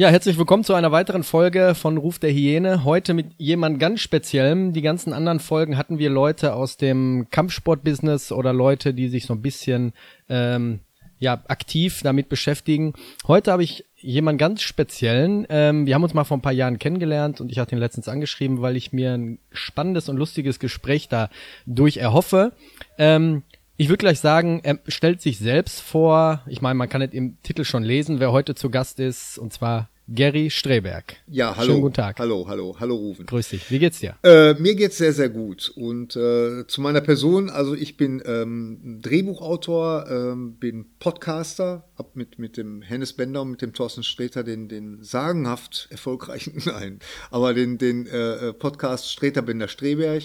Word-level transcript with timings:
Ja, 0.00 0.08
herzlich 0.08 0.38
willkommen 0.38 0.64
zu 0.64 0.72
einer 0.72 0.92
weiteren 0.92 1.22
Folge 1.22 1.74
von 1.74 1.98
Ruf 1.98 2.18
der 2.18 2.32
Hyäne. 2.32 2.84
Heute 2.84 3.12
mit 3.12 3.34
jemand 3.36 3.78
ganz 3.78 4.00
Speziellem. 4.00 4.72
Die 4.72 4.80
ganzen 4.80 5.12
anderen 5.12 5.40
Folgen 5.40 5.76
hatten 5.76 5.98
wir 5.98 6.08
Leute 6.08 6.54
aus 6.54 6.78
dem 6.78 7.26
Kampfsportbusiness 7.30 8.32
oder 8.32 8.54
Leute, 8.54 8.94
die 8.94 9.08
sich 9.10 9.26
so 9.26 9.34
ein 9.34 9.42
bisschen 9.42 9.92
ähm, 10.30 10.80
ja 11.18 11.42
aktiv 11.48 12.00
damit 12.02 12.30
beschäftigen. 12.30 12.94
Heute 13.28 13.52
habe 13.52 13.62
ich 13.62 13.84
jemand 13.98 14.38
ganz 14.38 14.62
Speziellen. 14.62 15.46
Ähm, 15.50 15.84
wir 15.84 15.94
haben 15.94 16.02
uns 16.02 16.14
mal 16.14 16.24
vor 16.24 16.38
ein 16.38 16.42
paar 16.42 16.52
Jahren 16.52 16.78
kennengelernt 16.78 17.42
und 17.42 17.52
ich 17.52 17.58
hatte 17.58 17.76
ihn 17.76 17.78
letztens 17.78 18.08
angeschrieben, 18.08 18.62
weil 18.62 18.76
ich 18.76 18.94
mir 18.94 19.12
ein 19.12 19.38
spannendes 19.52 20.08
und 20.08 20.16
lustiges 20.16 20.58
Gespräch 20.58 21.08
da 21.08 21.28
durch 21.66 21.98
erhoffe. 21.98 22.52
Ähm, 22.96 23.42
ich 23.80 23.88
würde 23.88 23.96
gleich 23.96 24.20
sagen, 24.20 24.60
er 24.62 24.78
stellt 24.88 25.22
sich 25.22 25.38
selbst 25.38 25.80
vor. 25.80 26.42
Ich 26.46 26.60
meine, 26.60 26.74
man 26.74 26.90
kann 26.90 27.00
es 27.00 27.14
im 27.14 27.38
Titel 27.42 27.64
schon 27.64 27.82
lesen, 27.82 28.20
wer 28.20 28.30
heute 28.30 28.54
zu 28.54 28.68
Gast 28.68 29.00
ist, 29.00 29.38
und 29.38 29.54
zwar 29.54 29.88
Gary 30.06 30.50
Streberg. 30.50 31.16
Ja, 31.26 31.56
hallo. 31.56 31.70
Schönen 31.70 31.80
guten 31.80 31.94
Tag. 31.94 32.18
Hallo, 32.18 32.44
hallo, 32.46 32.76
hallo 32.78 32.94
Rufen. 32.94 33.24
Grüß 33.24 33.48
dich. 33.48 33.70
Wie 33.70 33.78
geht's 33.78 34.00
dir? 34.00 34.16
Äh, 34.22 34.52
mir 34.60 34.74
geht's 34.74 34.98
sehr, 34.98 35.14
sehr 35.14 35.30
gut. 35.30 35.72
Und 35.74 36.14
äh, 36.14 36.66
zu 36.66 36.82
meiner 36.82 37.00
Person, 37.00 37.48
also 37.48 37.74
ich 37.74 37.96
bin 37.96 38.22
ähm, 38.26 38.98
Drehbuchautor, 39.00 40.10
ähm, 40.10 40.56
bin 40.56 40.84
Podcaster, 40.98 41.88
hab 41.96 42.16
mit, 42.16 42.38
mit 42.38 42.58
dem 42.58 42.82
Hennes 42.82 43.14
Bender 43.14 43.40
und 43.40 43.52
mit 43.52 43.62
dem 43.62 43.72
Thorsten 43.72 44.02
Streter 44.02 44.44
den, 44.44 44.68
den 44.68 45.02
sagenhaft 45.02 45.88
erfolgreichen, 45.90 46.60
nein, 46.66 46.98
aber 47.30 47.54
den, 47.54 47.78
den 47.78 48.06
äh, 48.06 48.52
Podcast 48.52 49.10
Streter 49.10 49.40
Bender 49.40 49.68
Streberg 49.68 50.24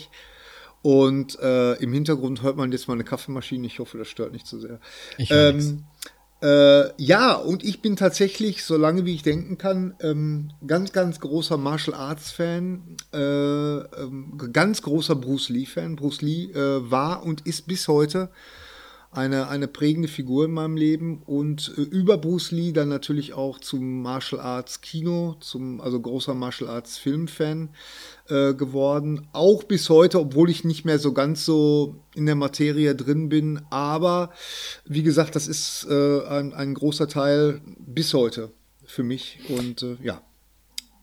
und 0.86 1.39
äh, 1.39 1.73
im 1.78 1.94
Hintergrund 1.94 2.44
hört 2.44 2.58
man 2.58 2.72
jetzt 2.72 2.88
mal 2.88 2.94
eine 2.94 3.03
Kaffeemaschine. 3.03 3.66
Ich 3.66 3.80
hoffe, 3.80 3.97
das 3.97 4.08
stört 4.08 4.33
nicht 4.33 4.45
zu 4.45 4.59
sehr. 4.59 4.80
Ich 5.17 5.31
ähm, 5.31 5.83
äh, 6.44 6.92
ja, 7.02 7.33
und 7.33 7.64
ich 7.64 7.81
bin 7.81 7.95
tatsächlich, 7.95 8.64
solange 8.64 9.03
wie 9.03 9.16
ich 9.16 9.23
denken 9.23 9.58
kann, 9.58 9.95
ähm, 10.00 10.52
ganz, 10.67 10.92
ganz 10.92 11.19
großer 11.19 11.58
Martial 11.58 11.97
Arts 11.97 12.30
Fan, 12.30 12.97
äh, 13.11 13.17
ähm, 13.17 14.38
ganz 14.53 14.83
großer 14.83 15.16
Bruce 15.16 15.50
Lee 15.50 15.66
Fan. 15.66 15.95
Bruce 15.95 16.22
Lee 16.22 16.52
äh, 16.52 16.92
war 16.92 17.23
und 17.23 17.47
ist 17.47 17.66
bis 17.66 17.88
heute 17.88 18.30
eine, 19.16 19.47
eine 19.47 19.67
prägende 19.67 20.08
Figur 20.08 20.45
in 20.45 20.52
meinem 20.52 20.75
Leben 20.75 21.21
und 21.25 21.73
äh, 21.77 21.81
über 21.81 22.17
Bruce 22.17 22.52
Lee 22.52 22.71
dann 22.71 22.89
natürlich 22.89 23.33
auch 23.33 23.59
zum 23.59 24.02
Martial 24.02 24.41
Arts 24.41 24.81
Kino, 24.81 25.35
zum, 25.39 25.81
also 25.81 25.99
großer 25.99 26.33
Martial 26.33 26.69
Arts 26.69 26.97
Filmfan 26.97 27.69
äh, 28.30 28.53
geworden. 28.53 29.27
Auch 29.31 29.63
bis 29.63 29.89
heute, 29.89 30.19
obwohl 30.19 30.49
ich 30.49 30.63
nicht 30.63 30.86
mehr 30.86 30.99
so 30.99 31.13
ganz 31.13 31.45
so 31.45 31.95
in 32.13 32.25
der 32.25 32.36
Materie 32.36 32.95
drin 32.95 33.30
bin. 33.30 33.61
Aber 33.69 34.31
wie 34.86 35.03
gesagt, 35.03 35.36
das 35.36 35.47
ist 35.47 35.88
äh, 35.89 36.25
ein, 36.27 36.53
ein 36.53 36.73
großer 36.73 37.08
Teil 37.08 37.61
bis 37.80 38.14
heute 38.14 38.52
für 38.86 39.04
mich 39.04 39.39
und 39.49 39.81
äh, 39.83 39.98
ja. 40.04 40.21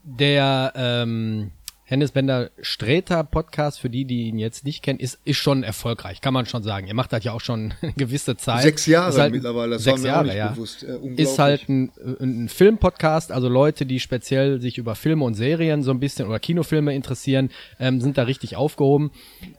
Der, 0.04 0.72
ähm 0.74 1.52
Hennes 1.92 2.12
Bender 2.12 2.50
Sträter 2.62 3.22
Podcast, 3.22 3.78
für 3.78 3.90
die, 3.90 4.06
die 4.06 4.28
ihn 4.28 4.38
jetzt 4.38 4.64
nicht 4.64 4.82
kennen, 4.82 4.98
ist, 4.98 5.18
ist 5.26 5.36
schon 5.36 5.62
erfolgreich, 5.62 6.22
kann 6.22 6.32
man 6.32 6.46
schon 6.46 6.62
sagen. 6.62 6.86
Ihr 6.86 6.94
macht 6.94 7.12
das 7.12 7.22
ja 7.22 7.32
auch 7.32 7.42
schon 7.42 7.74
eine 7.82 7.92
gewisse 7.98 8.34
Zeit. 8.38 8.62
Sechs 8.62 8.86
Jahre 8.86 9.14
halt, 9.20 9.34
mittlerweile, 9.34 9.72
das 9.72 9.84
sechs 9.84 10.02
Jahre, 10.02 10.34
ja. 10.34 10.52
bewusst. 10.52 10.84
Äh, 10.84 10.96
ist 11.16 11.38
halt 11.38 11.68
ein, 11.68 11.92
ein 12.18 12.48
Filmpodcast, 12.48 13.30
also 13.30 13.50
Leute, 13.50 13.84
die 13.84 14.00
speziell 14.00 14.58
sich 14.58 14.78
über 14.78 14.94
Filme 14.94 15.26
und 15.26 15.34
Serien 15.34 15.82
so 15.82 15.90
ein 15.90 16.00
bisschen 16.00 16.26
oder 16.26 16.38
Kinofilme 16.38 16.94
interessieren, 16.94 17.50
ähm, 17.78 18.00
sind 18.00 18.16
da 18.16 18.22
richtig 18.22 18.56
aufgehoben. 18.56 19.10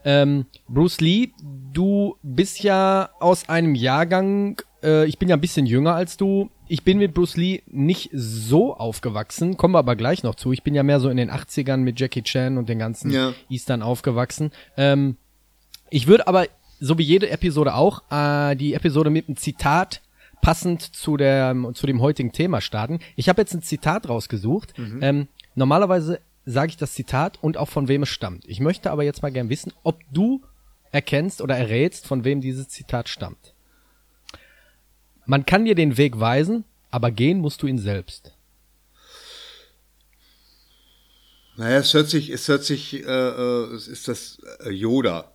Ähm, 0.04 0.46
Bruce 0.66 1.00
Lee, 1.00 1.28
du 1.72 2.16
bist 2.24 2.64
ja 2.64 3.10
aus 3.20 3.48
einem 3.48 3.76
Jahrgang, 3.76 4.60
äh, 4.84 5.06
ich 5.06 5.18
bin 5.18 5.28
ja 5.28 5.36
ein 5.36 5.40
bisschen 5.40 5.66
jünger 5.66 5.94
als 5.94 6.16
du, 6.16 6.50
ich 6.68 6.84
bin 6.84 6.98
mit 6.98 7.14
Bruce 7.14 7.36
Lee 7.36 7.62
nicht 7.66 8.10
so 8.12 8.76
aufgewachsen, 8.76 9.56
kommen 9.56 9.74
wir 9.74 9.78
aber 9.78 9.96
gleich 9.96 10.22
noch 10.22 10.34
zu. 10.34 10.52
Ich 10.52 10.62
bin 10.62 10.74
ja 10.74 10.82
mehr 10.82 11.00
so 11.00 11.08
in 11.08 11.16
den 11.16 11.30
80ern 11.30 11.78
mit 11.78 11.98
Jackie 11.98 12.22
Chan 12.22 12.58
und 12.58 12.68
den 12.68 12.78
ganzen 12.78 13.10
Ja. 13.10 13.32
Eastern 13.48 13.82
aufgewachsen. 13.82 14.50
Ähm, 14.76 15.16
ich 15.90 16.06
würde 16.06 16.26
aber, 16.28 16.46
so 16.80 16.98
wie 16.98 17.02
jede 17.02 17.30
Episode 17.30 17.74
auch, 17.74 18.02
äh, 18.10 18.54
die 18.56 18.74
Episode 18.74 19.10
mit 19.10 19.28
einem 19.28 19.36
Zitat 19.36 20.00
passend 20.42 20.82
zu, 20.82 21.16
der, 21.16 21.56
zu 21.72 21.86
dem 21.86 22.02
heutigen 22.02 22.32
Thema 22.32 22.60
starten. 22.60 22.98
Ich 23.16 23.28
habe 23.28 23.40
jetzt 23.40 23.54
ein 23.54 23.62
Zitat 23.62 24.08
rausgesucht. 24.08 24.74
Ähm, 25.00 25.28
normalerweise 25.54 26.20
sage 26.44 26.68
ich 26.70 26.76
das 26.76 26.92
Zitat 26.92 27.38
und 27.42 27.56
auch 27.56 27.68
von 27.70 27.88
wem 27.88 28.02
es 28.02 28.10
stammt. 28.10 28.44
Ich 28.46 28.60
möchte 28.60 28.90
aber 28.90 29.04
jetzt 29.04 29.22
mal 29.22 29.32
gern 29.32 29.48
wissen, 29.48 29.72
ob 29.84 30.00
du 30.12 30.42
erkennst 30.92 31.40
oder 31.40 31.56
errätst, 31.56 32.06
von 32.06 32.24
wem 32.24 32.42
dieses 32.42 32.68
Zitat 32.68 33.08
stammt. 33.08 33.53
Man 35.26 35.46
kann 35.46 35.64
dir 35.64 35.74
den 35.74 35.96
Weg 35.96 36.18
weisen, 36.20 36.64
aber 36.90 37.10
gehen 37.10 37.38
musst 37.38 37.62
du 37.62 37.66
ihn 37.66 37.78
selbst. 37.78 38.32
Naja, 41.56 41.78
es 41.78 41.94
hört 41.94 42.08
sich, 42.08 42.30
es 42.30 42.48
hört 42.48 42.64
sich, 42.64 42.94
äh, 42.94 43.06
äh, 43.06 43.74
es 43.74 43.86
ist 43.86 44.08
das 44.08 44.38
äh, 44.64 44.70
Yoda. 44.70 45.32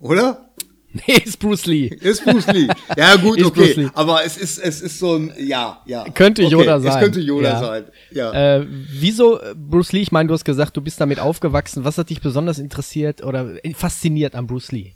Oder? 0.00 0.50
Nee, 1.06 1.18
ist 1.22 1.38
Bruce 1.40 1.66
Lee. 1.66 1.88
Ist 1.88 2.24
Bruce 2.24 2.46
Lee. 2.46 2.68
Ja, 2.96 3.16
gut, 3.22 3.36
Ist 3.38 3.52
Bruce 3.52 3.72
okay. 3.72 3.82
Lee. 3.82 3.88
Aber 3.92 4.24
es 4.24 4.38
ist, 4.38 4.58
es 4.58 4.80
ist 4.80 4.98
so 4.98 5.16
ein, 5.16 5.30
ja, 5.38 5.82
ja. 5.84 6.04
Könnte 6.04 6.42
okay, 6.42 6.52
Yoda 6.52 6.80
sein. 6.80 6.92
Es 6.92 6.98
könnte 6.98 7.20
Yoda 7.20 7.50
Ja. 7.50 7.60
sein. 7.60 7.84
Ja. 8.12 8.32
Äh, 8.56 8.66
wieso, 8.68 9.38
äh, 9.38 9.54
Bruce 9.54 9.92
Lee? 9.92 10.00
Ich 10.00 10.10
meine, 10.12 10.28
du 10.28 10.32
hast 10.32 10.46
gesagt, 10.46 10.74
du 10.74 10.80
bist 10.80 10.98
damit 10.98 11.18
aufgewachsen. 11.18 11.84
Was 11.84 11.98
hat 11.98 12.08
dich 12.08 12.22
besonders 12.22 12.58
interessiert 12.58 13.22
oder 13.22 13.62
äh, 13.62 13.74
fasziniert 13.74 14.34
an 14.34 14.46
Bruce 14.46 14.72
Lee? 14.72 14.94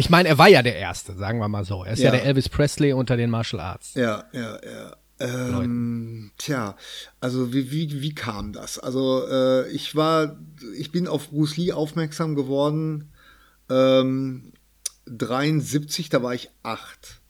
Ich 0.00 0.08
meine, 0.08 0.30
er 0.30 0.38
war 0.38 0.48
ja 0.48 0.62
der 0.62 0.76
Erste, 0.76 1.14
sagen 1.14 1.40
wir 1.40 1.48
mal 1.48 1.66
so. 1.66 1.84
Er 1.84 1.92
ist 1.92 1.98
ja, 1.98 2.06
Ja. 2.06 2.12
der 2.12 2.24
Elvis 2.24 2.48
Presley 2.48 2.94
unter 2.94 3.18
den 3.18 3.28
Martial 3.28 3.60
Arts. 3.60 3.92
Ja, 3.92 4.24
ja, 4.32 4.58
ja. 4.64 4.96
Ähm, 5.18 6.32
tja, 6.38 6.74
also 7.20 7.52
wie, 7.52 7.70
wie, 7.70 8.00
wie 8.00 8.14
kam 8.14 8.54
das? 8.54 8.78
Also 8.78 9.28
äh, 9.30 9.68
ich 9.68 9.94
war, 9.94 10.38
ich 10.78 10.90
bin 10.90 11.06
auf 11.06 11.28
Bruce 11.28 11.58
Lee 11.58 11.72
aufmerksam 11.72 12.34
geworden, 12.34 13.12
ähm, 13.68 14.54
73, 15.04 16.08
da 16.08 16.22
war 16.22 16.32
ich 16.32 16.48
acht. 16.62 17.20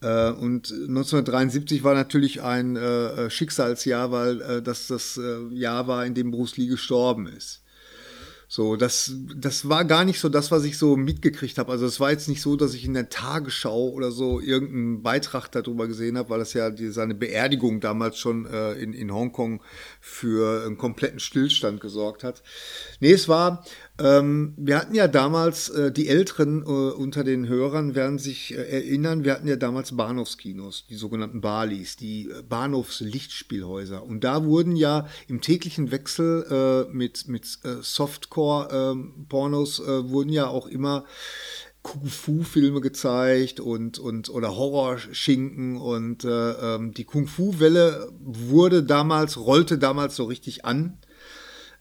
Äh, 0.00 0.30
und 0.30 0.72
1973 0.72 1.84
war 1.84 1.94
natürlich 1.94 2.42
ein 2.42 2.74
äh, 2.74 3.30
Schicksalsjahr, 3.30 4.10
weil 4.10 4.40
äh, 4.40 4.62
das 4.62 4.88
das 4.88 5.16
äh, 5.16 5.54
Jahr 5.54 5.86
war, 5.86 6.04
in 6.04 6.14
dem 6.14 6.32
Bruce 6.32 6.56
Lee 6.56 6.66
gestorben 6.66 7.28
ist. 7.28 7.62
So, 8.50 8.76
das, 8.76 9.12
das 9.36 9.68
war 9.68 9.84
gar 9.84 10.06
nicht 10.06 10.18
so 10.20 10.30
das, 10.30 10.50
was 10.50 10.64
ich 10.64 10.78
so 10.78 10.96
mitgekriegt 10.96 11.58
habe. 11.58 11.70
Also 11.70 11.84
es 11.84 12.00
war 12.00 12.10
jetzt 12.10 12.28
nicht 12.28 12.40
so, 12.40 12.56
dass 12.56 12.72
ich 12.72 12.86
in 12.86 12.94
der 12.94 13.10
Tagesschau 13.10 13.90
oder 13.90 14.10
so 14.10 14.40
irgendeinen 14.40 15.02
Beitrag 15.02 15.48
darüber 15.48 15.86
gesehen 15.86 16.16
habe, 16.16 16.30
weil 16.30 16.38
das 16.38 16.54
ja 16.54 16.70
die, 16.70 16.88
seine 16.88 17.14
Beerdigung 17.14 17.80
damals 17.80 18.16
schon 18.16 18.46
äh, 18.46 18.72
in, 18.72 18.94
in 18.94 19.12
Hongkong 19.12 19.62
für 20.00 20.64
einen 20.64 20.78
kompletten 20.78 21.20
Stillstand 21.20 21.82
gesorgt 21.82 22.24
hat. 22.24 22.42
Nee, 23.00 23.12
es 23.12 23.28
war, 23.28 23.66
ähm, 24.00 24.54
wir 24.56 24.78
hatten 24.78 24.94
ja 24.94 25.08
damals, 25.08 25.70
äh, 25.70 25.90
die 25.90 26.08
Älteren 26.08 26.62
äh, 26.62 26.64
unter 26.66 27.24
den 27.24 27.48
Hörern 27.48 27.96
werden 27.96 28.18
sich 28.18 28.54
äh, 28.54 28.62
erinnern, 28.62 29.24
wir 29.24 29.32
hatten 29.32 29.48
ja 29.48 29.56
damals 29.56 29.96
Bahnhofskinos, 29.96 30.86
die 30.88 30.94
sogenannten 30.94 31.40
Balis, 31.40 31.96
die 31.96 32.30
äh, 32.30 32.42
Bahnhofslichtspielhäuser. 32.48 34.04
Und 34.04 34.22
da 34.22 34.44
wurden 34.44 34.76
ja 34.76 35.08
im 35.26 35.40
täglichen 35.40 35.90
Wechsel 35.90 36.86
äh, 36.88 36.92
mit, 36.92 37.26
mit 37.26 37.58
äh, 37.64 37.82
Softcore-Pornos 37.82 39.80
äh, 39.80 40.08
wurden 40.08 40.30
ja 40.30 40.46
auch 40.46 40.68
immer 40.68 41.04
Kung-Fu-Filme 41.82 42.80
gezeigt 42.80 43.58
und, 43.60 43.98
und 43.98 44.28
oder 44.28 44.56
Horrorschinken 44.56 45.76
und 45.76 46.24
äh, 46.24 46.74
ähm, 46.74 46.92
die 46.92 47.04
Kung-Fu-Welle 47.04 48.12
wurde 48.20 48.82
damals, 48.82 49.38
rollte 49.38 49.78
damals 49.78 50.14
so 50.14 50.24
richtig 50.24 50.64
an. 50.64 50.98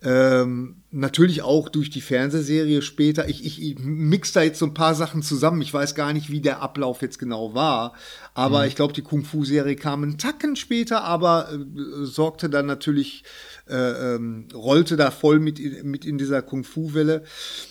Ähm, 0.03 0.83
natürlich 0.91 1.41
auch 1.41 1.69
durch 1.69 1.89
die 1.89 2.01
Fernsehserie 2.01 2.83
später. 2.83 3.27
Ich, 3.29 3.43
ich, 3.43 3.61
ich 3.61 3.79
mix 3.79 4.31
da 4.31 4.43
jetzt 4.43 4.59
so 4.59 4.67
ein 4.67 4.75
paar 4.75 4.93
Sachen 4.93 5.23
zusammen. 5.23 5.61
Ich 5.61 5.73
weiß 5.73 5.95
gar 5.95 6.13
nicht, 6.13 6.29
wie 6.29 6.39
der 6.39 6.61
Ablauf 6.61 7.01
jetzt 7.01 7.17
genau 7.17 7.55
war. 7.55 7.93
Aber 8.35 8.61
mhm. 8.61 8.67
ich 8.67 8.75
glaube, 8.75 8.93
die 8.93 9.01
Kung-Fu-Serie 9.01 9.75
kam 9.75 10.03
einen 10.03 10.19
Tacken 10.19 10.55
später, 10.55 11.03
aber 11.03 11.51
äh, 11.51 12.05
sorgte 12.05 12.49
dann 12.49 12.67
natürlich, 12.67 13.23
äh, 13.67 13.75
ähm, 14.15 14.47
rollte 14.53 14.97
da 14.97 15.09
voll 15.09 15.39
mit, 15.39 15.59
mit 15.83 16.05
in 16.05 16.19
dieser 16.19 16.43
Kung-Fu-Welle. 16.43 17.23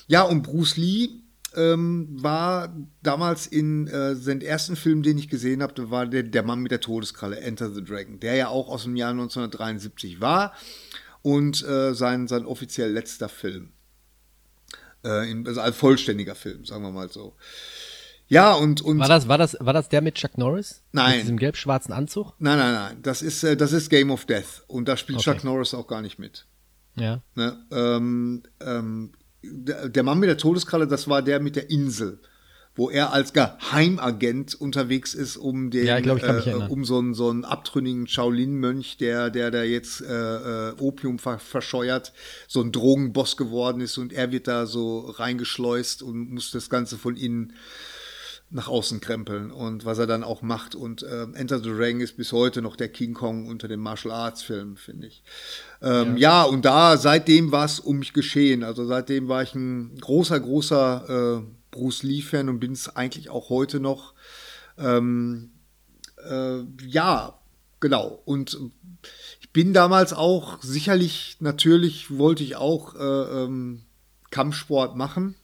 Ja, 0.08 0.22
und 0.22 0.43
Bruce 0.43 0.76
Lee 0.76 1.08
ähm, 1.55 2.08
war 2.11 2.75
damals 3.05 3.46
in 3.46 3.87
äh, 3.87 4.17
den 4.17 4.40
ersten 4.40 4.75
Film, 4.75 5.05
den 5.05 5.17
ich 5.17 5.29
gesehen 5.29 5.62
habe, 5.62 5.90
war 5.90 6.06
der, 6.06 6.25
der 6.25 6.43
Mann 6.43 6.61
mit 6.61 6.72
der 6.72 6.81
Todeskralle, 6.81 7.38
Enter 7.38 7.70
the 7.70 7.84
Dragon, 7.84 8.19
der 8.19 8.34
ja 8.34 8.49
auch 8.49 8.69
aus 8.69 8.82
dem 8.82 8.96
Jahr 8.96 9.12
1973 9.12 10.20
war 10.20 10.52
und 11.26 11.67
äh, 11.67 11.93
sein, 11.93 12.28
sein 12.28 12.46
offiziell 12.46 12.93
letzter 12.93 13.28
Film. 13.28 13.73
Äh, 15.02 15.34
also 15.44 15.61
als 15.61 15.76
vollständiger 15.76 16.37
Film, 16.37 16.64
sagen 16.64 16.84
wir 16.84 16.93
mal 16.93 17.11
so. 17.11 17.34
Ja, 18.28 18.52
und, 18.52 18.81
und. 18.81 19.00
War 19.00 19.08
das, 19.08 19.26
war 19.26 19.37
das, 19.37 19.56
war 19.58 19.73
das 19.73 19.88
der 19.88 20.02
mit 20.02 20.14
Chuck 20.14 20.38
Norris? 20.38 20.84
Nein. 20.93 21.14
Mit 21.14 21.23
diesem 21.23 21.37
gelb-schwarzen 21.38 21.93
Anzug? 21.93 22.34
Nein, 22.38 22.58
nein, 22.58 22.75
nein. 22.75 22.99
Das 23.02 23.23
ist, 23.23 23.43
äh, 23.43 23.56
das 23.56 23.73
ist 23.73 23.90
Game 23.90 24.12
of 24.12 24.25
Death. 24.26 24.62
Und 24.69 24.87
da 24.87 24.96
spielt 24.96 25.19
okay. 25.19 25.32
Chuck 25.32 25.43
Norris 25.43 25.75
auch 25.75 25.88
gar 25.88 26.00
nicht 26.00 26.20
mit. 26.20 26.46
Ja. 26.94 27.23
Ne? 27.34 27.58
Ähm, 27.72 28.44
ähm, 28.61 29.11
der, 29.43 29.88
der 29.88 30.02
Mann 30.05 30.20
mit 30.20 30.29
der 30.29 30.38
Todeskralle, 30.38 30.87
das 30.87 31.08
war 31.08 31.22
der 31.22 31.40
mit 31.40 31.56
der 31.56 31.70
Insel 31.70 32.20
wo 32.76 32.90
er 32.90 33.12
als 33.12 33.32
Geheimagent 33.32 34.55
unterwegs 34.55 35.14
ist, 35.14 35.38
um 35.38 35.70
den, 35.70 35.87
ja, 35.87 35.99
glaub, 36.00 36.23
äh, 36.23 36.55
um 36.69 36.84
so 36.84 36.99
einen, 36.99 37.14
so 37.14 37.31
einen 37.31 37.44
abtrünnigen 37.44 38.06
Shaolin-Mönch, 38.06 38.99
der, 38.99 39.31
der 39.31 39.50
da 39.50 39.62
jetzt 39.62 40.02
äh, 40.02 40.69
äh, 40.69 40.73
Opium 40.78 41.19
ver 41.19 41.38
verscheuert, 41.38 42.12
so 42.46 42.61
ein 42.61 42.73
Drogenboss 42.73 43.37
geworden 43.37 43.81
ist 43.81 43.96
und 43.99 44.12
er 44.12 44.31
wird 44.31 44.46
da 44.46 44.67
so 44.67 45.00
reingeschleust 45.00 46.02
und 46.02 46.32
muss 46.32 46.50
das 46.50 46.69
Ganze 46.69 46.99
von 46.99 47.17
innen 47.17 47.55
nach 48.49 48.69
außen 48.69 49.00
krempeln 49.00 49.50
und 49.50 49.84
was 49.84 49.99
er 49.99 50.06
dann 50.06 50.22
auch 50.22 50.43
macht. 50.43 50.75
Und 50.75 51.02
äh, 51.02 51.26
Enter 51.34 51.58
the 51.58 51.70
Ring 51.70 52.00
ist 52.00 52.17
bis 52.17 52.32
heute 52.32 52.62
noch 52.62 52.76
der 52.76 52.88
King 52.88 53.12
Kong 53.12 53.49
unter 53.49 53.67
den 53.67 53.81
Martial 53.81 54.14
Arts 54.14 54.43
Filmen, 54.43 54.76
finde 54.76 55.08
ich. 55.08 55.25
Ähm, 55.82 56.17
ja. 56.17 56.43
ja. 56.43 56.50
und 56.50 56.64
da 56.64 56.96
seitdem 56.96 57.50
war 57.50 57.64
es 57.64 57.81
um 57.81 57.99
mich 57.99 58.12
geschehen. 58.12 58.62
Also 58.62 58.87
seitdem 58.87 59.29
war 59.29 59.43
ich 59.43 59.55
ein 59.55 59.99
großer, 60.00 60.38
großer 60.38 61.43
äh, 61.43 61.56
Bruce 61.76 62.02
Lee-Fan 62.02 62.49
und 62.49 62.58
bin 62.58 62.73
es 62.73 62.88
eigentlich 62.96 63.28
auch 63.28 63.50
heute 63.50 63.81
noch. 63.81 64.14
Ähm, 64.78 65.50
äh, 66.28 66.61
ja, 66.87 67.38
genau. 67.81 68.23
Und 68.25 68.58
ich 69.40 69.50
bin 69.52 69.75
damals 69.75 70.14
auch 70.14 70.62
sicherlich, 70.62 71.37
natürlich 71.40 72.17
wollte 72.17 72.43
ich 72.43 72.56
auch 72.56 72.94
äh, 72.94 73.44
ähm, 73.44 73.82
Kampfsport 74.31 74.96
machen. 74.96 75.34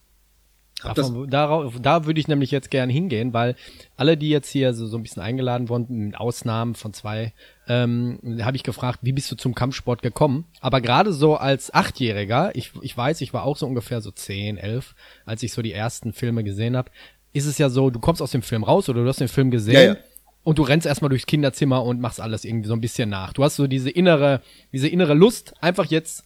Davon, 0.83 1.31
darauf, 1.31 1.75
da 1.81 2.07
würde 2.07 2.19
ich 2.19 2.27
nämlich 2.27 2.51
jetzt 2.51 2.71
gern 2.71 2.91
hingehen, 2.91 3.33
weil 3.33 3.55
alle, 3.97 4.17
die 4.17 4.31
jetzt 4.31 4.49
hier 4.49 4.75
so, 4.75 4.87
so 4.87 4.97
ein 4.97 5.03
bisschen 5.03 5.23
eingeladen 5.23 5.69
wurden, 5.69 6.07
mit 6.07 6.17
Ausnahmen 6.19 6.75
von 6.75 6.93
zwei, 6.93 7.33
ähm, 7.69 8.19
habe 8.43 8.57
ich 8.57 8.63
gefragt, 8.63 9.01
wie 9.03 9.13
bist 9.13 9.31
du 9.31 9.37
zum 9.37 9.55
Kampfsport 9.55 10.03
gekommen? 10.03 10.47
Aber 10.61 10.81
gerade 10.81 11.13
so 11.13 11.37
als 11.37 11.73
Achtjähriger, 11.73 12.55
ich, 12.55 12.73
ich 12.83 12.97
weiß, 12.97 13.21
ich 13.21 13.33
war 13.33 13.45
auch 13.45 13.57
so 13.57 13.67
ungefähr 13.67 14.01
so 14.01 14.11
zehn, 14.11 14.57
elf, 14.57 14.95
als 15.27 15.43
ich 15.43 15.53
so 15.53 15.63
die 15.63 15.73
ersten 15.73 16.13
Filme 16.13 16.43
gesehen 16.43 16.77
habe, 16.77 16.91
ist 17.33 17.47
es 17.47 17.59
ja 17.59 17.71
so, 17.71 17.91
du 17.91 18.01
kommst 18.01 18.21
aus 18.21 18.33
dem 18.33 18.43
Film 18.43 18.65
raus 18.65 18.89
oder 18.89 19.03
du 19.03 19.09
hast 19.09 19.21
den 19.21 19.29
Film 19.29 19.51
gesehen 19.51 19.75
ja, 19.75 19.83
ja. 19.95 19.97
und 20.43 20.59
du 20.59 20.63
rennst 20.63 20.87
erstmal 20.87 21.09
durchs 21.09 21.27
Kinderzimmer 21.27 21.85
und 21.85 22.01
machst 22.01 22.21
alles 22.21 22.45
irgendwie 22.45 22.69
so 22.69 22.75
ein 22.75 22.81
bisschen 22.81 23.09
nach. 23.09 23.33
Du 23.33 23.45
hast 23.45 23.57
so 23.57 23.67
diese 23.67 23.91
innere, 23.91 24.43
diese 24.73 24.89
innere 24.89 25.15
Lust, 25.15 25.55
einfach 25.63 25.87
jetzt 25.87 26.25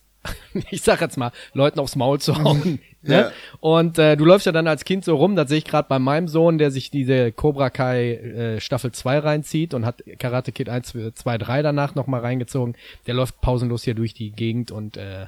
ich 0.71 0.83
sag 0.83 1.01
jetzt 1.01 1.17
mal, 1.17 1.33
Leuten 1.53 1.79
aufs 1.81 1.97
Maul 1.97 2.21
zu 2.21 2.43
hauen. 2.43 2.81
ne? 3.03 3.15
Ja. 3.15 3.33
Und 3.61 3.99
äh, 3.99 4.17
du 4.17 4.25
läufst 4.25 4.47
ja 4.47 4.53
dann 4.53 4.67
als 4.67 4.85
Kind 4.85 5.05
so 5.05 5.17
rum, 5.17 5.37
das 5.37 5.49
sehe 5.49 5.59
ich 5.59 5.65
gerade 5.65 5.89
bei 5.89 5.99
meinem 5.99 6.29
Sohn, 6.29 6.59
der 6.59 6.71
sich 6.71 6.91
diese 6.91 7.33
Cobra 7.33 7.71
Kai 7.71 8.15
äh, 8.15 8.61
Staffel 8.61 8.93
2 8.93 9.19
reinzieht 9.19 9.75
und 9.75 9.85
hat 9.85 10.03
Karate 10.19 10.53
Kid 10.53 10.69
1, 10.69 10.95
2, 11.15 11.39
3 11.39 11.63
danach 11.63 11.95
nochmal 11.95 12.21
reingezogen. 12.21 12.77
Der 13.07 13.15
läuft 13.15 13.41
pausenlos 13.41 13.85
hier 13.85 13.95
durch 13.95 14.15
die 14.15 14.33
Gegend 14.33 14.71
und 14.71 14.97
äh, 14.97 15.27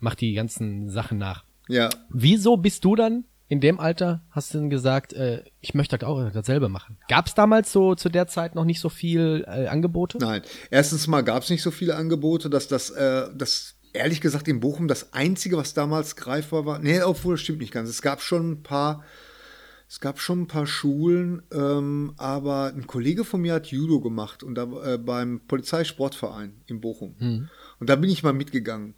macht 0.00 0.20
die 0.20 0.34
ganzen 0.34 0.90
Sachen 0.90 1.18
nach. 1.18 1.44
Ja. 1.68 1.90
Wieso 2.10 2.56
bist 2.56 2.84
du 2.84 2.94
dann 2.94 3.24
in 3.48 3.60
dem 3.60 3.78
Alter, 3.78 4.22
hast 4.30 4.54
du 4.54 4.58
denn 4.58 4.70
gesagt, 4.70 5.12
äh, 5.12 5.44
ich 5.60 5.74
möchte 5.74 5.98
das 5.98 6.08
auch 6.08 6.30
dasselbe 6.32 6.68
machen? 6.68 6.96
Gab 7.08 7.26
es 7.26 7.34
damals 7.34 7.72
so 7.72 7.94
zu 7.94 8.08
der 8.08 8.26
Zeit 8.26 8.54
noch 8.54 8.64
nicht 8.64 8.80
so 8.80 8.88
viel 8.88 9.44
äh, 9.46 9.66
Angebote? 9.66 10.18
Nein. 10.18 10.42
Erstens 10.70 11.06
mal 11.06 11.22
gab 11.22 11.42
es 11.42 11.50
nicht 11.50 11.62
so 11.62 11.70
viele 11.70 11.96
Angebote, 11.96 12.48
dass 12.48 12.68
das, 12.68 12.90
äh, 12.90 13.28
das 13.34 13.76
ehrlich 13.94 14.20
gesagt 14.20 14.48
in 14.48 14.60
Bochum 14.60 14.88
das 14.88 15.12
Einzige, 15.14 15.56
was 15.56 15.72
damals 15.72 16.16
greifbar 16.16 16.66
war. 16.66 16.78
Nee, 16.80 17.00
obwohl 17.02 17.34
das 17.34 17.42
stimmt 17.42 17.60
nicht 17.60 17.72
ganz. 17.72 17.88
Es 17.88 18.02
gab 18.02 18.20
schon 18.20 18.50
ein 18.50 18.62
paar, 18.62 19.04
es 19.88 20.00
gab 20.00 20.20
schon 20.20 20.42
ein 20.42 20.46
paar 20.46 20.66
Schulen, 20.66 21.42
ähm, 21.52 22.12
aber 22.18 22.72
ein 22.74 22.86
Kollege 22.86 23.24
von 23.24 23.40
mir 23.40 23.54
hat 23.54 23.68
Judo 23.68 24.00
gemacht 24.00 24.42
und 24.42 24.56
da 24.56 24.64
äh, 24.94 24.98
beim 24.98 25.40
Polizeisportverein 25.46 26.60
in 26.66 26.80
Bochum. 26.80 27.14
Mhm. 27.18 27.48
Und 27.78 27.88
da 27.88 27.96
bin 27.96 28.10
ich 28.10 28.22
mal 28.22 28.32
mitgegangen. 28.32 28.94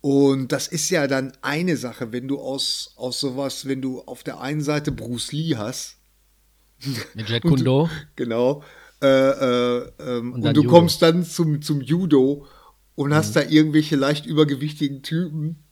Und 0.00 0.50
das 0.50 0.66
ist 0.66 0.90
ja 0.90 1.06
dann 1.06 1.32
eine 1.42 1.76
Sache, 1.76 2.10
wenn 2.10 2.26
du 2.26 2.40
aus, 2.40 2.94
aus 2.96 3.20
sowas, 3.20 3.68
wenn 3.68 3.80
du 3.80 4.00
auf 4.00 4.24
der 4.24 4.40
einen 4.40 4.60
Seite 4.60 4.90
Bruce 4.90 5.30
Lee 5.30 5.54
hast. 5.56 5.98
Mit 7.14 7.28
Jet 7.28 7.42
Kundo. 7.42 7.88
genau. 8.16 8.64
Äh, 9.00 9.06
äh, 9.06 9.92
ähm, 10.00 10.32
und, 10.32 10.44
und 10.44 10.56
du 10.56 10.62
Judo. 10.62 10.70
kommst 10.70 11.02
dann 11.02 11.24
zum, 11.24 11.62
zum 11.62 11.80
Judo 11.80 12.46
und 12.94 13.14
hast 13.14 13.30
mhm. 13.30 13.34
da 13.34 13.42
irgendwelche 13.48 13.96
leicht 13.96 14.26
übergewichtigen 14.26 15.02
Typen, 15.02 15.64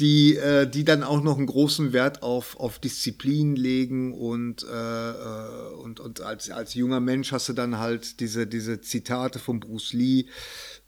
die, 0.00 0.36
äh, 0.36 0.68
die 0.68 0.84
dann 0.84 1.02
auch 1.02 1.22
noch 1.22 1.36
einen 1.36 1.46
großen 1.46 1.92
Wert 1.92 2.22
auf, 2.22 2.58
auf 2.58 2.78
Disziplin 2.78 3.54
legen 3.54 4.14
und, 4.14 4.64
äh, 4.64 5.10
äh, 5.10 5.74
und, 5.74 6.00
und 6.00 6.22
als, 6.22 6.50
als 6.50 6.72
junger 6.74 7.00
Mensch 7.00 7.32
hast 7.32 7.50
du 7.50 7.52
dann 7.52 7.76
halt 7.78 8.20
diese, 8.20 8.46
diese 8.46 8.80
Zitate 8.80 9.38
von 9.38 9.60
Bruce 9.60 9.92
Lee, 9.92 10.24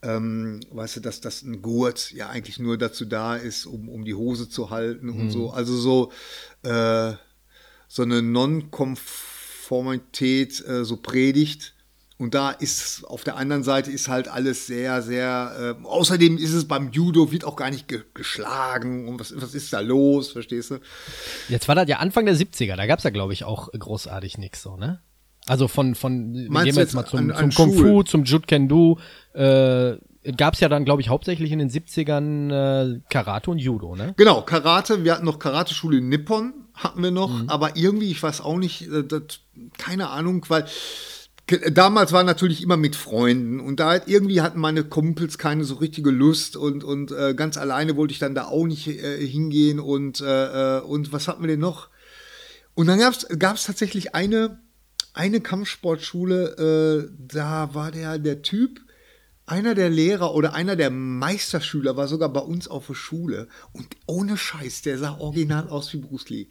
ähm, 0.03 0.61
weißt 0.71 0.97
du, 0.97 1.01
dass 1.01 1.21
das 1.21 1.43
ein 1.43 1.61
Gurt 1.61 2.11
ja 2.13 2.31
eigentlich 2.31 2.59
nur 2.59 2.79
dazu 2.79 3.05
da 3.05 3.37
ist, 3.37 3.67
um, 3.67 3.91
um 3.91 4.07
die 4.07 4.15
Hose 4.15 4.49
zu 4.49 4.71
halten 4.71 5.09
mhm. 5.09 5.21
und 5.21 5.29
so. 5.31 5.51
Also 5.51 5.77
so, 5.77 6.11
äh, 6.63 7.13
so 7.89 8.03
eine 8.03 8.23
Nonkonformität 8.23 10.67
äh, 10.67 10.87
so 10.87 10.97
predigt 10.97 11.75
und 12.23 12.35
da 12.35 12.53
ist 12.53 13.03
auf 13.09 13.25
der 13.25 13.37
anderen 13.37 13.65
Seite 13.65 13.91
ist 13.91 14.07
halt 14.07 14.29
alles 14.29 14.69
sehr, 14.69 15.03
sehr. 15.03 15.77
Äh, 15.83 15.85
außerdem 15.85 16.39
ist 16.39 16.53
es 16.53 16.69
beim 16.69 16.93
Judo, 16.93 17.33
wird 17.33 17.45
auch 17.45 17.57
gar 17.57 17.69
nicht 17.69 17.89
ge 17.89 18.03
geschlagen. 18.15 19.09
Und 19.09 19.19
was, 19.19 19.35
was 19.37 19.57
ist 19.57 19.73
da 19.73 19.81
los, 19.81 20.31
verstehst 20.31 20.71
du? 20.71 20.79
Jetzt 21.49 21.67
war 21.67 21.75
das 21.75 21.89
ja 21.89 21.97
Anfang 21.97 22.25
der 22.25 22.37
70er, 22.37 22.77
da 22.77 22.87
gab 22.87 22.99
es 22.99 23.05
ja, 23.05 23.11
glaube 23.11 23.33
ich, 23.33 23.43
auch 23.43 23.73
großartig 23.73 24.39
nichts 24.39 24.63
so, 24.63 24.77
ne? 24.77 25.01
Also 25.47 25.67
von, 25.67 25.97
von 25.97 26.47
Meinst 26.47 26.67
gehen 26.67 26.77
wir 26.77 26.83
jetzt 26.83 26.95
mal 26.95 27.05
zum, 27.05 27.19
an, 27.19 27.31
an 27.33 27.51
zum 27.51 27.71
Kung 27.71 27.77
Fu, 27.77 28.03
zum 28.05 28.23
Jut 28.23 28.47
Kendo, 28.47 29.01
äh, 29.33 29.97
gab 30.37 30.55
es 30.55 30.61
ja 30.61 30.69
dann, 30.69 30.85
glaube 30.85 31.03
ich, 31.03 31.09
hauptsächlich 31.09 31.51
in 31.51 31.59
den 31.59 31.71
70ern 31.71 32.53
äh, 32.53 33.01
Karate 33.11 33.51
und 33.51 33.59
Judo, 33.59 33.97
ne? 33.97 34.15
Genau, 34.17 34.43
Karate, 34.43 35.03
wir 35.03 35.13
hatten 35.13 35.25
noch 35.25 35.41
Karate-Schule 35.41 35.99
in 35.99 36.09
Nippon, 36.09 36.55
hatten 36.75 37.03
wir 37.03 37.11
noch, 37.11 37.43
mhm. 37.43 37.49
aber 37.49 37.77
irgendwie, 37.77 38.13
ich 38.13 38.23
weiß 38.23 38.43
auch 38.43 38.59
nicht, 38.59 38.83
äh, 38.83 39.03
das, 39.03 39.41
keine 39.77 40.11
Ahnung, 40.11 40.45
weil 40.47 40.67
Damals 41.73 42.13
war 42.13 42.25
natürlich 42.25 42.63
immer 42.63 42.77
mit 42.77 42.97
Freunden 42.97 43.61
und 43.61 43.81
da 43.81 43.91
halt 43.91 44.05
irgendwie 44.07 44.41
hatten 44.41 44.61
meine 44.61 44.85
Kumpels 44.85 45.39
keine 45.39 45.65
so 45.65 45.75
richtige 45.75 46.11
Lust 46.11 46.57
und, 46.57 46.85
und 46.85 47.13
äh, 47.13 47.35
ganz 47.35 47.57
alleine 47.57 47.97
wollte 47.97 48.13
ich 48.13 48.19
dann 48.19 48.35
da 48.35 48.47
auch 48.47 48.67
nicht 48.67 48.89
äh, 48.89 49.27
hingehen 49.27 49.81
und, 49.81 50.21
äh, 50.21 50.79
äh 50.79 50.81
und 50.81 51.13
was 51.13 51.29
hatten 51.29 51.43
wir 51.43 51.49
denn 51.49 51.61
noch? 51.61 51.89
Und 52.75 52.87
dann 52.87 52.99
gab 52.99 53.57
es 53.57 53.65
tatsächlich 53.65 54.15
eine, 54.15 54.61
eine 55.13 55.41
Kampfsportschule, 55.41 57.09
äh, 57.09 57.11
da 57.19 57.75
war 57.75 57.91
der, 57.91 58.19
der 58.19 58.43
Typ, 58.43 58.81
einer 59.45 59.75
der 59.75 59.91
Lehrer 59.91 60.35
oder 60.35 60.55
einer 60.55 60.77
der 60.77 60.91
Meisterschüler 60.91 61.97
war 61.97 62.09
sogar 62.09 62.33
bei 62.33 62.41
uns 62.41 62.69
auf 62.69 62.87
der 62.87 62.95
Schule 62.95 63.49
und 63.73 63.87
ohne 64.07 64.37
Scheiß, 64.37 64.83
der 64.83 64.99
sah 64.99 65.19
original 65.19 65.69
aus 65.69 65.93
wie 65.93 65.99
Bruce 65.99 66.31
Lee. 66.31 66.47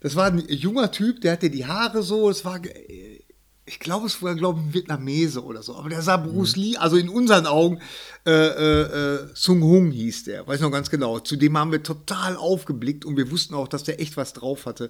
Das 0.00 0.14
war 0.14 0.26
ein 0.26 0.44
junger 0.48 0.92
Typ, 0.92 1.20
der 1.20 1.32
hatte 1.32 1.50
die 1.50 1.66
Haare 1.66 2.02
so, 2.02 2.30
es 2.30 2.44
war 2.44 2.64
äh, 2.64 3.20
ich 3.68 3.80
glaube, 3.80 4.06
es 4.06 4.22
war, 4.22 4.34
glaube 4.36 4.60
ich, 4.60 4.66
ein 4.66 4.74
Vietnamese 4.74 5.44
oder 5.44 5.60
so. 5.60 5.74
Aber 5.74 5.88
der 5.88 6.00
sah 6.00 6.16
Bruce 6.16 6.56
mhm. 6.56 6.62
Lee, 6.62 6.76
also 6.76 6.96
in 6.96 7.08
unseren 7.08 7.46
Augen, 7.46 7.80
äh, 8.24 8.30
äh, 8.30 8.82
äh, 8.82 9.28
Sung 9.34 9.60
Hung 9.62 9.90
hieß 9.90 10.24
der, 10.24 10.46
weiß 10.46 10.60
noch 10.60 10.70
ganz 10.70 10.88
genau. 10.88 11.18
Zudem 11.18 11.58
haben 11.58 11.72
wir 11.72 11.82
total 11.82 12.36
aufgeblickt 12.36 13.04
und 13.04 13.16
wir 13.16 13.30
wussten 13.30 13.54
auch, 13.54 13.66
dass 13.66 13.82
der 13.82 14.00
echt 14.00 14.16
was 14.16 14.32
drauf 14.32 14.66
hatte. 14.66 14.88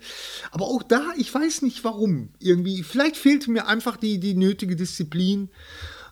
Aber 0.50 0.66
auch 0.66 0.82
da, 0.82 1.02
ich 1.16 1.34
weiß 1.34 1.62
nicht 1.62 1.84
warum. 1.84 2.28
Irgendwie, 2.38 2.82
vielleicht 2.82 3.16
fehlte 3.16 3.50
mir 3.50 3.66
einfach 3.66 3.96
die, 3.96 4.20
die 4.20 4.34
nötige 4.34 4.76
Disziplin. 4.76 5.48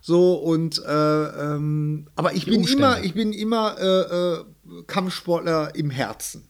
So 0.00 0.34
und 0.34 0.82
äh, 0.86 1.24
ähm, 1.54 2.08
aber 2.14 2.34
ich 2.34 2.44
die 2.44 2.50
bin 2.50 2.60
Umstände. 2.60 2.84
immer, 2.84 3.02
ich 3.02 3.14
bin 3.14 3.32
immer 3.32 3.76
äh, 3.78 4.00
äh, 4.00 4.44
Kampfsportler 4.86 5.74
im 5.74 5.90
Herzen. 5.90 6.48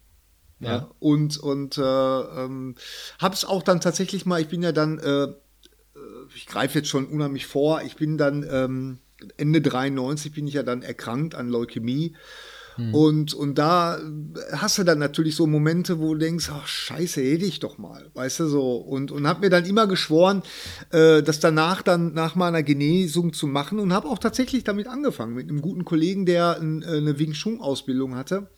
Ja. 0.61 0.69
ja. 0.71 0.91
Und, 1.01 1.39
und 1.39 1.77
äh, 1.79 1.83
ähm, 1.83 2.77
habe 3.19 3.35
es 3.35 3.45
auch 3.45 3.63
dann 3.63 3.81
tatsächlich 3.81 4.27
mal, 4.27 4.41
ich 4.41 4.49
bin 4.49 4.63
ja 4.63 4.73
dann 4.73 4.99
äh, 4.99 5.29
ich 6.35 6.47
greife 6.47 6.79
jetzt 6.79 6.89
schon 6.89 7.07
unheimlich 7.07 7.47
vor. 7.47 7.83
Ich 7.83 7.97
bin 7.97 8.19
dann 8.19 8.47
ähm, 8.51 8.99
Ende 9.37 9.61
93 9.61 10.33
bin 10.33 10.47
ich 10.47 10.55
ja 10.55 10.63
dann 10.63 10.83
erkrankt 10.83 11.35
an 11.35 11.49
Leukämie 11.49 12.15
Hm. 12.77 12.95
Und, 12.95 13.35
und 13.35 13.57
da 13.57 13.99
hast 14.53 14.79
du 14.79 14.85
dann 14.85 14.99
natürlich 14.99 15.37
so 15.37 15.47
Momente, 15.47 16.01
wo 16.01 16.15
du 16.15 16.21
denkst, 16.21 16.51
ach 16.53 16.67
scheiße, 16.67 17.23
hätte 17.23 17.45
ich 17.45 17.61
doch 17.61 17.79
mal, 17.79 18.11
weißt 18.15 18.41
du 18.41 18.47
so. 18.47 18.77
Und, 18.77 19.13
und 19.13 19.27
hab 19.27 19.41
mir 19.41 19.51
dann 19.51 19.65
immer 19.65 19.87
geschworen, 19.87 20.43
äh, 20.91 21.23
das 21.23 21.41
danach 21.41 21.83
dann 21.83 22.15
nach 22.15 22.35
meiner 22.35 22.63
Genesung 22.63 23.33
zu 23.33 23.47
machen 23.47 23.79
und 23.79 23.93
habe 23.93 24.09
auch 24.09 24.19
tatsächlich 24.19 24.65
damit 24.65 24.89
angefangen, 24.89 25.35
mit 25.35 25.49
einem 25.49 25.63
guten 25.63 25.85
Kollegen, 25.85 26.27
der 26.27 26.59
ein, 26.61 26.83
äh, 26.83 26.97
eine 26.97 27.19
Wing 27.19 27.33
Chun 27.33 27.61
Ausbildung 27.61 28.17
hatte 28.17 28.49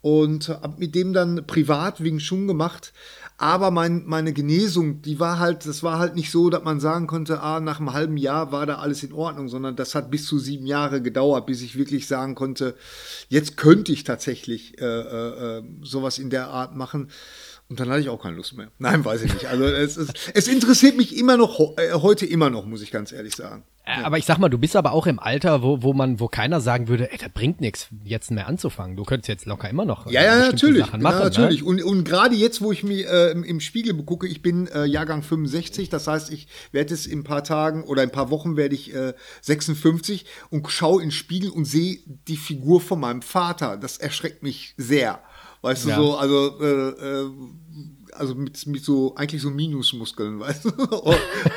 und 0.00 0.48
habe 0.48 0.74
mit 0.78 0.94
dem 0.96 1.12
dann 1.12 1.46
privat 1.46 2.02
Wing 2.02 2.18
Chun 2.18 2.48
gemacht 2.48 2.92
aber 3.38 3.70
mein, 3.70 4.04
meine 4.06 4.32
Genesung, 4.32 5.02
die 5.02 5.18
war 5.18 5.38
halt, 5.38 5.66
das 5.66 5.82
war 5.82 5.98
halt 5.98 6.14
nicht 6.14 6.30
so, 6.30 6.50
dass 6.50 6.62
man 6.62 6.80
sagen 6.80 7.06
konnte, 7.06 7.40
ah, 7.40 7.60
nach 7.60 7.80
einem 7.80 7.92
halben 7.92 8.16
Jahr 8.16 8.52
war 8.52 8.66
da 8.66 8.76
alles 8.76 9.02
in 9.02 9.12
Ordnung, 9.12 9.48
sondern 9.48 9.74
das 9.74 9.94
hat 9.94 10.10
bis 10.10 10.26
zu 10.26 10.38
sieben 10.38 10.66
Jahre 10.66 11.02
gedauert, 11.02 11.46
bis 11.46 11.62
ich 11.62 11.76
wirklich 11.76 12.06
sagen 12.06 12.34
konnte, 12.34 12.76
jetzt 13.28 13.56
könnte 13.56 13.92
ich 13.92 14.04
tatsächlich 14.04 14.80
äh, 14.80 14.84
äh, 14.84 15.58
äh 15.58 15.62
sowas 15.82 16.18
in 16.18 16.30
der 16.30 16.48
Art 16.48 16.76
machen. 16.76 17.08
Und 17.68 17.80
dann 17.80 17.88
hatte 17.88 18.00
ich 18.00 18.10
auch 18.10 18.22
keine 18.22 18.36
Lust 18.36 18.56
mehr. 18.56 18.70
Nein, 18.78 19.04
weiß 19.04 19.22
ich 19.22 19.32
nicht. 19.32 19.46
Also 19.46 19.64
es, 19.64 19.96
es, 19.96 20.08
es 20.34 20.46
interessiert 20.46 20.96
mich 20.96 21.16
immer 21.16 21.36
noch, 21.36 21.58
äh, 21.78 21.94
heute 21.94 22.26
immer 22.26 22.50
noch, 22.50 22.66
muss 22.66 22.82
ich 22.82 22.90
ganz 22.90 23.12
ehrlich 23.12 23.34
sagen. 23.34 23.64
Ja. 23.98 24.06
Aber 24.06 24.18
ich 24.18 24.24
sag 24.24 24.38
mal, 24.38 24.48
du 24.48 24.58
bist 24.58 24.76
aber 24.76 24.92
auch 24.92 25.06
im 25.06 25.18
Alter, 25.18 25.62
wo, 25.62 25.82
wo 25.82 25.92
man, 25.92 26.20
wo 26.20 26.28
keiner 26.28 26.60
sagen 26.60 26.88
würde, 26.88 27.10
ey, 27.12 27.18
das 27.18 27.30
bringt 27.30 27.60
nichts, 27.60 27.88
jetzt 28.04 28.30
mehr 28.30 28.46
anzufangen. 28.46 28.96
Du 28.96 29.04
könntest 29.04 29.28
jetzt 29.28 29.46
locker 29.46 29.68
immer 29.68 29.84
noch. 29.84 30.10
Ja, 30.10 30.22
ja, 30.22 30.38
natürlich. 30.38 30.86
Sachen 30.86 31.02
machen, 31.02 31.18
ja, 31.18 31.24
natürlich. 31.24 31.60
Ne? 31.60 31.66
Und, 31.66 31.82
und 31.82 32.04
gerade 32.04 32.34
jetzt, 32.34 32.60
wo 32.60 32.72
ich 32.72 32.82
mich 32.82 33.06
äh, 33.06 33.30
im 33.32 33.60
Spiegel 33.60 33.94
begucke, 33.94 34.26
ich 34.26 34.42
bin 34.42 34.66
äh, 34.68 34.84
Jahrgang 34.84 35.22
65, 35.22 35.88
das 35.88 36.06
heißt, 36.06 36.32
ich 36.32 36.48
werde 36.72 36.94
es 36.94 37.06
in 37.06 37.20
ein 37.20 37.24
paar 37.24 37.44
Tagen 37.44 37.84
oder 37.84 38.02
ein 38.02 38.12
paar 38.12 38.30
Wochen 38.30 38.56
werde 38.56 38.74
ich 38.74 38.94
äh, 38.94 39.14
56 39.42 40.26
und 40.50 40.70
schaue 40.70 41.02
in 41.02 41.08
den 41.08 41.12
Spiegel 41.12 41.50
und 41.50 41.64
sehe 41.64 41.98
die 42.28 42.36
Figur 42.36 42.80
von 42.80 43.00
meinem 43.00 43.22
Vater. 43.22 43.76
Das 43.76 43.98
erschreckt 43.98 44.42
mich 44.42 44.74
sehr. 44.76 45.20
Weißt 45.62 45.86
ja. 45.86 45.96
du 45.96 46.02
so, 46.02 46.16
also 46.16 46.60
äh, 46.60 46.88
äh, 46.88 47.30
also 48.12 48.34
mit, 48.34 48.66
mit 48.66 48.84
so, 48.84 49.14
eigentlich 49.16 49.42
so 49.42 49.50
Minusmuskeln, 49.50 50.40
weißt 50.40 50.64
du? 50.66 50.72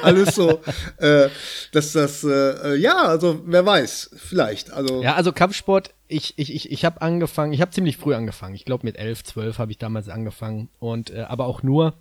Alles 0.01 0.35
so, 0.35 0.61
äh, 0.97 1.29
dass 1.71 1.93
das, 1.93 2.23
äh, 2.23 2.75
ja, 2.75 3.03
also 3.03 3.41
wer 3.45 3.65
weiß, 3.65 4.11
vielleicht. 4.15 4.71
Also 4.71 5.01
ja, 5.01 5.15
also 5.15 5.31
Kampfsport, 5.31 5.93
ich, 6.07 6.33
ich, 6.37 6.53
ich, 6.53 6.71
ich 6.71 6.85
habe 6.85 7.01
angefangen, 7.01 7.53
ich 7.53 7.61
habe 7.61 7.71
ziemlich 7.71 7.97
früh 7.97 8.13
angefangen. 8.13 8.55
Ich 8.55 8.65
glaube 8.65 8.85
mit 8.85 8.97
elf, 8.97 9.23
zwölf 9.23 9.57
habe 9.57 9.71
ich 9.71 9.77
damals 9.77 10.09
angefangen. 10.09 10.69
Und 10.79 11.09
äh, 11.09 11.21
aber 11.21 11.45
auch 11.45 11.63
nur, 11.63 11.93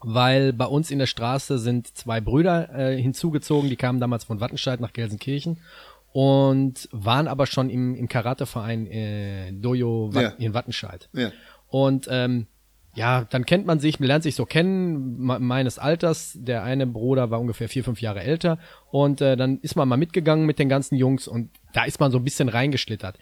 weil 0.00 0.52
bei 0.52 0.66
uns 0.66 0.90
in 0.90 0.98
der 0.98 1.06
Straße 1.06 1.58
sind 1.58 1.96
zwei 1.96 2.20
Brüder 2.20 2.74
äh, 2.74 3.00
hinzugezogen, 3.00 3.70
die 3.70 3.76
kamen 3.76 4.00
damals 4.00 4.24
von 4.24 4.40
Wattenscheid 4.40 4.80
nach 4.80 4.92
Gelsenkirchen 4.92 5.58
und 6.12 6.88
waren 6.92 7.28
aber 7.28 7.46
schon 7.46 7.68
im, 7.68 7.94
im 7.94 8.08
Karateverein 8.08 8.86
äh, 8.86 9.52
Dojo 9.52 10.10
Wat 10.12 10.22
ja. 10.22 10.28
in 10.38 10.54
Wattenscheid. 10.54 11.08
Ja. 11.12 11.30
Und 11.68 12.08
ähm, 12.10 12.46
ja, 12.96 13.26
dann 13.28 13.44
kennt 13.44 13.66
man 13.66 13.78
sich, 13.78 14.00
man 14.00 14.06
lernt 14.06 14.24
sich 14.24 14.34
so 14.34 14.46
kennen, 14.46 15.18
meines 15.18 15.78
Alters. 15.78 16.32
Der 16.34 16.64
eine 16.64 16.86
Bruder 16.86 17.30
war 17.30 17.38
ungefähr 17.38 17.68
vier, 17.68 17.84
fünf 17.84 18.00
Jahre 18.00 18.22
älter. 18.22 18.58
Und 18.90 19.20
äh, 19.20 19.36
dann 19.36 19.58
ist 19.60 19.76
man 19.76 19.86
mal 19.86 19.98
mitgegangen 19.98 20.46
mit 20.46 20.58
den 20.58 20.70
ganzen 20.70 20.96
Jungs 20.96 21.28
und 21.28 21.50
da 21.74 21.84
ist 21.84 22.00
man 22.00 22.10
so 22.10 22.16
ein 22.16 22.24
bisschen 22.24 22.48
reingeschlittert. 22.48 23.18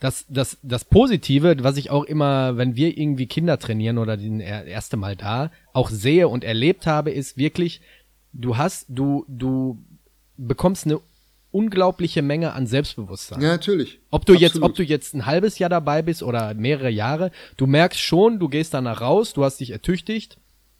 Das, 0.00 0.26
das, 0.28 0.58
das 0.62 0.84
Positive, 0.84 1.54
was 1.60 1.76
ich 1.76 1.90
auch 1.90 2.02
immer, 2.02 2.56
wenn 2.56 2.74
wir 2.74 2.98
irgendwie 2.98 3.26
Kinder 3.26 3.60
trainieren 3.60 3.98
oder 3.98 4.16
die 4.16 4.40
erste 4.40 4.96
Mal 4.96 5.14
da, 5.14 5.52
auch 5.72 5.90
sehe 5.90 6.26
und 6.26 6.42
erlebt 6.42 6.88
habe, 6.88 7.12
ist 7.12 7.38
wirklich, 7.38 7.82
du 8.32 8.56
hast, 8.56 8.86
du, 8.88 9.24
du 9.28 9.78
bekommst 10.36 10.86
eine 10.86 10.98
unglaubliche 11.54 12.20
Menge 12.20 12.52
an 12.52 12.66
Selbstbewusstsein. 12.66 13.40
Ja, 13.40 13.48
natürlich. 13.48 14.00
Ob 14.10 14.26
du 14.26 14.32
Absolut. 14.32 14.40
jetzt, 14.40 14.62
ob 14.62 14.74
du 14.74 14.82
jetzt 14.82 15.14
ein 15.14 15.26
halbes 15.26 15.58
Jahr 15.58 15.70
dabei 15.70 16.02
bist 16.02 16.22
oder 16.22 16.52
mehrere 16.54 16.90
Jahre, 16.90 17.30
du 17.56 17.66
merkst 17.66 18.00
schon, 18.00 18.40
du 18.40 18.48
gehst 18.48 18.74
danach 18.74 19.00
raus, 19.00 19.32
du 19.32 19.44
hast 19.44 19.60
dich 19.60 19.70
ertüchtigt, 19.70 20.36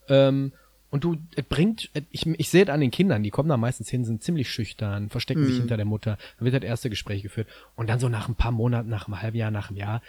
ähm, 0.09 0.53
und 0.91 1.03
du, 1.03 1.17
es 1.35 1.45
bringt, 1.45 1.91
ich, 2.13 2.25
ich 2.25 2.49
sehe 2.51 2.63
es 2.63 2.69
an 2.69 2.81
den 2.81 2.93
Kindern, 2.93 3.25
die 3.25 3.31
kommen 3.31 3.49
da 3.49 3.57
meistens 3.57 3.89
hin, 3.89 4.05
sind 4.05 4.23
ziemlich 4.23 4.49
schüchtern, 4.49 5.11
verstecken 5.11 5.43
mhm. 5.43 5.47
sich 5.47 5.57
hinter 5.57 5.77
der 5.77 5.87
Mutter, 5.87 6.19
dann 6.39 6.45
wird 6.45 6.55
das 6.55 6.63
erste 6.63 6.89
Gespräch 6.89 7.23
geführt. 7.23 7.49
Und 7.75 7.89
dann 7.89 7.99
so 7.99 8.09
nach 8.09 8.29
ein 8.29 8.37
paar 8.37 8.53
Monaten, 8.53 8.91
nach 8.91 9.09
einem 9.09 9.21
halben 9.21 9.37
Jahr, 9.37 9.51
nach 9.51 9.71
einem 9.71 9.79
Jahr, 9.79 9.97
äh, 9.97 10.01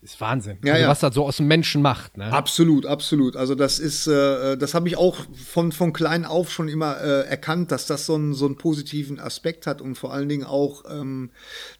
ist 0.00 0.20
Wahnsinn. 0.20 0.58
Ja, 0.64 0.72
also, 0.72 0.82
ja. 0.82 0.88
Was 0.88 1.00
das 1.00 1.14
so 1.14 1.26
aus 1.26 1.36
dem 1.36 1.46
Menschen 1.46 1.82
macht. 1.82 2.16
Ne? 2.16 2.24
Absolut, 2.24 2.86
absolut. 2.86 3.36
Also 3.36 3.54
das 3.54 3.78
ist, 3.78 4.06
äh, 4.06 4.56
das 4.56 4.72
habe 4.72 4.88
ich 4.88 4.96
auch 4.96 5.18
von, 5.46 5.72
von 5.72 5.92
klein 5.92 6.24
auf 6.24 6.50
schon 6.50 6.68
immer 6.68 7.00
äh, 7.00 7.26
erkannt, 7.28 7.70
dass 7.70 7.86
das 7.86 8.06
so, 8.06 8.16
ein, 8.16 8.32
so 8.32 8.46
einen 8.46 8.56
positiven 8.56 9.20
Aspekt 9.20 9.66
hat 9.66 9.82
und 9.82 9.96
vor 9.96 10.12
allen 10.12 10.28
Dingen 10.28 10.44
auch 10.44 10.84
ähm, 10.90 11.30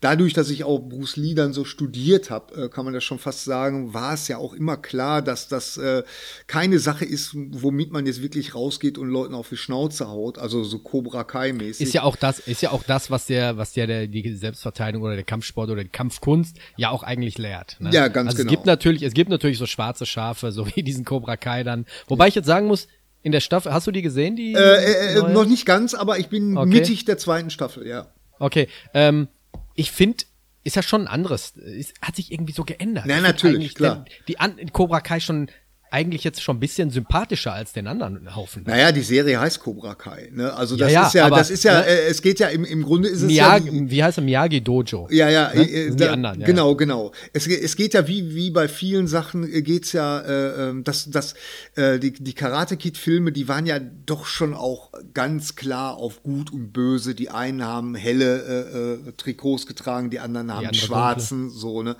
dadurch, 0.01 0.35
dass 0.35 0.51
ich 0.51 0.65
auch 0.65 0.81
Bruce 0.81 1.17
Lee 1.17 1.35
dann 1.35 1.53
so 1.55 1.65
studiert 1.65 2.31
habe, 2.31 2.65
äh, 2.65 2.69
kann 2.69 2.85
man 2.85 2.93
das 2.93 3.05
schon 3.05 3.19
fast 3.19 3.45
sagen, 3.45 3.95
war 3.95 4.15
es 4.15 4.29
ja 4.29 4.37
auch 4.37 4.53
immer 4.53 4.77
klar, 4.77 5.23
dass 5.23 5.49
das 5.49 5.79
äh, 5.79 6.03
keine 6.47 6.79
Sache 6.79 7.07
ist, 7.07 7.31
womit 7.35 7.91
man 7.91 8.05
jetzt 8.05 8.23
wirklich 8.23 8.55
rausgeht 8.55 8.99
und 8.99 9.09
Leuten 9.09 9.35
auf 9.35 9.49
die 9.49 9.57
Schnauze 9.57 10.09
haut, 10.09 10.39
also 10.39 10.63
so 10.63 10.79
Cobra 10.79 11.25
Kai 11.25 11.53
mäßig. 11.53 11.87
Ist 11.87 11.95
ja 11.95 12.03
auch 12.03 12.17
das, 12.17 12.39
ist 12.39 12.61
ja 12.61 12.71
auch 12.71 12.83
das, 12.83 13.11
was 13.11 13.27
der, 13.27 13.57
was 13.57 13.73
der, 13.73 13.87
der 13.87 14.07
die 14.07 14.35
Selbstverteidigung 14.35 15.07
oder 15.07 15.17
der 15.17 15.25
Kampfsport 15.25 15.71
oder 15.71 15.83
die 15.83 15.91
Kampfkunst 15.91 16.59
ja 16.77 16.91
auch 16.91 17.03
eigentlich 17.03 17.39
lehrt 17.39 17.62
wert. 17.63 17.77
Ne? 17.81 17.91
Ja, 17.93 18.09
ganz 18.09 18.31
also 18.31 18.39
genau. 18.39 18.49
Es 18.49 18.51
gibt 18.51 18.67
natürlich, 18.67 19.03
es 19.03 19.15
gibt 19.15 19.31
natürlich 19.31 19.59
so 19.59 19.67
schwarze 19.67 20.07
Schafe, 20.07 20.53
so 20.53 20.67
wie 20.75 20.83
diesen 20.83 21.05
Cobra 21.05 21.37
Kai 21.37 21.65
dann. 21.65 21.87
Wobei 22.09 22.29
ich 22.29 22.35
jetzt 22.35 22.47
sagen 22.47 22.67
muss, 22.67 22.89
in 23.23 23.33
der 23.33 23.41
Staffel, 23.41 23.73
hast 23.73 23.87
du 23.87 23.93
die 23.93 24.03
gesehen, 24.03 24.35
die? 24.37 24.55
Äh, 24.55 24.59
äh, 24.59 25.19
äh 25.19 25.33
noch 25.33 25.47
nicht 25.47 25.65
ganz, 25.65 25.95
aber 25.95 26.19
ich 26.19 26.29
bin 26.29 26.57
okay. 26.57 26.69
mittig 26.69 27.05
der 27.05 27.19
zweiten 27.19 27.51
Staffel, 27.51 27.87
ja. 27.87 28.09
Okay, 28.41 28.69
ähm, 28.95 29.29
ich 29.77 29.93
finde, 29.93 30.25
ist 30.65 30.77
ja 30.77 30.83
schon 30.83 31.03
ein 31.03 31.09
anderes, 31.09 31.55
es 31.57 31.95
hat 32.01 32.17
sich 32.17 32.33
irgendwie 32.33 32.53
so 32.53 32.65
geändert. 32.65 33.07
Ja, 33.07 33.21
natürlich, 33.21 33.75
klar. 33.75 34.05
Der, 34.05 34.15
die 34.27 34.41
An 34.41 34.57
Cobra 34.73 35.01
Kai 35.01 35.21
schon 35.21 35.49
eigentlich 35.93 36.25
jetzt 36.25 36.43
schon 36.43 36.57
ein 36.57 36.61
bisschen 36.61 36.91
sympathischer 36.91 37.53
als 37.53 37.73
den 37.73 37.87
anderen 37.87 38.35
Haufen. 38.35 38.65
Naja, 38.67 38.93
die 38.93 39.03
Serie 39.03 39.39
heißt 39.39 39.61
Cobra 39.61 39.95
Kai. 39.95 40.31
Ne? 40.33 40.53
Also 40.53 40.77
das 40.77 40.91
ja, 40.91 41.03
ja, 41.03 41.07
ist 41.07 41.15
ja, 41.15 41.27
aber, 41.27 41.37
das 41.37 41.51
ist 41.51 41.65
ja, 41.65 41.81
ne? 41.81 41.87
äh, 41.87 42.07
es 42.09 42.23
geht 42.23 42.41
ja 42.41 42.49
im, 42.49 42.65
im 42.65 42.83
Grunde 42.83 43.09
ist 43.09 43.21
es 43.21 43.27
Miyagi, 43.27 43.67
ja. 43.67 43.91
Wie 43.91 44.03
heißt 44.03 44.19
es 44.19 44.25
Miyagi 44.25 44.63
Dojo? 44.63 45.09
Ja, 45.11 45.29
ja, 45.29 45.53
ne? 45.55 45.69
äh, 45.69 45.91
da, 45.91 45.95
die 45.97 46.09
anderen. 46.09 46.41
Ja, 46.41 46.47
genau, 46.47 46.75
genau. 46.77 47.13
Es, 47.35 47.47
es 47.47 47.77
geht 47.77 47.93
ja 47.93 48.09
wie 48.09 48.35
wie 48.35 48.51
bei 48.51 48.69
vielen 48.69 49.07
Sachen 49.07 49.45
äh, 49.45 49.61
geht's 49.61 49.93
ja, 49.93 50.21
äh, 50.21 50.71
ähm, 50.71 50.85
dass 50.85 51.11
das 51.11 51.35
äh, 51.77 51.99
die 51.99 52.13
die 52.13 52.33
Karate 52.33 52.79
Kid 52.79 52.97
Filme, 52.97 53.31
die 53.31 53.49
waren 53.49 53.67
ja 53.67 53.79
doch 53.79 54.25
schon 54.25 54.55
auch 54.55 54.93
ganz 55.13 55.57
klar 55.57 55.97
auf 55.97 56.23
Gut 56.23 56.53
und 56.53 56.73
Böse. 56.73 57.15
Die 57.15 57.29
einen 57.29 57.63
haben 57.63 57.95
helle 57.95 58.43
äh, 58.43 59.09
äh, 59.09 59.13
Trikots 59.19 59.67
getragen, 59.67 60.09
die 60.09 60.21
anderen 60.21 60.51
haben 60.53 60.61
die 60.61 60.67
andere 60.69 60.87
schwarzen, 60.87 61.41
dunkle. 61.49 61.59
so 61.59 61.83
ne. 61.83 61.97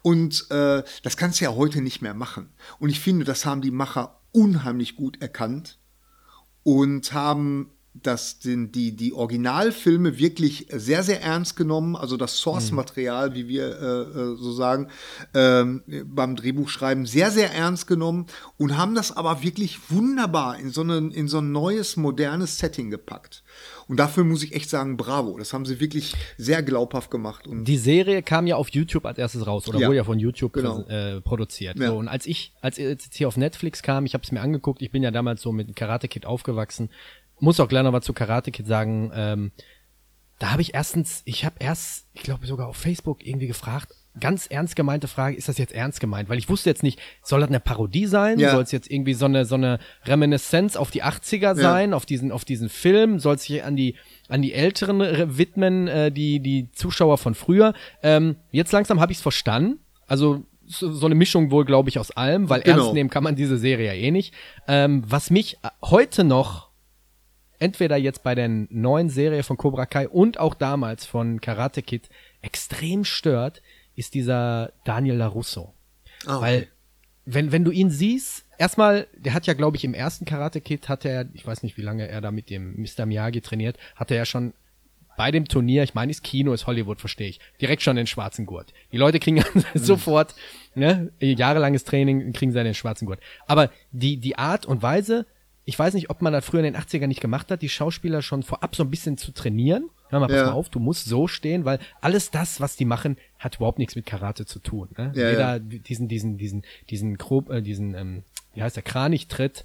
Und 0.00 0.46
äh, 0.50 0.82
das 1.02 1.16
kannst 1.18 1.40
du 1.40 1.44
ja 1.44 1.54
heute 1.54 1.82
nicht 1.82 2.00
mehr 2.00 2.14
machen. 2.14 2.48
Und 2.78 2.88
ich 2.88 3.00
finde, 3.00 3.24
das 3.34 3.46
haben 3.46 3.62
die 3.62 3.72
Macher 3.72 4.20
unheimlich 4.30 4.94
gut 4.94 5.20
erkannt 5.20 5.80
und 6.62 7.12
haben 7.12 7.72
das 7.94 8.40
den, 8.40 8.72
die, 8.72 8.96
die 8.96 9.12
Originalfilme 9.12 10.18
wirklich 10.18 10.66
sehr, 10.70 11.02
sehr 11.04 11.22
ernst 11.22 11.56
genommen, 11.56 11.94
also 11.94 12.16
das 12.16 12.38
Source-Material, 12.38 13.34
wie 13.34 13.46
wir 13.46 13.66
äh, 13.66 14.00
äh, 14.02 14.36
so 14.36 14.52
sagen, 14.52 14.88
ähm, 15.32 15.82
beim 16.04 16.34
Drehbuchschreiben 16.34 17.06
sehr, 17.06 17.30
sehr 17.30 17.52
ernst 17.54 17.86
genommen 17.86 18.26
und 18.58 18.76
haben 18.76 18.94
das 18.94 19.16
aber 19.16 19.42
wirklich 19.42 19.78
wunderbar 19.90 20.58
in 20.58 20.70
so, 20.70 20.80
eine, 20.80 20.96
in 20.96 21.28
so 21.28 21.38
ein 21.38 21.52
neues, 21.52 21.96
modernes 21.96 22.58
Setting 22.58 22.90
gepackt. 22.90 23.44
Und 23.86 23.98
dafür 23.98 24.24
muss 24.24 24.42
ich 24.42 24.54
echt 24.54 24.70
sagen, 24.70 24.96
bravo. 24.96 25.36
Das 25.38 25.52
haben 25.52 25.66
sie 25.66 25.78
wirklich 25.78 26.14
sehr 26.38 26.62
glaubhaft 26.62 27.10
gemacht. 27.10 27.46
Und 27.46 27.64
die 27.64 27.76
Serie 27.76 28.22
kam 28.22 28.46
ja 28.46 28.56
auf 28.56 28.70
YouTube 28.70 29.04
als 29.04 29.18
erstes 29.18 29.46
raus 29.46 29.68
oder 29.68 29.78
ja, 29.78 29.88
wurde 29.88 29.96
ja 29.98 30.04
von 30.04 30.18
YouTube 30.18 30.54
genau. 30.54 30.80
äh, 30.88 31.20
produziert. 31.20 31.78
Ja. 31.78 31.88
So, 31.88 31.96
und 31.96 32.08
als 32.08 32.26
ich, 32.26 32.52
als 32.60 32.78
jetzt 32.78 33.14
hier 33.14 33.28
auf 33.28 33.36
Netflix 33.36 33.82
kam, 33.82 34.06
ich 34.06 34.14
habe 34.14 34.24
es 34.24 34.32
mir 34.32 34.40
angeguckt, 34.40 34.80
ich 34.82 34.90
bin 34.90 35.02
ja 35.02 35.10
damals 35.10 35.42
so 35.42 35.52
mit 35.52 35.76
Karate 35.76 36.08
Kid 36.08 36.24
aufgewachsen, 36.26 36.88
muss 37.40 37.60
auch 37.60 37.68
gleich 37.68 37.82
noch 37.82 37.92
was 37.92 38.04
zu 38.04 38.12
Karate 38.12 38.50
Kid 38.50 38.66
sagen. 38.66 39.10
Ähm, 39.14 39.52
da 40.38 40.50
habe 40.50 40.62
ich 40.62 40.74
erstens, 40.74 41.22
ich 41.24 41.44
habe 41.44 41.56
erst, 41.60 42.06
ich 42.12 42.22
glaube 42.22 42.46
sogar 42.46 42.68
auf 42.68 42.76
Facebook 42.76 43.24
irgendwie 43.24 43.46
gefragt, 43.46 43.92
ganz 44.18 44.46
ernst 44.46 44.76
gemeinte 44.76 45.08
Frage, 45.08 45.36
ist 45.36 45.48
das 45.48 45.58
jetzt 45.58 45.72
ernst 45.72 46.00
gemeint? 46.00 46.28
Weil 46.28 46.38
ich 46.38 46.48
wusste 46.48 46.70
jetzt 46.70 46.82
nicht, 46.82 47.00
soll 47.22 47.40
das 47.40 47.48
eine 47.48 47.60
Parodie 47.60 48.06
sein? 48.06 48.38
Ja. 48.38 48.52
Soll 48.52 48.62
es 48.62 48.72
jetzt 48.72 48.90
irgendwie 48.90 49.14
so 49.14 49.24
eine, 49.26 49.44
so 49.44 49.54
eine 49.54 49.78
Reminiszenz 50.04 50.76
auf 50.76 50.90
die 50.90 51.02
80er 51.02 51.54
sein, 51.54 51.90
ja. 51.90 51.96
auf 51.96 52.06
diesen, 52.06 52.30
auf 52.30 52.44
diesen 52.44 52.68
Film? 52.68 53.18
Soll 53.18 53.36
es 53.36 53.44
sich 53.44 53.64
an 53.64 53.76
die, 53.76 53.96
an 54.28 54.42
die 54.42 54.52
Älteren 54.52 55.00
widmen, 55.36 55.88
äh, 55.88 56.12
die, 56.12 56.40
die 56.40 56.70
Zuschauer 56.72 57.18
von 57.18 57.34
früher? 57.34 57.74
Ähm, 58.02 58.36
jetzt 58.50 58.72
langsam 58.72 59.00
habe 59.00 59.12
ich 59.12 59.18
es 59.18 59.22
verstanden. 59.22 59.80
Also 60.06 60.44
so, 60.66 60.92
so 60.92 61.06
eine 61.06 61.14
Mischung 61.14 61.50
wohl, 61.50 61.64
glaube 61.64 61.88
ich, 61.88 61.98
aus 61.98 62.10
allem, 62.10 62.48
weil 62.48 62.62
genau. 62.62 62.78
ernst 62.78 62.94
nehmen 62.94 63.10
kann 63.10 63.24
man 63.24 63.36
diese 63.36 63.58
Serie 63.58 63.86
ja 63.86 63.92
eh 63.94 64.10
nicht. 64.10 64.32
Ähm, 64.68 65.02
was 65.06 65.30
mich 65.30 65.58
heute 65.82 66.24
noch 66.24 66.70
entweder 67.64 67.96
jetzt 67.96 68.22
bei 68.22 68.34
der 68.34 68.46
neuen 68.46 69.08
Serie 69.08 69.42
von 69.42 69.56
Cobra 69.56 69.86
Kai 69.86 70.06
und 70.06 70.38
auch 70.38 70.54
damals 70.54 71.06
von 71.06 71.40
Karate 71.40 71.80
Kid 71.80 72.10
extrem 72.42 73.04
stört, 73.04 73.62
ist 73.96 74.12
dieser 74.12 74.72
Daniel 74.84 75.16
LaRusso. 75.16 75.72
Oh, 76.26 76.30
okay. 76.30 76.40
Weil, 76.42 76.68
wenn, 77.24 77.52
wenn 77.52 77.64
du 77.64 77.70
ihn 77.70 77.88
siehst, 77.88 78.44
erstmal, 78.58 79.06
der 79.16 79.32
hat 79.32 79.46
ja, 79.46 79.54
glaube 79.54 79.78
ich, 79.78 79.84
im 79.84 79.94
ersten 79.94 80.26
Karate 80.26 80.60
Kid 80.60 80.90
hat 80.90 81.06
er, 81.06 81.26
ich 81.32 81.46
weiß 81.46 81.62
nicht, 81.62 81.78
wie 81.78 81.82
lange 81.82 82.06
er 82.06 82.20
da 82.20 82.30
mit 82.30 82.50
dem 82.50 82.74
Mr. 82.76 83.06
Miyagi 83.06 83.40
trainiert, 83.40 83.78
hat 83.96 84.10
er 84.10 84.18
ja 84.18 84.24
schon 84.26 84.52
bei 85.16 85.30
dem 85.30 85.48
Turnier, 85.48 85.84
ich 85.84 85.94
meine, 85.94 86.12
das 86.12 86.20
Kino 86.20 86.52
ist 86.52 86.66
Hollywood, 86.66 87.00
verstehe 87.00 87.28
ich, 87.28 87.40
direkt 87.62 87.80
schon 87.80 87.96
den 87.96 88.06
schwarzen 88.06 88.44
Gurt. 88.44 88.74
Die 88.92 88.98
Leute 88.98 89.20
kriegen 89.20 89.42
sofort, 89.74 90.34
ne, 90.74 91.12
jahrelanges 91.18 91.84
Training, 91.84 92.34
kriegen 92.34 92.52
sie 92.52 92.62
den 92.62 92.74
schwarzen 92.74 93.06
Gurt. 93.06 93.20
Aber 93.46 93.70
die, 93.90 94.18
die 94.18 94.36
Art 94.36 94.66
und 94.66 94.82
Weise, 94.82 95.24
ich 95.66 95.78
weiß 95.78 95.94
nicht, 95.94 96.10
ob 96.10 96.20
man 96.22 96.32
das 96.32 96.44
früher 96.44 96.60
in 96.62 96.72
den 96.72 96.76
80ern 96.76 97.06
nicht 97.06 97.20
gemacht 97.22 97.50
hat, 97.50 97.62
die 97.62 97.68
Schauspieler 97.68 98.20
schon 98.22 98.42
vorab 98.42 98.76
so 98.76 98.82
ein 98.82 98.90
bisschen 98.90 99.16
zu 99.16 99.32
trainieren. 99.32 99.88
Hör 100.10 100.20
mal, 100.20 100.26
pass 100.28 100.36
Ja. 100.36 100.46
mal 100.46 100.52
auf, 100.52 100.68
du 100.68 100.78
musst 100.78 101.06
so 101.06 101.26
stehen, 101.26 101.64
weil 101.64 101.78
alles 102.00 102.30
das, 102.30 102.60
was 102.60 102.76
die 102.76 102.84
machen, 102.84 103.16
hat 103.38 103.56
überhaupt 103.56 103.78
nichts 103.78 103.96
mit 103.96 104.04
Karate 104.06 104.44
zu 104.46 104.58
tun. 104.58 104.88
Ne? 104.98 105.12
Ja, 105.14 105.30
Weder 105.30 105.52
ja. 105.54 105.58
diesen, 105.58 106.08
diesen, 106.08 106.36
diesen, 106.36 106.62
diesen 106.90 107.16
grob, 107.16 107.48
äh, 107.50 107.62
diesen, 107.62 107.94
ähm, 107.94 108.22
wie 108.54 108.62
heißt 108.62 108.76
der, 108.76 108.82
Kranichtritt, 108.82 109.64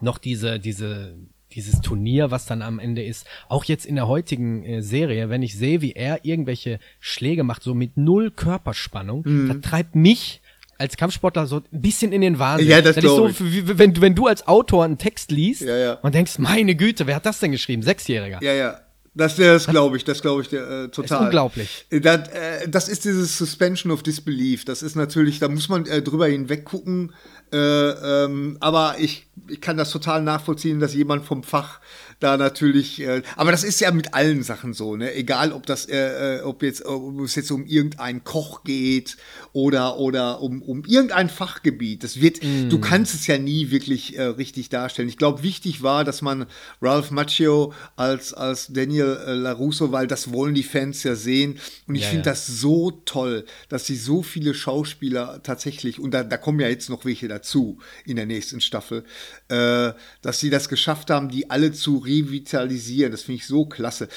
noch 0.00 0.18
diese, 0.18 0.58
diese, 0.58 1.14
dieses 1.52 1.80
Turnier, 1.82 2.30
was 2.30 2.46
dann 2.46 2.62
am 2.62 2.78
Ende 2.80 3.04
ist. 3.04 3.26
Auch 3.48 3.64
jetzt 3.64 3.86
in 3.86 3.94
der 3.94 4.08
heutigen 4.08 4.64
äh, 4.64 4.82
Serie, 4.82 5.28
wenn 5.28 5.42
ich 5.42 5.56
sehe, 5.56 5.82
wie 5.82 5.92
er 5.92 6.24
irgendwelche 6.24 6.80
Schläge 6.98 7.44
macht, 7.44 7.62
so 7.62 7.74
mit 7.74 7.96
null 7.96 8.30
Körperspannung, 8.32 9.22
Mhm. 9.24 9.48
das 9.48 9.60
treibt 9.70 9.94
mich 9.94 10.40
als 10.78 10.96
Kampfsportler 10.96 11.46
so 11.46 11.56
ein 11.72 11.80
bisschen 11.82 12.12
in 12.12 12.20
den 12.20 12.38
Wahnsinn. 12.38 12.68
Ja, 12.68 12.80
das 12.80 12.96
ist 12.96 13.02
so, 13.04 13.28
wie, 13.40 13.78
wenn, 13.78 13.94
du- 13.94 14.00
wenn 14.00 14.14
du 14.14 14.26
als 14.26 14.46
Autor 14.48 14.84
einen 14.84 14.98
Text 14.98 15.30
liest 15.30 15.62
Ja, 15.62 15.76
ja. 15.76 15.92
und 16.02 16.14
denkst, 16.14 16.38
meine 16.38 16.74
Güte, 16.74 17.06
wer 17.06 17.16
hat 17.16 17.26
das 17.26 17.40
denn 17.40 17.52
geschrieben? 17.52 17.82
Sechsjähriger. 17.82 18.38
Ja, 18.42 18.52
ja. 18.52 18.80
Das, 19.16 19.36
das 19.36 19.68
glaube 19.68 19.96
ich, 19.96 20.02
das 20.02 20.20
glaube 20.22 20.42
ich 20.42 20.52
äh, 20.52 20.88
total. 20.88 21.04
Ist 21.04 21.24
unglaublich. 21.26 21.86
Äh, 21.90 22.00
Das, 22.00 22.28
äh, 22.30 22.68
das 22.68 22.88
ist 22.88 23.04
dieses 23.04 23.38
Suspension 23.38 23.92
of 23.92 24.02
Disbelief. 24.02 24.64
Das 24.64 24.82
ist 24.82 24.96
natürlich, 24.96 25.38
da 25.38 25.46
muss 25.48 25.68
man 25.68 25.86
äh, 25.86 26.02
drüber 26.02 26.26
hinweg 26.26 26.64
gucken. 26.64 27.12
Äh, 27.52 27.56
ähm, 27.58 28.56
aber 28.58 28.96
ich, 28.98 29.28
ich 29.46 29.60
kann 29.60 29.76
das 29.76 29.92
total 29.92 30.22
nachvollziehen, 30.22 30.80
dass 30.80 30.94
jemand 30.94 31.24
vom 31.24 31.44
Fach 31.44 31.78
da 32.20 32.36
natürlich. 32.36 33.00
Äh, 33.00 33.22
aber 33.36 33.50
das 33.50 33.64
ist 33.64 33.80
ja 33.80 33.90
mit 33.90 34.14
allen 34.14 34.42
Sachen 34.42 34.72
so, 34.74 34.96
ne? 34.96 35.14
Egal, 35.14 35.52
ob 35.52 35.66
das, 35.66 35.86
äh, 35.86 36.38
äh, 36.38 36.42
ob 36.42 36.62
jetzt, 36.62 36.84
ob 36.84 37.20
es 37.20 37.34
jetzt 37.34 37.50
um 37.50 37.66
irgendeinen 37.66 38.24
Koch 38.24 38.64
geht 38.64 39.16
oder 39.52 39.98
oder 39.98 40.40
um 40.40 40.62
um 40.62 40.84
irgendein 40.84 41.28
Fachgebiet. 41.28 42.04
Das 42.04 42.20
wird, 42.20 42.42
du 42.42 42.78
kannst 42.80 43.14
es 43.14 43.26
ja 43.26 43.38
nie 43.38 43.70
wirklich 43.70 44.16
äh, 44.16 44.22
richtig 44.22 44.68
darstellen. 44.68 45.08
Ich 45.08 45.16
glaube, 45.18 45.42
wichtig 45.42 45.82
war, 45.82 46.04
dass 46.04 46.22
man 46.22 46.46
Ralph 46.80 47.10
Macchio 47.10 47.72
als 47.96 48.32
als 48.34 48.68
Daniel 48.72 49.18
äh, 49.26 49.32
Larusso, 49.32 49.92
weil 49.92 50.06
das 50.06 50.32
wollen 50.32 50.54
die 50.54 50.62
Fans 50.62 51.02
ja 51.02 51.14
sehen. 51.14 51.58
Und 51.86 51.94
ich 51.94 52.02
Ja, 52.02 52.08
finde 52.08 52.26
ja. 52.26 52.32
das 52.32 52.46
so 52.46 52.90
toll, 53.04 53.44
dass 53.68 53.86
sie 53.86 53.96
so 53.96 54.22
viele 54.22 54.54
Schauspieler 54.54 55.40
tatsächlich 55.42 55.98
und 56.00 56.12
da, 56.12 56.22
da 56.24 56.36
kommen 56.36 56.60
ja 56.60 56.68
jetzt 56.68 56.88
noch 56.90 57.04
welche 57.04 57.28
dazu 57.28 57.78
in 58.04 58.16
der 58.16 58.26
nächsten 58.26 58.60
Staffel, 58.60 59.04
äh, 59.48 59.92
dass 60.22 60.40
sie 60.40 60.50
das 60.50 60.68
geschafft 60.68 61.10
haben, 61.10 61.28
die 61.28 61.50
alle 61.50 61.72
zu 61.72 61.98
revitalisieren. 62.22 63.12
Das 63.12 63.22
finde 63.22 63.40
ich 63.40 63.46
so 63.46 63.66
klasse. 63.66 64.08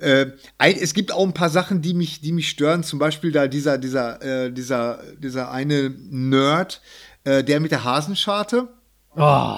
Äh, 0.00 0.26
ein, 0.58 0.76
es 0.76 0.94
gibt 0.94 1.12
auch 1.12 1.24
ein 1.24 1.34
paar 1.34 1.50
Sachen, 1.50 1.82
die 1.82 1.94
mich, 1.94 2.20
die 2.20 2.32
mich 2.32 2.48
stören. 2.48 2.82
Zum 2.82 2.98
Beispiel 2.98 3.32
da 3.32 3.48
dieser, 3.48 3.78
dieser, 3.78 4.22
äh, 4.22 4.52
dieser, 4.52 5.00
dieser 5.18 5.50
eine 5.50 5.90
Nerd, 5.90 6.80
äh, 7.24 7.44
der 7.44 7.60
mit 7.60 7.70
der 7.70 7.84
Hasenscharte. 7.84 8.68
Oh, 9.16 9.56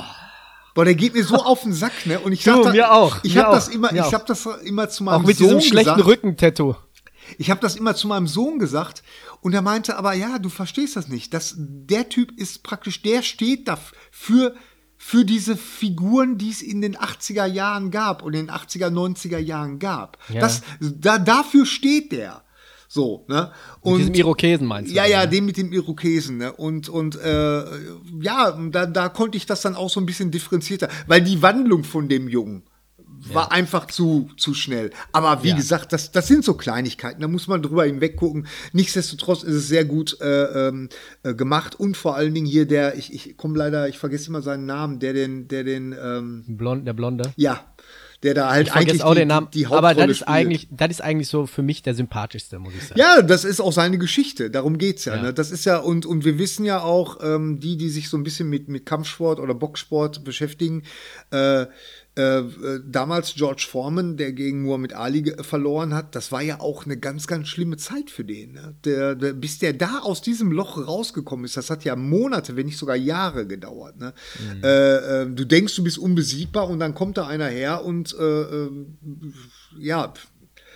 Boah, 0.75 0.85
der 0.85 0.97
geht 0.97 1.15
mir 1.15 1.23
so 1.23 1.37
auf 1.37 1.63
den 1.63 1.73
Sack, 1.73 2.05
ne? 2.05 2.19
Und 2.19 2.33
ich 2.33 2.43
sag 2.43 2.73
mir 2.73 2.93
auch, 2.93 3.19
Ich 3.23 3.39
habe 3.39 3.55
das 3.55 3.69
immer, 3.69 3.93
ich 3.93 4.13
habe 4.13 4.25
das 4.27 4.45
immer 4.65 4.89
zu 4.89 5.05
meinem 5.05 5.23
auch 5.23 5.27
mit 5.27 5.37
Sohn 5.37 5.59
diesem 5.59 5.61
schlechten. 5.61 6.01
Rückentattoo. 6.01 6.75
Ich 7.39 7.51
habe 7.51 7.61
das 7.61 7.77
immer 7.77 7.95
zu 7.95 8.09
meinem 8.09 8.27
Sohn 8.27 8.59
gesagt 8.59 9.03
und 9.41 9.55
er 9.55 9.63
meinte, 9.63 9.97
aber 9.97 10.15
ja, 10.15 10.39
du 10.39 10.49
verstehst 10.49 10.97
das 10.97 11.09
nicht. 11.09 11.33
Das, 11.33 11.55
der 11.57 12.09
Typ 12.09 12.33
ist 12.39 12.65
praktisch, 12.65 13.03
der 13.03 13.23
steht 13.23 13.69
dafür 13.69 14.55
für 15.07 15.27
diese 15.27 15.59
Figuren, 15.59 16.39
die 16.39 16.49
es 16.49 16.63
in 16.63 16.81
den 16.81 16.97
80er 16.97 17.45
Jahren 17.45 17.91
gab 17.91 18.23
und 18.23 18.33
in 18.33 18.47
den 18.47 18.55
80er, 18.55 18.89
90er 18.89 19.37
Jahren 19.37 19.79
gab. 19.79 20.17
Ja. 20.31 20.41
Das, 20.41 20.63
da, 20.81 21.19
dafür 21.19 21.67
steht 21.67 22.11
der. 22.11 22.43
So, 22.89 23.27
ne? 23.29 23.53
Mit 23.85 23.99
diesem 23.99 24.15
Irokesen 24.15 24.67
meinst 24.67 24.91
du? 24.91 24.97
Ja, 24.97 25.05
ja, 25.05 25.25
ne? 25.25 25.29
den 25.29 25.45
mit 25.45 25.59
dem 25.59 25.75
Irokesen, 25.75 26.39
ne? 26.39 26.55
Und, 26.55 26.89
und 26.89 27.17
äh, 27.17 27.65
ja, 28.23 28.59
da, 28.71 28.87
da 28.87 29.11
konnte 29.11 29.37
ich 29.37 29.45
das 29.45 29.61
dann 29.61 29.77
auch 29.77 29.91
so 29.91 30.01
ein 30.01 30.07
bisschen 30.07 30.31
differenzierter, 30.31 30.89
weil 31.07 31.21
die 31.21 31.43
Wandlung 31.43 31.85
von 31.85 32.09
dem 32.09 32.27
Jungen 32.27 32.63
war 33.33 33.53
einfach 33.53 33.87
zu, 33.87 34.29
zu 34.37 34.55
schnell. 34.55 34.91
Aber 35.13 35.43
wie 35.43 35.49
Ja. 35.51 35.57
gesagt, 35.57 35.93
das, 35.93 36.13
das 36.13 36.27
sind 36.27 36.45
so 36.45 36.55
Kleinigkeiten, 36.55 37.21
da 37.21 37.29
muss 37.29 37.47
man 37.49 37.63
drüber 37.63 37.85
hinweg 37.85 38.17
gucken. 38.17 38.47
Nichtsdestotrotz 38.73 39.43
ist 39.43 39.55
es 39.55 39.69
sehr 39.69 39.85
gut 39.85 40.21
äh, 40.21 40.69
ähm, 40.69 40.89
äh, 41.23 41.35
gemacht 41.35 41.79
und 41.79 41.97
vor 41.97 42.17
allen 42.17 42.35
Dingen 42.35 42.47
hier 42.47 42.67
der, 42.67 42.97
ich, 42.97 43.13
ich 43.15 43.37
komme 43.37 43.57
leider, 43.57 43.89
ich 43.89 43.99
vergesse 43.99 44.29
immer 44.29 44.43
seinen 44.43 44.67
Namen, 44.67 44.99
der 44.99 45.13
den, 45.15 45.49
der 45.49 45.65
den, 45.65 45.95
ähm, 46.01 46.45
Blond, 46.49 46.87
der 46.87 46.93
Blonde. 46.93 47.33
ja, 47.37 47.65
der 48.23 48.33
da 48.33 48.49
halt 48.51 48.69
Ich 48.69 48.73
eigentlich 48.75 49.05
auch 49.05 49.13
die, 49.13 49.19
den 49.21 49.29
Namen. 49.29 49.49
die, 49.53 49.59
die 49.61 49.67
aber 49.67 49.89
Hauptrolle 49.89 50.07
das 50.07 50.11
ist 50.13 50.17
spielt. 50.23 50.31
eigentlich, 50.31 50.69
das 50.71 50.91
ist 50.91 51.01
eigentlich 51.03 51.29
so 51.29 51.45
für 51.47 51.61
mich 51.63 51.83
der 51.83 51.95
sympathischste, 51.95 52.59
muss 52.59 52.73
ich 52.75 52.83
sagen. 52.89 52.99
Ja, 52.99 53.21
das 53.21 53.45
ist 53.45 53.61
auch 53.61 53.73
seine 53.73 53.99
Geschichte. 53.99 54.51
Darum 54.51 54.79
geht's 54.79 55.05
ja. 55.05 55.17
Ja. 55.17 55.23
Ne? 55.25 55.35
Das 55.35 55.51
ist 55.51 55.67
ja 55.67 55.77
und 55.79 56.07
und 56.07 56.25
wir 56.25 56.39
wissen 56.39 56.65
ja 56.65 56.81
auch, 56.81 57.19
ähm, 57.23 57.61
die, 57.61 57.77
die 57.77 57.91
sich 57.91 58.09
so 58.09 58.17
ein 58.17 58.23
bisschen 58.23 58.49
mit 58.49 58.69
mit 58.69 58.87
Kampfsport 58.87 59.41
oder 59.41 59.53
Boxsport 59.55 60.25
beschäftigen. 60.25 60.85
Äh, 61.33 61.67
äh, 62.17 62.39
äh, 62.39 62.81
damals 62.87 63.35
George 63.35 63.67
Foreman, 63.69 64.17
der 64.17 64.33
gegen 64.33 64.63
Muhammad 64.63 64.93
Ali 64.93 65.35
verloren 65.43 65.95
hat, 65.95 66.15
das 66.15 66.31
war 66.31 66.43
ja 66.43 66.61
auch 66.61 66.85
eine 66.85 66.97
ganz, 66.97 67.27
ganz 67.27 67.49
schlimme 67.49 67.77
Zeit 67.77 68.09
für 68.09 68.25
den. 68.25 68.53
Ne? 68.53 68.77
Der, 68.85 69.17
der, 69.17 69.33
bis 69.33 69.59
der 69.59 69.73
da 69.73 69.99
aus 69.99 70.23
diesem 70.23 70.53
Loch 70.53 70.79
rausgekommen 70.79 71.45
ist, 71.45 71.57
das 71.57 71.71
hat 71.71 71.83
ja 71.83 71.97
Monate, 71.97 72.55
wenn 72.55 72.67
nicht 72.67 72.79
sogar 72.79 72.95
Jahre 72.95 73.49
gedauert. 73.49 73.99
Ne? 73.99 74.15
Äh, 74.63 75.23
äh, 75.23 75.27
du 75.27 75.45
denkst, 75.45 75.75
du 75.75 75.83
bist 75.83 75.99
unbesiegbar 75.99 76.69
und 76.69 76.79
dann 76.79 76.95
kommt 76.95 77.17
da 77.17 77.27
einer 77.27 77.49
her 77.49 77.85
und 77.85 78.15
äh, 78.17 78.43
äh, 78.43 78.71
ja, 79.77 80.15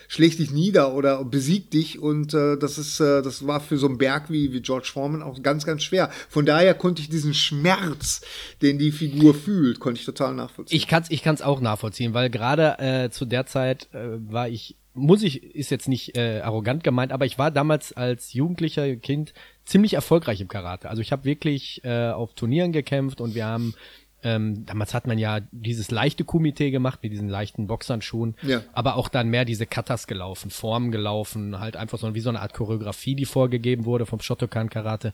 schlägt 0.09 0.39
dich 0.39 0.51
nieder 0.51 0.95
oder 0.95 1.25
besiegt 1.25 1.75
dich 1.75 1.99
und 2.01 2.35
äh, 2.35 2.57
das 2.57 2.79
ist 2.79 2.99
äh, 2.99 3.23
das 3.23 3.47
war 3.47 3.61
für 3.61 3.77
so 3.77 3.87
einen 3.87 3.99
Berg 3.99 4.31
wie 4.31 4.53
wie 4.53 4.61
George 4.61 4.91
Foreman 4.93 5.23
auch 5.23 5.41
ganz 5.43 5.65
ganz 5.65 5.83
schwer. 5.83 6.11
Von 6.29 6.47
daher 6.47 6.75
konnte 6.75 7.03
ich 7.03 7.11
diesen 7.11 7.35
Schmerz, 7.35 8.23
den 8.63 8.79
die 8.79 8.91
Figur 8.91 9.35
fühlt, 9.35 9.79
konnte 9.79 10.01
ich 10.01 10.07
total 10.07 10.35
nachvollziehen. 10.35 10.77
Ich 10.77 10.89
kann's, 10.89 11.11
ich 11.11 11.23
kann's 11.23 11.43
auch 11.43 11.61
nachvollziehen, 11.61 12.15
weil 12.15 12.31
gerade 12.31 12.79
äh, 12.79 13.11
zu 13.11 13.27
der 13.27 13.47
Zeit 13.47 13.89
äh, 13.93 14.17
war 14.33 14.49
ich, 14.49 14.77
muss 14.95 15.23
ich, 15.23 15.43
ist 15.55 15.71
jetzt 15.71 15.89
nicht 15.89 16.17
äh, 16.17 16.41
arrogant 16.41 16.83
gemeint, 16.83 17.13
aber 17.13 17.27
ich 17.27 17.39
war 17.39 17.51
damals 17.51 17.93
als 17.93 18.33
jugendlicher 18.33 18.97
Kind 18.97 19.35
ziemlich 19.65 19.95
erfolgreich 19.95 20.41
im 20.41 20.49
Karate. 20.49 20.89
Also 20.89 21.03
ich 21.03 21.13
habe 21.13 21.25
wirklich 21.25 21.85
äh, 21.85 22.11
auf 22.11 22.33
Turnieren 22.33 22.73
gekämpft 22.73 23.21
und 23.21 23.35
wir 23.35 23.47
haben 23.47 23.75
ähm, 24.23 24.67
damals 24.67 24.95
hat 24.95 25.07
man 25.07 25.19
ja 25.19 25.41
dieses 25.53 25.91
leichte 25.91 26.25
Kumite 26.25 26.71
gemacht 26.71 26.99
mit 27.03 27.13
diesen 27.13 27.29
leichten 27.29 27.67
Boxhandschuhen, 27.69 28.35
Ja. 28.43 28.63
aber 28.73 28.97
auch 28.97 29.09
dann 29.09 29.29
mehr 29.29 29.45
diese 29.45 29.67
Katas 29.67 30.07
gelaufen, 30.07 30.51
Formen 30.51 30.91
gelaufen, 30.91 31.61
halt 31.61 31.77
einfach 31.77 31.99
so 31.99 32.15
wie 32.15 32.21
so 32.21 32.29
eine 32.29 32.41
Art 32.41 32.53
Choreografie, 32.55 33.15
die 33.15 33.25
vorgegeben 33.27 33.85
wurde 33.85 34.07
vom 34.07 34.21
Shotokan 34.21 34.71
Karate. 34.71 35.13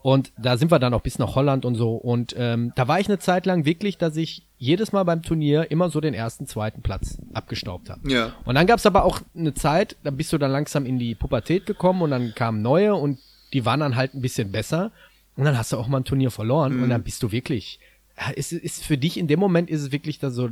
Und 0.00 0.32
da 0.38 0.56
sind 0.56 0.70
wir 0.70 0.78
dann 0.78 0.94
auch 0.94 1.00
bis 1.02 1.18
nach 1.18 1.34
Holland 1.34 1.64
und 1.64 1.74
so. 1.74 1.96
Und 1.96 2.32
ähm, 2.38 2.72
da 2.76 2.86
war 2.86 3.00
ich 3.00 3.08
eine 3.08 3.18
Zeit 3.18 3.46
lang 3.46 3.64
wirklich, 3.64 3.98
dass 3.98 4.16
ich 4.16 4.42
jedes 4.56 4.92
Mal 4.92 5.02
beim 5.02 5.22
Turnier 5.24 5.72
immer 5.72 5.90
so 5.90 6.00
den 6.00 6.14
ersten, 6.14 6.46
zweiten 6.46 6.82
Platz 6.82 7.18
abgestaubt 7.34 7.90
habe. 7.90 8.08
Ja. 8.08 8.32
Und 8.44 8.54
dann 8.54 8.68
gab's 8.68 8.86
aber 8.86 9.04
auch 9.04 9.20
eine 9.36 9.54
Zeit, 9.54 9.96
da 10.04 10.10
bist 10.12 10.32
du 10.32 10.38
dann 10.38 10.52
langsam 10.52 10.86
in 10.86 11.00
die 11.00 11.16
Pubertät 11.16 11.66
gekommen 11.66 12.02
und 12.02 12.12
dann 12.12 12.32
kamen 12.36 12.62
neue 12.62 12.94
und 12.94 13.18
die 13.52 13.64
waren 13.64 13.80
dann 13.80 13.96
halt 13.96 14.14
ein 14.14 14.20
bisschen 14.22 14.52
besser. 14.52 14.92
Und 15.36 15.44
dann 15.44 15.58
hast 15.58 15.72
du 15.72 15.76
auch 15.76 15.88
mal 15.88 15.98
ein 15.98 16.04
Turnier 16.04 16.30
verloren 16.30 16.76
Mhm. 16.76 16.82
und 16.84 16.88
dann 16.90 17.02
bist 17.02 17.20
du 17.24 17.32
wirklich. 17.32 17.80
Es 18.36 18.52
ist 18.52 18.84
für 18.84 18.98
dich 18.98 19.16
in 19.16 19.28
dem 19.28 19.38
Moment 19.38 19.70
ist 19.70 19.82
es 19.82 19.92
wirklich 19.92 20.18
da 20.18 20.30
so 20.30 20.48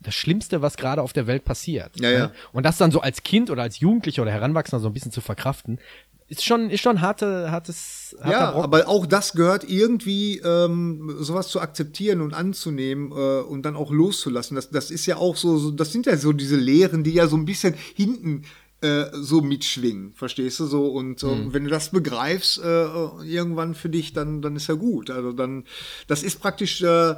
das, 0.00 0.14
Schlimmste, 0.14 0.62
was 0.62 0.76
gerade 0.76 1.02
auf 1.02 1.12
der 1.12 1.26
Welt 1.26 1.44
passiert. 1.44 1.98
Ja, 2.00 2.10
ne? 2.10 2.18
ja. 2.18 2.32
Und 2.52 2.64
das 2.64 2.76
dann 2.76 2.90
so 2.90 3.00
als 3.00 3.22
Kind 3.22 3.50
oder 3.50 3.62
als 3.62 3.80
Jugendlicher 3.80 4.22
oder 4.22 4.32
Heranwachsender 4.32 4.80
so 4.80 4.88
ein 4.88 4.92
bisschen 4.92 5.12
zu 5.12 5.20
verkraften, 5.20 5.78
ist 6.26 6.44
schon, 6.44 6.70
ist 6.70 6.80
schon 6.80 7.00
harte, 7.00 7.50
hartes, 7.50 8.16
Ja, 8.24 8.50
Brocken. 8.50 8.64
aber 8.64 8.88
auch 8.88 9.06
das 9.06 9.34
gehört 9.34 9.68
irgendwie, 9.68 10.38
ähm, 10.38 11.16
sowas 11.20 11.48
zu 11.48 11.60
akzeptieren 11.60 12.20
und 12.20 12.32
anzunehmen 12.32 13.12
äh, 13.12 13.40
und 13.40 13.62
dann 13.62 13.76
auch 13.76 13.90
loszulassen. 13.90 14.54
Das, 14.54 14.70
das 14.70 14.90
ist 14.90 15.06
ja 15.06 15.16
auch 15.16 15.36
so, 15.36 15.58
so, 15.58 15.70
das 15.70 15.92
sind 15.92 16.06
ja 16.06 16.16
so 16.16 16.32
diese 16.32 16.56
Lehren, 16.56 17.04
die 17.04 17.12
ja 17.12 17.26
so 17.26 17.36
ein 17.36 17.44
bisschen 17.44 17.74
hinten 17.94 18.44
äh, 18.84 19.10
so 19.14 19.40
mitschwingen, 19.40 20.12
verstehst 20.12 20.60
du 20.60 20.66
so? 20.66 20.86
Und 20.88 21.22
ähm, 21.24 21.54
wenn 21.54 21.64
du 21.64 21.70
das 21.70 21.90
begreifst, 21.90 22.58
äh, 22.58 22.84
irgendwann 23.24 23.74
für 23.74 23.88
dich, 23.88 24.12
dann, 24.12 24.42
dann 24.42 24.56
ist 24.56 24.66
ja 24.66 24.74
gut. 24.74 25.10
Also 25.10 25.32
dann, 25.32 25.64
das 26.06 26.22
ist 26.22 26.40
praktisch 26.40 26.82
äh, 26.82 27.14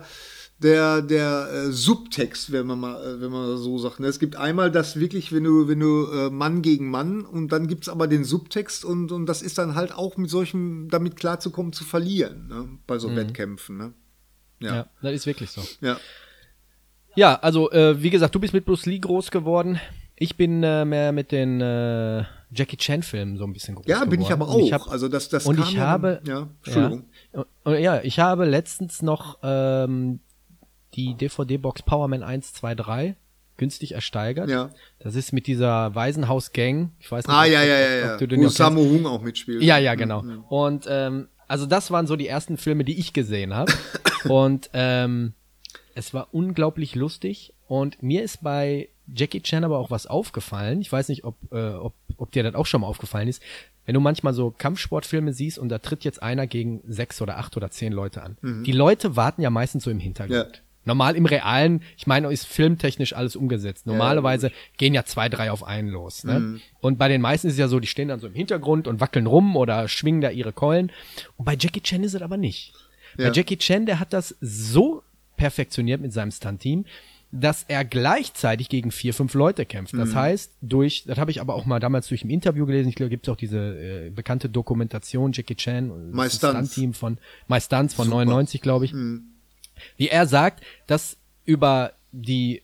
der, 0.59 1.03
der 1.03 1.49
äh, 1.53 1.73
Subtext, 1.73 2.53
wenn 2.53 2.67
man 2.67 2.81
mal, 2.81 3.03
äh, 3.05 3.21
wenn 3.21 3.31
man 3.31 3.57
so 3.59 3.79
sagt. 3.79 4.01
Ne? 4.01 4.07
Es 4.07 4.19
gibt 4.19 4.37
einmal 4.37 4.71
das 4.71 4.99
wirklich, 4.99 5.33
wenn 5.33 5.45
du, 5.45 5.69
wenn 5.69 5.81
du 5.81 6.07
äh, 6.11 6.31
Mann 6.31 6.63
gegen 6.63 6.91
Mann 6.91 7.23
und 7.23 7.53
dann 7.53 7.67
gibt's 7.67 7.89
aber 7.89 8.07
den 8.07 8.25
Subtext 8.25 8.85
und, 8.85 9.13
und 9.13 9.27
das 9.27 9.43
ist 9.43 9.59
dann 9.59 9.75
halt 9.75 9.93
auch 9.93 10.17
mit 10.17 10.31
solchen, 10.31 10.89
damit 10.89 11.17
klarzukommen, 11.17 11.73
zu 11.73 11.85
verlieren, 11.85 12.49
ne? 12.49 12.69
bei 12.87 12.99
so 12.99 13.15
Wettkämpfen. 13.15 13.77
Ne? 13.77 13.93
ja. 14.61 14.75
Ja. 14.77 14.87
das 15.03 15.13
ist 15.13 15.27
wirklich 15.27 15.51
so. 15.51 15.63
ja. 15.81 15.99
Ja, 17.17 17.37
also 17.37 17.71
äh, 17.71 18.03
wie 18.03 18.11
gesagt, 18.11 18.35
du 18.35 18.39
bist 18.39 18.53
mit 18.53 18.67
Bruce 18.67 18.85
Lee 18.85 18.99
groß 18.99 19.31
geworden. 19.31 19.81
Ich 20.19 20.37
bin 20.37 20.63
äh, 20.63 20.85
mehr 20.85 21.13
mit 21.13 21.31
den 21.31 21.61
äh, 21.61 22.25
Jackie 22.51 22.77
Chan 22.79 23.03
Filmen 23.03 23.37
so 23.37 23.45
ein 23.45 23.53
bisschen 23.53 23.75
groß 23.75 23.87
Ja, 23.87 23.97
geworden. 23.97 24.11
bin 24.11 24.21
ich 24.23 24.31
aber 24.33 24.49
Und 24.49 24.61
ich 24.63 24.75
auch. 24.75 24.87
hab, 24.87 24.93
also 24.93 25.09
das, 25.09 25.29
das 25.29 25.45
und 25.47 25.59
ich 25.61 25.73
ja 25.73 25.81
habe, 25.81 26.21
ja, 26.27 26.49
Entschuldigung. 26.65 27.05
Ja, 27.67 27.75
ja, 27.77 28.01
ich 28.03 28.19
habe 28.19 28.45
letztens 28.47 29.03
noch 29.03 29.39
ähm, 29.43 30.21
die 30.95 31.15
DVD-Box 31.15 31.83
Power 31.83 32.09
Man 32.09 32.23
1, 32.23 32.55
2, 32.55 32.75
3 32.75 33.17
günstig 33.59 33.93
ersteigert. 33.93 34.49
Ja. 34.51 34.71
Das 34.99 35.15
ist 35.15 35.33
mit 35.33 35.47
dieser 35.47 35.95
Waisenhaus-Gang. 35.95 36.93
Ich 36.99 37.11
weiß 37.11 37.27
nicht, 37.27 37.35
Ah, 37.35 37.43
ob- 37.43 37.47
ja, 37.49 37.63
ja, 37.63 37.75
ob- 37.75 37.91
ja, 37.91 38.05
ob 38.05 38.11
ja. 38.13 38.17
du 38.19 38.29
den 38.29 38.45
Wo. 38.45 38.49
Sammo 38.49 38.81
Hung 38.83 39.07
auch 39.07 39.23
mitspielt. 39.23 39.63
Ja, 39.63 39.79
ja, 39.79 39.95
genau. 39.95 40.23
Und 40.49 40.87
ähm, 40.89 41.29
also 41.49 41.65
das 41.67 41.91
waren 41.91 42.07
so 42.07 42.17
die 42.17 42.27
ersten 42.29 42.57
Filme, 42.59 42.85
die 42.85 42.99
ich 42.99 43.13
gesehen 43.13 43.55
habe. 43.55 43.73
und 44.29 44.71
ähm, 44.73 45.33
es 45.95 46.13
war 46.15 46.29
unglaublich 46.33 46.95
lustig. 46.95 47.55
Und 47.67 48.03
mir 48.03 48.23
ist 48.23 48.43
bei 48.43 48.89
Jackie 49.15 49.41
Chan 49.41 49.65
aber 49.65 49.79
auch 49.79 49.91
was 49.91 50.07
aufgefallen. 50.07 50.81
Ich 50.81 50.91
weiß 50.91 51.09
nicht, 51.09 51.25
ob, 51.25 51.37
äh, 51.53 51.75
ob, 51.75 51.95
ob 52.17 52.33
dir 52.33 52.43
das 52.43 52.55
auch 52.55 52.67
schon 52.67 52.81
mal 52.81 52.87
aufgefallen 52.87 53.29
ist. 53.29 53.43
Wenn 53.85 53.95
du 53.95 54.01
manchmal 54.01 54.35
so 54.35 54.51
Kampfsportfilme 54.51 55.33
siehst 55.33 55.59
und 55.59 55.69
da 55.69 55.79
tritt 55.79 56.05
jetzt 56.05 56.23
einer 56.23 56.47
gegen 56.47 56.83
sechs 56.87 57.23
oder 57.23 57.39
acht 57.39 57.57
oder 57.57 57.71
zehn 57.71 57.93
Leute 57.93 58.23
an. 58.23 58.37
Die 58.65 58.73
Leute 58.73 59.15
warten 59.15 59.43
ja 59.43 59.51
meistens 59.51 59.85
so 59.85 59.91
im 59.91 60.01
Hintergrund. 60.01 60.57
Ja. 60.57 60.61
Normal 60.85 61.17
im 61.17 61.27
Realen, 61.27 61.83
ich 61.97 62.07
meine, 62.07 62.33
ist 62.33 62.47
filmtechnisch 62.47 63.13
alles 63.13 63.35
umgesetzt. 63.35 63.87
Normalerweise 63.87 64.53
gehen 64.77 64.95
ja 64.95 65.05
zwei, 65.05 65.29
drei 65.29 65.51
auf 65.51 65.65
einen 65.65 65.89
los. 65.89 66.23
Ne? 66.23 66.61
Und 66.81 66.97
bei 66.97 67.09
den 67.09 67.21
meisten 67.21 67.49
ist 67.49 67.55
es 67.55 67.59
ja 67.59 67.67
so, 67.67 67.81
die 67.81 67.89
stehen 67.89 68.07
dann 68.07 68.21
so 68.21 68.29
im 68.29 68.35
Hintergrund 68.35 68.87
und 68.87 69.01
wackeln 69.01 69.27
rum 69.27 69.57
oder 69.57 69.89
schwingen 69.89 70.21
da 70.21 70.31
ihre 70.31 70.53
Keulen. 70.53 70.93
Und 71.37 71.45
bei 71.45 71.57
Jackie 71.59 71.81
Chan 71.81 72.05
ist 72.05 72.15
es 72.15 72.23
aber 72.23 72.37
nicht. 72.37 72.73
Bei 73.17 73.25
Ja. 73.25 73.33
Jackie 73.33 73.57
Chan, 73.57 73.87
der 73.87 73.99
hat 73.99 74.13
das 74.13 74.37
so 74.41 75.03
perfektioniert 75.37 76.01
mit 76.01 76.13
seinem 76.13 76.31
Stunt-Team, 76.31 76.87
dass 77.33 77.65
er 77.65 77.85
gleichzeitig 77.85 78.69
gegen 78.69 78.91
vier, 78.91 79.13
fünf 79.13 79.35
Leute 79.35 79.67
kämpft. 79.67 79.95
Das 79.95 80.15
heißt, 80.15 80.53
durch, 80.63 81.05
das 81.07 81.19
habe 81.19 81.31
ich 81.31 81.41
aber 81.41 81.55
auch 81.55 81.67
mal 81.67 81.81
damals 81.81 82.09
durch 82.09 82.25
ein 82.25 82.31
Interview 82.31 82.67
gelesen, 82.67 82.89
ich 82.89 82.95
glaube, 82.95 83.11
gibt 83.11 83.27
es 83.27 83.33
auch 83.33 83.37
diese 83.37 83.59
äh, 84.07 84.11
bekannte 84.11 84.49
Dokumentation 84.49 85.33
Jackie 85.33 85.57
Chan, 85.57 85.91
und 85.91 86.13
My 86.13 86.25
das 86.25 86.37
Stunts. 86.37 86.73
Stunt-Team 86.73 86.95
von 86.95 87.19
My 87.49 87.61
Stunts 87.61 87.95
von 87.95 88.09
99, 88.09 88.61
glaube 88.63 88.85
ich. 88.85 88.95
Wie 89.97 90.09
er 90.09 90.27
sagt, 90.27 90.63
dass 90.87 91.17
über 91.45 91.93
die 92.13 92.63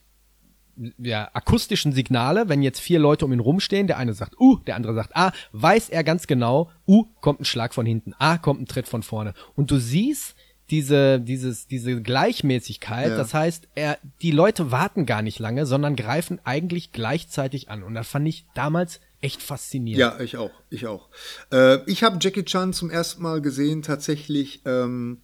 ja, 0.98 1.28
akustischen 1.32 1.92
Signale, 1.92 2.48
wenn 2.48 2.62
jetzt 2.62 2.80
vier 2.80 2.98
Leute 2.98 3.24
um 3.24 3.32
ihn 3.32 3.40
rumstehen, 3.40 3.86
der 3.86 3.98
eine 3.98 4.14
sagt 4.14 4.40
uh, 4.40 4.56
der 4.66 4.76
andere 4.76 4.94
sagt 4.94 5.14
ah, 5.14 5.32
weiß 5.52 5.90
er 5.90 6.02
ganz 6.02 6.26
genau, 6.26 6.70
uh, 6.86 7.04
kommt 7.20 7.40
ein 7.40 7.44
Schlag 7.44 7.74
von 7.74 7.84
hinten, 7.84 8.14
ah, 8.18 8.38
kommt 8.38 8.60
ein 8.62 8.66
Tritt 8.66 8.88
von 8.88 9.02
vorne. 9.02 9.34
Und 9.54 9.70
du 9.70 9.78
siehst 9.78 10.34
diese, 10.72 11.20
dieses, 11.20 11.66
diese 11.68 12.00
Gleichmäßigkeit, 12.02 13.10
Ja. 13.10 13.16
das 13.16 13.34
heißt, 13.34 13.68
er, 13.74 13.98
die 14.22 14.30
Leute 14.32 14.70
warten 14.72 15.06
gar 15.06 15.20
nicht 15.22 15.38
lange, 15.38 15.66
sondern 15.66 15.94
greifen 15.94 16.40
eigentlich 16.44 16.90
gleichzeitig 16.92 17.68
an. 17.68 17.82
Und 17.82 17.94
das 17.94 18.08
fand 18.08 18.26
ich 18.26 18.46
damals 18.54 19.00
echt 19.20 19.42
faszinierend. 19.42 20.00
Ja, 20.00 20.18
ich 20.20 20.36
auch, 20.38 20.50
ich 20.70 20.86
auch. 20.86 21.10
Äh, 21.52 21.78
ich 21.88 22.02
habe 22.02 22.16
Jackie 22.20 22.44
Chan 22.44 22.72
zum 22.72 22.90
ersten 22.90 23.22
Mal 23.22 23.40
gesehen, 23.42 23.82
tatsächlich 23.82 24.62
ähm, 24.64 25.20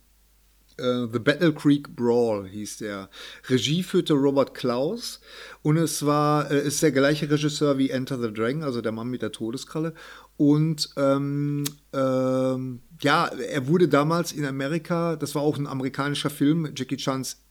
äh, 0.77 1.07
The 1.11 1.19
Battle 1.19 1.53
Creek 1.55 1.97
Brawl 1.97 2.47
hieß 2.47 2.77
der. 2.79 3.09
Regie 3.49 3.83
führte 3.83 4.13
Robert 4.13 4.55
Klaus 4.55 5.21
und 5.63 5.77
es 5.79 6.05
war, 6.07 6.51
äh, 6.51 6.61
ist 6.61 6.83
der 6.83 6.93
gleiche 6.93 7.29
Regisseur 7.31 7.79
wie 7.79 7.91
Enter 7.91 8.21
the 8.21 8.33
Dragon, 8.33 8.63
also 8.63 8.81
der 8.83 8.93
Mann 8.93 9.09
mit 9.09 9.23
der 9.23 9.33
Todeskralle. 9.33 9.95
Und 10.38 10.90
ähm, 10.96 11.64
ähm, 11.92 12.81
ja, 13.03 13.27
er 13.27 13.66
wurde 13.66 13.88
damals 13.88 14.31
in 14.31 14.46
Amerika, 14.46 15.16
das 15.16 15.35
war 15.35 15.42
auch 15.42 15.59
ein 15.59 15.66
amerikanischer 15.66 16.31
Film, 16.31 16.72
Jackie 16.77 16.96
Chans 16.96 17.42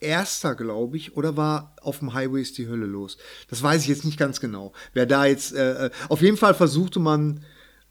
erster, 0.00 0.54
glaube 0.54 0.96
ich, 0.96 1.14
oder 1.14 1.36
war 1.36 1.76
auf 1.82 1.98
dem 1.98 2.14
Highway 2.14 2.40
ist 2.40 2.56
die 2.56 2.68
Hölle 2.68 2.86
los? 2.86 3.18
Das 3.48 3.62
weiß 3.62 3.82
ich 3.82 3.88
jetzt 3.88 4.06
nicht 4.06 4.18
ganz 4.18 4.40
genau. 4.40 4.72
Wer 4.94 5.04
da 5.04 5.26
jetzt, 5.26 5.54
äh, 5.54 5.86
äh, 5.86 5.90
auf 6.08 6.22
jeden 6.22 6.38
Fall 6.38 6.54
versuchte 6.54 7.00
man 7.00 7.44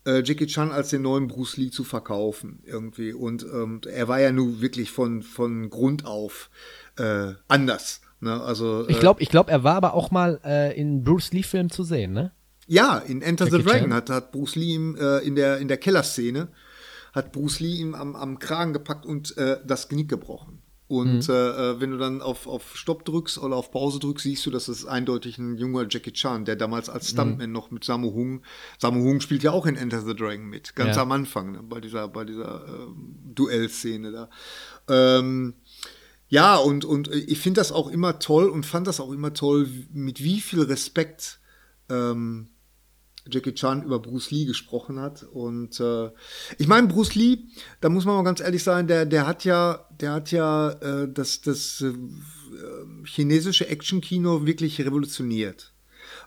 äh, 0.08 0.24
Jackie 0.24 0.48
Chan 0.48 0.72
als 0.72 0.90
den 0.90 1.04
neuen 1.04 1.28
Bruce 1.28 1.58
Lee 1.58 1.70
zu 1.70 1.84
verkaufen 1.84 2.64
irgendwie 2.66 3.14
und 3.14 3.44
ähm, 3.44 3.82
er 3.88 4.08
war 4.08 4.20
ja 4.20 4.32
nun 4.32 4.60
wirklich 4.60 4.90
von 4.90 5.22
von 5.22 5.70
Grund 5.70 6.06
auf 6.06 6.50
äh, 6.98 7.34
anders. 7.48 8.02
Ne? 8.20 8.42
Also 8.42 8.88
Ich 8.88 8.98
äh, 8.98 9.00
glaube, 9.00 9.22
ich 9.22 9.30
glaub, 9.30 9.50
er 9.50 9.64
war 9.64 9.76
aber 9.76 9.94
auch 9.94 10.10
mal 10.10 10.40
äh, 10.44 10.76
in 10.80 11.04
Bruce 11.04 11.32
Lee-Filmen 11.32 11.70
zu 11.70 11.84
sehen, 11.84 12.14
ne? 12.14 12.32
Ja, 12.68 12.98
in 13.00 13.22
Enter 13.22 13.46
the 13.46 13.52
Jackie 13.58 13.64
Dragon 13.64 13.90
Chan. 13.90 13.94
hat, 13.94 14.10
hat 14.10 14.32
Bruce 14.32 14.56
Lee 14.56 14.74
ihm 14.76 14.96
äh, 14.96 15.20
in 15.20 15.36
der 15.36 15.58
in 15.58 15.68
der 15.68 15.78
Kellerszene 15.78 16.50
hat 17.14 17.34
Bruce 17.34 17.60
Lee 17.60 17.76
ihm 17.76 17.94
am, 17.94 18.16
am 18.16 18.40
Kragen 18.40 18.72
gepackt 18.72 19.06
und 19.06 19.36
äh, 19.38 19.58
das 19.66 19.90
Knick 19.90 20.08
gebrochen. 20.08 20.62
Und 20.88 21.28
Mhm. 21.28 21.34
äh, 21.34 21.72
äh, 21.72 21.80
wenn 21.82 21.92
du 21.92 21.98
dann 21.98 22.22
auf, 22.22 22.48
auf 22.48 22.76
Stopp 22.78 23.04
drückst 23.06 23.38
oder 23.38 23.56
auf 23.58 23.72
Pause 23.72 24.00
drückst, 24.00 24.24
siehst 24.24 24.46
du, 24.46 24.50
dass 24.52 24.68
es 24.70 24.86
eindeutig 24.86 25.38
ein 25.38 25.58
junger 25.58 25.86
Jackie 25.90 26.12
Chan, 26.14 26.46
der 26.46 26.56
damals 26.58 26.90
als 26.90 27.06
Mhm. 27.12 27.16
Stuntman 27.16 27.52
noch 27.52 27.70
mit 27.72 27.84
Sammo 27.84 28.14
Hung, 28.14 28.44
Sammo 28.80 29.02
Hung 29.02 29.20
spielt 29.22 29.44
ja 29.44 29.52
auch 29.52 29.66
in 29.66 29.76
Enter 29.76 30.02
the 30.02 30.16
Dragon 30.16 30.46
mit, 30.46 30.76
ganz 30.76 30.96
Ja. 30.96 31.02
am 31.04 31.12
Anfang, 31.12 31.52
ne, 31.54 31.64
bei 31.64 31.82
dieser, 31.82 32.08
bei 32.10 32.24
dieser 32.26 32.66
ähm, 32.68 33.16
Duellszene 33.36 34.12
da. 34.12 34.30
Ähm, 34.90 35.56
ja, 36.30 36.56
und, 36.56 36.86
und 36.86 37.10
ich 37.10 37.40
finde 37.40 37.60
das 37.60 37.74
auch 37.74 37.90
immer 37.90 38.20
toll 38.20 38.48
und 38.50 38.66
fand 38.66 38.88
das 38.88 39.02
auch 39.02 39.12
immer 39.12 39.34
toll, 39.34 39.68
mit 39.94 40.24
wie 40.24 40.40
viel 40.40 40.62
Respekt 40.62 41.41
ähm, 41.92 42.48
Jackie 43.30 43.54
Chan 43.54 43.84
über 43.84 44.00
Bruce 44.00 44.32
Lee 44.32 44.46
gesprochen 44.46 45.00
hat. 45.00 45.24
Und 45.24 45.80
äh, 45.80 46.10
ich 46.58 46.68
meine, 46.68 46.88
Bruce 46.88 47.16
Lee, 47.16 47.40
da 47.80 47.90
muss 47.90 48.06
man 48.06 48.16
mal 48.16 48.24
ganz 48.24 48.40
ehrlich 48.40 48.64
sein, 48.64 48.88
der, 48.88 49.06
der 49.06 49.28
hat 49.28 49.44
ja, 49.44 49.88
der 50.00 50.14
hat 50.14 50.32
ja 50.32 50.72
äh, 50.72 51.12
das, 51.12 51.42
das 51.42 51.82
äh, 51.82 51.94
chinesische 53.06 53.68
Actionkino 53.68 54.46
wirklich 54.46 54.80
revolutioniert. 54.82 55.74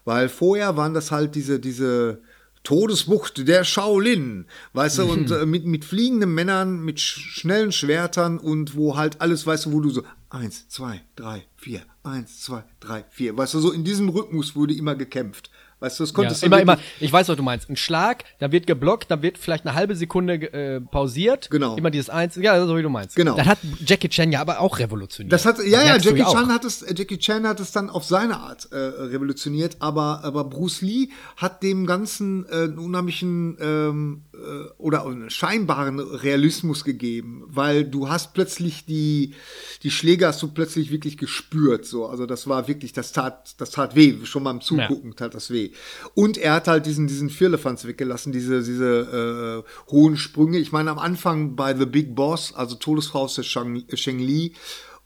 Weil 0.04 0.28
vorher 0.28 0.76
waren 0.76 0.94
das 0.94 1.10
halt 1.10 1.34
diese, 1.34 1.58
diese 1.58 2.20
Todesbucht 2.62 3.46
der 3.46 3.64
Shaolin, 3.64 4.46
weißt 4.72 4.98
du, 4.98 5.04
und 5.12 5.30
äh, 5.30 5.46
mit, 5.46 5.66
mit 5.66 5.84
fliegenden 5.84 6.32
Männern, 6.32 6.80
mit 6.80 7.00
sch 7.00 7.18
schnellen 7.40 7.72
Schwertern 7.72 8.38
und 8.38 8.76
wo 8.76 8.96
halt 8.96 9.20
alles, 9.20 9.46
weißt 9.46 9.66
du, 9.66 9.72
wo 9.72 9.80
du 9.80 9.90
so 9.90 10.02
eins, 10.30 10.68
zwei, 10.68 11.02
drei, 11.16 11.46
vier, 11.56 11.82
eins, 12.02 12.40
zwei, 12.40 12.64
drei, 12.80 13.04
vier, 13.10 13.36
weißt 13.36 13.54
du, 13.54 13.60
so 13.60 13.72
in 13.72 13.84
diesem 13.84 14.08
Rhythmus 14.08 14.56
wurde 14.56 14.74
immer 14.74 14.94
gekämpft. 14.94 15.50
Weißt 15.84 16.00
du, 16.00 16.04
das 16.04 16.10
Ja, 16.10 16.14
konntest 16.14 16.42
du 16.42 16.46
immer, 16.46 16.60
immer, 16.60 16.78
ich 16.98 17.12
weiß, 17.12 17.28
was 17.28 17.36
du 17.36 17.42
meinst. 17.42 17.68
Ein 17.68 17.76
Schlag, 17.76 18.24
da 18.38 18.50
wird 18.50 18.66
geblockt, 18.66 19.10
da 19.10 19.20
wird 19.20 19.36
vielleicht 19.36 19.66
eine 19.66 19.74
halbe 19.74 19.94
Sekunde 19.94 20.34
äh, 20.34 20.80
pausiert. 20.80 21.50
Genau. 21.50 21.76
Immer 21.76 21.90
dieses 21.90 22.08
eins, 22.08 22.36
ja, 22.36 22.66
so 22.66 22.74
wie 22.74 22.82
du 22.82 22.88
meinst. 22.88 23.16
Genau. 23.16 23.36
Das 23.36 23.46
hat 23.46 23.58
Jackie 23.84 24.08
Chan 24.08 24.32
ja 24.32 24.40
aber 24.40 24.60
auch 24.60 24.78
revolutioniert. 24.78 25.30
Das 25.30 25.44
hat, 25.44 25.58
Das 25.58 25.66
ja, 25.66 25.80
ja, 25.80 25.84
merkst 25.84 26.06
du 26.06 26.10
Jackie. 26.16 26.32
Chan 26.32 26.48
hat 26.48 26.64
es, 26.64 26.80
äh, 26.80 26.94
Jackie 26.96 27.18
Chan 27.18 27.46
hat 27.46 27.60
es 27.60 27.72
dann 27.72 27.90
auf 27.90 28.04
seine 28.04 28.38
Art 28.38 28.68
äh, 28.72 28.76
revolutioniert, 28.76 29.76
aber, 29.80 30.24
aber 30.24 30.44
Bruce 30.44 30.80
Lee 30.80 31.08
hat 31.36 31.62
dem 31.62 31.86
Ganzen 31.86 32.46
äh, 32.46 32.54
einen 32.64 32.78
unheimlichen 32.78 33.58
ähm, 33.60 34.22
äh, 34.32 34.70
oder 34.78 35.04
einen 35.04 35.28
scheinbaren 35.28 36.00
Realismus 36.00 36.84
gegeben, 36.84 37.44
weil 37.46 37.84
du 37.84 38.08
hast 38.08 38.32
plötzlich 38.32 38.86
die, 38.86 39.34
die 39.82 39.90
Schläge 39.90 40.26
hast 40.26 40.42
du 40.42 40.48
plötzlich 40.48 40.90
wirklich 40.90 41.18
gespürt, 41.18 41.84
so, 41.84 42.06
also 42.06 42.24
das 42.24 42.48
war 42.48 42.68
wirklich, 42.68 42.92
das 42.92 43.12
tat, 43.12 43.54
das 43.58 43.70
tat 43.70 43.94
weh, 43.94 44.16
schon 44.24 44.44
beim 44.44 44.60
Zugucken 44.60 45.14
tat 45.16 45.34
das 45.34 45.50
weh. 45.50 45.72
Und 46.14 46.38
er 46.38 46.54
hat 46.54 46.68
halt 46.68 46.86
diesen, 46.86 47.06
diesen 47.06 47.30
Firlefanz 47.30 47.84
weggelassen, 47.84 48.32
diese, 48.32 48.62
diese 48.62 49.64
äh, 49.64 49.90
hohen 49.90 50.16
Sprünge. 50.16 50.58
Ich 50.58 50.72
meine, 50.72 50.90
am 50.90 50.98
Anfang 50.98 51.56
bei 51.56 51.74
The 51.76 51.86
Big 51.86 52.14
Boss, 52.14 52.54
also 52.54 52.76
Todesfaust 52.76 53.38
des 53.38 53.46
Shang, 53.46 53.84
Shang 53.94 54.18
Li, 54.18 54.54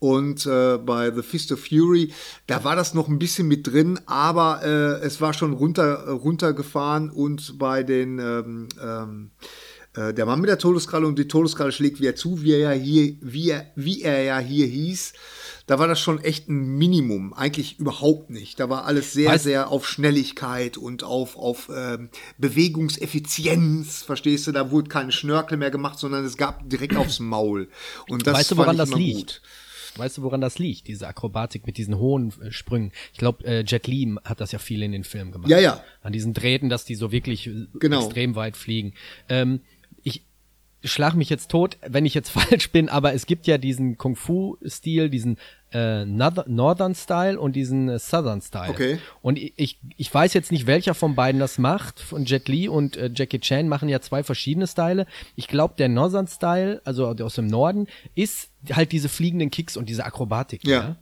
und 0.00 0.46
äh, 0.46 0.78
bei 0.78 1.10
The 1.10 1.22
Fist 1.22 1.50
of 1.52 1.60
Fury, 1.60 2.12
da 2.46 2.62
war 2.62 2.76
das 2.76 2.94
noch 2.94 3.08
ein 3.08 3.18
bisschen 3.18 3.48
mit 3.48 3.66
drin, 3.66 3.98
aber 4.06 4.60
äh, 4.62 5.04
es 5.04 5.20
war 5.20 5.34
schon 5.34 5.52
runter, 5.52 6.08
runtergefahren 6.08 7.10
und 7.10 7.58
bei 7.58 7.82
den 7.82 8.18
ähm, 8.20 8.68
ähm, 8.80 9.30
äh, 9.94 10.14
der 10.14 10.26
Mann 10.26 10.40
mit 10.40 10.50
der 10.50 10.58
Todeskralle 10.58 11.06
und 11.06 11.18
die 11.18 11.28
Todeskralle 11.28 11.72
schlägt 11.72 12.00
wieder 12.00 12.14
zu, 12.14 12.42
wie 12.42 12.52
er 12.52 12.58
ja 12.58 12.70
hier, 12.70 13.16
wie 13.20 13.50
er, 13.50 13.66
wie 13.74 14.02
er 14.02 14.22
ja 14.22 14.38
hier 14.38 14.66
hieß. 14.66 15.12
Da 15.68 15.78
war 15.78 15.86
das 15.86 16.00
schon 16.00 16.20
echt 16.24 16.48
ein 16.48 16.76
Minimum, 16.78 17.32
eigentlich 17.34 17.78
überhaupt 17.78 18.30
nicht. 18.30 18.58
Da 18.58 18.68
war 18.68 18.86
alles 18.86 19.12
sehr, 19.12 19.30
Weißt- 19.34 19.38
sehr 19.44 19.70
auf 19.70 19.86
Schnelligkeit 19.86 20.76
und 20.76 21.04
auf, 21.04 21.36
auf 21.36 21.70
ähm, 21.72 22.08
Bewegungseffizienz, 22.38 24.02
verstehst 24.02 24.46
du? 24.46 24.52
Da 24.52 24.70
wurde 24.70 24.88
kein 24.88 25.12
Schnörkel 25.12 25.56
mehr 25.58 25.70
gemacht, 25.70 25.98
sondern 25.98 26.24
es 26.24 26.36
gab 26.36 26.68
direkt 26.68 26.96
aufs 26.96 27.20
Maul. 27.20 27.68
Und 28.08 28.26
das 28.26 28.34
Weißt 28.38 28.50
du, 28.52 28.56
woran 28.56 28.76
das 28.76 28.92
liegt? 28.94 29.16
gut. 29.18 29.42
Weißt 29.96 30.18
du, 30.18 30.22
woran 30.22 30.40
das 30.40 30.58
liegt? 30.58 30.86
Diese 30.86 31.08
Akrobatik 31.08 31.66
mit 31.66 31.76
diesen 31.76 31.98
hohen 31.98 32.32
äh, 32.40 32.52
Sprüngen. 32.52 32.92
Ich 33.12 33.18
glaube, 33.18 33.44
äh, 33.44 33.64
Jet 33.64 33.86
Li 33.88 34.14
hat 34.24 34.40
das 34.40 34.52
ja 34.52 34.58
viel 34.60 34.82
in 34.82 34.92
den 34.92 35.02
Filmen 35.02 35.32
gemacht. 35.32 35.50
Ja, 35.50 35.58
ja. 35.58 35.82
An 36.02 36.12
diesen 36.12 36.34
Drähten, 36.34 36.68
dass 36.68 36.84
die 36.84 36.94
so 36.94 37.10
wirklich 37.10 37.46
äh, 37.48 37.66
Genau. 37.74 38.04
extrem 38.04 38.36
weit 38.36 38.56
fliegen. 38.56 38.94
Ähm, 39.28 39.60
ich 40.04 40.24
schlag 40.84 41.14
mich 41.14 41.30
jetzt 41.30 41.50
tot, 41.50 41.78
wenn 41.84 42.06
ich 42.06 42.14
jetzt 42.14 42.30
falsch 42.30 42.70
bin, 42.70 42.88
aber 42.88 43.12
es 43.12 43.26
gibt 43.26 43.48
ja 43.48 43.58
diesen 43.58 43.98
Kung-Fu-Stil, 43.98 45.10
diesen 45.10 45.36
äh, 45.72 46.04
North- 46.04 46.46
Northern 46.48 46.94
Style 46.94 47.38
und 47.38 47.54
diesen 47.54 47.88
äh, 47.88 47.98
Southern 47.98 48.40
Style. 48.40 48.70
Okay. 48.70 48.98
Und 49.22 49.38
ich- 49.38 49.78
ich, 49.96 50.14
weiß 50.14 50.34
jetzt 50.34 50.50
nicht, 50.52 50.66
welcher 50.66 50.94
von 50.94 51.14
beiden 51.14 51.40
das 51.40 51.58
macht. 51.58 52.00
Von 52.00 52.24
Jet 52.24 52.48
Li 52.48 52.68
und 52.68 52.96
äh, 52.96 53.10
Jackie 53.14 53.38
Chan 53.40 53.68
machen 53.68 53.88
ja 53.88 54.00
zwei 54.00 54.22
verschiedene 54.22 54.66
Style. 54.66 55.06
Ich 55.36 55.46
glaube, 55.48 55.74
der 55.78 55.88
Northern 55.88 56.26
Style, 56.26 56.80
also 56.84 57.06
aus 57.08 57.34
dem 57.34 57.46
Norden, 57.46 57.86
ist 58.14 58.50
halt 58.72 58.92
diese 58.92 59.08
fliegenden 59.08 59.50
Kicks 59.50 59.76
und 59.76 59.88
diese 59.88 60.04
Akrobatik. 60.04 60.66
Ja. 60.66 60.96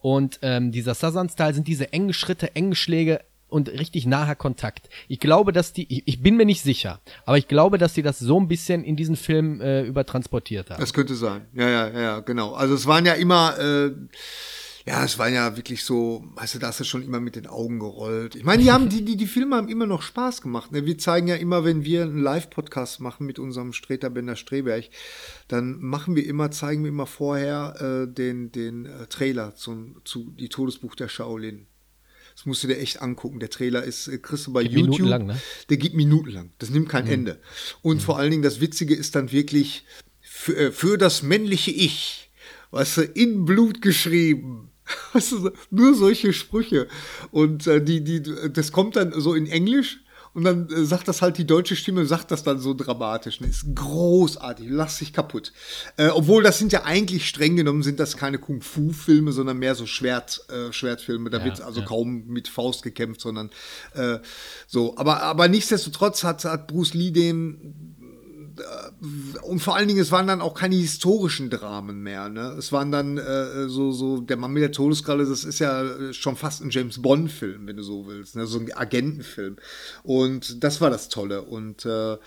Und 0.00 0.38
ähm, 0.42 0.72
dieser 0.72 0.94
Southern 0.94 1.28
Style 1.28 1.52
sind 1.54 1.68
diese 1.68 1.92
engen 1.92 2.14
Schritte, 2.14 2.54
engen 2.56 2.74
Schläge 2.74 3.20
und 3.50 3.68
richtig 3.68 4.06
naher 4.06 4.36
Kontakt. 4.36 4.88
Ich 5.08 5.20
glaube, 5.20 5.52
dass 5.52 5.72
die, 5.72 5.86
ich, 5.92 6.02
ich 6.06 6.22
bin 6.22 6.36
mir 6.36 6.46
nicht 6.46 6.62
sicher, 6.62 7.00
aber 7.26 7.38
ich 7.38 7.48
glaube, 7.48 7.78
dass 7.78 7.94
die 7.94 8.02
das 8.02 8.18
so 8.18 8.38
ein 8.40 8.48
bisschen 8.48 8.84
in 8.84 8.96
diesen 8.96 9.16
Film 9.16 9.60
äh, 9.60 9.82
übertransportiert 9.82 10.70
haben. 10.70 10.80
Das 10.80 10.92
könnte 10.92 11.14
sein. 11.14 11.46
Ja, 11.52 11.68
ja, 11.68 12.00
ja, 12.00 12.20
genau. 12.20 12.52
Also 12.52 12.74
es 12.74 12.86
waren 12.86 13.06
ja 13.06 13.14
immer, 13.14 13.58
äh, 13.58 13.92
ja, 14.86 15.04
es 15.04 15.18
war 15.18 15.28
ja 15.28 15.56
wirklich 15.56 15.84
so, 15.84 16.24
weißt 16.34 16.54
du, 16.54 16.58
da 16.58 16.68
hast 16.68 16.80
du 16.80 16.84
schon 16.84 17.02
immer 17.02 17.20
mit 17.20 17.36
den 17.36 17.46
Augen 17.46 17.78
gerollt. 17.78 18.34
Ich 18.34 18.44
meine, 18.44 18.62
die 18.62 18.72
haben, 18.72 18.88
die, 18.88 19.04
die, 19.04 19.16
die 19.16 19.26
Filme 19.26 19.56
haben 19.56 19.68
immer 19.68 19.86
noch 19.86 20.02
Spaß 20.02 20.40
gemacht. 20.40 20.72
Ne? 20.72 20.86
Wir 20.86 20.96
zeigen 20.98 21.28
ja 21.28 21.36
immer, 21.36 21.64
wenn 21.64 21.84
wir 21.84 22.02
einen 22.02 22.22
Live-Podcast 22.22 23.00
machen 23.00 23.26
mit 23.26 23.38
unserem 23.38 23.72
Streter 23.72 24.10
Bender 24.10 24.36
Streberg, 24.36 24.86
dann 25.48 25.80
machen 25.80 26.16
wir 26.16 26.26
immer, 26.26 26.50
zeigen 26.50 26.82
wir 26.82 26.88
immer 26.88 27.06
vorher 27.06 27.74
äh, 27.78 28.12
den, 28.12 28.52
den 28.52 28.86
äh, 28.86 29.06
Trailer 29.06 29.54
zum, 29.54 30.00
zu 30.04 30.32
Die 30.38 30.48
Todesbuch 30.48 30.94
der 30.94 31.08
Shaolin. 31.08 31.66
Das 32.34 32.46
musst 32.46 32.62
du 32.62 32.68
dir 32.68 32.78
echt 32.78 33.02
angucken. 33.02 33.40
Der 33.40 33.50
Trailer 33.50 33.82
ist, 33.82 34.08
äh, 34.08 34.18
kriegst 34.18 34.46
du 34.46 34.52
bei 34.52 34.62
Geht 34.62 34.72
YouTube. 34.72 34.90
minutenlang, 34.92 35.26
ne? 35.26 35.40
Der 35.68 35.76
geht 35.76 35.94
minutenlang. 35.94 36.52
Das 36.58 36.70
nimmt 36.70 36.88
kein 36.88 37.06
Ende. 37.06 37.40
Und 37.82 38.02
vor 38.02 38.18
allen 38.18 38.30
Dingen 38.30 38.42
das 38.42 38.60
Witzige 38.60 38.94
ist 38.94 39.14
dann 39.14 39.32
wirklich 39.32 39.84
für, 40.20 40.56
äh, 40.56 40.72
für 40.72 40.96
das 40.96 41.22
männliche 41.22 41.70
Ich, 41.70 42.30
weißt 42.70 42.96
du, 42.98 43.02
in 43.02 43.44
Blut 43.44 43.82
geschrieben. 43.82 44.70
Weißt 45.12 45.32
du, 45.32 45.50
nur 45.70 45.94
solche 45.94 46.32
Sprüche. 46.32 46.88
Und 47.30 47.68
äh, 47.68 47.80
die, 47.80 48.02
die, 48.02 48.22
das 48.52 48.72
kommt 48.72 48.96
dann 48.96 49.12
so 49.12 49.34
in 49.34 49.46
Englisch. 49.46 50.00
Und 50.32 50.44
dann 50.44 50.68
äh, 50.68 50.84
sagt 50.84 51.08
das 51.08 51.22
halt 51.22 51.38
die 51.38 51.46
deutsche 51.46 51.76
Stimme, 51.76 52.06
sagt 52.06 52.30
das 52.30 52.42
dann 52.42 52.58
so 52.60 52.74
dramatisch. 52.74 53.38
Das 53.38 53.48
ist 53.48 53.74
großartig, 53.74 54.66
lass 54.68 54.98
dich 54.98 55.12
kaputt. 55.12 55.52
Äh, 55.96 56.08
obwohl 56.08 56.42
das 56.42 56.58
sind 56.58 56.72
ja 56.72 56.84
eigentlich 56.84 57.28
streng 57.28 57.56
genommen, 57.56 57.82
sind 57.82 57.98
das 57.98 58.16
keine 58.16 58.38
Kung-Fu-Filme, 58.38 59.32
sondern 59.32 59.58
mehr 59.58 59.74
so 59.74 59.86
Schwert, 59.86 60.42
äh, 60.48 60.72
Schwertfilme. 60.72 61.30
Da 61.30 61.38
Ja, 61.38 61.44
wird 61.44 61.60
also 61.60 61.80
ja. 61.80 61.86
kaum 61.86 62.26
mit 62.26 62.48
Faust 62.48 62.82
gekämpft, 62.82 63.20
sondern 63.20 63.50
äh, 63.94 64.18
so. 64.66 64.96
Aber, 64.96 65.22
aber 65.22 65.48
nichtsdestotrotz 65.48 66.22
hat, 66.22 66.44
hat 66.44 66.68
Bruce 66.68 66.94
Lee 66.94 67.10
dem 67.10 67.96
und 69.42 69.60
vor 69.60 69.76
allen 69.76 69.88
Dingen, 69.88 70.00
es 70.00 70.12
waren 70.12 70.26
dann 70.26 70.40
auch 70.40 70.54
keine 70.54 70.76
historischen 70.76 71.50
Dramen 71.50 72.02
mehr. 72.02 72.28
Ne? 72.28 72.54
Es 72.58 72.72
waren 72.72 72.90
dann 72.92 73.18
äh, 73.18 73.68
so, 73.68 73.92
so, 73.92 74.20
der 74.20 74.36
Mann 74.36 74.52
mit 74.52 74.62
der 74.62 74.72
Todeskralle, 74.72 75.26
das 75.26 75.44
ist 75.44 75.58
ja 75.58 75.82
äh, 75.82 76.12
schon 76.12 76.36
fast 76.36 76.62
ein 76.62 76.70
James 76.70 77.00
Bond-Film, 77.00 77.66
wenn 77.66 77.76
du 77.76 77.82
so 77.82 78.06
willst. 78.06 78.36
Ne? 78.36 78.46
So 78.46 78.58
ein 78.58 78.72
Agentenfilm. 78.72 79.56
Und 80.02 80.62
das 80.62 80.80
war 80.80 80.90
das 80.90 81.08
Tolle. 81.08 81.42
Und, 81.42 81.84
äh, 81.84 82.14
äh, 82.14 82.18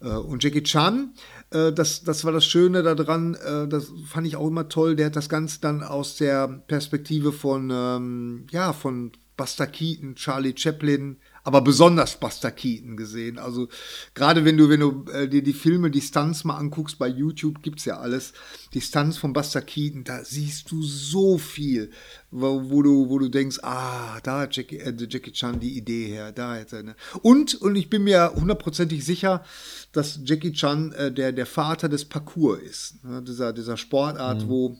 und 0.00 0.42
Jackie 0.42 0.62
Chan, 0.62 1.14
äh, 1.50 1.72
das, 1.72 2.04
das 2.04 2.24
war 2.24 2.32
das 2.32 2.44
Schöne 2.44 2.82
daran, 2.82 3.34
äh, 3.34 3.68
das 3.68 3.92
fand 4.06 4.26
ich 4.26 4.36
auch 4.36 4.48
immer 4.48 4.68
toll, 4.68 4.96
der 4.96 5.06
hat 5.06 5.16
das 5.16 5.28
Ganze 5.28 5.60
dann 5.60 5.82
aus 5.82 6.16
der 6.16 6.48
Perspektive 6.48 7.32
von, 7.32 7.70
ähm, 7.72 8.46
ja, 8.50 8.72
von 8.72 9.12
Buster 9.36 9.66
Keaton, 9.66 10.16
Charlie 10.16 10.54
Chaplin, 10.54 11.16
aber 11.44 11.60
besonders 11.60 12.18
Buster 12.18 12.50
Keaton 12.50 12.96
gesehen. 12.96 13.38
Also 13.38 13.68
gerade 14.14 14.44
wenn 14.44 14.56
du, 14.56 14.68
wenn 14.68 14.80
du 14.80 15.04
äh, 15.12 15.28
dir 15.28 15.42
die 15.42 15.52
Filme, 15.52 15.90
die 15.90 16.00
Stunts 16.00 16.44
mal 16.44 16.56
anguckst, 16.56 16.98
bei 16.98 17.08
YouTube 17.08 17.62
gibt's 17.62 17.84
ja 17.84 17.98
alles, 17.98 18.32
die 18.74 18.80
Stunts 18.80 19.18
von 19.18 19.32
Buster 19.32 19.62
Keaton, 19.62 20.04
da 20.04 20.24
siehst 20.24 20.70
du 20.70 20.82
so 20.82 21.38
viel, 21.38 21.90
wo, 22.30 22.70
wo 22.70 22.82
du, 22.82 23.08
wo 23.08 23.18
du 23.18 23.28
denkst, 23.28 23.58
ah, 23.62 24.20
da 24.22 24.40
hat 24.40 24.56
Jackie, 24.56 24.78
äh, 24.78 24.94
Jackie 25.08 25.32
Chan 25.32 25.60
die 25.60 25.76
Idee 25.76 26.06
her, 26.06 26.32
da 26.32 26.56
hätte 26.56 26.76
er, 26.76 26.82
ne? 26.82 26.96
Und, 27.22 27.54
und 27.54 27.76
ich 27.76 27.88
bin 27.88 28.04
mir 28.04 28.32
hundertprozentig 28.34 29.04
sicher, 29.04 29.44
dass 29.92 30.20
Jackie 30.24 30.52
Chan 30.52 30.92
äh, 30.92 31.12
der, 31.12 31.32
der 31.32 31.46
Vater 31.46 31.88
des 31.88 32.04
Parcours 32.04 32.60
ist, 32.60 33.04
ne? 33.04 33.22
dieser, 33.22 33.52
dieser 33.52 33.76
Sportart, 33.76 34.48
wo 34.48 34.78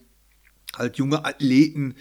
halt 0.76 0.96
junge 0.96 1.24
Athleten 1.24 1.96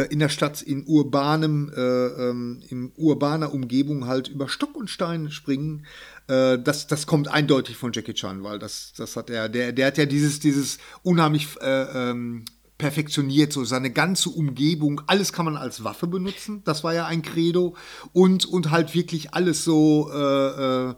in 0.00 0.18
der 0.18 0.28
Stadt 0.28 0.62
in 0.62 0.84
urbanem, 0.86 1.70
äh, 1.74 1.80
ähm, 1.80 2.62
in 2.68 2.92
urbaner 2.96 3.52
Umgebung 3.52 4.06
halt 4.06 4.28
über 4.28 4.48
Stock 4.48 4.76
und 4.76 4.90
Stein 4.90 5.30
springen. 5.30 5.86
Äh, 6.28 6.58
das, 6.58 6.86
das 6.86 7.06
kommt 7.06 7.28
eindeutig 7.28 7.76
von 7.76 7.92
Jackie 7.92 8.14
Chan, 8.14 8.42
weil 8.42 8.58
das, 8.58 8.92
das 8.96 9.16
hat 9.16 9.30
er, 9.30 9.48
der, 9.48 9.72
der 9.72 9.86
hat 9.86 9.98
ja 9.98 10.06
dieses, 10.06 10.40
dieses 10.40 10.78
unheimlich 11.02 11.48
äh, 11.60 12.10
ähm, 12.10 12.44
perfektioniert, 12.82 13.52
so 13.52 13.64
seine 13.64 13.90
ganze 13.92 14.28
Umgebung, 14.28 15.00
alles 15.06 15.32
kann 15.32 15.44
man 15.44 15.56
als 15.56 15.84
Waffe 15.84 16.08
benutzen, 16.08 16.62
das 16.64 16.82
war 16.82 16.92
ja 16.92 17.06
ein 17.06 17.22
Credo 17.22 17.76
und, 18.12 18.44
und 18.44 18.72
halt 18.72 18.92
wirklich 18.94 19.32
alles 19.34 19.62
so, 19.62 20.10
äh, 20.12 20.90
äh, 20.90 20.94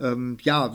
ähm, 0.00 0.36
ja, 0.42 0.72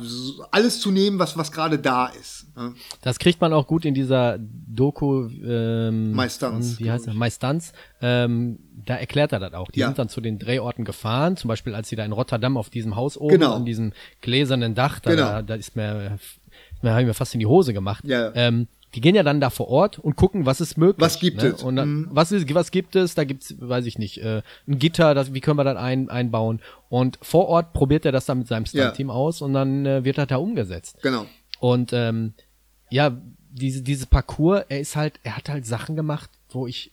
alles 0.51 0.81
zu 0.81 0.91
nehmen, 0.91 1.17
was, 1.17 1.37
was 1.37 1.53
gerade 1.53 1.79
da 1.79 2.07
ist. 2.07 2.47
Ne? 2.57 2.73
Das 3.01 3.19
kriegt 3.19 3.39
man 3.39 3.53
auch 3.53 3.67
gut 3.67 3.85
in 3.85 3.93
dieser 3.93 4.37
Doku. 4.37 5.29
Ähm, 5.45 6.13
von- 6.13 6.61
Wie 6.79 6.91
heißt 6.91 7.07
das? 7.07 7.33
Stunts. 7.35 7.71
Ähm, 8.01 8.59
da 8.85 8.95
erklärt 8.95 9.31
er 9.31 9.39
das 9.39 9.53
auch. 9.53 9.71
Die 9.71 9.79
Ja. 9.79 9.87
sind 9.87 9.97
dann 9.99 10.09
zu 10.09 10.19
den 10.19 10.39
Drehorten 10.39 10.83
gefahren, 10.83 11.37
zum 11.37 11.47
Beispiel 11.47 11.73
als 11.73 11.87
sie 11.89 11.95
da 11.95 12.03
in 12.03 12.11
Rotterdam 12.11 12.57
auf 12.57 12.69
diesem 12.69 12.95
Haus 12.97 13.17
oben 13.17 13.35
Genau. 13.35 13.53
an 13.55 13.65
diesem 13.65 13.93
gläsernen 14.21 14.75
Dach, 14.75 14.99
da, 14.99 15.11
Genau. 15.11 15.23
da, 15.23 15.41
da 15.41 15.55
ist 15.55 15.75
mir, 15.77 16.17
da 16.81 16.89
habe 16.91 17.01
ich 17.01 17.07
mir 17.07 17.13
fast 17.13 17.33
in 17.33 17.39
die 17.39 17.45
Hose 17.45 17.73
gemacht. 17.73 18.03
Ja. 18.05 18.31
Ähm, 18.35 18.67
die 18.95 19.01
gehen 19.01 19.15
ja 19.15 19.23
dann 19.23 19.39
da 19.39 19.49
vor 19.49 19.67
Ort 19.67 19.99
und 19.99 20.15
gucken, 20.15 20.45
was 20.45 20.61
ist 20.61 20.77
möglich. 20.77 20.99
Was 21.05 21.19
gibt 21.19 21.41
ne? 21.43 21.49
es? 21.49 21.63
Und 21.63 21.75
dann, 21.75 21.89
Mhm. 21.89 22.07
was, 22.11 22.31
ist, 22.31 22.51
was 22.55 22.71
gibt 22.71 22.95
es? 22.95 23.13
Da 23.15 23.23
gibt's, 23.23 23.53
weiß 23.59 23.85
ich 23.85 23.99
nicht, 23.99 24.17
äh, 24.23 24.41
ein 24.67 24.79
Gitter, 24.79 25.13
das, 25.13 25.33
wie 25.33 25.41
können 25.41 25.57
wir 25.57 25.63
das 25.63 25.77
ein, 25.77 26.09
einbauen? 26.09 26.59
Und 26.89 27.19
vor 27.21 27.47
Ort 27.49 27.73
probiert 27.73 28.05
er 28.05 28.11
das 28.11 28.25
dann 28.25 28.39
mit 28.39 28.47
seinem 28.47 28.63
Ja. 28.65 28.69
Stunt-Team 28.83 29.11
aus 29.11 29.41
und 29.41 29.53
dann 29.53 29.85
äh, 29.85 30.03
wird 30.03 30.17
das 30.17 30.27
da 30.27 30.37
umgesetzt. 30.37 30.97
Genau. 31.03 31.25
Und 31.59 31.91
ähm, 31.93 32.33
ja, 32.89 33.15
diese, 33.51 33.81
dieses 33.83 34.05
Parcours, 34.07 34.63
er 34.69 34.79
ist 34.79 34.95
halt, 34.95 35.19
er 35.23 35.37
hat 35.37 35.49
halt 35.49 35.65
Sachen 35.67 35.95
gemacht, 35.95 36.29
wo 36.49 36.65
ich, 36.65 36.91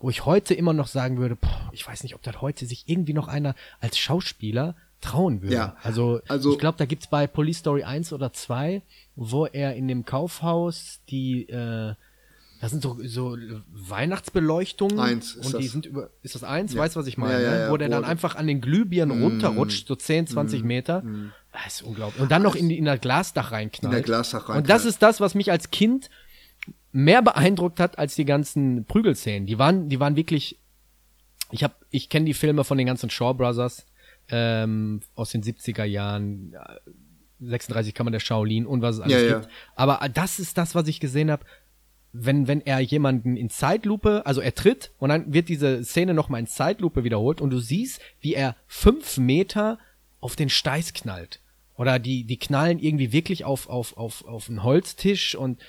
wo 0.00 0.10
ich 0.10 0.26
heute 0.26 0.54
immer 0.54 0.72
noch 0.72 0.88
sagen 0.88 1.18
würde, 1.18 1.36
boah, 1.36 1.70
ich 1.72 1.86
weiß 1.86 2.02
nicht, 2.02 2.14
ob 2.14 2.22
das 2.22 2.40
heute 2.40 2.66
sich 2.66 2.84
irgendwie 2.86 3.12
noch 3.12 3.28
einer 3.28 3.54
als 3.80 3.96
Schauspieler 3.98 4.74
trauen 5.00 5.42
würde. 5.42 5.54
Ja, 5.54 5.76
also, 5.82 6.20
also- 6.28 6.52
ich 6.52 6.58
glaube, 6.58 6.78
da 6.78 6.84
gibt's 6.86 7.06
bei 7.06 7.26
Police 7.26 7.58
Story 7.58 7.84
1 7.84 8.12
oder 8.12 8.32
2, 8.32 8.82
wo 9.16 9.46
er 9.46 9.74
in 9.76 9.86
dem 9.88 10.04
Kaufhaus 10.04 11.00
die, 11.08 11.48
äh, 11.48 11.94
das 12.60 12.72
sind 12.72 12.82
so, 12.82 12.98
so 13.04 13.36
Weihnachtsbeleuchtungen. 14.02 14.98
Eins 14.98 15.34
ist 15.34 15.46
und 15.46 15.58
die 15.60 15.64
das. 15.64 15.72
sind 15.72 15.86
über, 15.86 16.10
ist 16.22 16.34
das 16.34 16.44
eins? 16.44 16.74
Ja. 16.74 16.80
Weißt 16.80 16.96
du, 16.96 17.00
was 17.00 17.06
ich 17.06 17.18
meine? 17.18 17.34
Ja, 17.34 17.40
ja, 17.40 17.50
ne? 17.50 17.60
ja, 17.66 17.70
wo 17.70 17.76
der 17.76 17.88
dann 17.88 18.04
einfach 18.04 18.36
an 18.36 18.46
den 18.46 18.60
Glühbirnen 18.60 19.22
runterrutscht, 19.22 19.86
so 19.88 19.94
10, 19.94 20.26
20 20.26 20.62
Meter. 20.64 21.02
Das 21.52 21.74
ist 21.74 21.82
unglaublich. 21.82 22.20
Und 22.20 22.30
dann 22.30 22.42
noch 22.42 22.54
in, 22.54 22.68
die- 22.68 22.78
in 22.78 22.84
das 22.84 23.00
Glasdach 23.00 23.52
reinknallt. 23.52 23.84
In 23.84 23.96
der 23.96 24.02
Glasdach 24.02 24.40
Und 24.40 24.48
das 24.48 24.54
reinknallt. 24.56 24.84
ist 24.86 25.02
das, 25.02 25.20
was 25.20 25.34
mich 25.34 25.50
als 25.50 25.70
Kind 25.70 26.10
mehr 26.92 27.22
beeindruckt 27.22 27.80
hat 27.80 27.98
als 27.98 28.14
die 28.14 28.24
ganzen 28.24 28.84
Prügelszenen. 28.86 29.46
Die 29.46 29.58
waren, 29.58 29.88
die 29.88 30.00
waren 30.00 30.16
wirklich. 30.16 30.58
Ich 31.50 31.64
hab, 31.64 31.76
ich 31.90 32.08
kenne 32.10 32.26
die 32.26 32.34
Filme 32.34 32.62
von 32.64 32.76
den 32.76 32.86
ganzen 32.86 33.08
Shaw 33.08 33.32
Brothers 33.34 33.86
ähm, 34.30 35.00
aus 35.14 35.30
den 35.30 35.42
70er 35.42 35.84
Jahren. 35.84 36.52
ja, 36.52 36.76
36 37.40 37.94
Kammer 37.94 38.10
der 38.10 38.20
Shaolin 38.20 38.66
und 38.66 38.82
was 38.82 38.96
es 38.96 39.00
alles 39.00 39.22
Ja, 39.22 39.28
ja. 39.28 39.38
gibt. 39.38 39.48
Aber 39.76 40.08
das 40.12 40.38
ist 40.38 40.58
das, 40.58 40.74
was 40.74 40.88
ich 40.88 41.00
gesehen 41.00 41.30
habe. 41.30 41.44
Wenn, 42.12 42.48
wenn 42.48 42.62
er 42.62 42.80
jemanden 42.80 43.36
in 43.36 43.50
Zeitlupe, 43.50 44.22
also 44.24 44.40
er 44.40 44.54
tritt 44.54 44.92
und 44.98 45.10
dann 45.10 45.32
wird 45.32 45.48
diese 45.48 45.84
Szene 45.84 46.14
nochmal 46.14 46.40
in 46.40 46.46
Zeitlupe 46.46 47.04
wiederholt 47.04 47.40
und 47.40 47.50
du 47.50 47.60
siehst, 47.60 48.00
wie 48.20 48.34
er 48.34 48.56
fünf 48.66 49.18
Meter 49.18 49.78
auf 50.20 50.34
den 50.34 50.48
Steiß 50.48 50.94
knallt. 50.94 51.40
Oder 51.76 51.98
die, 52.00 52.24
die 52.24 52.38
knallen 52.38 52.80
irgendwie 52.80 53.12
wirklich 53.12 53.44
auf, 53.44 53.68
auf, 53.68 53.96
auf, 53.96 54.24
auf 54.24 54.48
einen 54.48 54.64
Holztisch 54.64 55.36
und 55.36 55.60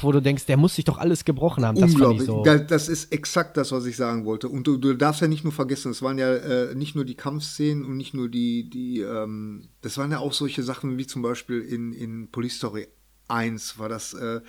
wo 0.00 0.12
du 0.12 0.20
denkst, 0.20 0.46
der 0.46 0.56
muss 0.56 0.74
sich 0.76 0.84
doch 0.84 0.98
alles 0.98 1.24
gebrochen 1.24 1.64
haben. 1.64 1.78
Das 1.80 1.92
Unglaublich. 1.92 2.24
so. 2.26 2.42
Da- 2.42 2.58
Das 2.58 2.88
ist 2.88 3.12
exakt 3.12 3.56
das, 3.56 3.72
was 3.72 3.86
ich 3.86 3.96
sagen 3.96 4.24
wollte. 4.24 4.48
Und 4.48 4.66
du, 4.66 4.76
du 4.76 4.94
darfst 4.94 5.20
ja 5.22 5.28
nicht 5.28 5.44
nur 5.44 5.52
vergessen, 5.52 5.90
es 5.90 6.02
waren 6.02 6.18
ja 6.18 6.32
äh, 6.34 6.74
nicht 6.74 6.94
nur 6.94 7.04
die 7.04 7.14
Kampfszenen 7.16 7.84
und 7.84 7.96
nicht 7.96 8.14
nur 8.14 8.28
die, 8.28 8.68
die, 8.70 9.00
ähm, 9.00 9.68
das 9.82 9.98
waren 9.98 10.10
ja 10.10 10.18
auch 10.18 10.32
solche 10.32 10.62
Sachen 10.62 10.98
wie 10.98 11.06
zum 11.06 11.22
Beispiel 11.22 11.60
in, 11.62 11.92
in 11.92 12.30
Police 12.30 12.56
Story 12.56 12.88
1 13.28 13.78
war 13.78 13.88
das 13.88 14.14
äh, 14.14 14.40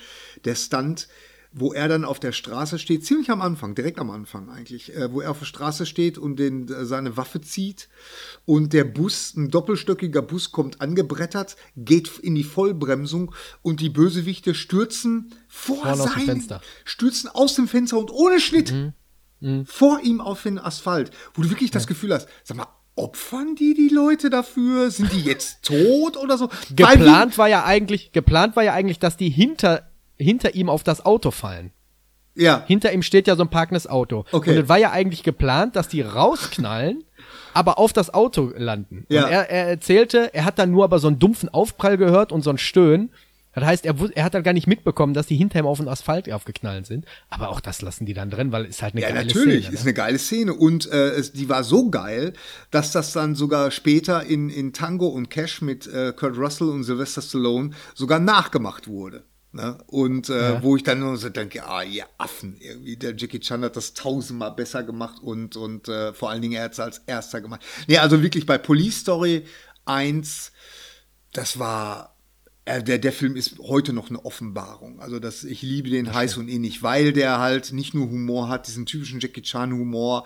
der 0.46 0.56
Stunt, 0.56 1.08
wo 1.60 1.74
er 1.74 1.88
dann 1.88 2.06
auf 2.06 2.20
der 2.20 2.32
Straße 2.32 2.80
steht, 2.80 3.06
ziemlich 3.06 3.30
am 3.32 3.42
Anfang, 3.42 3.76
direkt 3.76 4.00
am 4.00 4.10
Anfang 4.10 4.50
eigentlich, 4.50 4.96
äh, 4.96 5.12
wo 5.12 5.22
er 5.22 5.32
auf 5.32 5.40
der 5.40 5.46
Straße 5.46 5.86
steht 5.86 6.18
und 6.18 6.38
den, 6.38 6.68
äh, 6.68 6.86
seine 6.86 7.18
Waffe 7.18 7.42
zieht 7.42 7.90
und 8.46 8.74
der 8.74 8.84
Bus, 8.84 9.36
ein 9.36 9.50
doppelstöckiger 9.50 10.22
Bus 10.22 10.52
kommt 10.52 10.82
angebrettert, 10.82 11.56
geht 11.76 12.20
in 12.20 12.36
die 12.36 12.44
Vollbremsung 12.44 13.34
und 13.62 13.82
die 13.82 13.90
Bösewichte 13.90 14.54
stürzen 14.54 15.34
vor 15.48 15.78
Vorne 15.78 15.92
aus 15.92 16.04
dem 16.04 16.14
sein, 16.14 16.26
Fenster. 16.26 16.62
stürzen 16.86 17.30
aus 17.30 17.56
dem 17.56 17.68
Fenster 17.68 17.98
und 17.98 18.12
ohne 18.12 18.40
Schnitt 18.40 18.74
Mhm. 19.40 19.66
vor 19.68 20.00
ihm 20.02 20.20
auf 20.20 20.44
den 20.44 20.58
Asphalt, 20.58 21.12
wo 21.36 21.44
du 21.44 21.50
wirklich 21.50 21.70
das 21.70 21.86
Gefühl 21.86 22.12
hast, 22.14 22.28
sag 22.44 22.58
mal, 22.58 22.68
opfern 22.96 23.56
die 23.56 23.74
die 23.76 23.90
Leute 23.90 24.30
dafür? 24.30 24.90
Sind 24.90 25.14
die 25.14 25.22
jetzt 25.22 25.64
tot 25.64 26.18
oder 26.18 26.38
so? 26.38 26.50
Geplant 26.76 27.38
war 27.38 27.48
ja 27.48 27.64
eigentlich, 27.64 28.12
geplant 28.12 28.56
war 28.56 28.64
ja 28.64 28.74
eigentlich, 28.74 28.98
dass 29.00 29.16
die 29.18 29.30
hinter, 29.30 29.92
hinter 30.18 30.56
ihm 30.56 30.70
auf 30.70 30.84
das 30.84 31.06
Auto 31.06 31.32
fallen. 31.32 31.72
Ja, 32.36 32.64
Hinter 32.68 32.94
ihm 32.94 33.02
steht 33.02 33.26
ja 33.28 33.36
so 33.36 33.42
ein 33.42 33.50
parkendes 33.50 33.88
Auto. 33.88 34.24
Okay. 34.32 34.52
Und 34.52 34.58
es 34.64 34.70
war 34.70 34.78
ja 34.78 34.92
eigentlich 34.92 35.24
geplant, 35.24 35.76
dass 35.76 35.88
die 35.88 36.02
rausknallen, 36.02 37.04
aber 37.56 37.80
auf 37.80 37.94
das 37.94 38.14
Auto 38.14 38.52
landen. 38.56 39.08
Ja. 39.10 39.26
Und 39.26 39.32
er, 39.32 39.50
er 39.50 39.68
erzählte, 39.70 40.32
er 40.36 40.46
hat 40.46 40.60
dann 40.60 40.70
nur 40.70 40.84
aber 40.84 41.00
so 41.00 41.08
einen 41.08 41.18
dumpfen 41.18 41.50
Aufprall 41.50 41.98
gehört 41.98 42.32
und 42.32 42.44
so 42.44 42.52
ein 42.52 42.60
Stöhnen. 42.60 43.12
Das 43.56 43.66
heißt, 43.66 43.86
er, 43.88 43.96
er 44.14 44.24
hat 44.24 44.36
dann 44.36 44.44
gar 44.44 44.54
nicht 44.54 44.68
mitbekommen, 44.68 45.16
dass 45.16 45.26
die 45.26 45.36
hinter 45.36 45.58
ihm 45.58 45.66
auf 45.66 45.80
den 45.80 45.88
Asphalt 45.88 46.32
aufgeknallt 46.32 46.86
sind. 46.86 47.06
Aber 47.32 47.50
auch 47.50 47.60
das 47.60 47.82
lassen 47.82 48.06
die 48.06 48.14
dann 48.14 48.30
drin, 48.30 48.52
weil 48.52 48.66
es 48.66 48.84
halt 48.84 48.94
eine 48.94 49.02
Ja, 49.02 49.10
geile 49.10 49.26
natürlich, 49.26 49.64
Szene. 49.64 49.74
ist 49.74 49.84
ne? 49.84 49.88
eine 49.88 49.94
geile 49.96 50.20
Szene. 50.20 50.54
Und 50.54 50.92
äh, 50.92 51.10
es, 51.16 51.32
die 51.34 51.50
war 51.50 51.64
so 51.64 51.90
geil, 51.90 52.34
dass 52.70 52.92
das 52.92 53.14
dann 53.14 53.34
sogar 53.34 53.72
später 53.72 54.24
in, 54.24 54.52
in 54.52 54.74
Tango 54.74 55.08
und 55.08 55.32
Cash 55.32 55.64
mit 55.64 55.88
äh, 55.88 56.14
Kurt 56.16 56.38
Russell 56.38 56.70
und 56.70 56.84
Sylvester 56.84 57.24
Stallone 57.24 57.72
sogar 57.96 58.20
nachgemacht 58.20 58.88
wurde. 58.88 59.24
Ne? 59.54 59.78
Und 59.88 60.30
äh, 60.30 60.54
ja. 60.54 60.64
wo 60.64 60.76
ich 60.76 60.84
dann 60.84 61.00
nur 61.00 61.18
so 61.18 61.30
denke, 61.30 61.66
ah, 61.66 61.82
ihr 61.82 62.06
Affen, 62.18 62.58
irgendwie, 62.60 62.98
der 62.98 63.16
Jackie 63.16 63.40
Chan 63.40 63.64
hat 63.64 63.76
das 63.76 63.94
tausendmal 63.94 64.52
besser 64.52 64.84
gemacht 64.84 65.22
und, 65.22 65.56
und 65.56 65.88
äh, 65.88 66.14
vor 66.14 66.30
allen 66.30 66.42
Dingen 66.42 66.56
er 66.56 66.66
hat 66.66 66.74
es 66.74 66.80
als 66.80 67.00
erster 67.08 67.42
gemacht. 67.42 67.62
Nee, 67.88 67.98
also 67.98 68.22
wirklich 68.22 68.46
bei 68.46 68.58
Police 68.58 69.00
Story 69.00 69.46
1, 69.86 70.52
das 71.32 71.60
war, 71.60 72.18
äh, 72.66 72.84
der, 72.84 72.98
der 73.00 73.14
Film 73.14 73.38
ist 73.38 73.58
heute 73.60 73.94
noch 73.94 74.10
eine 74.10 74.26
Offenbarung. 74.26 75.00
Also 75.00 75.20
das, 75.20 75.46
ich 75.46 75.62
liebe 75.62 75.90
den 75.90 76.14
heiß 76.14 76.38
und 76.38 76.50
innig, 76.50 76.84
weil 76.84 77.14
der 77.14 77.40
halt 77.40 77.72
nicht 77.72 77.94
nur 77.94 78.10
Humor 78.10 78.50
hat, 78.50 78.68
diesen 78.68 78.86
typischen 78.86 79.22
Jackie 79.22 79.42
Chan 79.42 79.72
Humor 79.72 80.26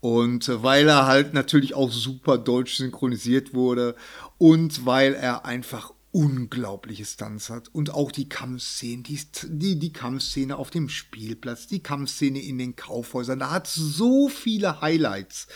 und 0.00 0.48
äh, 0.48 0.62
weil 0.62 0.88
er 0.88 1.06
halt 1.06 1.34
natürlich 1.34 1.74
auch 1.74 1.90
super 1.90 2.36
deutsch 2.36 2.76
synchronisiert 2.76 3.54
wurde 3.54 3.94
und 4.38 4.84
weil 4.84 5.14
er 5.14 5.46
einfach 5.46 5.92
unglaubliche 6.16 7.04
Stunts 7.04 7.50
hat 7.50 7.68
und 7.68 7.92
auch 7.92 8.10
die 8.10 8.26
Kampfszenen, 8.26 9.02
die, 9.02 9.20
die, 9.48 9.78
die 9.78 9.92
Kampfszene 9.92 10.56
auf 10.56 10.70
dem 10.70 10.88
Spielplatz, 10.88 11.66
die 11.66 11.82
Kampfszene 11.82 12.40
in 12.40 12.56
den 12.56 12.74
Kaufhäusern, 12.74 13.38
da 13.38 13.50
hat 13.50 13.66
so 13.66 14.30
viele 14.30 14.80
Highlights. 14.80 15.46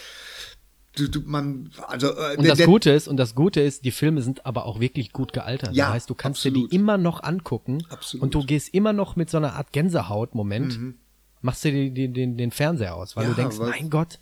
Du, 0.97 1.09
du, 1.09 1.23
man, 1.25 1.71
also, 1.89 2.09
äh, 2.09 2.37
und 2.37 2.47
das 2.47 2.59
der, 2.59 2.67
Gute 2.67 2.91
ist, 2.91 3.09
und 3.09 3.17
das 3.17 3.35
Gute 3.35 3.63
ist, 3.63 3.87
die 3.87 3.91
Filme 3.91 4.21
sind 4.21 4.45
aber 4.45 4.67
auch 4.67 4.81
wirklich 4.81 5.15
gut 5.15 5.33
gealtert. 5.33 5.75
Ja, 5.75 5.87
das 5.87 5.95
heißt, 5.95 6.11
du 6.11 6.15
kannst 6.15 6.41
absolut. 6.41 6.65
dir 6.65 6.69
die 6.69 6.77
immer 6.77 6.99
noch 6.99 7.23
angucken 7.23 7.83
absolut. 7.89 8.25
und 8.25 8.35
du 8.35 8.45
gehst 8.45 8.75
immer 8.75 8.93
noch 8.93 9.17
mit 9.17 9.31
so 9.31 9.39
einer 9.39 9.55
Art 9.55 9.73
Gänsehaut-Moment, 9.73 10.79
mhm. 10.79 10.99
machst 11.41 11.65
dir 11.65 11.73
die, 11.73 11.91
die, 11.91 12.13
den, 12.13 12.37
den 12.37 12.51
Fernseher 12.51 12.97
aus, 12.97 13.17
weil 13.17 13.25
ja, 13.25 13.31
du 13.31 13.37
denkst, 13.37 13.57
mein 13.59 13.89
Gott. 13.89 14.19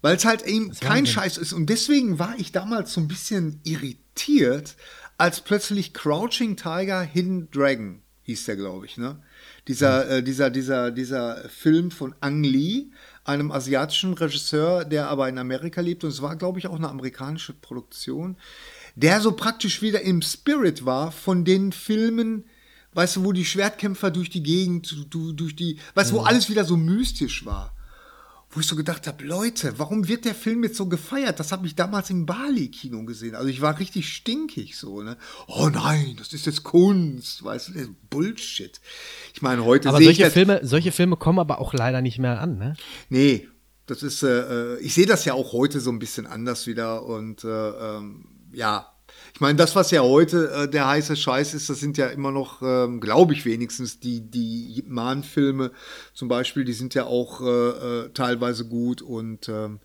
Weil 0.00 0.16
es 0.16 0.24
halt 0.24 0.42
eben 0.42 0.72
kein 0.72 1.06
Scheiß 1.06 1.38
ist. 1.38 1.52
Und 1.52 1.66
deswegen 1.66 2.18
war 2.18 2.34
ich 2.36 2.50
damals 2.50 2.92
so 2.94 3.00
ein 3.00 3.08
bisschen 3.08 3.60
irritiert, 3.62 4.76
als 5.18 5.40
plötzlich 5.42 5.92
Crouching 5.92 6.56
Tiger, 6.56 7.02
Hidden 7.02 7.50
Dragon 7.50 8.02
hieß 8.22 8.44
der, 8.44 8.56
glaube 8.56 8.86
ich, 8.86 8.96
ne? 8.98 9.22
Dieser, 9.66 10.04
mhm. 10.04 10.10
äh, 10.10 10.22
dieser, 10.22 10.50
dieser, 10.50 10.90
dieser 10.90 11.48
Film 11.48 11.90
von 11.90 12.14
Ang 12.20 12.44
Lee, 12.44 12.86
einem 13.24 13.50
asiatischen 13.50 14.14
Regisseur, 14.14 14.84
der 14.84 15.08
aber 15.08 15.28
in 15.28 15.38
Amerika 15.38 15.80
lebt. 15.80 16.04
Und 16.04 16.10
es 16.10 16.22
war, 16.22 16.36
glaube 16.36 16.58
ich, 16.58 16.66
auch 16.66 16.76
eine 16.76 16.88
amerikanische 16.88 17.52
Produktion, 17.54 18.36
der 18.96 19.20
so 19.20 19.32
praktisch 19.32 19.82
wieder 19.82 20.02
im 20.02 20.22
Spirit 20.22 20.84
war 20.84 21.10
von 21.10 21.44
den 21.44 21.72
Filmen, 21.72 22.44
weißt 22.92 23.16
du, 23.16 23.24
wo 23.24 23.32
die 23.32 23.44
Schwertkämpfer 23.44 24.10
durch 24.10 24.30
die 24.30 24.42
Gegend, 24.42 24.94
durch 25.10 25.56
die, 25.56 25.78
weißt 25.94 26.10
du, 26.10 26.16
mhm. 26.16 26.18
wo 26.20 26.24
alles 26.24 26.50
wieder 26.50 26.64
so 26.64 26.76
mystisch 26.76 27.44
war 27.44 27.74
wo 28.50 28.60
ich 28.60 28.66
so 28.66 28.76
gedacht 28.76 29.06
habe, 29.06 29.24
Leute, 29.24 29.78
warum 29.78 30.08
wird 30.08 30.24
der 30.24 30.34
Film 30.34 30.64
jetzt 30.64 30.76
so 30.76 30.86
gefeiert? 30.86 31.38
Das 31.38 31.52
habe 31.52 31.66
ich 31.66 31.74
damals 31.74 32.08
im 32.08 32.24
Bali-Kino 32.24 33.04
gesehen. 33.04 33.34
Also 33.34 33.48
ich 33.48 33.60
war 33.60 33.78
richtig 33.78 34.12
stinkig 34.12 34.78
so, 34.78 35.02
ne? 35.02 35.18
Oh 35.46 35.68
nein, 35.68 36.16
das 36.18 36.32
ist 36.32 36.46
jetzt 36.46 36.64
Kunst, 36.64 37.44
weißt 37.44 37.68
du, 37.68 37.94
Bullshit. 38.08 38.80
Ich 39.34 39.42
meine, 39.42 39.64
heute 39.64 39.90
aber 39.90 40.02
solche 40.02 40.30
Filme, 40.30 40.60
solche 40.62 40.92
Filme 40.92 41.16
kommen 41.16 41.38
aber 41.38 41.60
auch 41.60 41.74
leider 41.74 42.00
nicht 42.00 42.18
mehr 42.18 42.40
an, 42.40 42.56
ne? 42.56 42.74
Nee, 43.10 43.48
das 43.86 44.02
ist, 44.02 44.22
äh, 44.22 44.76
äh, 44.76 44.80
ich 44.80 44.94
sehe 44.94 45.06
das 45.06 45.24
ja 45.24 45.34
auch 45.34 45.52
heute 45.52 45.80
so 45.80 45.90
ein 45.90 45.98
bisschen 45.98 46.26
anders 46.26 46.66
wieder 46.66 47.04
und 47.04 47.44
äh, 47.44 47.48
ähm, 47.48 48.26
ja, 48.52 48.92
ich 49.38 49.40
meine, 49.40 49.54
das, 49.54 49.76
was 49.76 49.92
ja 49.92 50.00
heute 50.00 50.50
äh, 50.50 50.68
der 50.68 50.88
heiße 50.88 51.14
Scheiß 51.14 51.54
ist, 51.54 51.70
das 51.70 51.78
sind 51.78 51.96
ja 51.96 52.08
immer 52.08 52.32
noch, 52.32 52.60
ähm, 52.60 53.00
glaube 53.00 53.34
ich 53.34 53.44
wenigstens, 53.44 54.00
die, 54.00 54.20
die 54.20 54.82
Mahn-Filme 54.88 55.70
zum 56.12 56.26
Beispiel, 56.26 56.64
die 56.64 56.72
sind 56.72 56.92
ja 56.94 57.04
auch 57.04 57.40
äh, 57.40 57.46
äh, 57.46 58.08
teilweise 58.14 58.64
gut 58.64 59.00
und 59.00 59.48
ähm, 59.48 59.78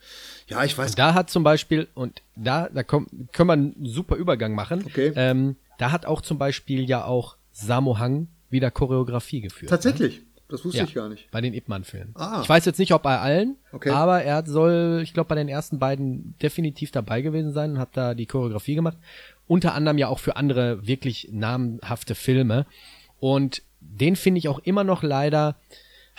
ja, 0.48 0.64
ich 0.64 0.76
weiß. 0.76 0.96
Da 0.96 1.14
hat 1.14 1.30
zum 1.30 1.44
Beispiel, 1.44 1.88
und 1.94 2.24
da, 2.36 2.68
da 2.68 2.82
kommt, 2.82 3.12
können 3.32 3.48
wir 3.48 3.54
einen 3.54 3.86
super 3.86 4.16
Übergang 4.16 4.56
machen. 4.56 4.86
Okay. 4.88 5.14
Ähm, 5.16 5.56
da 5.78 5.92
hat 5.92 6.08
auch 6.08 6.22
zum 6.22 6.40
Beispiel 6.40 6.90
ja 6.90 7.06
auch 7.06 7.38
Samo 7.52 8.00
Hang 8.00 8.30
wieder 8.50 8.72
Choreografie 8.72 9.42
geführt. 9.42 9.70
Tatsächlich. 9.70 10.22
Ne? 10.22 10.26
Das 10.50 10.64
wusste 10.66 10.80
ja, 10.80 10.84
ich 10.84 10.94
gar 10.94 11.10
nicht. 11.10 11.32
Bei 11.32 11.42
den 11.42 11.54
Ip 11.54 11.68
Man-Filmen. 11.68 12.12
Ah. 12.16 12.42
Ich 12.44 12.50
weiß 12.50 12.66
jetzt 12.66 12.78
nicht, 12.78 12.94
ob 12.94 13.02
bei 13.02 13.18
allen, 13.18 13.56
okay. 13.72 13.90
aber 13.90 14.24
er 14.24 14.46
soll, 14.46 15.02
ich 15.04 15.14
glaube, 15.14 15.30
bei 15.30 15.36
den 15.36 15.48
ersten 15.48 15.80
beiden 15.80 16.36
definitiv 16.42 16.92
dabei 16.92 17.22
gewesen 17.22 17.54
sein 17.54 17.72
und 17.72 17.80
hat 17.80 17.98
da 17.98 18.14
die 18.14 18.26
Choreografie 18.28 18.76
gemacht 18.76 18.98
unter 19.48 19.74
anderem 19.74 19.98
ja 19.98 20.08
auch 20.08 20.20
für 20.20 20.36
andere 20.36 20.86
wirklich 20.86 21.30
namhafte 21.32 22.16
Filme. 22.16 22.66
Und 23.20 23.62
den 23.80 24.16
finde 24.16 24.40
ich 24.40 24.48
auch 24.48 24.60
immer 24.60 24.84
noch 24.84 25.04
leider, 25.04 25.56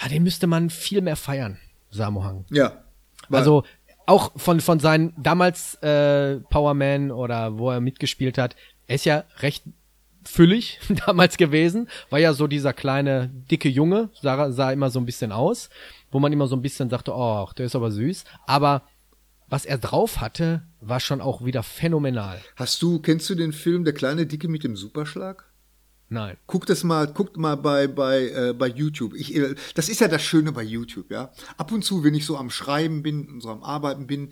ja, 0.01 0.09
den 0.09 0.23
müsste 0.23 0.47
man 0.47 0.71
viel 0.71 1.01
mehr 1.01 1.17
feiern, 1.17 1.59
Samohang. 1.91 2.45
Ja. 2.51 2.85
Also 3.31 3.65
auch 4.07 4.33
von, 4.37 4.61
von 4.61 4.81
seinen 4.81 5.15
damals 5.17 5.75
äh, 5.77 6.41
Powerman 6.51 7.11
oder 7.11 7.59
wo 7.59 7.71
er 7.71 7.81
mitgespielt 7.81 8.39
hat, 8.39 8.55
er 8.87 8.97
ist 8.97 9.07
ja 9.07 9.25
recht 9.41 9.65
füllig 10.25 10.81
damals 11.07 11.37
gewesen, 11.37 11.89
war 12.11 12.19
ja 12.19 12.33
so 12.33 12.47
dieser 12.47 12.73
kleine, 12.73 13.31
dicke 13.51 13.69
Junge, 13.69 14.11
sah, 14.21 14.51
sah 14.53 14.73
immer 14.73 14.91
so 14.91 15.01
ein 15.01 15.07
bisschen 15.07 15.33
aus, 15.33 15.71
wo 16.11 16.21
man 16.21 16.33
immer 16.33 16.47
so 16.47 16.57
ein 16.57 16.63
bisschen 16.63 16.91
sagte, 16.91 17.13
oh, 17.15 17.49
der 17.57 17.67
ist 17.67 17.77
aber 17.77 17.91
süß. 17.91 18.25
Aber 18.47 18.83
was 19.55 19.67
er 19.67 19.79
drauf 19.79 20.21
hatte, 20.21 20.67
war 20.81 20.99
schon 20.99 21.21
auch 21.21 21.45
wieder 21.45 21.63
phänomenal. 21.63 22.43
Hast 22.57 22.83
du, 22.83 22.99
kennst 22.99 23.31
du 23.31 23.37
den 23.37 23.53
Film 23.53 23.85
Der 23.85 23.95
kleine 23.95 24.27
Dicke 24.27 24.49
mit 24.49 24.65
dem 24.65 24.75
Superschlag? 24.75 25.49
Nein. 26.09 26.37
Guck 26.49 26.67
das 26.67 26.83
mal, 26.83 27.07
guckt 27.07 27.37
mal 27.37 27.57
bei, 27.57 27.87
bei, 27.87 28.31
äh, 28.31 28.53
bei 28.53 28.67
YouTube. 28.67 29.15
Ich, 29.15 29.33
äh, 29.37 29.55
das 29.77 29.89
ist 29.89 30.01
ja 30.01 30.09
das 30.09 30.23
Schöne 30.23 30.51
bei 30.51 30.65
YouTube, 30.65 31.09
ja. 31.13 31.31
Ab 31.57 31.71
und 31.71 31.85
zu, 31.85 32.03
wenn 32.03 32.15
ich 32.15 32.27
so 32.27 32.37
am 32.37 32.51
Schreiben 32.51 33.05
bin 33.05 33.29
und 33.29 33.43
so 33.43 33.49
am 33.49 33.63
Arbeiten 33.63 34.09
bin, 34.09 34.31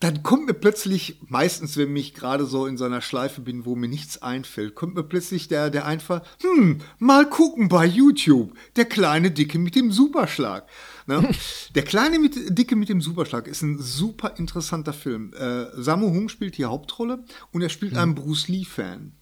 dann 0.00 0.24
kommt 0.24 0.46
mir 0.46 0.54
plötzlich, 0.54 1.20
meistens, 1.28 1.76
wenn 1.76 1.94
ich 1.94 2.14
gerade 2.14 2.44
so 2.44 2.66
in 2.66 2.76
so 2.76 2.86
einer 2.86 3.02
Schleife 3.02 3.42
bin, 3.42 3.66
wo 3.66 3.76
mir 3.76 3.86
nichts 3.88 4.20
einfällt, 4.20 4.74
kommt 4.74 4.96
mir 4.96 5.04
plötzlich 5.04 5.46
der, 5.46 5.70
der 5.70 5.86
Einfall, 5.86 6.22
hm, 6.40 6.80
mal 6.98 7.30
gucken 7.30 7.68
bei 7.68 7.86
YouTube. 7.86 8.54
Der 8.74 8.86
kleine 8.86 9.30
Dicke 9.30 9.60
mit 9.60 9.76
dem 9.76 9.92
Superschlag. 9.92 10.66
Ne? 11.06 11.28
Der 11.74 11.82
kleine 11.82 12.18
mit, 12.18 12.58
Dicke 12.58 12.76
mit 12.76 12.88
dem 12.88 13.00
Superschlag 13.00 13.46
ist 13.46 13.62
ein 13.62 13.78
super 13.78 14.34
interessanter 14.36 14.92
Film. 14.92 15.32
Äh, 15.34 15.66
Sammo 15.80 16.08
Hung 16.08 16.28
spielt 16.28 16.58
die 16.58 16.64
Hauptrolle 16.64 17.24
und 17.52 17.62
er 17.62 17.68
spielt 17.68 17.92
mhm. 17.92 17.98
einen 17.98 18.14
Bruce 18.14 18.48
Lee-Fan. 18.48 19.12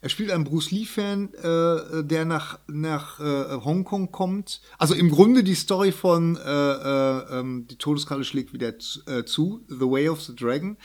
Er 0.00 0.08
spielt 0.08 0.30
einen 0.30 0.44
Bruce 0.44 0.70
Lee-Fan, 0.70 1.34
äh, 1.34 2.04
der 2.04 2.24
nach, 2.24 2.60
nach 2.68 3.18
äh, 3.18 3.60
Hongkong 3.64 4.12
kommt. 4.12 4.60
Also 4.78 4.94
im 4.94 5.10
Grunde 5.10 5.42
die 5.42 5.56
Story 5.56 5.90
von 5.90 6.36
äh, 6.36 6.40
äh, 6.40 7.38
ähm, 7.40 7.66
Die 7.68 7.78
Todeskarte 7.78 8.24
schlägt 8.24 8.52
wieder 8.52 8.68
äh, 8.68 9.24
zu, 9.24 9.64
The 9.68 9.80
Way 9.80 10.08
of 10.10 10.22
the 10.22 10.36
Dragon. 10.36 10.76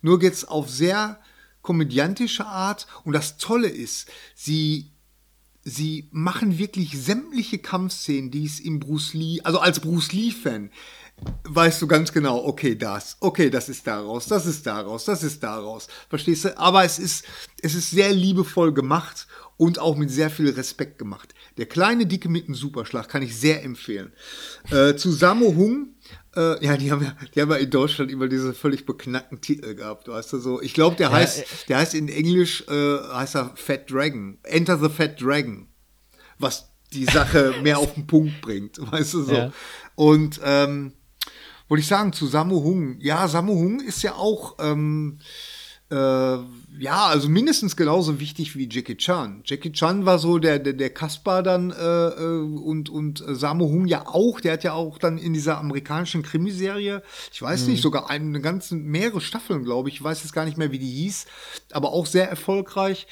Nur 0.00 0.18
geht's 0.18 0.46
auf 0.46 0.70
sehr 0.70 1.20
komödiantische 1.60 2.46
Art. 2.46 2.86
Und 3.04 3.12
das 3.12 3.36
Tolle 3.36 3.68
ist, 3.68 4.10
sie 4.34 4.93
sie 5.64 6.08
machen 6.12 6.58
wirklich 6.58 7.00
sämtliche 7.02 7.58
Kampfszenen, 7.58 8.30
die 8.30 8.44
es 8.44 8.60
im 8.60 8.80
Bruce 8.80 9.14
Lee, 9.14 9.40
also 9.42 9.58
als 9.58 9.80
Bruce 9.80 10.12
Lee-Fan, 10.12 10.70
weißt 11.44 11.80
du 11.80 11.86
ganz 11.86 12.12
genau, 12.12 12.44
okay, 12.44 12.74
das, 12.74 13.16
okay, 13.20 13.48
das 13.48 13.68
ist 13.68 13.86
daraus, 13.86 14.26
das 14.26 14.46
ist 14.46 14.66
daraus, 14.66 15.04
das 15.04 15.22
ist 15.22 15.42
daraus. 15.42 15.88
Verstehst 16.08 16.44
du? 16.44 16.58
Aber 16.58 16.84
es 16.84 16.98
ist, 16.98 17.24
es 17.62 17.74
ist 17.74 17.90
sehr 17.90 18.12
liebevoll 18.12 18.74
gemacht 18.74 19.26
und 19.56 19.78
auch 19.78 19.96
mit 19.96 20.10
sehr 20.10 20.30
viel 20.30 20.50
Respekt 20.50 20.98
gemacht. 20.98 21.34
Der 21.56 21.66
kleine 21.66 22.06
Dicke 22.06 22.28
mit 22.28 22.48
dem 22.48 22.54
Superschlag 22.54 23.08
kann 23.08 23.22
ich 23.22 23.36
sehr 23.36 23.62
empfehlen. 23.62 24.12
Äh, 24.70 24.96
zu 24.96 25.12
Sammo 25.12 25.54
Hung, 25.54 25.94
äh, 26.36 26.64
ja, 26.64 26.76
die 26.76 26.90
haben 26.90 27.02
ja, 27.02 27.16
die 27.34 27.40
haben 27.40 27.50
ja 27.50 27.56
in 27.56 27.70
Deutschland 27.70 28.10
immer 28.10 28.28
diese 28.28 28.54
völlig 28.54 28.86
beknackten 28.86 29.40
Titel 29.40 29.74
gehabt, 29.74 30.08
weißt 30.08 30.32
du 30.32 30.38
so. 30.38 30.60
Ich 30.60 30.74
glaube, 30.74 30.96
der 30.96 31.08
ja, 31.08 31.12
heißt, 31.12 31.40
äh, 31.40 31.44
der 31.68 31.78
heißt 31.78 31.94
in 31.94 32.08
Englisch, 32.08 32.64
äh, 32.68 32.98
heißt 33.12 33.36
er 33.36 33.52
Fat 33.56 33.90
Dragon. 33.90 34.38
Enter 34.42 34.78
the 34.78 34.88
Fat 34.88 35.20
Dragon. 35.20 35.68
Was 36.38 36.70
die 36.92 37.04
Sache 37.04 37.54
mehr 37.62 37.78
auf 37.78 37.94
den 37.94 38.06
Punkt 38.06 38.40
bringt, 38.40 38.78
weißt 38.90 39.14
du 39.14 39.22
so. 39.22 39.34
Ja. 39.34 39.52
Und 39.94 40.40
ähm, 40.44 40.92
wollte 41.68 41.80
ich 41.80 41.88
sagen, 41.88 42.12
zu 42.12 42.26
Samu 42.26 42.62
Hung. 42.62 43.00
Ja, 43.00 43.28
Samu 43.28 43.54
Hung 43.54 43.80
ist 43.80 44.02
ja 44.02 44.14
auch, 44.14 44.56
ähm, 44.58 45.18
äh, 45.90 46.38
ja, 46.78 47.06
also 47.06 47.28
mindestens 47.28 47.76
genauso 47.76 48.20
wichtig 48.20 48.56
wie 48.56 48.68
Jackie 48.70 48.96
Chan. 48.96 49.42
Jackie 49.44 49.72
Chan 49.72 50.06
war 50.06 50.18
so 50.18 50.38
der, 50.38 50.58
der, 50.58 50.72
der 50.72 50.90
Kaspar 50.90 51.42
dann 51.42 51.70
äh, 51.70 51.74
äh 51.74 52.40
und, 52.40 52.88
und 52.88 53.22
Samu 53.26 53.66
Hung 53.66 53.86
ja 53.86 54.06
auch. 54.06 54.40
Der 54.40 54.54
hat 54.54 54.64
ja 54.64 54.72
auch 54.72 54.98
dann 54.98 55.18
in 55.18 55.32
dieser 55.32 55.58
amerikanischen 55.58 56.22
Krimiserie, 56.22 57.02
ich 57.32 57.40
weiß 57.40 57.64
mhm. 57.64 57.72
nicht, 57.72 57.82
sogar 57.82 58.10
eine 58.10 58.40
ganze, 58.40 58.76
mehrere 58.76 59.20
Staffeln, 59.20 59.64
glaube 59.64 59.88
ich. 59.88 59.96
Ich 59.96 60.02
weiß 60.02 60.22
jetzt 60.22 60.32
gar 60.32 60.44
nicht 60.44 60.58
mehr, 60.58 60.72
wie 60.72 60.78
die 60.78 60.90
hieß, 60.90 61.26
aber 61.72 61.92
auch 61.92 62.06
sehr 62.06 62.28
erfolgreich. 62.28 63.06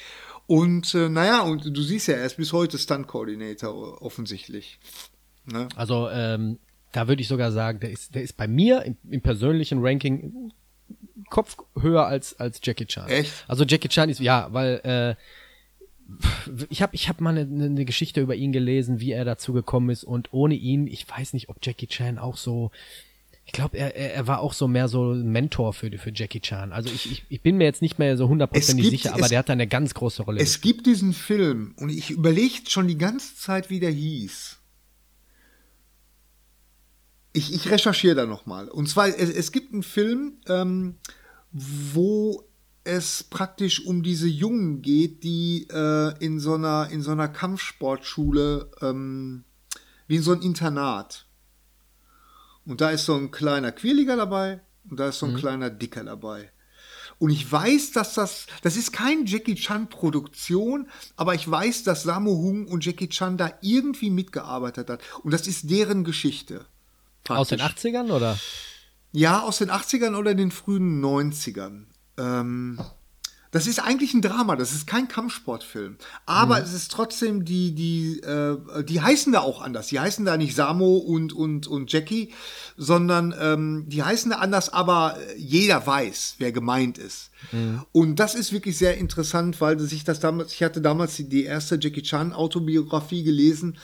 Und 0.45 0.93
äh, 0.93 1.07
naja, 1.07 1.41
und 1.41 1.65
du 1.65 1.81
siehst 1.81 2.07
ja, 2.07 2.15
er 2.15 2.25
ist 2.25 2.37
bis 2.37 2.51
heute 2.51 2.77
Stunt-Coordinator 2.77 4.01
offensichtlich. 4.01 4.79
Ne? 5.45 5.69
Also 5.75 6.09
ähm, 6.09 6.59
da 6.91 7.07
würde 7.07 7.21
ich 7.21 7.27
sogar 7.27 7.51
sagen, 7.51 7.79
der 7.79 7.91
ist, 7.91 8.13
der 8.13 8.23
ist 8.23 8.35
bei 8.35 8.47
mir 8.47 8.83
im, 8.83 8.97
im 9.09 9.21
persönlichen 9.21 9.79
Ranking 9.81 10.51
Kopf 11.33 11.57
höher 11.79 12.05
als, 12.05 12.39
als 12.39 12.59
Jackie 12.61 12.85
Chan. 12.85 13.09
Echt? 13.09 13.45
Also 13.47 13.65
Jackie 13.65 13.89
Chan 13.89 14.07
ist, 14.09 14.19
ja, 14.19 14.49
weil 14.51 14.81
äh, 14.83 15.15
ich 16.69 16.83
habe 16.83 16.93
ich 16.93 17.09
hab 17.09 17.21
mal 17.21 17.35
eine, 17.35 17.65
eine 17.65 17.85
Geschichte 17.85 18.21
über 18.21 18.35
ihn 18.35 18.51
gelesen, 18.51 18.99
wie 18.99 19.13
er 19.13 19.25
dazu 19.25 19.51
gekommen 19.51 19.89
ist 19.89 20.03
und 20.03 20.31
ohne 20.31 20.53
ihn, 20.53 20.85
ich 20.85 21.09
weiß 21.09 21.33
nicht, 21.33 21.49
ob 21.49 21.57
Jackie 21.63 21.87
Chan 21.87 22.19
auch 22.19 22.37
so 22.37 22.69
ich 23.45 23.51
glaube, 23.51 23.77
er, 23.77 23.95
er, 23.95 24.25
war 24.25 24.39
auch 24.39 24.53
so 24.53 24.67
mehr 24.67 24.87
so 24.87 25.11
ein 25.11 25.29
Mentor 25.29 25.73
für, 25.73 25.91
für 25.97 26.11
Jackie 26.13 26.39
Chan. 26.39 26.71
Also 26.71 26.89
ich, 26.89 27.11
ich, 27.11 27.25
ich 27.27 27.41
bin 27.41 27.57
mir 27.57 27.65
jetzt 27.65 27.81
nicht 27.81 27.99
mehr 27.99 28.15
so 28.15 28.29
hundertprozentig 28.29 28.89
sicher, 28.89 29.13
aber 29.13 29.27
der 29.27 29.39
hat 29.39 29.49
da 29.49 29.53
eine 29.53 29.67
ganz 29.67 29.93
große 29.93 30.23
Rolle. 30.23 30.41
Es 30.41 30.61
gibt 30.61 30.85
diesen 30.85 31.13
Film 31.13 31.73
und 31.77 31.89
ich 31.89 32.11
überlege 32.11 32.69
schon 32.69 32.87
die 32.87 32.97
ganze 32.97 33.35
Zeit, 33.35 33.69
wie 33.69 33.81
der 33.81 33.91
hieß. 33.91 34.59
Ich, 37.33 37.53
ich 37.53 37.69
recherchiere 37.69 38.15
da 38.15 38.25
nochmal. 38.25 38.69
Und 38.69 38.87
zwar, 38.87 39.07
es, 39.07 39.29
es 39.29 39.51
gibt 39.51 39.73
einen 39.73 39.83
Film, 39.83 40.37
ähm, 40.47 40.95
wo 41.53 42.43
es 42.83 43.23
praktisch 43.23 43.85
um 43.85 44.03
diese 44.03 44.27
Jungen 44.27 44.81
geht, 44.81 45.23
die 45.23 45.67
äh, 45.71 46.13
in 46.19 46.39
so 46.39 46.55
einer 46.55 46.89
in 46.91 47.01
so 47.01 47.11
einer 47.11 47.29
Kampfsportschule 47.29 48.69
ähm, 48.81 49.45
wie 50.07 50.17
in 50.17 50.23
so 50.23 50.33
ein 50.33 50.41
Internat. 50.41 51.25
Und 52.65 52.81
da 52.81 52.89
ist 52.89 53.05
so 53.05 53.15
ein 53.15 53.31
kleiner 53.31 53.71
Quirliger 53.71 54.15
dabei 54.15 54.61
und 54.89 54.99
da 54.99 55.09
ist 55.09 55.19
so 55.19 55.27
ein 55.27 55.33
mhm. 55.33 55.37
kleiner 55.37 55.69
Dicker 55.69 56.03
dabei. 56.03 56.49
Und 57.19 57.29
ich 57.29 57.49
weiß, 57.49 57.91
dass 57.91 58.15
das, 58.15 58.47
das 58.63 58.75
ist 58.75 58.91
kein 58.91 59.25
Jackie 59.25 59.55
Chan 59.55 59.87
Produktion, 59.87 60.89
aber 61.15 61.35
ich 61.35 61.49
weiß, 61.49 61.83
dass 61.83 62.03
Sammo 62.03 62.31
Hung 62.31 62.67
und 62.67 62.83
Jackie 62.83 63.07
Chan 63.07 63.37
da 63.37 63.53
irgendwie 63.61 64.09
mitgearbeitet 64.09 64.89
hat. 64.89 65.01
Und 65.23 65.31
das 65.31 65.47
ist 65.47 65.69
deren 65.69 66.03
Geschichte. 66.03 66.65
Praktisch. 67.23 67.39
Aus 67.39 67.47
den 67.49 67.61
80ern 67.61 68.11
oder? 68.11 68.37
Ja, 69.13 69.41
aus 69.41 69.59
den 69.59 69.69
80ern 69.69 70.15
oder 70.15 70.33
den 70.33 70.51
frühen 70.51 71.03
90ern. 71.03 71.85
Ähm, 72.17 72.79
das 73.51 73.67
ist 73.67 73.79
eigentlich 73.79 74.15
ein 74.15 74.23
Drama, 74.23 74.55
das 74.55 74.73
ist 74.73 74.87
kein 74.87 75.07
Kampfsportfilm. 75.07 75.97
Aber 76.25 76.57
mhm. 76.57 76.63
es 76.63 76.73
ist 76.73 76.91
trotzdem 76.91 77.45
die, 77.45 77.75
die, 77.75 78.19
äh, 78.21 78.83
die 78.83 78.99
heißen 78.99 79.31
da 79.31 79.41
auch 79.41 79.61
anders. 79.61 79.87
Die 79.87 79.99
heißen 79.99 80.25
da 80.25 80.37
nicht 80.37 80.55
Samo 80.55 80.97
und, 80.97 81.33
und, 81.33 81.67
und 81.67 81.93
Jackie, 81.93 82.33
sondern 82.77 83.33
ähm, 83.39 83.85
die 83.87 84.01
heißen 84.01 84.31
da 84.31 84.37
anders, 84.37 84.73
aber 84.73 85.19
jeder 85.37 85.85
weiß, 85.85 86.35
wer 86.39 86.51
gemeint 86.51 86.97
ist. 86.97 87.29
Mhm. 87.51 87.83
Und 87.91 88.15
das 88.15 88.33
ist 88.33 88.51
wirklich 88.51 88.75
sehr 88.79 88.97
interessant, 88.97 89.61
weil 89.61 89.79
sich 89.79 90.03
das 90.03 90.19
damals, 90.19 90.51
ich 90.53 90.63
hatte 90.63 90.81
damals 90.81 91.15
die, 91.15 91.29
die 91.29 91.43
erste 91.43 91.77
Jackie 91.79 92.01
Chan 92.01 92.33
Autobiografie 92.33 93.21
gelesen 93.21 93.77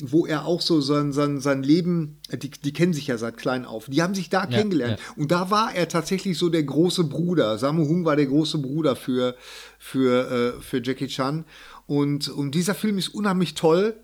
wo 0.00 0.26
er 0.26 0.44
auch 0.44 0.60
so 0.60 0.80
sein, 0.80 1.12
sein, 1.12 1.40
sein 1.40 1.62
Leben, 1.62 2.18
die, 2.30 2.50
die 2.50 2.72
kennen 2.72 2.92
sich 2.92 3.06
ja 3.06 3.16
seit 3.16 3.38
klein 3.38 3.64
auf, 3.64 3.86
die 3.86 4.02
haben 4.02 4.14
sich 4.14 4.28
da 4.28 4.40
ja, 4.40 4.46
kennengelernt. 4.46 4.98
Ja. 4.98 5.22
Und 5.22 5.30
da 5.30 5.50
war 5.50 5.74
er 5.74 5.88
tatsächlich 5.88 6.36
so 6.36 6.50
der 6.50 6.64
große 6.64 7.04
Bruder. 7.04 7.56
Samu 7.56 7.86
Hung 7.88 8.04
war 8.04 8.16
der 8.16 8.26
große 8.26 8.58
Bruder 8.58 8.94
für, 8.94 9.36
für, 9.78 10.56
äh, 10.58 10.60
für 10.60 10.82
Jackie 10.82 11.06
Chan. 11.06 11.44
Und, 11.86 12.28
und 12.28 12.54
dieser 12.54 12.74
Film 12.74 12.98
ist 12.98 13.08
unheimlich 13.08 13.54
toll. 13.54 13.96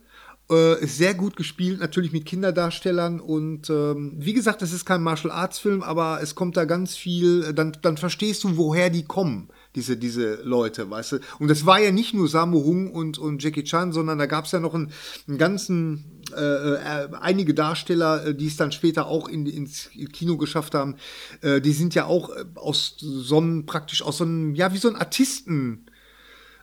Äh, 0.50 0.82
ist 0.82 0.96
sehr 0.96 1.14
gut 1.14 1.36
gespielt, 1.36 1.80
natürlich 1.80 2.12
mit 2.12 2.26
Kinderdarstellern 2.26 3.20
und 3.20 3.70
ähm, 3.70 4.12
wie 4.16 4.32
gesagt, 4.32 4.60
es 4.60 4.72
ist 4.72 4.84
kein 4.84 5.00
Martial 5.00 5.30
Arts 5.30 5.60
Film, 5.60 5.84
aber 5.84 6.20
es 6.20 6.34
kommt 6.34 6.56
da 6.56 6.64
ganz 6.64 6.96
viel, 6.96 7.54
dann, 7.54 7.76
dann 7.80 7.96
verstehst 7.96 8.42
du, 8.42 8.56
woher 8.56 8.90
die 8.90 9.04
kommen 9.04 9.48
diese, 9.74 9.96
diese 9.96 10.42
Leute, 10.42 10.90
weißt 10.90 11.12
du. 11.12 11.18
Und 11.38 11.48
das 11.48 11.64
war 11.66 11.80
ja 11.80 11.90
nicht 11.90 12.14
nur 12.14 12.28
Sammo 12.28 12.62
Hung 12.64 12.92
und, 12.92 13.18
und 13.18 13.42
Jackie 13.42 13.64
Chan, 13.64 13.92
sondern 13.92 14.18
da 14.18 14.26
gab 14.26 14.44
es 14.44 14.52
ja 14.52 14.60
noch 14.60 14.74
einen, 14.74 14.92
einen 15.26 15.38
ganzen, 15.38 16.22
äh, 16.36 16.74
äh, 16.74 17.08
einige 17.20 17.54
Darsteller, 17.54 18.26
äh, 18.26 18.34
die 18.34 18.46
es 18.46 18.56
dann 18.56 18.72
später 18.72 19.06
auch 19.06 19.28
in, 19.28 19.46
ins 19.46 19.90
Kino 20.12 20.36
geschafft 20.36 20.74
haben. 20.74 20.96
Äh, 21.40 21.60
die 21.60 21.72
sind 21.72 21.94
ja 21.94 22.06
auch 22.06 22.30
äh, 22.30 22.44
aus 22.54 22.96
so 22.98 23.38
einem, 23.38 23.66
praktisch 23.66 24.02
aus 24.02 24.18
so 24.18 24.24
einem, 24.24 24.54
ja, 24.54 24.72
wie 24.72 24.78
so 24.78 24.88
ein 24.88 24.96
Artisten, 24.96 25.86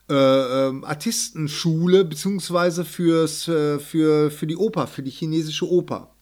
äh, 0.09 0.13
ähm, 0.13 0.83
Artistenschule, 0.83 2.05
beziehungsweise 2.05 2.85
fürs, 2.85 3.43
für, 3.43 4.31
für 4.31 4.47
die 4.47 4.57
Oper, 4.57 4.87
für 4.87 5.03
die 5.03 5.11
chinesische 5.11 5.67
Oper 5.69 6.15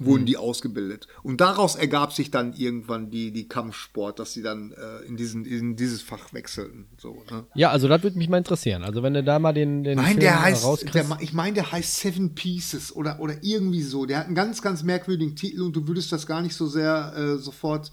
wurden 0.00 0.22
mhm. 0.22 0.26
die 0.26 0.36
ausgebildet. 0.36 1.08
Und 1.22 1.40
daraus 1.40 1.74
ergab 1.74 2.12
sich 2.12 2.30
dann 2.30 2.52
irgendwann 2.54 3.10
die, 3.10 3.32
die 3.32 3.48
Kampfsport, 3.48 4.18
dass 4.18 4.32
sie 4.32 4.42
dann 4.42 4.72
äh, 4.72 5.06
in, 5.06 5.16
diesen, 5.16 5.44
in 5.44 5.76
dieses 5.76 6.02
Fach 6.02 6.32
wechselten. 6.32 6.88
So, 6.98 7.24
ne? 7.30 7.46
Ja, 7.54 7.70
also 7.70 7.88
das 7.88 8.02
würde 8.02 8.18
mich 8.18 8.28
mal 8.28 8.38
interessieren. 8.38 8.82
Also 8.82 9.02
wenn 9.02 9.14
du 9.14 9.24
da 9.24 9.38
mal 9.38 9.52
den, 9.52 9.84
den 9.84 9.96
mein, 9.96 10.06
Film 10.06 10.20
der 10.20 10.42
heißt, 10.42 10.94
der, 10.94 11.06
Ich 11.20 11.32
meine, 11.32 11.54
der 11.54 11.72
heißt 11.72 11.96
Seven 11.96 12.34
Pieces 12.34 12.94
oder, 12.94 13.20
oder 13.20 13.34
irgendwie 13.42 13.82
so. 13.82 14.06
Der 14.06 14.18
hat 14.18 14.26
einen 14.26 14.34
ganz, 14.34 14.62
ganz 14.62 14.82
merkwürdigen 14.82 15.36
Titel 15.36 15.62
und 15.62 15.74
du 15.74 15.86
würdest 15.86 16.12
das 16.12 16.26
gar 16.26 16.42
nicht 16.42 16.54
so 16.54 16.66
sehr 16.66 17.12
äh, 17.16 17.38
sofort 17.38 17.92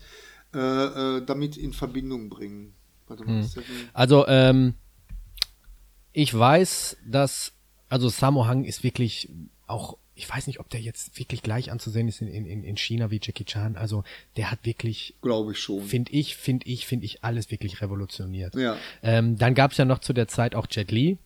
äh, 0.54 0.60
äh 0.60 1.26
damit 1.26 1.58
in 1.58 1.74
Verbindung 1.74 2.30
bringen. 2.30 2.74
Warte 3.08 3.24
mal, 3.24 3.42
mhm. 3.42 3.50
Also, 3.94 4.28
ähm, 4.28 4.74
ich 6.12 6.34
weiß, 6.34 6.98
dass, 7.06 7.52
also 7.90 8.10
Sammo 8.10 8.48
Hang 8.48 8.64
ist 8.64 8.84
wirklich 8.84 9.30
auch 9.68 9.98
ich 10.16 10.30
weiß 10.30 10.48
nicht, 10.48 10.60
ob 10.60 10.70
der 10.70 10.80
jetzt 10.80 11.20
wirklich 11.20 11.44
gleich 11.44 11.72
anzusehen 11.72 12.08
ist 12.08 12.22
in, 12.22 12.28
in, 12.28 12.64
in 12.64 12.78
China 12.78 13.12
wie 13.12 13.20
Jackie 13.22 13.44
Chan. 13.44 13.76
Also 13.76 14.04
der 14.38 14.50
hat 14.50 14.60
wirklich, 14.64 15.16
glaube 15.22 15.52
ich 15.52 15.60
schon, 15.60 15.84
finde 15.84 16.12
ich, 16.14 16.38
finde 16.38 16.68
ich, 16.68 16.88
finde 16.88 17.06
ich 17.06 17.24
alles 17.24 17.52
wirklich 17.52 17.82
revolutioniert. 17.82 18.56
Ja. 18.56 18.78
Ähm, 19.04 19.38
dann 19.38 19.54
gab 19.54 19.72
es 19.72 19.78
ja 19.78 19.86
noch 19.86 20.00
zu 20.00 20.14
der 20.14 20.28
Zeit 20.28 20.56
auch 20.56 20.68
Jet 20.72 20.92
Li. 20.92 21.18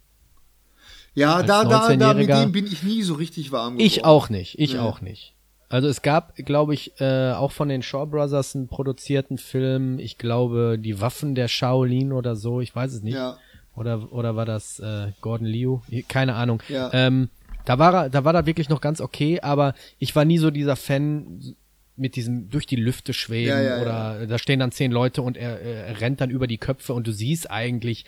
Ja, 1.14 1.44
da, 1.44 1.64
da, 1.64 1.96
da 1.96 2.14
mit 2.14 2.30
dem 2.30 2.52
bin 2.52 2.66
ich 2.66 2.84
nie 2.84 3.02
so 3.04 3.16
richtig 3.16 3.52
warm 3.52 3.74
geworden. 3.74 3.86
Ich 3.86 4.06
auch 4.06 4.30
nicht, 4.30 4.58
ich 4.58 4.74
ja. 4.74 4.84
auch 4.84 5.02
nicht. 5.02 5.34
Also 5.68 5.88
es 5.88 6.02
gab, 6.02 6.36
glaube 6.36 6.74
ich, 6.74 7.00
äh, 7.00 7.32
auch 7.34 7.52
von 7.52 7.70
den 7.70 7.84
Shaw 7.84 8.08
Brothers 8.08 8.56
einen 8.56 8.68
produzierten 8.68 9.38
Film. 9.38 10.00
Ich 10.00 10.18
glaube, 10.18 10.78
die 10.80 11.00
Waffen 11.00 11.36
der 11.36 11.48
Shaolin 11.48 12.12
oder 12.12 12.36
so. 12.36 12.60
Ich 12.60 12.76
weiß 12.76 12.94
es 12.94 13.04
nicht. 13.04 13.14
Ja. 13.14 13.38
Oder 13.76 14.12
oder 14.12 14.36
war 14.36 14.46
das 14.46 14.80
äh, 14.80 15.12
Gordon 15.22 15.46
Liu? 15.46 15.82
Keine 16.08 16.34
Ahnung. 16.34 16.64
Ja. 16.70 16.90
Ähm, 16.92 17.30
da 17.70 17.78
war 17.78 17.94
er, 17.94 18.10
da 18.10 18.26
war 18.26 18.34
er 18.34 18.48
wirklich 18.48 18.68
noch 18.68 18.82
ganz 18.82 19.00
okay, 19.00 19.42
aber 19.42 19.76
ich 20.00 20.16
war 20.16 20.26
nie 20.26 20.40
so 20.40 20.50
dieser 20.50 20.76
Fan 20.76 21.56
mit 21.96 22.16
diesem 22.16 22.50
durch 22.50 22.66
die 22.66 22.78
Lüfte 22.78 23.14
schweben 23.14 23.50
ja, 23.50 23.62
ja, 23.62 23.82
oder 23.84 24.22
ja. 24.22 24.26
da 24.26 24.40
stehen 24.40 24.60
dann 24.60 24.72
zehn 24.72 24.92
Leute 24.92 25.22
und 25.22 25.38
er, 25.38 25.62
er 25.62 26.02
rennt 26.02 26.20
dann 26.20 26.32
über 26.32 26.48
die 26.48 26.58
Köpfe 26.58 26.96
und 26.96 27.06
du 27.06 27.12
siehst 27.12 27.52
eigentlich, 27.52 28.06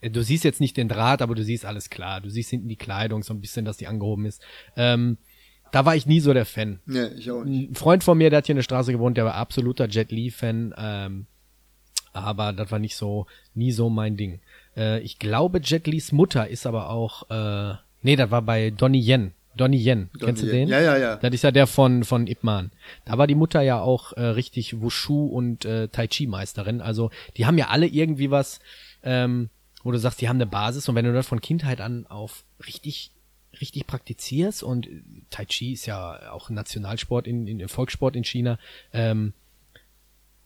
äh, 0.00 0.10
du 0.10 0.20
siehst 0.20 0.42
jetzt 0.42 0.60
nicht 0.60 0.76
den 0.76 0.88
Draht, 0.88 1.22
aber 1.22 1.36
du 1.36 1.44
siehst 1.44 1.64
alles 1.64 1.90
klar. 1.90 2.20
Du 2.20 2.28
siehst 2.28 2.50
hinten 2.50 2.66
die 2.66 2.74
Kleidung 2.74 3.22
so 3.22 3.32
ein 3.32 3.40
bisschen, 3.40 3.64
dass 3.64 3.76
die 3.76 3.86
angehoben 3.86 4.26
ist. 4.26 4.42
Ähm, 4.74 5.18
da 5.70 5.84
war 5.84 5.94
ich 5.94 6.06
nie 6.06 6.18
so 6.18 6.34
der 6.34 6.44
Fan. 6.44 6.80
Nee, 6.86 7.06
ich 7.16 7.30
auch 7.30 7.44
nicht. 7.44 7.70
Ein 7.70 7.74
Freund 7.76 8.02
von 8.02 8.18
mir, 8.18 8.30
der 8.30 8.38
hat 8.38 8.46
hier 8.46 8.54
in 8.54 8.58
der 8.58 8.64
Straße 8.64 8.90
gewohnt, 8.90 9.16
der 9.16 9.26
war 9.26 9.34
absoluter 9.34 9.86
Jet 9.86 10.10
Li-Fan, 10.10 10.74
ähm, 10.76 11.26
aber 12.12 12.52
das 12.52 12.72
war 12.72 12.80
nicht 12.80 12.96
so, 12.96 13.26
nie 13.54 13.70
so 13.70 13.90
mein 13.90 14.16
Ding. 14.16 14.40
Äh, 14.76 14.98
ich 15.02 15.20
glaube, 15.20 15.60
Jet 15.62 15.86
Lis 15.86 16.10
Mutter 16.10 16.48
ist 16.48 16.66
aber 16.66 16.90
auch 16.90 17.30
äh, 17.30 17.76
Nee, 18.06 18.14
das 18.14 18.30
war 18.30 18.42
bei 18.42 18.70
Donnie 18.70 19.04
Yen. 19.04 19.32
Donnie 19.56 19.84
Yen, 19.84 20.10
Donnie 20.12 20.26
kennst 20.26 20.42
du 20.44 20.46
den? 20.46 20.68
Ja, 20.68 20.80
ja, 20.80 20.96
ja. 20.96 21.16
Das 21.16 21.34
ist 21.34 21.42
ja 21.42 21.50
der 21.50 21.66
von, 21.66 22.04
von 22.04 22.28
Ip 22.28 22.44
Man. 22.44 22.70
Da 23.04 23.18
war 23.18 23.26
die 23.26 23.34
Mutter 23.34 23.62
ja 23.62 23.80
auch 23.80 24.12
äh, 24.12 24.20
richtig 24.20 24.80
Wushu 24.80 25.26
und 25.26 25.64
äh, 25.64 25.88
Tai 25.88 26.06
Chi 26.06 26.28
Meisterin. 26.28 26.80
Also 26.80 27.10
die 27.36 27.46
haben 27.46 27.58
ja 27.58 27.66
alle 27.66 27.88
irgendwie 27.88 28.30
was, 28.30 28.60
ähm, 29.02 29.50
wo 29.82 29.90
du 29.90 29.98
sagst, 29.98 30.20
die 30.20 30.28
haben 30.28 30.36
eine 30.36 30.46
Basis 30.46 30.88
und 30.88 30.94
wenn 30.94 31.04
du 31.04 31.12
das 31.12 31.26
von 31.26 31.40
Kindheit 31.40 31.80
an 31.80 32.06
auf 32.06 32.44
richtig 32.64 33.10
richtig 33.60 33.88
praktizierst 33.88 34.62
und 34.62 34.88
Tai 35.30 35.46
Chi 35.46 35.72
ist 35.72 35.86
ja 35.86 36.30
auch 36.30 36.48
Nationalsport 36.48 37.26
in, 37.26 37.48
in 37.48 37.68
Volkssport 37.68 38.14
in 38.14 38.22
China, 38.22 38.56
ähm, 38.92 39.32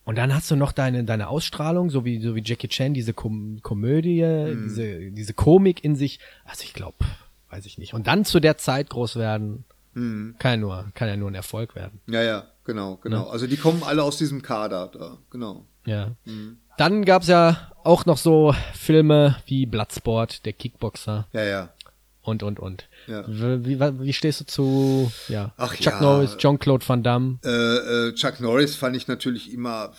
und 0.04 0.16
dann 0.16 0.34
hast 0.34 0.50
du 0.50 0.56
noch 0.56 0.72
deine, 0.72 1.04
deine 1.04 1.28
Ausstrahlung, 1.28 1.90
so 1.90 2.04
wie, 2.04 2.20
so 2.20 2.34
wie 2.34 2.42
Jackie 2.42 2.68
Chan, 2.68 2.94
diese 2.94 3.12
Kom 3.12 3.60
Komödie, 3.62 4.22
mm. 4.22 4.64
diese, 4.64 5.10
diese 5.12 5.34
Komik 5.34 5.84
in 5.84 5.94
sich. 5.94 6.18
Also 6.44 6.64
ich 6.64 6.72
glaube, 6.72 6.96
weiß 7.50 7.66
ich 7.66 7.78
nicht. 7.78 7.94
Und 7.94 8.06
dann 8.06 8.24
zu 8.24 8.40
der 8.40 8.56
Zeit 8.56 8.90
groß 8.90 9.16
werden, 9.16 9.64
mhm. 9.94 10.36
kann 10.38 10.52
ja 10.52 10.56
nur, 10.56 10.86
kann 10.94 11.08
ja 11.08 11.16
nur 11.16 11.30
ein 11.30 11.34
Erfolg 11.34 11.74
werden. 11.74 12.00
Ja, 12.06 12.22
ja, 12.22 12.44
genau, 12.64 12.96
genau. 12.96 13.26
Ja. 13.26 13.30
Also 13.30 13.46
die 13.46 13.56
kommen 13.56 13.82
alle 13.82 14.02
aus 14.02 14.16
diesem 14.16 14.42
Kader 14.42 14.88
da, 14.88 15.18
genau. 15.30 15.66
Ja. 15.86 16.12
Mhm. 16.24 16.58
Dann 16.78 17.04
gab's 17.04 17.26
ja 17.26 17.70
auch 17.84 18.06
noch 18.06 18.16
so 18.16 18.54
Filme 18.72 19.36
wie 19.46 19.66
Bloodsport, 19.66 20.46
der 20.46 20.52
Kickboxer. 20.52 21.26
Ja, 21.32 21.44
ja. 21.44 21.68
Und, 22.22 22.42
und, 22.42 22.60
und. 22.60 22.88
Ja. 23.06 23.24
Wie, 23.26 23.80
wie, 23.80 24.00
wie 24.00 24.12
stehst 24.12 24.40
du 24.40 24.44
zu 24.44 25.12
ja, 25.28 25.52
Ach, 25.56 25.74
Chuck 25.74 25.94
ja. 25.94 26.00
Norris, 26.00 26.36
John-Claude 26.38 26.86
Van 26.86 27.02
Damme? 27.02 27.38
Äh, 27.44 27.48
äh, 28.08 28.14
Chuck 28.14 28.40
Norris 28.40 28.76
fand 28.76 28.94
ich 28.94 29.08
natürlich 29.08 29.52
immer 29.52 29.92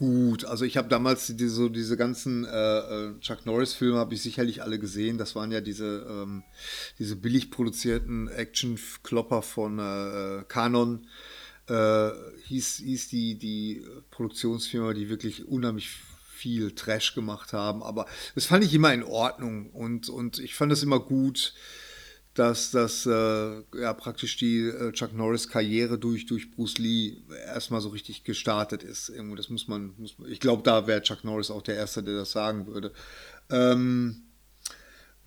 gut. 0.00 0.46
Also 0.46 0.64
ich 0.64 0.78
habe 0.78 0.88
damals 0.88 1.26
die, 1.26 1.48
so 1.48 1.68
diese 1.68 1.98
ganzen 1.98 2.46
äh, 2.46 2.78
äh, 2.78 3.20
Chuck 3.20 3.44
Norris-Filme 3.44 3.98
habe 3.98 4.14
ich 4.14 4.22
sicherlich 4.22 4.62
alle 4.62 4.78
gesehen. 4.78 5.18
Das 5.18 5.36
waren 5.36 5.52
ja 5.52 5.60
diese 5.60 6.06
ähm, 6.08 6.42
diese 6.98 7.16
billig 7.16 7.50
produzierten 7.50 8.26
Action-Klopper 8.28 9.42
von 9.42 9.78
äh, 9.78 10.42
Canon. 10.48 11.06
Äh, 11.68 12.10
hieß, 12.46 12.78
hieß 12.78 13.08
die, 13.08 13.34
die 13.38 13.84
Produktionsfirma, 14.10 14.94
die 14.94 15.10
wirklich 15.10 15.46
unheimlich 15.46 15.90
viel 16.34 16.72
Trash 16.72 17.14
gemacht 17.14 17.52
haben. 17.52 17.82
Aber 17.82 18.06
das 18.34 18.46
fand 18.46 18.64
ich 18.64 18.72
immer 18.72 18.94
in 18.94 19.04
Ordnung 19.04 19.68
und, 19.70 20.08
und 20.08 20.38
ich 20.38 20.54
fand 20.54 20.72
es 20.72 20.82
immer 20.82 20.98
gut 20.98 21.52
dass 22.40 22.70
das 22.70 23.06
äh, 23.06 23.62
ja 23.78 23.92
praktisch 23.94 24.36
die 24.36 24.60
äh, 24.60 24.92
Chuck 24.92 25.12
Norris 25.14 25.48
Karriere 25.48 25.98
durch 25.98 26.26
durch 26.26 26.50
Bruce 26.50 26.78
Lee 26.78 27.18
erstmal 27.46 27.80
so 27.80 27.90
richtig 27.90 28.24
gestartet 28.24 28.82
ist. 28.82 29.10
Irgendwo, 29.10 29.36
das 29.36 29.50
muss 29.50 29.68
man, 29.68 29.92
muss 29.98 30.16
ich 30.28 30.40
glaube, 30.40 30.62
da 30.62 30.86
wäre 30.86 31.02
Chuck 31.02 31.24
Norris 31.24 31.50
auch 31.50 31.62
der 31.62 31.76
erste, 31.76 32.02
der 32.02 32.14
das 32.14 32.32
sagen 32.32 32.66
würde. 32.66 32.92
Ähm, 33.50 34.22
äh, 34.22 34.30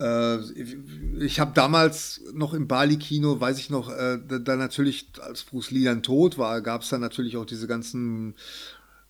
Äh, 0.00 0.38
ich 1.20 1.38
habe 1.38 1.52
damals 1.54 2.20
noch 2.32 2.52
im 2.52 2.66
Bali-Kino, 2.66 3.40
weiß 3.40 3.58
ich 3.58 3.70
noch, 3.70 3.90
äh, 3.90 4.18
da, 4.26 4.38
da, 4.38 4.56
natürlich, 4.56 5.06
als 5.20 5.44
Bruce 5.44 5.70
Lee 5.70 5.84
dann 5.84 6.02
tot 6.02 6.36
war, 6.36 6.60
gab 6.62 6.82
es 6.82 6.88
dann 6.88 7.00
natürlich 7.00 7.36
auch 7.36 7.46
diese 7.46 7.66
ganzen 7.66 8.34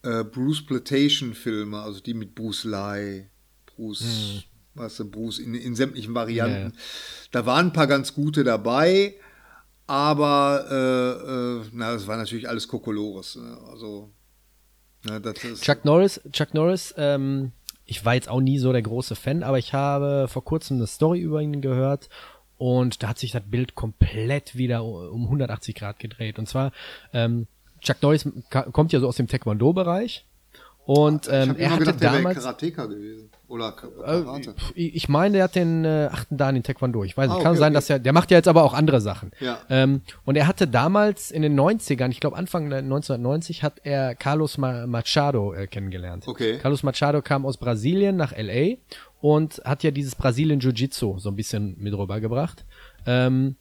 äh, 0.03 0.25
Bruce 0.25 0.65
Plantation-Filme, 0.67 1.79
also 1.81 2.01
die 2.01 2.15
mit 2.15 2.35
Bruce 2.35 2.65
Lee, 2.65 3.27
Bruce, 3.67 4.01
hm. 4.01 4.43
Weißt 4.75 5.01
du, 5.01 5.11
Bruce 5.11 5.39
in, 5.39 5.55
in 5.55 5.75
sämtlichen 5.75 6.15
Varianten. 6.15 6.55
Ja, 6.55 6.69
ja. 6.69 6.73
Da 7.31 7.47
waren 7.47 7.67
ein 7.67 7.73
paar 7.73 7.87
ganz 7.87 8.15
gute 8.15 8.45
dabei, 8.45 9.15
aber 9.87 10.67
äh, 10.71 11.67
äh, 11.67 11.71
na, 11.73 11.93
das 11.93 12.07
war 12.07 12.17
natürlich 12.17 12.49
alles 12.49 12.69
Kokolores. 12.69 13.37
Ne? 13.37 13.59
Also, 13.71 14.11
na, 15.05 15.21
Chuck 15.61 15.85
Norris, 15.85 16.21
Chuck 16.33 16.55
Norris, 16.55 16.95
ähm, 16.97 17.53
ich 17.85 18.05
war 18.05 18.15
jetzt 18.15 18.29
auch 18.29 18.41
nie 18.41 18.59
so 18.59 18.73
der 18.73 18.83
große 18.83 19.15
Fan, 19.15 19.43
aber 19.43 19.59
ich 19.59 19.75
habe 19.75 20.27
vor 20.29 20.45
kurzem 20.45 20.79
eine 20.79 20.87
Story 20.87 21.21
über 21.21 21.43
ihn 21.43 21.61
gehört 21.61 22.09
und 22.57 23.03
da 23.03 23.09
hat 23.09 23.19
sich 23.19 23.33
das 23.33 23.43
Bild 23.45 23.75
komplett 23.75 24.57
wieder 24.57 24.85
um 24.85 25.25
180 25.25 25.75
Grad 25.75 25.99
gedreht. 25.99 26.39
Und 26.39 26.49
zwar, 26.49 26.73
ähm, 27.13 27.47
Chuck 27.81 28.01
Norris 28.01 28.27
kommt 28.49 28.93
ja 28.93 29.01
so 29.01 29.09
aus 29.09 29.17
dem 29.17 29.29
Taekwondo-Bereich 29.29 30.25
und 30.87 31.29
ähm, 31.31 31.57
er 31.57 31.71
hatte 31.71 31.85
gedacht, 31.85 32.03
damals 32.03 32.39
Karateka 32.39 32.85
gewesen 32.87 33.31
oder 33.49 33.69
äh, 33.69 34.23
Karate. 34.23 34.55
ich 34.75 35.09
meine, 35.09 35.35
der 35.35 35.45
hat 35.45 35.55
den 35.55 35.85
äh, 35.85 36.11
achten 36.13 36.37
Dan 36.37 36.57
in 36.57 36.63
Taekwondo. 36.63 37.05
Ich 37.05 37.17
weiß 37.17 37.29
nicht, 37.29 37.33
ah, 37.33 37.37
okay, 37.37 37.45
kann 37.45 37.57
sein, 37.57 37.73
okay. 37.73 37.75
dass 37.75 37.91
er 37.91 37.99
der 37.99 38.13
macht 38.13 38.31
ja 38.31 38.37
jetzt 38.37 38.49
aber 38.49 38.65
auch 38.65 38.75
andere 38.75 39.01
Sachen. 39.01 39.31
Ja. 39.41 39.61
Ähm, 39.71 40.03
und 40.25 40.37
er 40.37 40.47
hatte 40.47 40.69
damals 40.69 41.31
in 41.31 41.41
den 41.41 41.59
90ern, 41.59 42.11
ich 42.11 42.21
glaube 42.21 42.37
Anfang 42.37 42.65
1990 42.65 43.63
hat 43.63 43.81
er 43.85 44.15
Carlos 44.15 44.59
Machado 44.59 45.55
äh, 45.55 45.67
kennengelernt. 45.67 46.29
Okay. 46.29 46.59
Carlos 46.59 46.83
Machado 46.83 47.23
kam 47.23 47.47
aus 47.47 47.57
Brasilien 47.57 48.17
nach 48.17 48.35
LA 48.37 48.77
und 49.23 49.63
hat 49.65 49.85
ja 49.85 49.91
dieses 49.91 50.15
Brasilien 50.15 50.61
Jiu-Jitsu 50.61 51.19
so 51.19 51.31
ein 51.31 51.37
bisschen 51.37 51.77
mit 51.79 51.97
rübergebracht. 51.97 52.67
Ähm, 53.07 53.57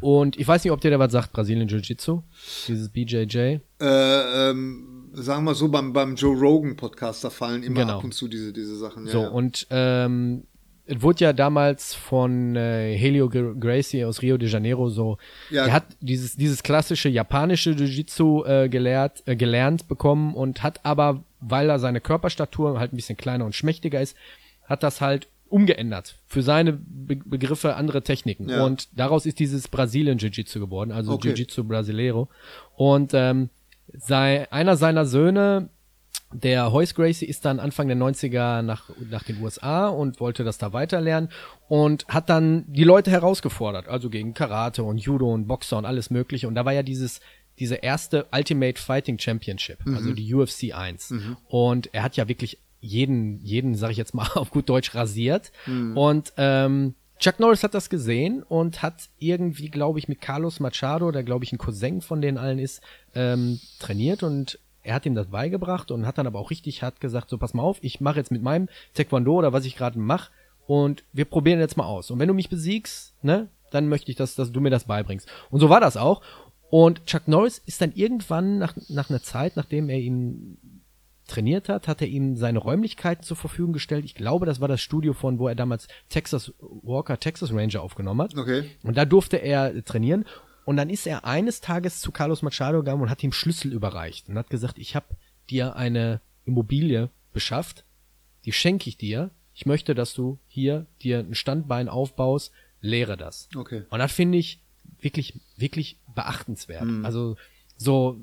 und 0.00 0.38
ich 0.38 0.46
weiß 0.46 0.62
nicht, 0.64 0.72
ob 0.72 0.80
dir 0.80 0.90
der 0.90 0.98
was 1.00 1.12
sagt, 1.12 1.32
Brasilien 1.32 1.68
Jiu-Jitsu, 1.68 2.22
dieses 2.68 2.88
BJJ. 2.90 3.36
Äh, 3.38 3.60
ähm 3.80 4.89
sagen 5.12 5.44
wir 5.44 5.54
so, 5.54 5.68
beim, 5.68 5.92
beim 5.92 6.14
Joe 6.14 6.36
Rogan 6.36 6.76
Podcast, 6.76 7.24
da 7.24 7.30
fallen 7.30 7.62
immer 7.62 7.80
genau. 7.80 7.98
ab 7.98 8.04
und 8.04 8.14
zu 8.14 8.28
diese, 8.28 8.52
diese 8.52 8.76
Sachen. 8.76 9.06
Ja, 9.06 9.12
so, 9.12 9.22
ja. 9.22 9.28
und 9.28 9.66
ähm, 9.70 10.44
es 10.90 11.02
wurde 11.02 11.24
ja 11.24 11.32
damals 11.32 11.94
von 11.94 12.56
äh, 12.56 12.96
Helio 12.96 13.28
Gracie 13.28 14.04
aus 14.04 14.22
Rio 14.22 14.36
de 14.36 14.48
Janeiro 14.48 14.88
so, 14.88 15.18
ja. 15.50 15.66
er 15.66 15.72
hat 15.72 15.84
dieses, 16.00 16.36
dieses 16.36 16.62
klassische 16.62 17.08
japanische 17.08 17.70
Jiu-Jitsu 17.70 18.44
äh, 18.44 18.68
gelehrt, 18.68 19.22
äh, 19.26 19.36
gelernt 19.36 19.86
bekommen 19.86 20.34
und 20.34 20.62
hat 20.62 20.84
aber, 20.84 21.22
weil 21.40 21.70
er 21.70 21.78
seine 21.78 22.00
Körperstatur 22.00 22.80
halt 22.80 22.92
ein 22.92 22.96
bisschen 22.96 23.16
kleiner 23.16 23.44
und 23.44 23.54
schmächtiger 23.54 24.00
ist, 24.00 24.16
hat 24.64 24.82
das 24.82 25.00
halt 25.00 25.28
umgeändert 25.48 26.16
für 26.26 26.42
seine 26.42 26.72
Be 26.72 27.16
Begriffe 27.16 27.74
andere 27.74 28.02
Techniken 28.02 28.48
ja. 28.48 28.64
und 28.64 28.88
daraus 28.96 29.26
ist 29.26 29.38
dieses 29.38 29.68
Brasilien 29.68 30.18
Jiu-Jitsu 30.18 30.60
geworden, 30.60 30.92
also 30.92 31.12
okay. 31.12 31.28
Jiu-Jitsu 31.28 31.64
Brasileiro 31.64 32.28
und 32.76 33.12
ähm, 33.14 33.50
sei, 33.98 34.50
einer 34.50 34.76
seiner 34.76 35.04
Söhne, 35.04 35.70
der 36.32 36.72
Hoyce 36.72 36.94
Gracie, 36.94 37.26
ist 37.26 37.44
dann 37.44 37.58
Anfang 37.58 37.88
der 37.88 37.96
90er 37.96 38.62
nach, 38.62 38.90
nach 39.10 39.24
den 39.24 39.42
USA 39.42 39.88
und 39.88 40.20
wollte 40.20 40.44
das 40.44 40.58
da 40.58 40.72
weiterlernen 40.72 41.30
und 41.68 42.06
hat 42.08 42.30
dann 42.30 42.64
die 42.68 42.84
Leute 42.84 43.10
herausgefordert, 43.10 43.88
also 43.88 44.10
gegen 44.10 44.34
Karate 44.34 44.84
und 44.84 44.98
Judo 44.98 45.32
und 45.32 45.46
Boxer 45.46 45.78
und 45.78 45.86
alles 45.86 46.10
mögliche. 46.10 46.46
Und 46.46 46.54
da 46.54 46.64
war 46.64 46.72
ja 46.72 46.82
dieses, 46.82 47.20
diese 47.58 47.76
erste 47.76 48.26
Ultimate 48.32 48.80
Fighting 48.80 49.18
Championship, 49.18 49.84
mhm. 49.84 49.96
also 49.96 50.12
die 50.12 50.32
UFC 50.32 50.72
1. 50.72 51.10
Mhm. 51.10 51.36
Und 51.48 51.90
er 51.92 52.04
hat 52.04 52.16
ja 52.16 52.28
wirklich 52.28 52.58
jeden, 52.80 53.38
jeden, 53.40 53.74
sag 53.74 53.90
ich 53.90 53.96
jetzt 53.96 54.14
mal 54.14 54.28
auf 54.34 54.50
gut 54.50 54.68
Deutsch, 54.68 54.94
rasiert. 54.94 55.52
Mhm. 55.66 55.96
Und 55.96 56.32
ähm, 56.36 56.94
Chuck 57.20 57.38
Norris 57.38 57.62
hat 57.62 57.74
das 57.74 57.90
gesehen 57.90 58.42
und 58.42 58.82
hat 58.82 59.10
irgendwie, 59.18 59.68
glaube 59.68 59.98
ich, 59.98 60.08
mit 60.08 60.22
Carlos 60.22 60.58
Machado, 60.58 61.10
der 61.10 61.22
glaube 61.22 61.44
ich 61.44 61.52
ein 61.52 61.58
Cousin 61.58 62.00
von 62.00 62.22
denen 62.22 62.38
allen 62.38 62.58
ist, 62.58 62.80
ähm, 63.14 63.60
trainiert 63.78 64.22
und 64.22 64.58
er 64.82 64.94
hat 64.94 65.04
ihm 65.04 65.14
das 65.14 65.26
beigebracht 65.26 65.90
und 65.90 66.06
hat 66.06 66.16
dann 66.16 66.26
aber 66.26 66.38
auch 66.38 66.50
richtig 66.50 66.82
hart 66.82 66.98
gesagt, 66.98 67.28
so 67.28 67.36
pass 67.36 67.52
mal 67.52 67.62
auf, 67.62 67.76
ich 67.82 68.00
mache 68.00 68.16
jetzt 68.16 68.30
mit 68.30 68.42
meinem 68.42 68.68
Taekwondo 68.94 69.34
oder 69.34 69.52
was 69.52 69.66
ich 69.66 69.76
gerade 69.76 69.98
mache 69.98 70.30
und 70.66 71.04
wir 71.12 71.26
probieren 71.26 71.60
jetzt 71.60 71.76
mal 71.76 71.84
aus. 71.84 72.10
Und 72.10 72.18
wenn 72.18 72.28
du 72.28 72.32
mich 72.32 72.48
besiegst, 72.48 73.12
ne, 73.22 73.48
dann 73.70 73.88
möchte 73.88 74.10
ich, 74.10 74.16
dass, 74.16 74.34
dass 74.34 74.50
du 74.50 74.60
mir 74.62 74.70
das 74.70 74.84
beibringst. 74.84 75.28
Und 75.50 75.60
so 75.60 75.68
war 75.68 75.80
das 75.80 75.98
auch. 75.98 76.22
Und 76.70 77.04
Chuck 77.04 77.28
Norris 77.28 77.58
ist 77.66 77.82
dann 77.82 77.92
irgendwann 77.92 78.58
nach, 78.58 78.74
nach 78.88 79.10
einer 79.10 79.22
Zeit, 79.22 79.56
nachdem 79.56 79.90
er 79.90 79.98
ihn 79.98 80.56
trainiert 81.30 81.68
hat, 81.68 81.88
hat 81.88 82.02
er 82.02 82.08
ihm 82.08 82.36
seine 82.36 82.58
Räumlichkeiten 82.58 83.22
zur 83.22 83.36
Verfügung 83.36 83.72
gestellt. 83.72 84.04
Ich 84.04 84.14
glaube, 84.14 84.46
das 84.46 84.60
war 84.60 84.68
das 84.68 84.80
Studio 84.80 85.12
von, 85.12 85.38
wo 85.38 85.48
er 85.48 85.54
damals 85.54 85.88
Texas 86.08 86.52
Walker, 86.58 87.18
Texas 87.18 87.52
Ranger 87.52 87.82
aufgenommen 87.82 88.22
hat. 88.22 88.36
Okay. 88.36 88.70
Und 88.82 88.96
da 88.96 89.04
durfte 89.04 89.36
er 89.36 89.84
trainieren. 89.84 90.24
Und 90.64 90.76
dann 90.76 90.90
ist 90.90 91.06
er 91.06 91.24
eines 91.24 91.60
Tages 91.60 92.00
zu 92.00 92.12
Carlos 92.12 92.42
Machado 92.42 92.78
gegangen 92.78 93.02
und 93.02 93.10
hat 93.10 93.22
ihm 93.22 93.32
Schlüssel 93.32 93.72
überreicht 93.72 94.28
und 94.28 94.36
hat 94.36 94.50
gesagt, 94.50 94.78
ich 94.78 94.94
habe 94.94 95.06
dir 95.48 95.76
eine 95.76 96.20
Immobilie 96.44 97.10
beschafft, 97.32 97.84
die 98.44 98.52
schenke 98.52 98.88
ich 98.88 98.96
dir. 98.96 99.30
Ich 99.54 99.66
möchte, 99.66 99.94
dass 99.94 100.14
du 100.14 100.38
hier 100.46 100.86
dir 101.02 101.20
ein 101.20 101.34
Standbein 101.34 101.88
aufbaust, 101.88 102.52
lehre 102.80 103.16
das. 103.16 103.48
Okay. 103.56 103.84
Und 103.90 103.98
das 103.98 104.12
finde 104.12 104.38
ich 104.38 104.60
wirklich, 105.00 105.40
wirklich 105.56 105.98
beachtenswert. 106.14 106.84
Mhm. 106.84 107.04
Also 107.04 107.36
so 107.76 108.18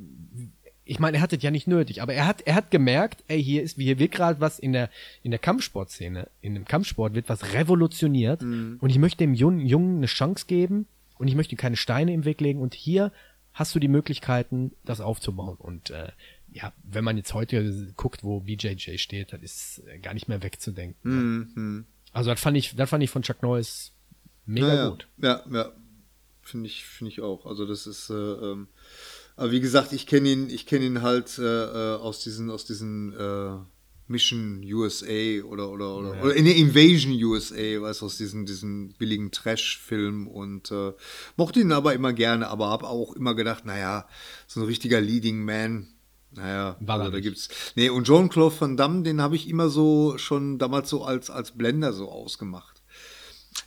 ich 0.87 0.99
meine, 0.99 1.17
er 1.17 1.21
hat 1.21 1.33
es 1.33 1.43
ja 1.43 1.51
nicht 1.51 1.67
nötig, 1.67 2.01
aber 2.01 2.13
er 2.13 2.25
hat, 2.25 2.41
er 2.41 2.55
hat 2.55 2.71
gemerkt, 2.71 3.23
ey, 3.27 3.43
hier 3.43 3.61
ist, 3.61 3.77
hier 3.77 3.99
wird 3.99 4.11
gerade 4.11 4.39
was 4.39 4.57
in 4.57 4.73
der, 4.73 4.89
in 5.21 5.31
der 5.31 5.39
Kampfsportszene, 5.39 6.29
in 6.41 6.53
dem 6.53 6.65
Kampfsport 6.65 7.13
wird 7.13 7.29
was 7.29 7.53
revolutioniert 7.53 8.41
mhm. 8.41 8.77
und 8.79 8.89
ich 8.89 8.97
möchte 8.97 9.17
dem 9.17 9.33
Jungen, 9.33 9.65
Jungen 9.65 9.97
eine 9.97 10.07
Chance 10.07 10.45
geben 10.47 10.87
und 11.17 11.27
ich 11.27 11.35
möchte 11.35 11.55
keine 11.55 11.75
Steine 11.75 12.13
im 12.13 12.25
Weg 12.25 12.41
legen 12.41 12.61
und 12.61 12.73
hier 12.73 13.11
hast 13.53 13.75
du 13.75 13.79
die 13.79 13.87
Möglichkeiten, 13.87 14.71
das 14.85 15.01
aufzubauen 15.01 15.57
und 15.57 15.89
äh, 15.89 16.09
ja, 16.51 16.73
wenn 16.83 17.03
man 17.03 17.17
jetzt 17.17 17.33
heute 17.33 17.93
guckt, 17.97 18.23
wo 18.23 18.39
BJJ 18.39 18.97
steht, 18.97 19.33
das 19.33 19.41
ist 19.41 19.83
äh, 19.87 19.99
gar 19.99 20.13
nicht 20.13 20.27
mehr 20.27 20.41
wegzudenken. 20.41 21.51
Mhm. 21.53 21.85
Also 22.13 22.29
das 22.29 22.39
fand 22.39 22.57
ich, 22.57 22.75
das 22.75 22.89
fand 22.89 23.03
ich 23.03 23.09
von 23.09 23.21
Chuck 23.21 23.43
Norris 23.43 23.91
mega 24.45 24.73
ja, 24.73 24.89
gut. 24.89 25.07
Ja, 25.17 25.43
ja, 25.51 25.71
finde 26.41 26.67
ich, 26.67 26.85
finde 26.85 27.11
ich 27.11 27.21
auch. 27.21 27.45
Also 27.45 27.65
das 27.65 27.85
ist 27.85 28.09
äh, 28.09 28.13
ähm 28.13 28.67
aber 29.37 29.51
wie 29.51 29.61
gesagt, 29.61 29.93
ich 29.93 30.07
kenne 30.07 30.29
ihn, 30.29 30.49
ich 30.49 30.65
kenne 30.65 30.85
ihn 30.85 31.01
halt 31.01 31.37
äh, 31.37 31.43
äh, 31.43 31.95
aus 31.97 32.19
diesen, 32.23 32.49
aus 32.49 32.65
diesen 32.65 33.13
äh, 33.13 33.57
Mission 34.07 34.63
USA 34.65 35.43
oder 35.45 35.69
oder 35.69 35.95
oder, 35.95 36.15
ja. 36.15 36.23
oder 36.23 36.33
in 36.33 36.45
der 36.45 36.55
Invasion 36.55 37.13
USA, 37.23 37.81
weißt 37.81 38.01
du, 38.01 38.05
aus 38.07 38.17
diesen 38.17 38.45
diesen 38.45 38.93
billigen 38.93 39.31
Trash-Film 39.31 40.27
und 40.27 40.71
äh, 40.71 40.93
mochte 41.35 41.59
ihn 41.59 41.71
aber 41.71 41.93
immer 41.93 42.13
gerne, 42.13 42.47
aber 42.47 42.69
habe 42.69 42.87
auch 42.87 43.13
immer 43.13 43.35
gedacht, 43.35 43.65
naja, 43.65 44.07
so 44.47 44.61
ein 44.61 44.65
richtiger 44.65 45.01
Leading 45.01 45.45
Man, 45.45 45.87
naja, 46.31 46.77
War 46.79 46.99
also 46.99 47.11
da 47.11 47.19
gibt's. 47.19 47.49
Nee, 47.75 47.89
und 47.89 48.05
Jean-Claude 48.05 48.55
Van 48.59 48.75
Damme, 48.75 49.03
den 49.03 49.21
habe 49.21 49.35
ich 49.35 49.47
immer 49.47 49.69
so 49.69 50.17
schon 50.17 50.57
damals 50.57 50.89
so 50.89 51.03
als, 51.03 51.29
als 51.29 51.51
Blender 51.51 51.93
so 51.93 52.09
ausgemacht. 52.09 52.81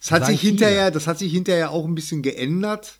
Das 0.00 0.10
hat 0.10 0.26
sich 0.26 0.40
hinterher, 0.40 0.90
das 0.90 1.06
hat 1.06 1.18
sich 1.18 1.32
hinterher 1.32 1.70
auch 1.70 1.84
ein 1.84 1.94
bisschen 1.94 2.22
geändert 2.22 2.99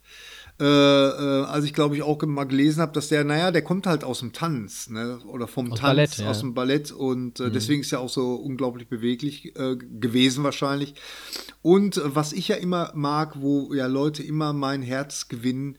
äh, 0.61 0.65
äh, 0.65 1.45
als 1.45 1.65
ich 1.65 1.73
glaube 1.73 1.97
ich 1.97 2.03
auch 2.03 2.21
mal 2.23 2.45
gelesen 2.45 2.83
habe, 2.83 2.93
dass 2.93 3.09
der, 3.09 3.25
naja, 3.25 3.51
der 3.51 3.63
kommt 3.63 3.87
halt 3.87 4.05
aus 4.05 4.21
dem 4.21 4.33
Tanz, 4.33 4.91
ne? 4.91 5.19
Oder 5.27 5.49
vom 5.49 5.73
aus 5.73 5.81
Tanz, 5.81 5.97
Ballett, 5.97 6.19
ja. 6.19 6.31
aus 6.31 6.41
dem 6.41 6.53
Ballett 6.53 6.93
und 6.93 7.41
äh, 7.41 7.45
mhm. 7.45 7.53
deswegen 7.53 7.81
ist 7.81 7.93
er 7.93 8.01
auch 8.01 8.11
so 8.11 8.35
unglaublich 8.35 8.87
beweglich 8.89 9.57
äh, 9.57 9.77
gewesen 9.77 10.45
wahrscheinlich. 10.45 10.95
Und 11.63 11.97
äh, 11.97 12.15
was 12.15 12.33
ich 12.33 12.49
ja 12.49 12.57
immer 12.57 12.93
mag, 12.95 13.41
wo 13.41 13.73
ja 13.73 13.87
Leute 13.87 14.23
immer 14.23 14.53
mein 14.53 14.83
Herz 14.83 15.29
gewinnen, 15.29 15.77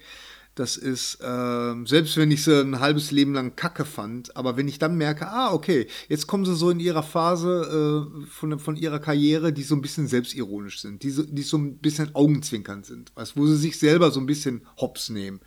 das 0.56 0.76
ist, 0.76 1.22
äh, 1.22 1.74
selbst 1.86 2.18
wenn 2.18 2.30
ich 2.30 2.43
sie 2.43 2.62
ein 2.62 2.82
halbes 2.82 3.12
Leben 3.12 3.34
lang 3.34 3.56
kacke 3.56 3.86
fand, 3.86 4.36
aber 4.36 4.58
wenn 4.58 4.68
ich 4.68 4.80
dann 4.80 4.97
merke, 4.97 5.28
ah, 5.28 5.54
okay, 5.54 5.88
jetzt 6.10 6.28
kommen 6.28 6.43
sie 6.43 6.56
so 6.56 6.70
in 6.70 6.82
ihrer 6.82 7.04
Phase 7.04 8.10
äh, 8.22 8.26
von, 8.28 8.60
von 8.60 8.76
ihrer 8.76 8.99
Karriere, 8.99 9.54
die 9.54 9.64
so 9.64 9.76
ein 9.76 9.82
bisschen 9.82 10.08
selbstironisch 10.08 10.82
sind, 10.82 11.04
die 11.04 11.10
so, 11.10 11.24
die 11.24 11.41
so 11.43 11.58
ein 11.58 11.78
bisschen 11.78 12.14
augenzwinkernd 12.14 12.86
sind, 12.86 13.16
weißt, 13.16 13.38
wo 13.38 13.47
sie 13.47 13.56
sich 13.56 13.80
selber 13.80 14.12
so 14.12 14.20
ein 14.20 14.26
bisschen 14.26 14.68
hops 14.78 15.10
nehmen, 15.10 15.39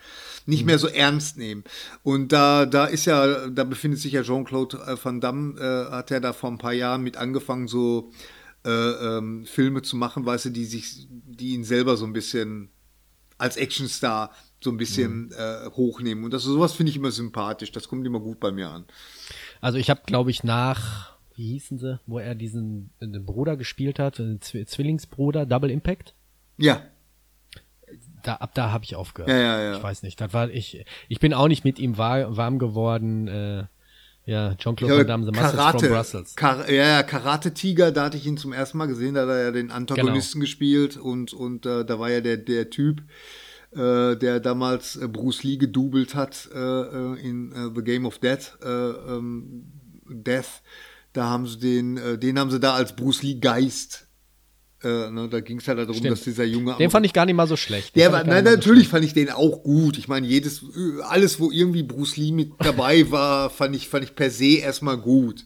nicht 0.46 0.62
mhm. 0.62 0.66
mehr 0.66 0.78
so 0.78 0.88
ernst 0.88 1.36
nehmen. 1.36 1.64
Und 2.02 2.32
da, 2.32 2.64
da 2.64 2.86
ist 2.86 3.04
ja, 3.04 3.48
da 3.48 3.64
befindet 3.64 4.00
sich 4.00 4.12
ja 4.12 4.22
Jean-Claude 4.22 4.78
äh, 4.86 4.96
Van 5.02 5.20
Damme, 5.20 5.60
äh, 5.60 5.92
hat 5.92 6.10
ja 6.10 6.20
da 6.20 6.32
vor 6.32 6.50
ein 6.50 6.58
paar 6.58 6.72
Jahren 6.72 7.02
mit 7.02 7.18
angefangen, 7.18 7.68
so 7.68 8.10
äh, 8.64 8.70
ähm, 8.70 9.44
Filme 9.44 9.82
zu 9.82 9.96
machen, 9.96 10.24
weißt 10.24 10.46
du, 10.46 10.50
die 10.50 10.64
sich, 10.64 11.06
die 11.10 11.52
ihn 11.52 11.64
selber 11.64 11.98
so 11.98 12.06
ein 12.06 12.14
bisschen 12.14 12.70
als 13.36 13.56
Actionstar 13.56 14.30
so 14.64 14.70
ein 14.70 14.76
bisschen 14.76 15.26
mhm. 15.26 15.32
äh, 15.36 15.70
hochnehmen. 15.70 16.24
Und 16.24 16.32
das 16.32 16.42
sowas 16.42 16.72
finde 16.72 16.90
ich 16.90 16.96
immer 16.96 17.10
sympathisch. 17.10 17.70
Das 17.70 17.88
kommt 17.88 18.06
immer 18.06 18.20
gut 18.20 18.40
bei 18.40 18.50
mir 18.50 18.70
an. 18.70 18.84
Also 19.60 19.78
ich 19.78 19.90
habe, 19.90 20.00
glaube 20.06 20.30
ich, 20.30 20.42
nach, 20.42 21.12
wie 21.36 21.52
hießen 21.52 21.78
sie, 21.78 22.00
wo 22.06 22.18
er 22.18 22.34
diesen 22.34 22.90
den 23.00 23.24
Bruder 23.24 23.56
gespielt 23.56 23.98
hat, 23.98 24.18
den 24.18 24.40
Zwillingsbruder, 24.40 25.46
Double 25.46 25.70
Impact. 25.70 26.14
Ja. 26.56 26.82
Da, 28.22 28.36
ab 28.36 28.54
da 28.54 28.72
habe 28.72 28.84
ich 28.84 28.96
aufgehört. 28.96 29.30
Ja, 29.30 29.36
ja, 29.36 29.62
ja. 29.62 29.76
Ich 29.76 29.82
weiß 29.82 30.02
nicht. 30.02 30.20
Das 30.20 30.32
war 30.32 30.48
ich. 30.50 30.84
Ich 31.08 31.20
bin 31.20 31.34
auch 31.34 31.48
nicht 31.48 31.64
mit 31.64 31.78
ihm 31.78 31.98
war, 31.98 32.36
warm 32.36 32.58
geworden. 32.58 33.28
Äh, 33.28 33.64
Ja, 34.26 34.54
Jean-Claude 34.54 34.96
Van 34.96 35.06
Damme, 35.06 35.26
The 35.26 35.32
Karate, 35.32 35.78
from 35.80 35.88
Brussels. 35.90 36.34
Kar 36.34 36.70
ja, 36.70 36.86
ja, 36.86 37.02
Karate-Tiger, 37.02 37.92
da 37.92 38.04
hatte 38.04 38.16
ich 38.16 38.24
ihn 38.26 38.38
zum 38.38 38.54
ersten 38.54 38.78
Mal 38.78 38.86
gesehen, 38.86 39.14
da 39.14 39.20
hat 39.22 39.28
er 39.28 39.42
ja 39.44 39.50
den 39.50 39.70
Antagonisten 39.70 40.40
Genau. 40.40 40.44
gespielt 40.44 40.96
und, 40.96 41.34
und 41.34 41.66
äh, 41.66 41.84
da 41.84 41.98
war 41.98 42.10
ja 42.10 42.22
der, 42.22 42.38
der 42.38 42.70
Typ, 42.70 43.02
äh, 43.74 44.16
der 44.16 44.40
damals 44.40 44.96
äh, 44.96 45.08
Bruce 45.08 45.42
Lee 45.42 45.56
gedoubelt 45.56 46.14
hat 46.14 46.48
äh, 46.54 46.58
äh, 46.58 47.20
in 47.20 47.52
äh, 47.52 47.70
The 47.74 47.82
Game 47.82 48.06
of 48.06 48.18
Death, 48.18 48.58
äh, 48.62 48.68
ähm, 48.68 49.64
Death. 50.08 50.62
Da 51.12 51.28
haben 51.28 51.46
sie 51.46 51.58
den, 51.60 52.18
den 52.18 52.38
haben 52.40 52.50
sie 52.50 52.58
da 52.58 52.74
als 52.74 52.96
Bruce 52.96 53.22
Lee 53.22 53.36
Geist. 53.36 54.08
Äh, 54.84 55.10
ne, 55.10 55.28
da 55.30 55.40
ging 55.40 55.58
es 55.58 55.66
halt 55.68 55.78
darum, 55.78 55.94
Stimmt. 55.94 56.12
dass 56.12 56.22
dieser 56.22 56.44
Junge. 56.44 56.76
Den 56.78 56.90
fand 56.90 57.06
ich 57.06 57.12
gar 57.12 57.24
nicht 57.24 57.34
mal 57.34 57.46
so 57.46 57.56
schlecht. 57.56 57.94
Den 57.96 58.00
Der 58.00 58.12
war, 58.12 58.24
nein, 58.24 58.44
mal 58.44 58.50
so 58.50 58.56
natürlich 58.56 58.88
fand 58.88 59.04
ich 59.04 59.14
den 59.14 59.30
auch 59.30 59.62
gut. 59.62 59.96
Ich 59.96 60.08
meine, 60.08 60.26
jedes, 60.26 60.62
alles, 61.08 61.40
wo 61.40 61.50
irgendwie 61.50 61.82
Bruce 61.82 62.16
Lee 62.16 62.32
mit 62.32 62.52
dabei 62.58 63.10
war, 63.10 63.48
fand 63.48 63.74
ich, 63.74 63.88
fand 63.88 64.04
ich 64.04 64.14
per 64.14 64.30
se 64.30 64.58
erstmal 64.58 64.98
gut. 64.98 65.44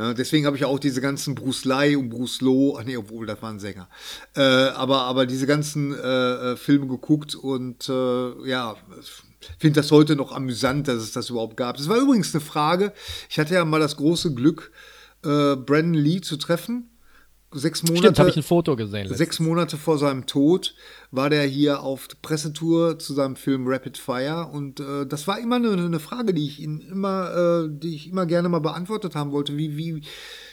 Ja, 0.00 0.14
deswegen 0.14 0.46
habe 0.46 0.56
ich 0.56 0.64
auch 0.64 0.78
diese 0.78 1.02
ganzen 1.02 1.34
Bruce 1.34 1.66
Lee 1.66 1.94
und 1.94 2.08
Bruce 2.08 2.40
Loh, 2.40 2.78
ach 2.80 2.84
nee, 2.84 2.96
obwohl, 2.96 3.26
das 3.26 3.42
war 3.42 3.50
ein 3.50 3.60
Sänger. 3.60 3.86
Äh, 4.34 4.40
aber, 4.40 5.02
aber 5.02 5.26
diese 5.26 5.46
ganzen 5.46 5.92
äh, 5.92 6.52
äh, 6.52 6.56
Filme 6.56 6.86
geguckt 6.86 7.34
und 7.34 7.86
äh, 7.86 8.48
ja, 8.48 8.76
finde 9.58 9.82
das 9.82 9.90
heute 9.90 10.16
noch 10.16 10.32
amüsant, 10.32 10.88
dass 10.88 11.02
es 11.02 11.12
das 11.12 11.28
überhaupt 11.28 11.58
gab. 11.58 11.76
Das 11.76 11.86
war 11.90 11.98
übrigens 11.98 12.34
eine 12.34 12.40
Frage. 12.40 12.94
Ich 13.28 13.38
hatte 13.38 13.52
ja 13.52 13.64
mal 13.66 13.78
das 13.78 13.98
große 13.98 14.32
Glück, 14.32 14.72
äh, 15.22 15.54
Brandon 15.56 15.92
Lee 15.92 16.22
zu 16.22 16.38
treffen. 16.38 16.88
Sechs 17.52 17.82
Monate. 17.82 17.98
Stimmt, 17.98 18.18
habe 18.20 18.30
ich 18.30 18.36
ein 18.36 18.42
Foto 18.44 18.76
gesehen. 18.76 19.00
letztens. 19.00 19.18
Sechs 19.18 19.40
Monate 19.40 19.76
vor 19.76 19.98
seinem 19.98 20.26
Tod 20.26 20.74
war 21.10 21.30
der 21.30 21.44
hier 21.44 21.82
auf 21.82 22.06
Pressetour 22.22 22.98
zu 22.98 23.12
seinem 23.12 23.34
Film 23.34 23.66
Rapid 23.66 23.98
Fire 23.98 24.48
und 24.52 24.78
äh, 24.78 25.04
das 25.04 25.26
war 25.26 25.40
immer 25.40 25.56
eine, 25.56 25.72
eine 25.72 25.98
Frage, 25.98 26.32
die 26.32 26.46
ich 26.46 26.60
ihn 26.60 26.80
immer, 26.80 27.64
äh, 27.64 27.68
die 27.68 27.94
ich 27.96 28.08
immer 28.08 28.26
gerne 28.26 28.48
mal 28.48 28.60
beantwortet 28.60 29.16
haben 29.16 29.32
wollte, 29.32 29.56
wie 29.56 29.76
wie 29.76 30.02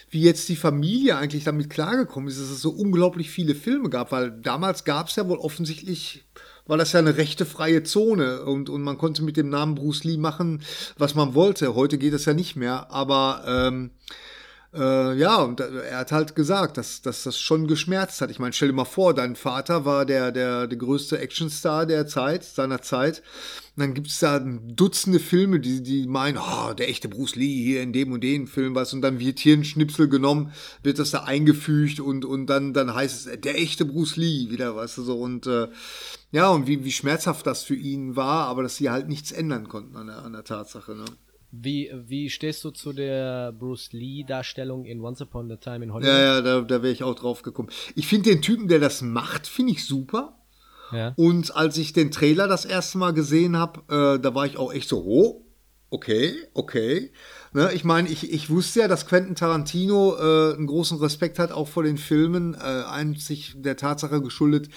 wie 0.09 0.21
jetzt 0.21 0.47
die 0.49 0.55
Familie 0.55 1.17
eigentlich 1.17 1.43
damit 1.43 1.69
klargekommen 1.69 2.29
ist, 2.29 2.39
dass 2.39 2.49
es 2.49 2.61
so 2.61 2.71
unglaublich 2.71 3.29
viele 3.29 3.55
Filme 3.55 3.89
gab, 3.89 4.11
weil 4.11 4.31
damals 4.31 4.83
gab 4.85 5.09
es 5.09 5.17
ja 5.17 5.27
wohl 5.27 5.37
offensichtlich 5.37 6.25
war 6.65 6.77
das 6.77 6.91
ja 6.91 6.99
eine 6.99 7.17
rechte 7.17 7.45
freie 7.45 7.83
Zone 7.83 8.43
und, 8.43 8.69
und 8.69 8.81
man 8.81 8.97
konnte 8.97 9.23
mit 9.23 9.37
dem 9.37 9.49
Namen 9.49 9.75
Bruce 9.75 10.03
Lee 10.03 10.17
machen, 10.17 10.61
was 10.97 11.15
man 11.15 11.33
wollte. 11.33 11.75
Heute 11.75 11.97
geht 11.97 12.13
es 12.13 12.25
ja 12.25 12.33
nicht 12.33 12.55
mehr, 12.55 12.91
aber 12.91 13.43
ähm, 13.47 13.91
äh, 14.77 15.15
ja, 15.15 15.37
und 15.37 15.59
er 15.59 15.97
hat 15.97 16.11
halt 16.11 16.35
gesagt, 16.35 16.77
dass, 16.77 17.01
dass 17.01 17.23
das 17.23 17.39
schon 17.39 17.67
geschmerzt 17.67 18.21
hat. 18.21 18.29
Ich 18.29 18.37
meine, 18.37 18.53
stell 18.53 18.67
dir 18.67 18.75
mal 18.75 18.85
vor, 18.85 19.13
dein 19.13 19.35
Vater 19.35 19.85
war 19.85 20.05
der, 20.05 20.31
der, 20.31 20.67
der 20.67 20.77
größte 20.77 21.19
Actionstar 21.19 21.85
der 21.87 22.05
Zeit, 22.05 22.43
seiner 22.43 22.81
Zeit. 22.81 23.23
Und 23.75 23.81
dann 23.81 23.93
gibt 23.95 24.07
es 24.07 24.19
da 24.19 24.39
Dutzende 24.39 25.19
Filme, 25.19 25.59
die, 25.59 25.81
die 25.81 26.07
meinen, 26.07 26.37
oh, 26.37 26.73
der 26.73 26.89
echte 26.89 27.09
Bruce 27.09 27.35
Lee 27.35 27.63
hier 27.63 27.81
in 27.81 27.91
dem 27.91 28.11
und 28.11 28.23
dem 28.23 28.45
Film 28.45 28.75
was. 28.75 28.93
Und 28.93 29.01
dann 29.01 29.19
wird 29.19 29.39
hier 29.39 29.57
ein 29.57 29.63
Schnipsel 29.63 30.09
genommen, 30.09 30.51
wird 30.83 30.99
das 30.99 31.11
da 31.11 31.23
eingefügt 31.23 31.99
und, 31.99 32.23
und 32.23 32.45
dann, 32.45 32.73
dann 32.73 32.93
heißt 32.93 33.27
es, 33.27 33.41
der 33.41 33.59
echte 33.59 33.85
Bruce 33.85 34.15
Lee 34.15 34.49
wieder, 34.51 34.75
weißt 34.75 34.99
du 34.99 35.03
so. 35.03 35.19
Und 35.19 35.47
äh, 35.47 35.69
ja, 36.31 36.49
und 36.49 36.67
wie, 36.67 36.83
wie 36.83 36.91
schmerzhaft 36.91 37.47
das 37.47 37.63
für 37.63 37.75
ihn 37.75 38.15
war, 38.15 38.47
aber 38.47 38.63
dass 38.63 38.75
sie 38.75 38.89
halt 38.89 39.07
nichts 39.07 39.31
ändern 39.31 39.67
konnten 39.67 39.95
an 39.95 40.07
der, 40.07 40.23
an 40.23 40.33
der 40.33 40.43
Tatsache. 40.43 40.93
Ne? 40.95 41.05
Wie, 41.51 41.91
wie 41.93 42.29
stehst 42.29 42.63
du 42.63 42.71
zu 42.71 42.91
der 42.91 43.53
Bruce 43.53 43.93
Lee-Darstellung 43.93 44.85
in 44.85 44.99
Once 44.99 45.21
Upon 45.21 45.51
a 45.51 45.55
Time 45.55 45.85
in 45.85 45.93
Hollywood? 45.93 46.13
Ja, 46.13 46.19
ja, 46.19 46.41
da, 46.41 46.61
da 46.61 46.81
wäre 46.83 46.91
ich 46.91 47.03
auch 47.03 47.15
drauf 47.15 47.41
gekommen. 47.41 47.69
Ich 47.95 48.07
finde 48.07 48.29
den 48.29 48.41
Typen, 48.41 48.67
der 48.67 48.79
das 48.79 49.01
macht, 49.01 49.47
finde 49.47 49.71
ich 49.71 49.85
super. 49.85 50.37
Ja. 50.91 51.13
Und 51.15 51.55
als 51.55 51.77
ich 51.77 51.93
den 51.93 52.11
Trailer 52.11 52.47
das 52.47 52.65
erste 52.65 52.97
Mal 52.97 53.13
gesehen 53.13 53.57
habe, 53.57 53.81
äh, 54.17 54.21
da 54.21 54.35
war 54.35 54.45
ich 54.45 54.57
auch 54.57 54.73
echt 54.73 54.89
so, 54.89 55.03
oh, 55.05 55.45
okay, 55.89 56.35
okay. 56.53 57.11
Ne, 57.53 57.71
ich 57.73 57.83
meine, 57.83 58.09
ich, 58.09 58.31
ich 58.31 58.49
wusste 58.49 58.81
ja, 58.81 58.87
dass 58.87 59.07
Quentin 59.07 59.35
Tarantino 59.35 60.15
äh, 60.15 60.55
einen 60.55 60.67
großen 60.67 60.97
Respekt 60.99 61.39
hat, 61.39 61.51
auch 61.51 61.67
vor 61.67 61.83
den 61.83 61.97
Filmen, 61.97 62.55
äh, 62.55 62.57
einzig 62.57 63.55
der 63.57 63.77
Tatsache 63.77 64.21
geschuldet, 64.21 64.69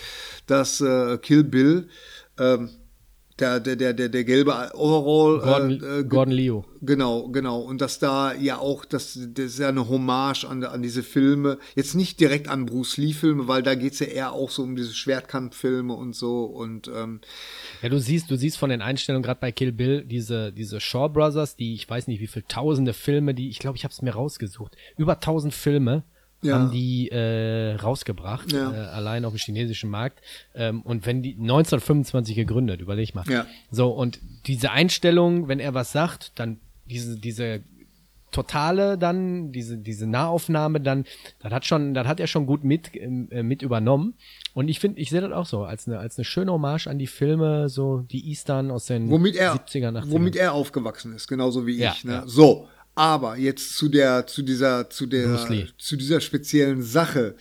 dass 0.46 0.80
äh, 0.80 1.18
Kill 1.18 1.44
Bill, 1.44 1.88
ähm, 2.38 2.70
der, 3.40 3.60
der, 3.60 3.76
der, 3.76 3.92
der, 3.94 4.08
der 4.08 4.24
gelbe 4.24 4.52
Overall, 4.74 5.40
Gordon, 5.40 5.70
äh, 5.70 5.98
äh, 6.00 6.04
Gordon 6.04 6.34
Liu. 6.34 6.62
Genau, 6.82 7.28
genau. 7.28 7.60
Und 7.60 7.80
dass 7.80 7.98
da 7.98 8.32
ja 8.34 8.58
auch, 8.58 8.84
das, 8.84 9.18
das 9.34 9.44
ist 9.46 9.58
ja 9.58 9.68
eine 9.68 9.88
Hommage 9.88 10.44
an, 10.44 10.64
an 10.64 10.82
diese 10.82 11.02
Filme. 11.02 11.58
Jetzt 11.74 11.94
nicht 11.94 12.20
direkt 12.20 12.48
an 12.48 12.66
Bruce 12.66 12.96
Lee-Filme, 12.96 13.48
weil 13.48 13.62
da 13.62 13.74
geht's 13.74 13.98
ja 13.98 14.06
eher 14.06 14.32
auch 14.32 14.50
so 14.50 14.62
um 14.62 14.76
diese 14.76 14.94
Schwertkampffilme 14.94 15.92
und 15.92 16.14
so. 16.14 16.44
Und 16.44 16.88
ähm, 16.88 17.20
Ja, 17.82 17.88
du 17.88 17.98
siehst, 17.98 18.30
du 18.30 18.36
siehst 18.36 18.58
von 18.58 18.70
den 18.70 18.82
Einstellungen 18.82 19.22
gerade 19.22 19.40
bei 19.40 19.52
Kill 19.52 19.72
Bill 19.72 20.04
diese 20.04 20.52
diese 20.52 20.80
Shaw 20.80 21.08
Brothers, 21.08 21.56
die 21.56 21.74
ich 21.74 21.88
weiß 21.88 22.06
nicht 22.06 22.20
wie 22.20 22.26
viele 22.26 22.46
tausende 22.46 22.92
Filme, 22.92 23.34
die 23.34 23.48
ich 23.48 23.58
glaube, 23.58 23.76
ich 23.76 23.84
habe 23.84 23.92
es 23.92 24.02
mir 24.02 24.12
rausgesucht, 24.12 24.76
über 24.96 25.20
tausend 25.20 25.54
Filme 25.54 26.04
Ja. 26.42 26.54
haben 26.54 26.70
die 26.70 27.08
äh, 27.10 27.74
rausgebracht, 27.74 28.52
Ja. 28.52 28.72
äh, 28.72 28.76
allein 28.88 29.24
auf 29.26 29.32
dem 29.34 29.38
chinesischen 29.38 29.90
Markt. 29.90 30.20
Ähm, 30.54 30.80
und 30.82 31.04
wenn 31.06 31.22
die 31.22 31.34
1925 31.34 32.34
gegründet, 32.34 32.80
überleg 32.80 33.14
mal. 33.14 33.24
Ja. 33.28 33.46
So 33.70 33.90
und 33.90 34.18
diese 34.46 34.70
Einstellung, 34.70 35.48
wenn 35.48 35.60
er 35.60 35.74
was 35.74 35.92
sagt, 35.92 36.32
dann 36.38 36.58
diese 36.86 37.18
diese 37.18 37.62
totale 38.32 38.96
dann 38.96 39.50
diese 39.50 39.76
diese 39.76 40.06
Nahaufnahme 40.06 40.80
dann 40.80 41.04
das 41.40 41.52
hat 41.52 41.66
schon 41.66 41.94
das 41.94 42.06
hat 42.06 42.20
er 42.20 42.28
schon 42.28 42.46
gut 42.46 42.62
mit 42.62 42.94
äh, 42.94 43.42
mit 43.42 43.60
übernommen 43.62 44.14
und 44.54 44.68
ich 44.68 44.78
finde 44.78 45.00
ich 45.00 45.10
sehe 45.10 45.20
das 45.20 45.32
auch 45.32 45.46
so 45.46 45.64
als 45.64 45.88
eine 45.88 45.98
als 45.98 46.16
eine 46.16 46.24
schöne 46.24 46.52
Hommage 46.52 46.86
an 46.86 46.96
die 46.98 47.08
Filme 47.08 47.68
so 47.68 48.02
die 48.08 48.28
Eastern 48.28 48.70
aus 48.70 48.86
den 48.86 49.10
womit 49.10 49.34
er, 49.34 49.54
70er 49.56 49.90
80er 49.90 50.10
womit 50.12 50.36
er 50.36 50.52
aufgewachsen 50.52 51.12
ist, 51.12 51.26
genauso 51.26 51.66
wie 51.66 51.76
Ja, 51.78 51.92
ich. 51.92 52.04
Ne? 52.04 52.12
ja. 52.12 52.22
So, 52.26 52.68
aber 53.00 53.38
jetzt 53.38 53.78
zu 53.78 53.88
der, 53.88 54.26
zu 54.26 54.42
dieser, 54.42 54.90
zu 54.90 55.06
der, 55.06 55.38
zu 55.78 55.96
dieser 55.96 56.20
speziellen 56.20 56.82
Sache. 56.82 57.34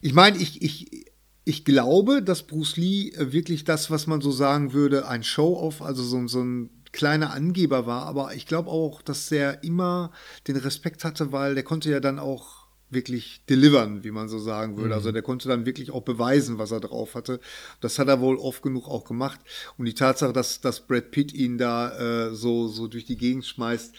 Ich 0.00 0.14
meine, 0.14 0.38
ich, 0.38 0.62
ich, 0.62 1.06
ich 1.44 1.64
glaube, 1.64 2.22
dass 2.22 2.46
Bruce 2.46 2.76
Lee 2.76 3.10
äh, 3.10 3.30
wirklich 3.32 3.64
das, 3.64 3.90
was 3.90 4.06
man 4.06 4.20
so 4.20 4.32
sagen 4.32 4.72
würde, 4.72 5.06
ein 5.06 5.22
Show-off, 5.22 5.80
also 5.82 6.02
so, 6.02 6.26
so 6.26 6.42
ein 6.42 6.70
kleiner 6.90 7.32
Angeber 7.32 7.86
war, 7.86 8.06
aber 8.06 8.34
ich 8.34 8.46
glaube 8.46 8.70
auch, 8.70 9.02
dass 9.02 9.30
er 9.30 9.62
immer 9.62 10.10
den 10.48 10.56
Respekt 10.56 11.04
hatte, 11.04 11.30
weil 11.30 11.54
der 11.54 11.64
konnte 11.64 11.90
ja 11.90 12.00
dann 12.00 12.18
auch 12.18 12.57
wirklich 12.90 13.42
delivern, 13.48 14.02
wie 14.04 14.10
man 14.10 14.28
so 14.28 14.38
sagen 14.38 14.76
würde. 14.76 14.94
Also 14.94 15.12
der 15.12 15.22
konnte 15.22 15.48
dann 15.48 15.66
wirklich 15.66 15.90
auch 15.90 16.02
beweisen, 16.02 16.58
was 16.58 16.70
er 16.70 16.80
drauf 16.80 17.14
hatte. 17.14 17.40
Das 17.80 17.98
hat 17.98 18.08
er 18.08 18.20
wohl 18.20 18.36
oft 18.36 18.62
genug 18.62 18.88
auch 18.88 19.04
gemacht. 19.04 19.40
Und 19.76 19.86
die 19.86 19.94
Tatsache, 19.94 20.32
dass, 20.32 20.60
dass 20.60 20.86
Brad 20.86 21.10
Pitt 21.10 21.32
ihn 21.34 21.58
da 21.58 22.28
äh, 22.28 22.34
so, 22.34 22.68
so 22.68 22.88
durch 22.88 23.04
die 23.04 23.16
Gegend 23.16 23.44
schmeißt, 23.44 23.94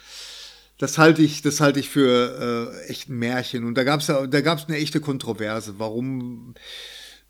das 0.80 0.98
halte 0.98 1.22
ich, 1.22 1.42
das 1.42 1.60
halte 1.60 1.80
ich 1.80 1.90
für 1.90 2.74
äh, 2.74 2.90
echt 2.90 3.10
ein 3.10 3.18
Märchen. 3.18 3.66
Und 3.66 3.76
da 3.76 3.84
gab 3.84 4.00
es 4.00 4.08
ja, 4.08 4.26
da 4.26 4.42
gab 4.42 4.58
es 4.58 4.66
eine 4.66 4.78
echte 4.78 5.02
Kontroverse, 5.02 5.76
warum, 5.78 6.56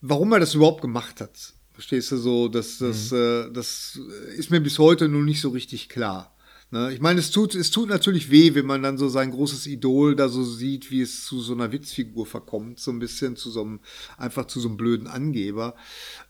warum 0.01 0.31
er 0.31 0.39
das 0.39 0.53
überhaupt 0.53 0.81
gemacht 0.81 1.19
hat. 1.19 1.53
Verstehst 1.73 2.11
du 2.11 2.17
so? 2.17 2.47
Das, 2.47 2.77
das, 2.77 3.11
äh, 3.11 3.49
das 3.51 3.99
ist 4.35 4.51
mir 4.51 4.59
bis 4.59 4.79
heute 4.79 5.09
nur 5.09 5.23
nicht 5.23 5.41
so 5.41 5.49
richtig 5.49 5.89
klar. 5.89 6.35
Ne? 6.71 6.93
Ich 6.93 6.99
meine, 6.99 7.19
es 7.19 7.31
tut, 7.31 7.55
es 7.55 7.71
tut 7.71 7.89
natürlich 7.89 8.29
weh, 8.29 8.53
wenn 8.53 8.65
man 8.65 8.83
dann 8.83 8.97
so 8.97 9.07
sein 9.07 9.31
großes 9.31 9.65
Idol 9.67 10.15
da 10.15 10.29
so 10.29 10.43
sieht, 10.43 10.91
wie 10.91 11.01
es 11.01 11.25
zu 11.25 11.41
so 11.41 11.53
einer 11.53 11.71
Witzfigur 11.71 12.25
verkommt, 12.25 12.79
so 12.79 12.91
ein 12.91 12.99
bisschen 12.99 13.35
zu 13.35 13.49
so 13.49 13.61
einem, 13.61 13.79
einfach 14.17 14.45
zu 14.45 14.59
so 14.59 14.67
einem 14.67 14.77
blöden 14.77 15.07
Angeber, 15.07 15.75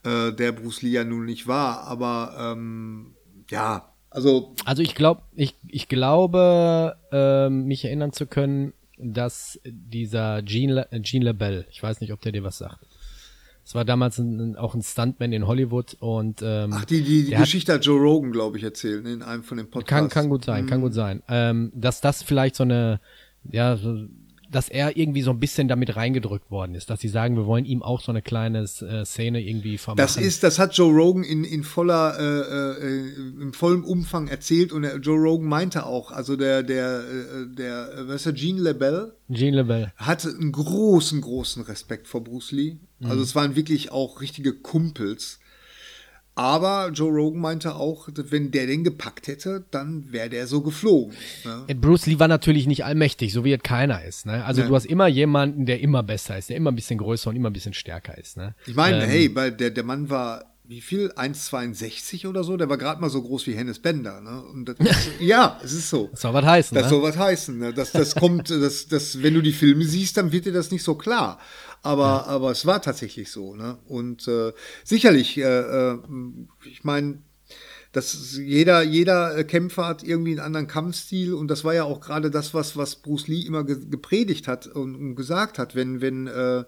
äh, 0.03 0.31
der 0.31 0.51
Bruce 0.53 0.81
Lee 0.81 0.91
ja 0.91 1.03
nun 1.03 1.25
nicht 1.25 1.47
war. 1.47 1.83
Aber 1.83 2.35
ähm, 2.39 3.15
ja, 3.49 3.93
also 4.09 4.55
Also 4.65 4.81
ich 4.81 4.95
glaube, 4.95 5.23
ich, 5.35 5.55
ich 5.67 5.87
glaube, 5.87 6.95
ähm, 7.11 7.65
mich 7.65 7.85
erinnern 7.85 8.13
zu 8.13 8.25
können, 8.25 8.73
dass 8.97 9.59
dieser 9.65 10.41
Gene, 10.41 10.73
Le 10.73 10.91
äh, 10.91 10.99
Gene 10.99 11.25
LaBelle, 11.25 11.65
ich 11.69 11.81
weiß 11.81 12.01
nicht, 12.01 12.11
ob 12.11 12.21
der 12.21 12.31
dir 12.31 12.43
was 12.43 12.57
sagt. 12.57 12.88
Es 13.69 13.75
war 13.75 13.85
damals 13.85 14.17
ein, 14.17 14.55
auch 14.55 14.73
ein 14.73 14.81
Stuntman 14.81 15.31
in 15.31 15.45
Hollywood 15.45 15.95
und 15.99 16.41
ähm, 16.41 16.71
Ach, 16.73 16.85
die, 16.85 17.03
die, 17.03 17.25
die 17.25 17.35
hat- 17.35 17.43
Geschichte 17.43 17.73
hat 17.73 17.85
Joe 17.85 17.99
Rogan, 18.01 18.31
glaube 18.31 18.57
ich, 18.57 18.63
erzählt, 18.63 19.03
ne, 19.03 19.13
in 19.13 19.21
einem 19.21 19.43
von 19.43 19.57
den 19.57 19.69
Podcasts. 19.69 20.11
Kann, 20.11 20.23
kann 20.23 20.29
gut 20.31 20.43
sein, 20.43 20.65
kann 20.65 20.81
gut 20.81 20.95
sein. 20.95 21.21
Ähm, 21.27 21.71
dass 21.75 22.01
das 22.01 22.23
vielleicht 22.23 22.55
so 22.55 22.63
eine, 22.63 22.99
ja, 23.47 23.77
so, 23.77 24.07
dass 24.49 24.69
er 24.69 24.97
irgendwie 24.97 25.21
so 25.21 25.29
ein 25.29 25.39
bisschen 25.39 25.67
damit 25.67 25.95
reingedrückt 25.95 26.49
worden 26.49 26.73
ist, 26.73 26.89
dass 26.89 26.99
sie 26.99 27.09
sagen, 27.09 27.35
wir 27.35 27.45
wollen 27.45 27.65
ihm 27.65 27.83
auch 27.83 28.01
so 28.01 28.11
eine 28.11 28.23
kleine 28.23 28.61
äh, 28.63 29.05
Szene 29.05 29.39
irgendwie 29.39 29.77
vermachen. 29.77 29.97
Das 30.03 30.17
ist, 30.17 30.41
das 30.41 30.57
hat 30.57 30.73
Joe 30.75 30.91
Rogan 30.91 31.23
in, 31.23 31.43
in 31.43 31.63
voller, 31.63 32.17
äh, 32.19 32.83
äh, 32.87 33.13
im 33.39 33.53
vollen 33.53 33.83
Umfang 33.83 34.29
erzählt 34.29 34.71
und 34.73 34.81
der, 34.81 34.97
Joe 34.97 35.19
Rogan 35.19 35.47
meinte 35.47 35.85
auch, 35.85 36.09
also 36.11 36.35
der, 36.35 36.63
der, 36.63 37.01
äh, 37.01 37.55
der, 37.55 37.93
äh, 37.99 38.07
was 38.07 38.15
ist 38.15 38.25
der, 38.25 38.33
Gene 38.33 38.61
LaBelle 38.61 39.15
Gene 39.29 39.57
LaBelle. 39.57 39.93
hatte 39.95 40.29
einen 40.29 40.53
großen, 40.53 41.21
großen 41.21 41.61
Respekt 41.65 42.07
vor 42.07 42.23
Bruce 42.23 42.51
Lee. 42.51 42.77
Also 43.03 43.23
es 43.23 43.35
waren 43.35 43.55
wirklich 43.55 43.91
auch 43.91 44.21
richtige 44.21 44.53
Kumpels. 44.53 45.39
Aber 46.35 46.89
Joe 46.93 47.11
Rogan 47.11 47.41
meinte 47.41 47.75
auch, 47.75 48.07
wenn 48.15 48.51
der 48.51 48.65
den 48.65 48.85
gepackt 48.85 49.27
hätte, 49.27 49.65
dann 49.71 50.11
wäre 50.13 50.29
der 50.29 50.47
so 50.47 50.61
geflogen. 50.61 51.13
Ne? 51.43 51.65
Äh, 51.67 51.73
Bruce 51.73 52.05
Lee 52.05 52.17
war 52.17 52.29
natürlich 52.29 52.65
nicht 52.65 52.85
allmächtig, 52.85 53.33
so 53.33 53.43
wie 53.43 53.51
es 53.51 53.61
keiner 53.61 54.05
ist. 54.05 54.25
Ne? 54.25 54.45
Also 54.45 54.61
Ja. 54.61 54.67
du 54.67 54.75
hast 54.75 54.85
immer 54.85 55.07
jemanden, 55.07 55.65
der 55.65 55.81
immer 55.81 56.01
besser 56.01 56.37
ist, 56.37 56.49
der 56.49 56.55
immer 56.55 56.71
ein 56.71 56.75
bisschen 56.75 56.97
größer 56.97 57.29
und 57.29 57.35
immer 57.35 57.49
ein 57.49 57.53
bisschen 57.53 57.73
stärker 57.73 58.17
ist. 58.17 58.37
Ne? 58.37 58.55
Ich 58.67 58.75
meine, 58.75 59.03
Ähm, 59.03 59.09
hey, 59.09 59.35
weil 59.35 59.51
der, 59.51 59.71
der 59.71 59.83
Mann 59.83 60.09
war 60.09 60.45
wie 60.69 60.81
viel? 60.81 61.11
1,62 61.13 62.27
oder 62.27 62.43
so. 62.43 62.55
Der 62.55 62.69
war 62.69 62.77
gerade 62.77 63.01
mal 63.01 63.09
so 63.09 63.23
groß 63.23 63.47
wie 63.47 63.55
Hennes 63.55 63.79
Bender. 63.79 64.21
Ne? 64.21 64.43
Das 64.65 64.77
ja, 65.19 65.59
es 65.63 65.73
ist 65.73 65.89
so. 65.89 66.09
Das 66.11 66.21
soll 66.21 66.33
was 66.33 66.45
heißen. 66.45 66.75
Das 66.75 66.83
ne? 66.85 66.89
soll 66.91 67.01
was 67.01 67.17
heißen. 67.17 67.57
Ne? 67.57 67.73
Das, 67.73 67.91
das 67.91 68.13
kommt, 68.13 68.51
das, 68.51 68.87
das, 68.87 69.23
wenn 69.23 69.33
du 69.33 69.41
die 69.41 69.51
Filme 69.51 69.83
siehst, 69.83 70.15
dann 70.17 70.31
wird 70.31 70.45
dir 70.45 70.53
das 70.53 70.69
nicht 70.69 70.83
so 70.83 70.93
klar. 70.93 71.39
Aber, 71.81 72.03
ja. 72.03 72.23
aber 72.25 72.51
es 72.51 72.65
war 72.65 72.81
tatsächlich 72.81 73.31
so. 73.31 73.55
Ne? 73.55 73.77
Und 73.87 74.27
äh, 74.27 74.53
sicherlich, 74.83 75.37
äh, 75.37 75.43
äh, 75.43 75.99
ich 76.65 76.83
meine, 76.83 77.19
dass 77.91 78.37
jeder, 78.37 78.83
jeder 78.83 79.43
Kämpfer 79.43 79.87
hat 79.87 80.03
irgendwie 80.03 80.31
einen 80.31 80.41
anderen 80.41 80.67
Kampfstil 80.67 81.33
und 81.33 81.47
das 81.47 81.63
war 81.63 81.73
ja 81.73 81.85
auch 81.85 82.01
gerade 82.01 82.29
das, 82.29 82.53
was, 82.53 82.77
was 82.77 82.97
Bruce 82.97 83.27
Lee 83.27 83.41
immer 83.41 83.63
ge 83.63 83.77
gepredigt 83.89 84.47
hat 84.47 84.67
und, 84.67 84.95
und, 84.95 85.15
gesagt 85.15 85.57
hat, 85.57 85.73
wenn, 85.73 85.99
wenn 85.99 86.27
äh, 86.27 86.63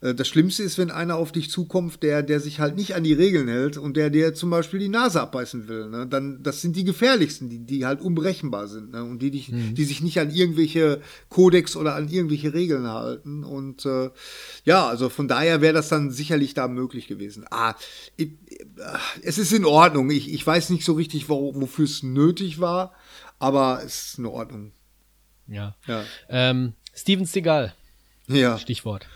äh, 0.00 0.14
das 0.14 0.26
Schlimmste 0.26 0.64
ist, 0.64 0.78
wenn 0.78 0.90
einer 0.90 1.16
auf 1.16 1.30
dich 1.30 1.50
zukommt, 1.50 2.02
der, 2.02 2.24
der 2.24 2.40
sich 2.40 2.58
halt 2.58 2.74
nicht 2.74 2.96
an 2.96 3.04
die 3.04 3.12
Regeln 3.12 3.46
hält 3.46 3.76
und 3.76 3.96
der 3.96 4.10
dir 4.10 4.34
zum 4.34 4.50
Beispiel 4.50 4.80
die 4.80 4.88
Nase 4.88 5.20
abbeißen 5.20 5.68
will, 5.68 5.88
ne? 5.88 6.06
dann 6.06 6.42
das 6.42 6.62
sind 6.62 6.74
die 6.74 6.84
gefährlichsten, 6.84 7.48
die, 7.48 7.60
die 7.60 7.86
halt 7.86 8.00
unberechenbar 8.00 8.66
sind 8.66 8.90
ne? 8.90 9.04
und 9.04 9.20
die, 9.20 9.30
die, 9.30 9.52
mhm. 9.52 9.74
die 9.76 9.84
sich 9.84 10.02
nicht 10.02 10.18
an 10.18 10.30
irgendwelche 10.30 11.00
Kodex 11.28 11.76
oder 11.76 11.94
an 11.94 12.08
irgendwelche 12.08 12.54
Regeln 12.54 12.88
halten 12.88 13.44
und 13.44 13.86
äh, 13.86 14.10
ja, 14.64 14.86
also 14.88 15.10
von 15.10 15.28
daher 15.28 15.60
wäre 15.60 15.74
das 15.74 15.88
dann 15.88 16.10
sicherlich 16.10 16.54
da 16.54 16.66
möglich 16.66 17.06
gewesen. 17.06 17.44
Ah, 17.50 17.74
ich, 18.16 18.30
es 19.22 19.38
ist 19.38 19.52
in 19.52 19.64
Ordnung. 19.64 20.10
Ich, 20.10 20.32
ich 20.32 20.46
weiß 20.46 20.70
nicht 20.70 20.84
so 20.84 20.94
richtig, 20.94 21.28
wofür 21.28 21.84
es 21.84 22.02
nötig 22.02 22.60
war, 22.60 22.92
aber 23.38 23.80
es 23.84 24.06
ist 24.06 24.18
in 24.18 24.26
Ordnung. 24.26 24.72
Ja. 25.46 25.76
ja. 25.86 26.04
Ähm, 26.28 26.74
Steven 26.94 27.24
Seagal. 27.24 27.74
Ja. 28.26 28.58
Stichwort. 28.58 29.06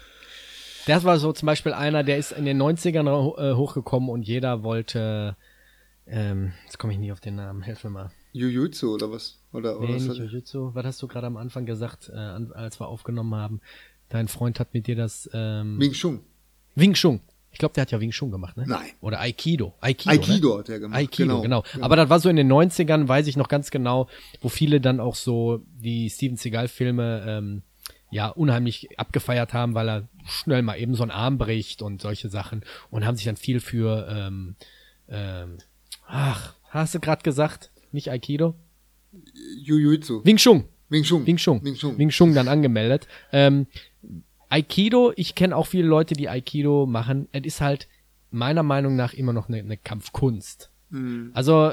Das 0.87 1.05
war 1.05 1.19
so 1.19 1.33
zum 1.33 1.47
Beispiel 1.47 1.73
einer, 1.73 2.03
der 2.05 2.19
ist 2.19 2.33
in 2.33 2.45
den 2.45 2.61
90ern 2.61 3.07
äh, 3.39 3.55
hochgekommen 3.55 4.09
und 4.09 4.23
jeder 4.23 4.63
wollte, 4.63 5.37
ähm, 6.07 6.53
jetzt 6.65 6.79
komme 6.79 6.93
ich 6.93 6.99
nicht 6.99 7.13
auf 7.13 7.21
den 7.21 7.37
Namen, 7.37 7.63
helf 7.63 7.85
mir 7.85 7.91
mal. 7.91 8.11
Jujutsu 8.33 8.95
oder 8.95 9.11
was? 9.11 9.41
Oder, 9.53 9.79
nee, 9.81 9.95
was 9.95 10.03
nicht 10.05 10.19
Jujutsu. 10.19 10.75
Was 10.75 10.87
hast 10.87 11.03
du 11.03 11.09
gerade 11.09 11.27
am 11.27 11.37
Anfang 11.37 11.67
gesagt, 11.67 12.09
äh, 12.09 12.17
als 12.17 12.81
wir 12.81 12.89
aufgenommen 12.89 13.35
haben? 13.35 13.61
Dein 14.09 14.29
Freund 14.29 14.59
hat 14.59 14.73
mit 14.73 14.87
dir 14.87 14.97
das... 14.97 15.29
Ähm, 15.33 15.79
Wing 15.79 15.93
Chun. 15.93 16.21
Wing 16.75 16.95
Chun. 16.95 17.21
Ich 17.53 17.59
glaube, 17.59 17.75
der 17.75 17.83
hat 17.83 17.91
ja 17.91 18.01
Wing 18.01 18.11
Chun 18.11 18.31
gemacht, 18.31 18.57
ne? 18.57 18.65
Nein. 18.67 18.91
Oder 19.01 19.21
Aikido. 19.21 19.75
Aikido, 19.81 20.11
Aikido 20.11 20.53
ne? 20.53 20.59
hat 20.61 20.69
er 20.69 20.81
gemacht. 20.81 20.99
Aikido, 20.99 21.27
genau, 21.27 21.43
genau. 21.43 21.63
genau. 21.73 21.85
Aber 21.85 21.97
das 21.97 22.09
war 22.09 22.21
so 22.21 22.29
in 22.29 22.37
den 22.37 22.51
90ern, 22.51 23.09
weiß 23.09 23.27
ich 23.27 23.37
noch 23.37 23.49
ganz 23.49 23.71
genau, 23.71 24.09
wo 24.41 24.49
viele 24.49 24.81
dann 24.81 25.01
auch 25.01 25.15
so 25.15 25.63
die 25.67 26.09
Steven 26.11 26.37
Seagal-Filme 26.37 27.25
ähm, 27.27 27.63
ja 28.11 28.29
unheimlich 28.29 28.89
abgefeiert 28.99 29.53
haben, 29.53 29.75
weil 29.75 29.89
er 29.89 30.09
schnell 30.27 30.63
mal 30.63 30.77
eben 30.77 30.95
so 30.95 31.03
einen 31.03 31.11
Arm 31.11 31.39
bricht 31.39 31.83
und 31.83 32.01
solche 32.01 32.29
Sachen 32.29 32.65
und 32.91 33.05
haben 33.05 33.17
sich 33.17 33.25
dann 33.25 33.37
viel 33.37 33.61
für 33.61 34.09
ähm, 34.09 34.57
ähm, 35.09 35.59
ach, 36.07 36.55
hast 36.71 36.95
du 36.95 37.01
gerade 37.01 37.23
gesagt, 37.23 37.71
nicht 37.93 38.11
Aikido? 38.11 38.55
Jujutsu. 39.63 40.25
Wing 40.25 40.37
Chun. 40.37 40.65
Wing 40.89 41.03
Chun. 41.05 41.27
Wing 41.27 41.37
Chun. 41.37 41.65
Wing 41.65 41.75
Chun, 41.75 41.99
Wing 41.99 42.11
Chun 42.11 42.35
dann 42.35 42.49
angemeldet. 42.49 43.07
Ähm, 43.33 43.67
Aikido, 44.51 45.13
ich 45.17 45.35
kenne 45.35 45.57
auch 45.57 45.67
viele 45.67 45.87
Leute, 45.89 46.15
die 46.15 46.29
Aikido 46.29 46.85
machen. 46.85 47.29
Es 47.33 47.45
ist 47.45 47.61
halt 47.61 47.89
meiner 48.31 48.63
Meinung 48.63 48.97
nach 48.97 49.15
immer 49.15 49.33
noch 49.33 49.49
eine, 49.49 49.59
eine 49.59 49.77
Kampfkunst. 49.77 50.71
Mhm. 50.91 51.31
Also 51.35 51.73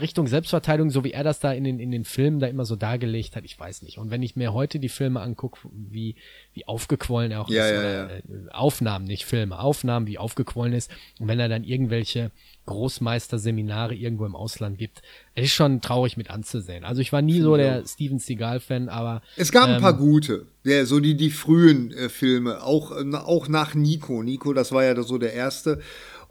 Richtung 0.00 0.26
Selbstverteidigung, 0.26 0.90
so 0.90 1.04
wie 1.04 1.12
er 1.12 1.24
das 1.24 1.40
da 1.40 1.52
in 1.52 1.64
den, 1.64 1.78
in 1.78 1.90
den 1.90 2.04
Filmen 2.04 2.40
da 2.40 2.46
immer 2.46 2.64
so 2.64 2.76
dargelegt 2.76 3.36
hat, 3.36 3.44
ich 3.44 3.58
weiß 3.58 3.82
nicht. 3.82 3.98
Und 3.98 4.10
wenn 4.10 4.22
ich 4.22 4.36
mir 4.36 4.52
heute 4.52 4.78
die 4.78 4.88
Filme 4.88 5.20
angucke, 5.20 5.60
wie, 5.72 6.16
wie 6.54 6.66
aufgequollen 6.66 7.32
er 7.32 7.42
auch 7.42 7.48
ja, 7.48 7.66
ist, 7.66 7.72
ja, 7.72 7.82
ja. 7.82 8.06
Äh, 8.08 8.22
Aufnahmen, 8.50 9.04
nicht 9.04 9.24
Filme, 9.24 9.58
Aufnahmen, 9.58 10.06
wie 10.06 10.18
aufgequollen 10.18 10.72
ist, 10.72 10.90
und 11.18 11.28
wenn 11.28 11.40
er 11.40 11.48
dann 11.48 11.64
irgendwelche 11.64 12.30
Großmeisterseminare 12.66 13.94
irgendwo 13.94 14.24
im 14.24 14.36
Ausland 14.36 14.78
gibt, 14.78 15.02
es 15.34 15.46
ist 15.46 15.52
schon 15.52 15.80
traurig 15.80 16.16
mit 16.16 16.30
anzusehen. 16.30 16.84
Also 16.84 17.00
ich 17.00 17.12
war 17.12 17.22
nie 17.22 17.40
so 17.40 17.56
der 17.56 17.84
Steven 17.86 18.18
Seagal-Fan, 18.18 18.88
aber. 18.88 19.22
Es 19.36 19.50
gab 19.50 19.68
ähm, 19.68 19.76
ein 19.76 19.80
paar 19.80 19.96
gute, 19.96 20.46
ja, 20.64 20.84
so 20.84 21.00
die, 21.00 21.16
die 21.16 21.30
frühen 21.30 21.92
äh, 21.92 22.08
Filme, 22.08 22.62
auch, 22.62 22.92
äh, 22.92 23.16
auch 23.16 23.48
nach 23.48 23.74
Nico. 23.74 24.22
Nico, 24.22 24.52
das 24.52 24.70
war 24.70 24.84
ja 24.84 25.00
so 25.02 25.18
der 25.18 25.32
erste. 25.32 25.80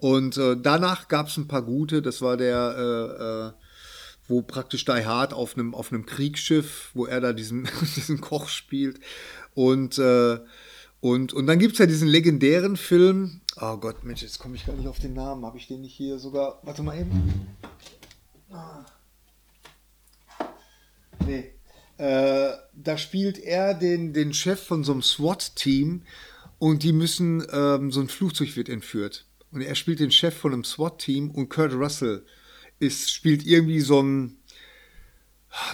Und 0.01 0.35
äh, 0.37 0.57
danach 0.59 1.09
gab 1.09 1.27
es 1.27 1.37
ein 1.37 1.47
paar 1.47 1.61
gute. 1.61 2.01
Das 2.01 2.23
war 2.23 2.35
der, 2.35 2.75
äh, 2.75 3.23
äh, 3.23 3.51
wo 4.27 4.41
praktisch 4.41 4.83
Die 4.83 5.05
Hard 5.05 5.31
auf 5.31 5.55
einem 5.55 5.75
auf 5.75 5.91
Kriegsschiff, 6.07 6.89
wo 6.95 7.05
er 7.05 7.21
da 7.21 7.33
diesen 7.33 7.69
diesen 7.95 8.19
Koch 8.19 8.49
spielt. 8.49 8.99
Und 9.53 9.99
äh, 9.99 10.39
und 11.01 11.33
und 11.33 11.45
dann 11.45 11.59
gibt's 11.59 11.77
ja 11.77 11.85
diesen 11.85 12.07
legendären 12.07 12.77
Film. 12.77 13.41
Oh 13.57 13.77
Gott, 13.77 14.03
Mensch, 14.03 14.23
jetzt 14.23 14.39
komme 14.39 14.55
ich 14.55 14.65
gar 14.65 14.75
nicht 14.75 14.87
auf 14.87 14.97
den 14.97 15.13
Namen. 15.13 15.45
Habe 15.45 15.59
ich 15.59 15.67
den 15.67 15.81
nicht 15.81 15.93
hier 15.93 16.17
sogar? 16.17 16.59
Warte 16.63 16.81
mal 16.81 16.99
eben. 16.99 17.55
Ah. 18.51 18.83
Nee. 21.27 21.53
Äh, 21.97 22.53
da 22.73 22.97
spielt 22.97 23.37
er 23.37 23.75
den, 23.75 24.13
den 24.13 24.33
Chef 24.33 24.63
von 24.63 24.83
so 24.83 24.93
einem 24.93 25.03
SWAT-Team 25.03 26.01
und 26.57 26.81
die 26.81 26.91
müssen, 26.91 27.45
ähm, 27.51 27.91
so 27.91 28.01
ein 28.01 28.09
Flugzeug 28.09 28.55
wird 28.55 28.69
entführt. 28.69 29.27
Und 29.51 29.61
er 29.61 29.75
spielt 29.75 29.99
den 29.99 30.11
Chef 30.11 30.35
von 30.35 30.53
einem 30.53 30.63
SWAT-Team 30.63 31.31
und 31.31 31.49
Kurt 31.49 31.73
Russell 31.73 32.25
ist, 32.79 33.11
spielt 33.11 33.45
irgendwie 33.45 33.81
so 33.81 34.01
ein, 34.01 34.37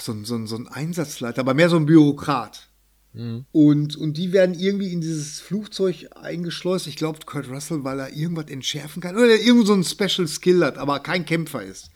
so 0.01 0.11
ein, 0.11 0.25
so 0.25 0.35
ein, 0.35 0.47
so 0.47 0.55
ein 0.55 0.67
Einsatzleiter, 0.67 1.41
aber 1.41 1.53
mehr 1.53 1.69
so 1.69 1.77
ein 1.77 1.85
Bürokrat. 1.85 2.69
Mhm. 3.13 3.45
Und, 3.51 3.95
und 3.95 4.17
die 4.17 4.33
werden 4.33 4.57
irgendwie 4.57 4.91
in 4.91 5.01
dieses 5.01 5.39
Flugzeug 5.39 6.07
eingeschleust. 6.15 6.87
Ich 6.87 6.95
glaube, 6.95 7.19
Kurt 7.25 7.49
Russell, 7.49 7.83
weil 7.83 7.99
er 7.99 8.13
irgendwas 8.13 8.49
entschärfen 8.49 9.01
kann 9.01 9.15
oder 9.15 9.39
irgend 9.39 9.67
so 9.67 9.73
ein 9.73 9.83
Special 9.83 10.27
Skill 10.27 10.63
hat, 10.63 10.77
aber 10.77 10.99
kein 10.99 11.25
Kämpfer 11.25 11.63
ist. 11.63 11.91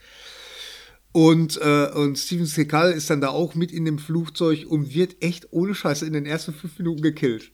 Und, 1.12 1.60
äh, 1.62 1.90
und 1.94 2.18
Steven 2.18 2.46
Seagal 2.46 2.94
ist 2.94 3.10
dann 3.10 3.22
da 3.22 3.30
auch 3.30 3.54
mit 3.54 3.72
in 3.72 3.86
dem 3.86 4.00
Flugzeug 4.00 4.66
und 4.68 4.94
wird 4.94 5.22
echt 5.22 5.52
ohne 5.52 5.76
Scheiße 5.76 6.06
in 6.06 6.14
den 6.14 6.26
ersten 6.26 6.54
fünf 6.54 6.78
Minuten 6.80 7.02
gekillt. 7.02 7.52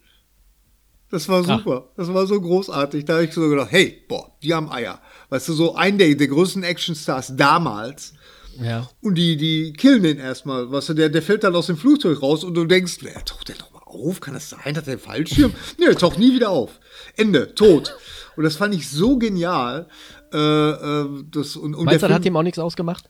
Das 1.10 1.30
war 1.30 1.44
super. 1.44 1.86
Ach. 1.88 1.96
Das 1.96 2.14
war 2.14 2.28
so 2.28 2.40
großartig. 2.40 3.06
Da 3.06 3.14
habe 3.14 3.26
ich 3.26 3.34
so 3.34 3.48
gedacht, 3.48 3.72
hey, 3.72 4.04
boah, 4.08 4.32
die 4.44 4.54
haben 4.54 4.70
Eier. 4.72 5.00
Weißt 5.30 5.48
du, 5.48 5.54
so 5.54 5.76
ein 5.76 5.98
der, 5.98 6.14
der 6.16 6.28
größten 6.28 6.64
Actionstars 6.64 7.36
damals. 7.36 8.14
Ja. 8.62 8.90
Und 9.02 9.16
die, 9.16 9.38
die 9.38 9.74
killen 9.74 10.04
den 10.04 10.18
erstmal. 10.18 10.72
Weißt 10.72 10.90
du, 10.90 10.94
der, 10.94 11.10
der 11.10 11.22
fällt 11.22 11.44
dann 11.44 11.56
aus 11.56 11.68
dem 11.68 11.78
Flugzeug 11.78 12.22
raus 12.22 12.44
und 12.44 12.56
du 12.56 12.66
denkst, 12.66 12.98
wer 13.02 13.24
taucht 13.24 13.48
der 13.48 13.58
nochmal 13.58 13.84
auf? 13.86 14.20
Kann 14.20 14.34
das 14.34 14.50
sein? 14.50 14.76
Hat 14.76 14.86
der 14.86 14.94
einen 14.94 15.00
Fallschirm? 15.00 15.54
nee, 15.78 15.86
der 15.86 15.96
taucht 15.96 16.20
nie 16.20 16.34
wieder 16.34 16.50
auf. 16.50 16.80
Ende, 17.16 17.56
tot. 17.56 17.96
Und 18.36 18.44
das 18.44 18.56
fand 18.58 18.76
ich 18.76 18.90
so 18.90 19.18
genial. 19.18 19.88
Äh, 20.34 20.38
äh, 20.38 21.24
das, 21.32 21.56
und, 21.56 21.74
und 21.74 21.86
Meinst 21.86 22.04
du, 22.04 22.10
hat 22.10 22.26
ihm 22.26 22.36
auch 22.36 22.44
nichts 22.44 22.60
ausgemacht? 22.60 23.10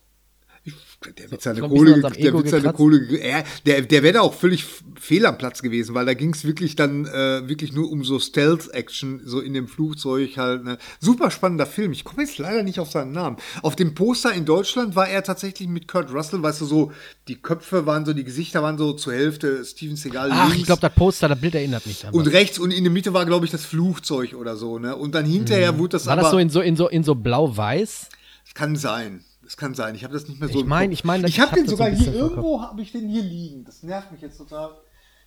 Der 1.16 1.30
wird 1.30 1.42
seine 1.42 1.60
Kohle, 1.60 2.00
der 2.00 2.32
wird 2.32 2.48
seine 2.48 2.72
Kohle, 2.72 3.18
er, 3.18 3.44
der, 3.64 3.82
der 3.82 4.02
wäre 4.02 4.14
da 4.14 4.20
auch 4.20 4.34
völlig 4.34 4.64
fehl 4.98 5.26
am 5.26 5.38
Platz 5.38 5.62
gewesen, 5.62 5.94
weil 5.94 6.04
da 6.06 6.14
ging 6.14 6.34
es 6.34 6.44
wirklich 6.44 6.74
dann 6.74 7.06
äh, 7.06 7.48
wirklich 7.48 7.72
nur 7.72 7.90
um 7.90 8.02
so 8.02 8.18
Stealth-Action, 8.18 9.22
so 9.24 9.40
in 9.40 9.54
dem 9.54 9.68
Flugzeug 9.68 10.36
halt. 10.36 10.64
Ne. 10.64 10.76
Super 10.98 11.30
spannender 11.30 11.66
Film. 11.66 11.92
Ich 11.92 12.02
komme 12.02 12.22
jetzt 12.22 12.38
leider 12.38 12.64
nicht 12.64 12.80
auf 12.80 12.90
seinen 12.90 13.12
Namen. 13.12 13.36
Auf 13.62 13.76
dem 13.76 13.94
Poster 13.94 14.32
in 14.32 14.44
Deutschland 14.44 14.96
war 14.96 15.08
er 15.08 15.22
tatsächlich 15.22 15.68
mit 15.68 15.86
Kurt 15.86 16.12
Russell, 16.12 16.42
weißt 16.42 16.62
du, 16.62 16.64
so, 16.64 16.92
die 17.28 17.36
Köpfe 17.36 17.86
waren 17.86 18.04
so, 18.04 18.12
die 18.12 18.24
Gesichter 18.24 18.64
waren 18.64 18.76
so 18.76 18.92
zur 18.92 19.12
Hälfte 19.12 19.64
Steven 19.64 19.94
Seagal 19.94 20.30
Ach, 20.32 20.46
links. 20.46 20.58
ich 20.58 20.66
glaube, 20.66 20.80
das 20.80 20.94
Poster, 20.94 21.28
das 21.28 21.40
Bild 21.40 21.54
erinnert 21.54 21.86
mich 21.86 22.00
daran. 22.00 22.16
Und 22.16 22.26
rechts 22.26 22.58
und 22.58 22.72
in 22.72 22.82
der 22.82 22.92
Mitte 22.92 23.14
war, 23.14 23.24
glaube 23.24 23.44
ich, 23.44 23.52
das 23.52 23.64
Flugzeug 23.64 24.34
oder 24.34 24.56
so, 24.56 24.80
ne? 24.80 24.96
Und 24.96 25.14
dann 25.14 25.24
hinterher 25.24 25.72
mhm. 25.72 25.78
wurde 25.78 25.90
das 25.90 26.06
war 26.06 26.14
aber. 26.14 26.22
War 26.22 26.30
das 26.30 26.32
so 26.32 26.38
in 26.38 26.50
so, 26.50 26.60
in 26.60 26.74
so, 26.74 26.88
in 26.88 27.04
so 27.04 27.14
blau-weiß? 27.14 28.08
Kann 28.54 28.74
sein. 28.74 29.22
Das 29.48 29.56
kann 29.56 29.74
sein. 29.74 29.94
Ich 29.94 30.04
habe 30.04 30.12
das 30.12 30.28
nicht 30.28 30.40
mehr 30.40 30.50
so. 30.50 30.60
Ich 30.60 30.66
meine, 30.66 30.92
ich 30.92 31.04
meine, 31.04 31.26
ich 31.26 31.40
habe 31.40 31.52
hab 31.52 31.56
den 31.56 31.66
sogar 31.66 31.88
hier 31.88 32.12
irgendwo 32.12 32.60
habe 32.60 32.82
ich 32.82 32.92
den 32.92 33.08
hier 33.08 33.22
liegen. 33.22 33.64
Das 33.64 33.82
nervt 33.82 34.12
mich 34.12 34.20
jetzt 34.20 34.36
total. 34.36 34.76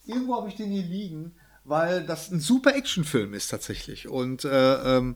Irgendwo 0.06 0.36
habe 0.36 0.48
ich 0.48 0.54
den 0.54 0.70
hier 0.70 0.84
liegen, 0.84 1.34
weil 1.64 2.06
das 2.06 2.30
ein 2.30 2.40
super 2.40 2.76
Actionfilm 2.76 3.34
ist 3.34 3.48
tatsächlich 3.48 4.08
und 4.08 4.46
äh, 4.46 4.98
ähm, 4.98 5.16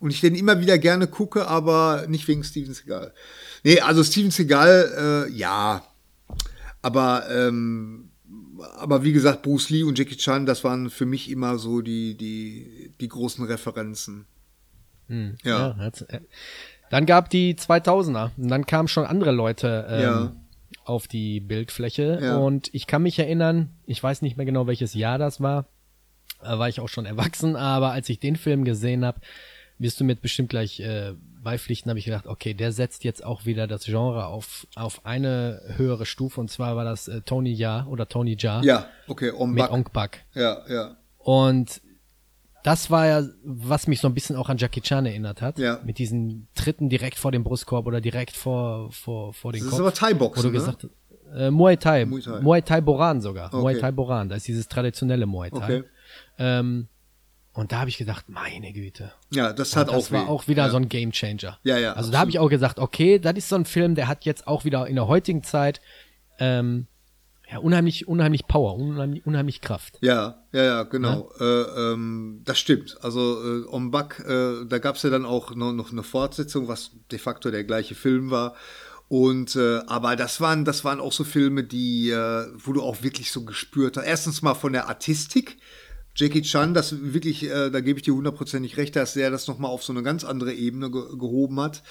und 0.00 0.10
ich 0.10 0.20
den 0.20 0.34
immer 0.34 0.58
wieder 0.58 0.76
gerne 0.76 1.06
gucke, 1.06 1.46
aber 1.46 2.06
nicht 2.08 2.26
wegen 2.26 2.42
Steven 2.42 2.74
Seagal. 2.74 3.14
Nee, 3.62 3.78
also 3.78 4.02
Steven 4.02 4.32
Seagal, 4.32 5.28
äh, 5.28 5.32
ja, 5.32 5.84
aber 6.82 7.30
ähm, 7.30 8.10
aber 8.76 9.04
wie 9.04 9.12
gesagt, 9.12 9.42
Bruce 9.42 9.70
Lee 9.70 9.84
und 9.84 9.96
Jackie 9.96 10.16
Chan, 10.16 10.46
das 10.46 10.64
waren 10.64 10.90
für 10.90 11.06
mich 11.06 11.30
immer 11.30 11.58
so 11.58 11.80
die 11.80 12.16
die 12.16 12.92
die 12.98 13.08
großen 13.08 13.44
Referenzen. 13.44 14.26
Hm, 15.06 15.36
ja. 15.44 15.76
ja 15.78 15.92
dann 16.92 17.06
gab 17.06 17.30
die 17.30 17.54
2000er 17.54 18.32
und 18.36 18.48
dann 18.48 18.66
kamen 18.66 18.86
schon 18.86 19.06
andere 19.06 19.32
Leute 19.32 19.86
ähm, 19.88 20.02
ja. 20.02 20.32
auf 20.84 21.08
die 21.08 21.40
Bildfläche 21.40 22.18
ja. 22.20 22.36
und 22.36 22.68
ich 22.74 22.86
kann 22.86 23.02
mich 23.02 23.18
erinnern, 23.18 23.70
ich 23.86 24.02
weiß 24.02 24.20
nicht 24.20 24.36
mehr 24.36 24.44
genau 24.44 24.66
welches 24.66 24.92
Jahr 24.92 25.16
das 25.16 25.40
war, 25.40 25.64
da 26.42 26.58
war 26.58 26.68
ich 26.68 26.80
auch 26.80 26.90
schon 26.90 27.06
erwachsen, 27.06 27.56
aber 27.56 27.92
als 27.92 28.10
ich 28.10 28.20
den 28.20 28.36
Film 28.36 28.64
gesehen 28.64 29.06
habe, 29.06 29.20
wirst 29.78 30.00
du 30.00 30.04
mir 30.04 30.16
bestimmt 30.16 30.50
gleich 30.50 30.80
äh, 30.80 31.14
beipflichten, 31.42 31.88
habe 31.88 31.98
ich 31.98 32.04
gedacht, 32.04 32.26
okay, 32.26 32.52
der 32.52 32.72
setzt 32.72 33.04
jetzt 33.04 33.24
auch 33.24 33.46
wieder 33.46 33.66
das 33.66 33.84
Genre 33.84 34.26
auf 34.26 34.66
auf 34.74 35.06
eine 35.06 35.62
höhere 35.76 36.04
Stufe 36.04 36.42
und 36.42 36.50
zwar 36.50 36.76
war 36.76 36.84
das 36.84 37.08
äh, 37.08 37.22
Tony 37.22 37.54
Ja 37.54 37.86
oder 37.86 38.06
Tony 38.06 38.36
Ja. 38.38 38.60
Ja, 38.62 38.86
okay, 39.08 39.30
Ong 39.30 39.52
mit 39.54 39.70
Ong 39.70 39.88
Bak. 39.94 40.26
Ja, 40.34 40.60
ja. 40.68 40.96
Und 41.16 41.80
das 42.62 42.90
war 42.90 43.06
ja, 43.06 43.22
was 43.44 43.86
mich 43.86 44.00
so 44.00 44.08
ein 44.08 44.14
bisschen 44.14 44.36
auch 44.36 44.48
an 44.48 44.56
Jackie 44.58 44.80
Chan 44.80 45.04
erinnert 45.06 45.42
hat. 45.42 45.58
Ja. 45.58 45.80
Mit 45.84 45.98
diesen 45.98 46.48
Tritten 46.54 46.88
direkt 46.88 47.18
vor 47.18 47.32
dem 47.32 47.44
Brustkorb 47.44 47.86
oder 47.86 48.00
direkt 48.00 48.36
vor, 48.36 48.90
vor, 48.92 49.32
vor 49.32 49.52
den 49.52 49.60
Das 49.60 49.70
Kopf. 49.70 49.78
ist 49.78 49.80
aber 49.80 49.94
Thai-Boxen, 49.94 50.46
ne? 50.46 50.52
gesagt 50.52 50.86
äh, 51.34 51.50
Muay 51.50 51.76
Thai. 51.76 52.04
Muay 52.04 52.20
Thai. 52.20 52.40
Muay 52.40 52.62
Thai 52.62 52.80
Boran 52.82 53.20
sogar. 53.20 53.46
Okay. 53.52 53.56
Muay 53.62 53.78
Thai 53.80 53.90
Boran. 53.90 54.28
Das 54.28 54.38
ist 54.38 54.48
dieses 54.48 54.68
traditionelle 54.68 55.26
Muay 55.26 55.50
Thai. 55.50 55.56
Okay. 55.78 55.84
Ähm, 56.38 56.88
und 57.54 57.72
da 57.72 57.80
habe 57.80 57.90
ich 57.90 57.98
gedacht, 57.98 58.28
meine 58.28 58.72
Güte. 58.72 59.12
Ja, 59.30 59.52
das 59.52 59.76
hat 59.76 59.88
Und 59.88 59.96
das 59.96 60.06
auch 60.06 60.12
war 60.12 60.24
weh. 60.26 60.28
auch 60.28 60.48
wieder 60.48 60.64
ja. 60.64 60.70
so 60.70 60.76
ein 60.78 60.88
Game 60.88 61.10
Changer. 61.12 61.58
Ja, 61.64 61.76
ja, 61.78 61.92
Also 61.94 62.10
da 62.10 62.18
habe 62.18 62.30
ich 62.30 62.38
auch 62.38 62.48
gesagt, 62.48 62.78
okay, 62.78 63.18
das 63.18 63.34
ist 63.34 63.48
so 63.48 63.56
ein 63.56 63.64
Film, 63.66 63.94
der 63.94 64.08
hat 64.08 64.24
jetzt 64.24 64.46
auch 64.46 64.64
wieder 64.64 64.86
in 64.86 64.94
der 64.94 65.06
heutigen 65.06 65.42
Zeit 65.42 65.80
ähm, 66.38 66.86
ja, 67.52 67.58
unheimlich, 67.58 68.08
unheimlich 68.08 68.46
Power, 68.46 68.76
unheimlich, 68.76 69.26
unheimlich 69.26 69.60
Kraft. 69.60 69.98
Ja, 70.00 70.42
ja, 70.52 70.62
ja, 70.62 70.82
genau. 70.84 71.30
Äh, 71.38 71.44
ähm, 71.44 72.40
das 72.44 72.58
stimmt. 72.58 72.96
Also 73.02 73.20
äh, 73.44 73.66
On 73.68 73.90
Buck, 73.90 74.20
äh, 74.20 74.64
da 74.66 74.78
gab 74.78 74.96
es 74.96 75.02
ja 75.02 75.10
dann 75.10 75.26
auch 75.26 75.54
noch, 75.54 75.72
noch 75.72 75.92
eine 75.92 76.02
Fortsetzung, 76.02 76.68
was 76.68 76.92
de 77.10 77.18
facto 77.18 77.50
der 77.50 77.64
gleiche 77.64 77.94
Film 77.94 78.30
war. 78.30 78.54
Und 79.08 79.56
äh, 79.56 79.80
aber 79.86 80.16
das 80.16 80.40
waren, 80.40 80.64
das 80.64 80.84
waren 80.84 80.98
auch 80.98 81.12
so 81.12 81.24
Filme, 81.24 81.64
die, 81.64 82.08
äh, 82.08 82.46
wo 82.56 82.72
du 82.72 82.82
auch 82.82 83.02
wirklich 83.02 83.30
so 83.30 83.44
gespürt 83.44 83.98
hast. 83.98 84.06
Erstens 84.06 84.40
mal 84.40 84.54
von 84.54 84.72
der 84.72 84.88
Artistik. 84.88 85.58
Jackie 86.14 86.42
Chan, 86.42 86.74
das 86.74 86.94
wirklich, 87.12 87.44
äh, 87.44 87.70
da 87.70 87.80
gebe 87.80 87.98
ich 87.98 88.04
dir 88.04 88.14
hundertprozentig 88.14 88.76
recht, 88.76 88.96
dass 88.96 89.16
er 89.16 89.30
das 89.30 89.48
nochmal 89.48 89.70
auf 89.70 89.82
so 89.82 89.92
eine 89.92 90.02
ganz 90.02 90.24
andere 90.24 90.52
Ebene 90.52 90.90
ge 90.90 91.02
gehoben 91.18 91.60
hat. 91.60 91.82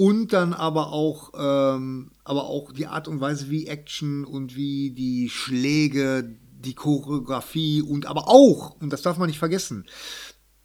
Und 0.00 0.32
dann 0.32 0.54
aber 0.54 0.92
auch, 0.92 1.32
ähm, 1.36 2.12
aber 2.24 2.44
auch 2.44 2.72
die 2.72 2.86
Art 2.86 3.06
und 3.06 3.20
Weise, 3.20 3.50
wie 3.50 3.66
Action 3.66 4.24
und 4.24 4.56
wie 4.56 4.92
die 4.92 5.28
Schläge, 5.28 6.38
die 6.58 6.72
Choreografie 6.74 7.82
und 7.82 8.06
aber 8.06 8.26
auch, 8.28 8.80
und 8.80 8.94
das 8.94 9.02
darf 9.02 9.18
man 9.18 9.26
nicht 9.28 9.38
vergessen, 9.38 9.84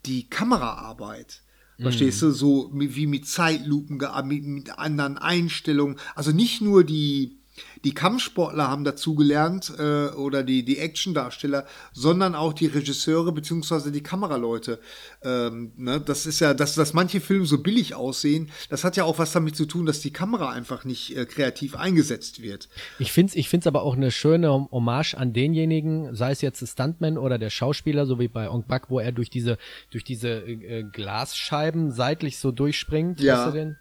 die 0.05 0.29
Kameraarbeit. 0.29 1.41
Verstehst 1.77 2.21
du, 2.21 2.31
so 2.31 2.69
mi- 2.73 2.95
wie 2.95 3.07
mit 3.07 3.27
Zeitlupen, 3.27 3.99
mit, 4.23 4.45
mit 4.45 4.79
anderen 4.79 5.17
Einstellungen. 5.17 5.97
Also 6.15 6.31
nicht 6.31 6.61
nur 6.61 6.85
die, 6.85 7.39
die 7.83 7.93
Kampfsportler 7.93 8.67
haben 8.67 8.83
dazugelernt 8.83 9.73
äh, 9.77 10.07
oder 10.07 10.43
die, 10.43 10.63
die 10.63 10.79
Actiondarsteller, 10.79 11.65
sondern 11.93 12.35
auch 12.35 12.53
die 12.53 12.65
Regisseure 12.67 13.31
beziehungsweise 13.31 13.91
die 13.91 14.03
Kameraleute. 14.03 14.79
Ähm, 15.23 15.71
ne? 15.77 16.01
Das 16.01 16.25
ist 16.25 16.39
ja, 16.39 16.53
dass, 16.53 16.75
dass 16.75 16.93
manche 16.93 17.21
Filme 17.21 17.45
so 17.45 17.59
billig 17.59 17.95
aussehen, 17.95 18.49
das 18.69 18.83
hat 18.83 18.97
ja 18.97 19.03
auch 19.03 19.19
was 19.19 19.31
damit 19.31 19.55
zu 19.55 19.65
tun, 19.65 19.85
dass 19.85 19.99
die 19.99 20.11
Kamera 20.11 20.49
einfach 20.49 20.85
nicht 20.85 21.15
äh, 21.15 21.25
kreativ 21.25 21.75
eingesetzt 21.75 22.41
wird. 22.41 22.69
Ich 22.99 23.11
find's, 23.11 23.35
ich 23.35 23.49
find's 23.49 23.67
aber 23.67 23.83
auch 23.83 23.95
eine 23.95 24.11
schöne 24.11 24.51
Hommage 24.71 25.15
an 25.15 25.33
denjenigen, 25.33 26.15
sei 26.15 26.31
es 26.31 26.41
jetzt 26.41 26.61
der 26.61 26.67
Stuntman 26.67 27.17
oder 27.17 27.37
der 27.37 27.49
Schauspieler, 27.49 28.05
so 28.05 28.19
wie 28.19 28.27
bei 28.27 28.49
Ong 28.49 28.65
Bak, 28.67 28.89
wo 28.89 28.99
er 28.99 29.11
durch 29.11 29.29
diese, 29.29 29.57
durch 29.91 30.03
diese 30.03 30.29
äh, 30.29 30.83
Glasscheiben 30.83 31.91
seitlich 31.91 32.37
so 32.37 32.51
durchspringt. 32.51 33.21
Ja. 33.21 33.37
Weißt 33.37 33.47
du 33.47 33.51
denn? 33.57 33.77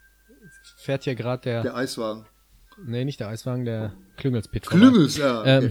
Fährt 0.77 1.05
hier 1.05 1.15
gerade 1.15 1.43
der, 1.43 1.63
Der 1.63 1.77
Eiswagen. 1.77 2.27
Nee, 2.85 3.05
nicht 3.05 3.21
der 3.21 3.29
Eiswagen, 3.29 3.65
der 3.65 3.93
Klüngelspit. 4.17 4.67
Klüngels, 4.67 5.17
ja. 5.17 5.41
Okay. 5.41 5.67
Ähm, 5.67 5.71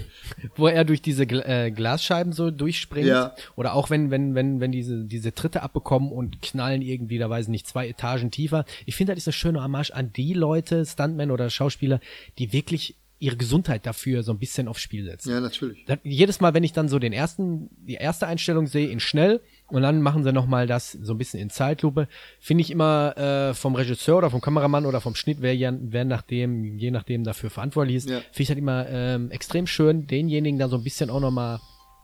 wo 0.55 0.67
er 0.67 0.83
durch 0.83 1.01
diese 1.01 1.25
Gl 1.25 1.41
äh, 1.45 1.71
Glasscheiben 1.71 2.33
so 2.33 2.51
durchspringt. 2.51 3.07
Ja. 3.07 3.35
Oder 3.55 3.73
auch 3.73 3.89
wenn, 3.89 4.11
wenn, 4.11 4.35
wenn, 4.35 4.59
wenn 4.59 4.71
diese, 4.71 5.05
diese 5.05 5.33
Tritte 5.33 5.63
abbekommen 5.63 6.11
und 6.11 6.41
knallen 6.41 6.81
irgendwie, 6.81 7.17
da 7.17 7.29
weiß 7.29 7.45
ich 7.45 7.51
nicht, 7.51 7.67
zwei 7.67 7.87
Etagen 7.87 8.31
tiefer. 8.31 8.65
Ich 8.85 8.95
finde, 8.95 9.13
das 9.13 9.23
ist 9.23 9.27
eine 9.27 9.33
schöne 9.33 9.63
Hommage 9.63 9.91
an 9.91 10.11
die 10.13 10.33
Leute, 10.33 10.85
Stuntmen 10.85 11.31
oder 11.31 11.49
Schauspieler, 11.49 11.99
die 12.37 12.53
wirklich 12.53 12.95
ihre 13.19 13.37
Gesundheit 13.37 13.85
dafür 13.85 14.21
so 14.21 14.33
ein 14.33 14.39
bisschen 14.39 14.67
aufs 14.67 14.81
Spiel 14.81 15.05
setzen. 15.05 15.31
ja, 15.31 15.39
natürlich. 15.39 15.85
Das, 15.85 15.99
jedes 16.03 16.41
Mal, 16.41 16.53
wenn 16.53 16.65
ich 16.65 16.73
dann 16.73 16.89
so 16.89 16.99
den 16.99 17.13
ersten, 17.13 17.69
die 17.87 17.93
erste 17.93 18.27
Einstellung 18.27 18.67
sehe 18.67 18.89
in 18.89 18.99
schnell 18.99 19.39
und 19.67 19.81
dann 19.81 20.01
machen 20.01 20.23
sie 20.23 20.31
nochmal 20.33 20.67
das 20.67 20.91
so 20.91 21.13
ein 21.13 21.17
bisschen 21.17 21.39
in 21.39 21.49
Zeitlupe, 21.49 22.07
finde 22.39 22.61
ich 22.61 22.69
immer 22.71 23.17
äh, 23.17 23.53
vom 23.53 23.75
Regisseur 23.75 24.17
oder 24.17 24.29
vom 24.29 24.41
Kameramann 24.41 24.85
oder 24.85 25.01
vom 25.01 25.15
Schnitt, 25.15 25.37
wer, 25.41 25.55
ja, 25.55 25.73
wer 25.79 26.05
nachdem, 26.05 26.77
je 26.77 26.91
nachdem 26.91 27.23
dafür 27.23 27.49
verantwortlich 27.49 27.95
ist, 27.97 28.09
Ja. 28.09 28.19
finde 28.19 28.41
ich 28.43 28.49
halt 28.49 28.59
immer 28.59 28.87
ähm, 28.89 29.31
extrem 29.31 29.65
schön, 29.67 30.05
denjenigen 30.07 30.59
da 30.59 30.67
so 30.69 30.77
ein 30.77 30.83
bisschen 30.83 31.09
auch 31.09 31.19
nochmal 31.19 31.59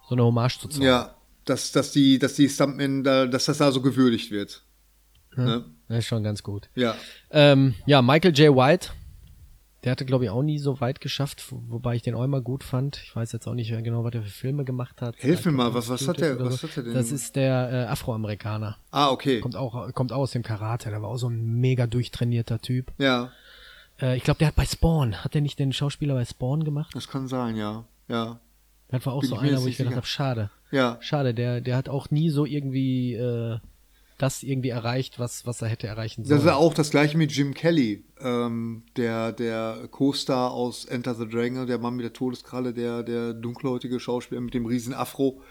so 0.08 0.16
eine 0.16 0.24
Hommage 0.24 0.60
zu 0.60 0.68
zeigen. 0.68 0.86
Ja, 0.86 1.16
dass, 1.46 1.72
dass 1.72 1.92
die, 1.92 2.18
dass 2.20 2.34
die 2.36 2.50
Stuntmen 2.50 3.04
da, 3.04 3.26
dass 3.28 3.46
das 3.46 3.58
da 3.60 3.72
so 3.72 3.82
gewürdigt 3.82 4.32
wird. 4.32 4.64
Ne? 5.36 5.64
Das 5.88 6.00
ist 6.00 6.08
schon 6.08 6.24
ganz 6.24 6.42
gut. 6.44 6.70
Ja. 6.76 6.96
Ähm, 7.32 7.76
ja, 7.86 8.02
Michael 8.02 8.34
J. 8.38 8.56
White, 8.56 8.90
der 9.84 9.92
hatte, 9.92 10.06
glaube 10.06 10.26
ich, 10.26 10.30
auch 10.30 10.44
nie 10.44 10.60
so 10.60 10.82
weit 10.82 11.00
geschafft, 11.02 11.52
wo- 11.52 11.62
wobei 11.68 11.96
ich 11.96 12.02
den 12.02 12.14
auch 12.16 12.24
immer 12.24 12.42
gut 12.42 12.64
fand. 12.64 12.98
Ich 13.04 13.16
weiß 13.16 13.32
jetzt 13.32 13.48
auch 13.48 13.54
nicht 13.54 13.70
genau, 13.84 14.04
was 14.04 14.14
er 14.14 14.24
für 14.24 14.30
Filme 14.30 14.66
gemacht 14.66 15.02
hat. 15.02 15.16
Hilf 15.18 15.46
mir 15.46 15.52
mal, 15.54 15.74
was- 15.74 15.88
was 15.90 16.08
hat 16.08 16.20
der- 16.20 16.40
was 16.40 16.62
so. 16.62 16.68
hat 16.68 16.78
er 16.78 16.84
denn? 16.84 16.94
Das 16.94 17.12
ist 17.12 17.36
der 17.36 17.70
äh, 17.72 17.92
Afroamerikaner. 17.92 18.78
Ah, 18.92 19.10
okay. 19.10 19.40
Kommt 19.40 19.56
auch, 19.56 19.94
kommt 19.94 20.12
auch 20.12 20.18
aus 20.20 20.32
dem 20.32 20.44
Karate. 20.44 20.90
Der 20.90 21.02
war 21.02 21.10
auch 21.10 21.18
so 21.18 21.30
ein 21.30 21.60
mega 21.60 21.88
durchtrainierter 21.88 22.60
Typ. 22.62 22.92
Ja, 22.98 23.32
Äh, 24.02 24.16
ich 24.16 24.24
glaube, 24.24 24.38
der 24.38 24.48
hat 24.50 24.56
bei 24.56 24.66
Spawn, 24.66 25.24
hat 25.24 25.34
der 25.34 25.42
nicht 25.42 25.60
den 25.60 25.74
Schauspieler 25.74 26.14
bei 26.14 26.24
Spawn 26.26 26.64
gemacht? 26.64 26.96
das 26.96 27.08
kann 27.10 27.28
sein, 27.28 27.56
ja. 27.58 27.84
Ja. 28.08 28.40
Das 28.90 29.06
war 29.06 29.14
auch 29.14 29.22
Bin 29.22 29.30
so 29.30 29.38
einer, 29.38 29.62
wo 29.62 29.68
ich 29.68 29.78
gedacht 29.78 29.96
habe, 29.96 30.06
schade. 30.08 30.50
Ja. 30.72 30.98
Schade, 31.02 31.34
der, 31.34 31.62
der 31.62 31.76
hat 31.78 31.90
auch 31.90 32.10
nie 32.10 32.30
so 32.30 32.46
irgendwie 32.46 33.14
äh, 33.16 33.60
das 34.20 34.44
irgendwie 34.44 34.70
erreicht, 34.70 35.18
was, 35.18 35.48
was 35.48 35.62
er 35.64 35.70
hätte 35.70 35.88
erreichen 35.88 36.24
sollen. 36.24 36.38
Das 36.38 36.44
ist 36.46 36.50
ja 36.52 36.56
auch 36.58 36.74
das 36.74 36.92
gleiche 36.92 37.18
mit 37.18 37.32
Jim 37.32 37.54
Kelly, 37.54 38.04
ähm, 38.22 38.84
der, 38.98 39.32
der 39.32 39.88
Co-Star 39.90 40.52
aus 40.52 40.86
Enter 40.86 41.16
the 41.16 41.28
Dragon, 41.28 41.66
der 41.66 41.80
Mann 41.80 41.96
mit 41.96 42.04
der 42.04 42.14
Todeskralle, 42.14 42.74
der, 42.74 43.02
der 43.02 43.34
dunkelhäutige 43.34 44.00
Schauspieler 44.00 44.42
mit 44.42 44.54
dem 44.54 44.66
riesen 44.66 44.94
Afro, 44.94 45.42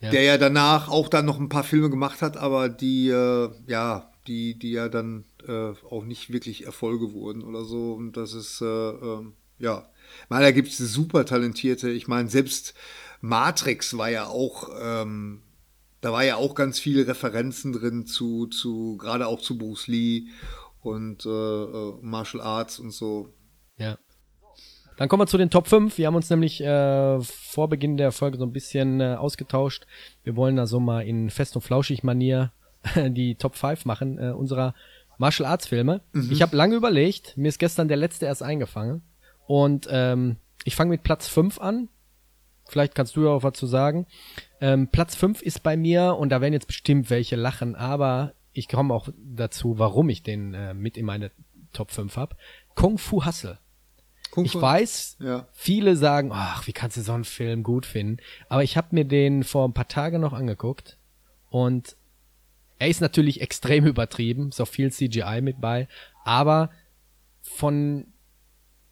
Ja. 0.00 0.10
der 0.10 0.22
ja 0.22 0.38
danach 0.38 0.88
auch 0.88 1.08
dann 1.08 1.26
noch 1.26 1.38
ein 1.40 1.48
paar 1.48 1.64
Filme 1.64 1.90
gemacht 1.90 2.22
hat, 2.22 2.36
aber 2.36 2.68
die, 2.68 3.08
äh, 3.08 3.50
ja, 3.66 4.10
die, 4.28 4.58
die 4.58 4.70
ja 4.70 4.88
dann 4.88 5.24
äh, 5.46 5.72
auch 5.90 6.04
nicht 6.04 6.32
wirklich 6.32 6.64
Erfolge 6.64 7.12
wurden 7.12 7.42
oder 7.42 7.64
so. 7.64 7.92
Und 7.92 8.16
das 8.16 8.34
ist, 8.34 8.60
äh, 8.60 8.64
ähm, 8.66 9.32
ja, 9.58 9.88
meine, 10.28 10.44
da 10.44 10.50
gibt 10.52 10.68
es 10.68 10.78
super 10.78 11.24
talentierte, 11.24 11.90
ich 11.90 12.06
meine, 12.06 12.28
selbst 12.28 12.74
Matrix 13.20 13.96
war 13.98 14.10
ja 14.10 14.26
auch, 14.26 14.68
ähm, 14.80 15.42
da 16.00 16.12
war 16.12 16.24
ja 16.24 16.36
auch 16.36 16.54
ganz 16.54 16.78
viele 16.78 17.06
Referenzen 17.06 17.72
drin 17.72 18.06
zu, 18.06 18.46
zu 18.46 18.96
gerade 18.96 19.26
auch 19.26 19.40
zu 19.40 19.58
Bruce 19.58 19.86
Lee 19.86 20.26
und 20.82 21.26
äh, 21.26 21.28
äh, 21.28 21.94
Martial 22.00 22.42
Arts 22.42 22.78
und 22.78 22.92
so. 22.92 23.32
Ja. 23.76 23.98
Dann 24.96 25.08
kommen 25.08 25.22
wir 25.22 25.26
zu 25.26 25.36
den 25.36 25.50
Top 25.50 25.68
5. 25.68 25.98
Wir 25.98 26.06
haben 26.06 26.14
uns 26.14 26.30
nämlich 26.30 26.62
äh, 26.62 27.20
vor 27.20 27.68
Beginn 27.68 27.96
der 27.96 28.12
Folge 28.12 28.38
so 28.38 28.44
ein 28.44 28.52
bisschen 28.52 29.00
äh, 29.00 29.16
ausgetauscht. 29.18 29.86
Wir 30.24 30.36
wollen 30.36 30.56
da 30.56 30.66
so 30.66 30.80
mal 30.80 31.02
in 31.02 31.28
fest 31.28 31.54
und 31.56 31.62
flauschig 31.62 32.02
Manier 32.02 32.52
die 33.08 33.34
Top 33.34 33.56
5 33.56 33.84
machen 33.84 34.18
äh, 34.18 34.30
unserer 34.30 34.74
Martial 35.18 35.48
Arts 35.48 35.66
Filme. 35.66 36.02
Ich 36.30 36.42
habe 36.42 36.56
lange 36.56 36.76
überlegt, 36.76 37.36
mir 37.36 37.48
ist 37.48 37.58
gestern 37.58 37.88
der 37.88 37.96
letzte 37.96 38.26
erst 38.26 38.42
eingefangen 38.42 39.02
und 39.46 39.88
ähm, 39.90 40.36
ich 40.64 40.76
fange 40.76 40.90
mit 40.90 41.02
Platz 41.02 41.26
5 41.26 41.58
an. 41.60 41.88
Vielleicht 42.68 42.94
kannst 42.94 43.16
du 43.16 43.24
ja 43.24 43.30
auch 43.30 43.42
was 43.42 43.54
zu 43.54 43.66
sagen. 43.66 44.06
Ähm, 44.60 44.88
Platz 44.88 45.14
5 45.14 45.42
ist 45.42 45.62
bei 45.62 45.76
mir 45.76 46.16
und 46.16 46.30
da 46.30 46.40
werden 46.40 46.52
jetzt 46.52 46.66
bestimmt 46.66 47.10
welche 47.10 47.36
lachen, 47.36 47.74
aber 47.74 48.32
ich 48.52 48.68
komme 48.68 48.92
auch 48.94 49.08
dazu, 49.18 49.78
warum 49.78 50.08
ich 50.08 50.22
den 50.22 50.54
äh, 50.54 50.74
mit 50.74 50.96
in 50.96 51.04
meine 51.06 51.30
Top 51.72 51.90
5 51.90 52.16
hab. 52.16 52.36
Kung 52.74 52.98
Fu 52.98 53.24
Hustle. 53.24 53.58
Kung 54.30 54.44
Ich 54.46 54.52
Fu- 54.52 54.60
weiß, 54.60 55.18
Ja. 55.20 55.46
viele 55.52 55.96
sagen, 55.96 56.30
ach, 56.32 56.66
wie 56.66 56.72
kannst 56.72 56.96
du 56.96 57.02
so 57.02 57.12
einen 57.12 57.24
Film 57.24 57.62
gut 57.62 57.86
finden? 57.86 58.16
Aber 58.48 58.62
ich 58.64 58.76
habe 58.76 58.88
mir 58.92 59.04
den 59.04 59.44
vor 59.44 59.66
ein 59.68 59.72
paar 59.74 59.88
Tagen 59.88 60.20
noch 60.20 60.32
angeguckt 60.32 60.98
und 61.50 61.96
er 62.78 62.88
ist 62.88 63.00
natürlich 63.00 63.40
extrem 63.42 63.86
übertrieben, 63.86 64.50
auch 64.58 64.66
viel 64.66 64.90
CGI 64.90 65.40
mit 65.42 65.60
bei, 65.60 65.86
aber 66.24 66.70
von 67.42 68.06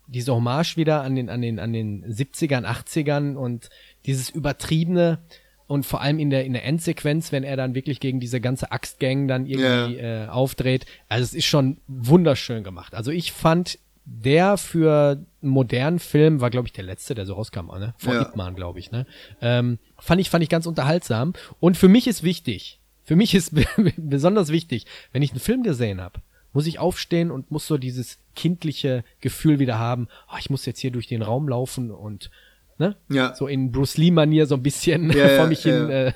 dieser 0.06 0.34
Hommage 0.34 0.76
wieder 0.76 1.02
an 1.02 1.14
den, 1.14 1.28
an 1.30 1.40
den, 1.42 1.58
an 1.58 1.72
den 1.72 2.04
70ern, 2.04 2.64
80ern 2.64 3.34
und 3.34 3.70
dieses 4.06 4.30
übertriebene 4.30 5.18
und 5.66 5.86
vor 5.86 6.02
allem 6.02 6.18
in 6.18 6.30
der, 6.30 6.44
in 6.44 6.52
der 6.52 6.64
Endsequenz, 6.64 7.32
wenn 7.32 7.42
er 7.42 7.56
dann 7.56 7.74
wirklich 7.74 8.00
gegen 8.00 8.20
diese 8.20 8.40
ganze 8.40 8.70
Axtgang 8.70 9.28
dann 9.28 9.46
irgendwie 9.46 9.96
äh, 9.96 10.26
aufdreht. 10.28 10.84
Also 11.08 11.24
es 11.24 11.34
ist 11.34 11.46
schon 11.46 11.78
wunderschön 11.86 12.64
gemacht. 12.64 12.94
Also 12.94 13.10
ich 13.10 13.32
fand 13.32 13.78
der 14.06 14.58
für 14.58 15.24
einen 15.42 15.50
modernen 15.50 15.98
Film 15.98 16.40
war, 16.40 16.50
glaube 16.50 16.68
ich, 16.68 16.72
der 16.72 16.84
letzte, 16.84 17.14
der 17.14 17.24
so 17.24 17.34
rauskam, 17.34 17.66
ne? 17.78 17.94
Vor 17.96 18.12
Ja. 18.12 18.22
Ip 18.22 18.36
Man, 18.36 18.54
glaube 18.54 18.78
ich, 18.78 18.90
ne? 18.90 19.06
Ähm, 19.40 19.78
fand 19.98 20.20
ich, 20.20 20.28
fand 20.28 20.42
ich 20.42 20.50
ganz 20.50 20.66
unterhaltsam. 20.66 21.32
Und 21.58 21.78
für 21.78 21.88
mich 21.88 22.06
ist 22.06 22.22
wichtig, 22.22 22.80
für 23.02 23.16
mich 23.16 23.34
ist 23.34 23.54
besonders 23.96 24.50
wichtig, 24.50 24.84
wenn 25.12 25.22
ich 25.22 25.30
einen 25.30 25.40
Film 25.40 25.62
gesehen 25.62 26.02
habe, 26.02 26.20
muss 26.54 26.66
ich 26.66 26.78
aufstehen 26.78 27.30
und 27.30 27.50
muss 27.50 27.66
so 27.66 27.76
dieses 27.76 28.18
kindliche 28.34 29.04
Gefühl 29.20 29.58
wieder 29.58 29.78
haben, 29.78 30.08
oh, 30.32 30.36
ich 30.38 30.48
muss 30.48 30.64
jetzt 30.64 30.80
hier 30.80 30.90
durch 30.90 31.06
den 31.06 31.20
Raum 31.20 31.48
laufen 31.48 31.90
und 31.90 32.30
ne? 32.78 32.96
Ja. 33.10 33.34
so 33.34 33.46
in 33.46 33.70
Bruce 33.70 33.98
Lee-Manier 33.98 34.46
so 34.46 34.54
ein 34.54 34.62
bisschen 34.62 35.10
Ja, 35.10 35.28
vor 35.36 35.46
mich 35.46 35.62
hin 35.62 35.88
ja. 35.90 36.06
äh, 36.06 36.12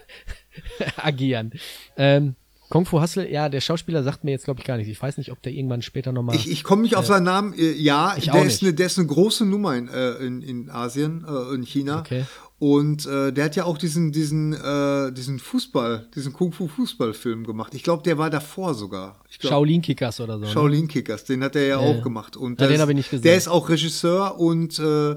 agieren. 0.97 1.53
Ähm, 1.97 2.35
Kung 2.71 2.85
Fu 2.85 3.01
Hustle, 3.01 3.31
ja, 3.31 3.49
der 3.49 3.63
Schauspieler 3.63 4.03
sagt 4.03 4.25
mir 4.25 4.33
jetzt, 4.33 4.45
glaube 4.45 4.61
ich, 4.61 4.67
gar 4.67 4.77
nicht. 4.77 4.89
Ich 4.89 5.01
weiß 5.01 5.17
nicht, 5.17 5.33
ob 5.33 5.41
der 5.41 5.53
irgendwann 5.53 5.81
später 5.81 6.13
nochmal. 6.13 6.37
Ich, 6.37 6.51
ich 6.51 6.65
komme 6.65 6.83
nicht 6.83 6.97
auf 6.97 7.07
seinen 7.07 7.25
Namen. 7.25 7.55
Äh, 7.55 7.73
ja, 7.73 8.15
der 8.15 8.45
ist, 8.45 8.63
eine, 8.63 8.75
der 8.75 8.87
ist 8.87 8.99
eine 8.99 9.07
große 9.07 9.47
Nummer 9.47 9.75
in, 9.75 9.89
äh, 9.89 10.11
in, 10.17 10.43
in 10.43 10.71
Asien, 10.71 11.25
äh, 11.27 11.55
in 11.55 11.63
China. 11.63 12.01
Okay. 12.01 12.25
Und 12.61 13.07
äh, 13.07 13.33
der 13.33 13.45
hat 13.45 13.55
ja 13.55 13.65
auch 13.65 13.79
diesen, 13.79 14.11
diesen, 14.11 14.53
äh, 14.53 15.13
diesen 15.13 15.39
Fußball, 15.39 16.09
diesen 16.17 16.33
Kung-Fu-Fußballfilm 16.33 17.45
gemacht. 17.47 17.73
Ich 17.75 17.85
glaube, 17.85 18.03
der 18.03 18.19
war 18.19 18.31
davor 18.31 18.75
sogar. 18.75 19.21
Ich 19.31 19.39
glaub, 19.39 19.51
Shaolin 19.53 19.81
Kickers 19.81 20.19
oder 20.21 20.35
so. 20.41 20.45
ne? 20.45 20.51
Shaolin 20.51 20.89
Kickers, 20.89 21.23
den 21.25 21.45
hat 21.45 21.55
er 21.55 21.67
ja, 21.67 21.77
auch 21.79 22.03
gemacht. 22.03 22.37
Und 22.37 22.61
Ja, 22.61 22.67
das- 22.67 22.75
den 22.75 22.81
hab 22.83 22.89
ich 22.89 22.97
nicht 22.97 23.11
gesehen. 23.11 23.23
Der 23.23 23.37
ist 23.37 23.47
auch 23.47 23.69
Regisseur 23.69 24.41
und 24.41 24.77
äh, 24.81 25.17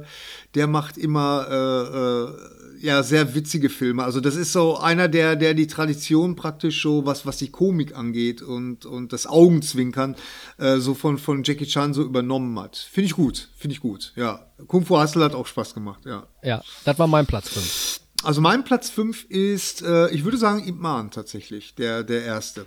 der 0.54 0.68
macht 0.68 1.00
immer 1.00 1.48
äh, 1.50 1.56
äh, 1.56 2.61
ja 2.82 3.04
sehr 3.04 3.36
witzige 3.36 3.70
Filme. 3.70 4.04
Also 4.04 4.20
das 4.20 4.36
ist 4.36 4.52
so 4.54 4.78
einer, 4.78 5.08
der, 5.08 5.36
der 5.36 5.54
die 5.54 5.68
Tradition 5.68 6.36
praktisch 6.36 6.82
so, 6.82 7.06
was, 7.06 7.26
was 7.26 7.38
die 7.38 7.50
Komik 7.50 7.96
angeht 7.96 8.42
und, 8.42 8.86
und 8.86 9.14
das 9.14 9.28
Augenzwinkern 9.28 10.16
äh, 10.58 10.78
so 10.78 10.94
von, 10.94 11.18
von 11.18 11.44
Jackie 11.44 11.66
Chan 11.66 11.94
so 11.94 12.04
übernommen 12.04 12.58
hat. 12.60 12.78
Finde 12.78 13.06
ich 13.06 13.14
gut, 13.14 13.50
finde 13.56 13.74
ich 13.74 13.82
gut, 13.82 14.14
ja. 14.16 14.48
Kung 14.68 14.86
Fu 14.86 15.00
Hustle 15.00 15.24
hat 15.24 15.36
auch 15.36 15.48
Spaß 15.48 15.74
gemacht, 15.74 16.06
ja. 16.06 16.28
Ja, 16.44 16.62
das 16.86 17.00
war 17.00 17.08
mein 17.08 17.26
Platz 17.26 17.50
5. 17.50 18.02
Also 18.24 18.42
mein 18.42 18.64
Platz 18.64 18.90
5 18.90 19.26
ist, 19.30 19.82
äh, 19.82 20.10
ich 20.10 20.24
würde 20.24 20.38
sagen, 20.38 20.68
Ip 20.68 20.80
Man 20.80 21.12
tatsächlich, 21.12 21.76
der, 21.76 22.04
der 22.04 22.24
erste. 22.24 22.66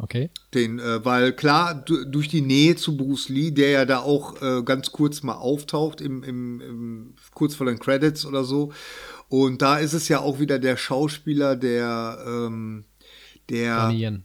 Okay. 0.00 0.30
Den, 0.54 0.78
äh, 0.78 1.04
weil 1.04 1.32
klar, 1.32 1.74
du, 1.74 2.04
durch 2.04 2.28
die 2.28 2.40
Nähe 2.40 2.76
zu 2.76 2.96
Bruce 2.96 3.28
Lee, 3.28 3.50
der 3.50 3.70
ja 3.70 3.84
da 3.84 3.98
auch 3.98 4.40
äh, 4.40 4.62
ganz 4.62 4.92
kurz 4.92 5.24
mal 5.24 5.34
auftaucht, 5.34 6.00
im, 6.00 6.22
im, 6.22 6.60
im, 6.60 7.14
kurz 7.34 7.56
vor 7.56 7.66
den 7.66 7.80
Credits 7.80 8.24
oder 8.24 8.44
so. 8.44 8.72
Und 9.28 9.60
da 9.62 9.78
ist 9.78 9.92
es 9.92 10.08
ja 10.08 10.20
auch 10.20 10.40
wieder 10.40 10.58
der 10.58 10.76
Schauspieler, 10.76 11.54
der, 11.56 12.24
ähm, 12.26 12.84
der, 13.50 13.82
Donnie 13.86 14.04
Yen. 14.04 14.24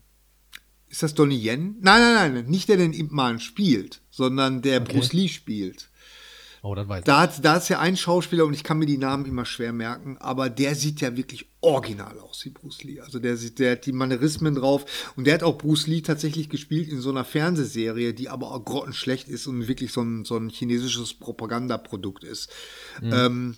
ist 0.89 1.04
das 1.04 1.14
Donnie 1.14 1.38
Yen? 1.38 1.76
Nein, 1.82 2.01
nein, 2.01 2.34
nein, 2.34 2.45
nicht 2.45 2.70
der 2.70 2.78
den 2.78 2.93
Ip 2.93 3.12
Man 3.12 3.39
spielt, 3.39 4.01
sondern 4.10 4.62
der 4.62 4.82
Okay. 4.82 4.93
Bruce 4.93 5.14
Lee 5.14 5.28
spielt. 5.28 5.89
Oh, 6.66 6.76
das 6.76 6.88
weiß 6.88 6.99
ich. 6.99 7.04
Da, 7.04 7.20
hat, 7.20 7.43
da 7.43 7.58
ist 7.58 7.68
ja 7.68 7.80
ein 7.80 7.97
Schauspieler 7.97 8.45
und 8.45 8.54
ich 8.54 8.64
kann 8.64 8.78
mir 8.80 8.86
die 8.86 8.97
Namen 8.97 9.26
immer 9.26 9.43
schwer 9.43 9.74
merken, 9.74 10.18
aber 10.20 10.49
der 10.49 10.76
sieht 10.76 11.01
ja 11.01 11.18
wirklich 11.18 11.45
original 11.60 12.18
aus 12.20 12.45
wie 12.45 12.51
Bruce 12.51 12.84
Lee. 12.86 13.01
Also 13.01 13.20
der 13.20 13.36
sieht, 13.36 13.60
der 13.60 13.74
hat 13.74 13.86
die 13.86 13.91
Manierismen 13.91 14.56
drauf 14.56 15.12
und 15.18 15.28
der 15.28 15.34
hat 15.34 15.43
auch 15.43 15.58
Bruce 15.58 15.88
Lee 15.88 15.99
tatsächlich 15.99 16.47
gespielt 16.47 16.88
in 16.88 17.01
so 17.01 17.10
einer 17.10 17.26
Fernsehserie, 17.26 18.14
die 18.14 18.30
aber 18.30 18.54
auch 18.54 18.64
grottenschlecht 18.64 19.28
ist 19.28 19.45
und 19.47 19.68
wirklich 19.68 19.91
so 19.91 20.01
ein, 20.04 20.24
so 20.24 20.38
ein 20.38 20.47
chinesisches 20.47 21.14
Propagandaprodukt 21.14 22.24
ist. 22.24 22.49
Ähm, 23.01 23.58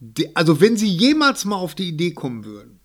die, 0.00 0.34
also 0.34 0.60
wenn 0.60 0.76
sie 0.76 0.88
jemals 0.88 1.44
mal 1.44 1.56
auf 1.56 1.74
die 1.74 1.88
Idee 1.88 2.12
kommen 2.12 2.44
würden, 2.44 2.80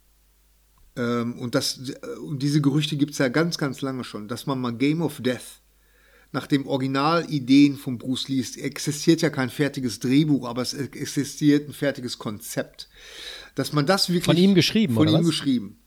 ähm, 0.97 1.39
und 1.39 1.55
das, 1.55 1.89
äh, 1.89 2.19
und 2.19 2.43
diese 2.43 2.61
Gerüchte 2.61 2.97
gibt 2.97 3.13
es 3.13 3.17
ja 3.17 3.29
ganz, 3.29 3.57
ganz 3.57 3.81
lange 3.81 4.03
schon, 4.03 4.27
dass 4.27 4.45
man 4.45 4.59
mal 4.59 4.71
Game 4.71 5.01
of 5.01 5.21
Death 5.21 5.61
nach 6.31 6.47
dem 6.47 6.67
Originalideen 6.67 7.77
von 7.77 7.97
Bruce 7.97 8.27
Lee, 8.27 8.41
es 8.41 8.57
existiert 8.57 9.21
ja 9.21 9.29
kein 9.29 9.49
fertiges 9.49 9.99
Drehbuch, 9.99 10.45
aber 10.47 10.61
es 10.61 10.73
existiert 10.73 11.69
ein 11.69 11.73
fertiges 11.73 12.17
Konzept. 12.17 12.89
Dass 13.55 13.71
man 13.71 13.85
das 13.85 14.09
wirklich. 14.09 14.25
Von 14.25 14.37
ihm 14.37 14.53
geschrieben, 14.53 14.95
Von 14.95 15.07
ihm 15.07 15.13
was? 15.15 15.25
geschrieben. 15.25 15.79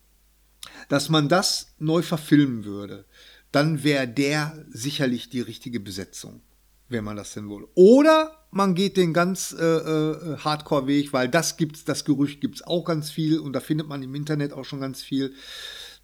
Dass 0.87 1.09
man 1.09 1.29
das 1.29 1.75
neu 1.77 2.01
verfilmen 2.01 2.65
würde, 2.65 3.05
dann 3.51 3.83
wäre 3.83 4.07
der 4.07 4.65
sicherlich 4.71 5.29
die 5.29 5.41
richtige 5.41 5.79
Besetzung, 5.79 6.41
wenn 6.87 7.03
man 7.03 7.15
das 7.15 7.33
denn 7.35 7.47
wohl. 7.47 7.67
Oder 7.75 8.38
man 8.51 8.75
geht 8.75 8.97
den 8.97 9.13
ganz 9.13 9.55
äh, 9.57 9.63
äh, 9.63 10.37
Hardcore-Weg, 10.37 11.13
weil 11.13 11.29
das 11.29 11.57
gibt's, 11.57 11.85
das 11.85 12.05
Gerücht 12.05 12.41
gibt's 12.41 12.61
auch 12.61 12.83
ganz 12.83 13.11
viel 13.11 13.39
und 13.39 13.53
da 13.53 13.59
findet 13.59 13.87
man 13.87 14.01
im 14.01 14.15
Internet 14.15 14.53
auch 14.53 14.65
schon 14.65 14.81
ganz 14.81 15.01
viel, 15.01 15.33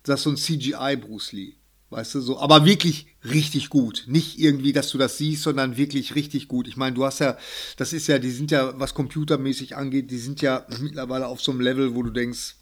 dass 0.04 0.24
so 0.24 0.30
ein 0.30 0.38
CGI 0.38 0.98
Bruce 0.98 1.32
Lee, 1.32 1.54
weißt 1.90 2.16
du, 2.16 2.22
so, 2.22 2.40
aber 2.40 2.66
wirklich 2.66 3.08
richtig 3.24 3.70
gut. 3.70 4.04
Nicht 4.08 4.38
irgendwie, 4.40 4.74
dass 4.74 4.92
du 4.92 4.98
das 4.98 5.18
siehst, 5.18 5.42
sondern 5.44 5.78
wirklich 5.78 6.14
richtig 6.14 6.48
gut. 6.48 6.68
Ich 6.68 6.78
meine, 6.78 6.96
du 6.96 7.04
hast 7.04 7.20
ja, 7.20 7.38
das 7.78 7.94
ist 7.94 8.08
ja, 8.08 8.20
die 8.20 8.30
sind 8.32 8.52
ja, 8.52 8.80
was 8.80 8.94
computermäßig 8.94 9.76
angeht, 9.76 10.12
die 10.12 10.20
sind 10.20 10.42
ja 10.42 10.68
mittlerweile 10.80 11.28
auf 11.28 11.42
so 11.42 11.52
einem 11.52 11.62
Level, 11.62 11.96
wo 11.96 12.04
du 12.04 12.12
denkst, 12.12 12.56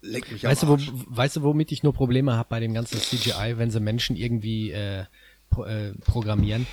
leck 0.00 0.32
mich 0.32 0.44
Weißt 0.44 0.62
du, 0.62 0.66
am 0.66 0.70
wo, 0.70 0.74
Arsch. 0.74 0.92
weißt 1.08 1.36
du, 1.36 1.42
womit 1.42 1.72
ich 1.72 1.82
nur 1.82 1.92
Probleme 1.92 2.34
habe 2.34 2.48
bei 2.48 2.60
dem 2.60 2.72
ganzen 2.72 2.98
CGI, 2.98 3.54
wenn 3.56 3.70
sie 3.70 3.80
Menschen 3.80 4.16
irgendwie 4.16 4.70
äh, 4.70 5.04
pro, 5.50 5.64
äh, 5.64 5.92
programmieren? 6.04 6.66